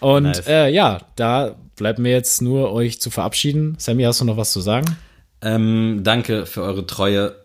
Und 0.01 0.23
Nice. 0.23 0.47
äh, 0.47 0.69
ja, 0.69 0.99
da 1.15 1.55
bleibt 1.75 1.99
mir 1.99 2.11
jetzt 2.11 2.41
nur 2.41 2.71
euch 2.71 3.01
zu 3.01 3.09
verabschieden. 3.09 3.75
Sammy, 3.79 4.03
hast 4.03 4.21
du 4.21 4.25
noch 4.25 4.37
was 4.37 4.51
zu 4.51 4.61
sagen? 4.61 4.97
Ähm, 5.41 6.01
danke 6.03 6.45
für 6.45 6.61
eure 6.61 6.85
Treue. 6.85 7.35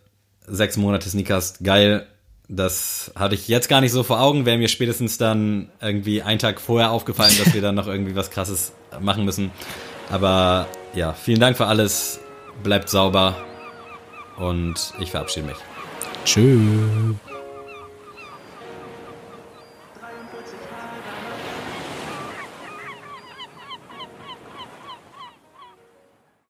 Sechs 0.46 0.76
Monate 0.76 1.08
Sneakers, 1.08 1.58
geil. 1.62 2.06
Das 2.48 3.12
hatte 3.16 3.34
ich 3.34 3.48
jetzt 3.48 3.68
gar 3.70 3.80
nicht 3.80 3.92
so 3.92 4.02
vor 4.02 4.20
Augen. 4.20 4.44
Wäre 4.44 4.58
mir 4.58 4.68
spätestens 4.68 5.16
dann 5.16 5.70
irgendwie 5.80 6.20
einen 6.20 6.38
Tag 6.38 6.60
vorher 6.60 6.90
aufgefallen, 6.90 7.32
dass 7.42 7.54
wir 7.54 7.62
dann 7.62 7.74
noch 7.74 7.86
irgendwie 7.86 8.14
was 8.14 8.30
Krasses 8.30 8.72
machen 9.00 9.24
müssen. 9.24 9.50
Aber 10.10 10.68
ja, 10.94 11.14
vielen 11.14 11.40
Dank 11.40 11.56
für 11.56 11.66
alles. 11.66 12.20
Bleibt 12.62 12.90
sauber. 12.90 13.36
Und 14.36 14.92
ich 15.00 15.12
verabschiede 15.12 15.46
mich. 15.46 15.56
Tschüss. 16.24 17.33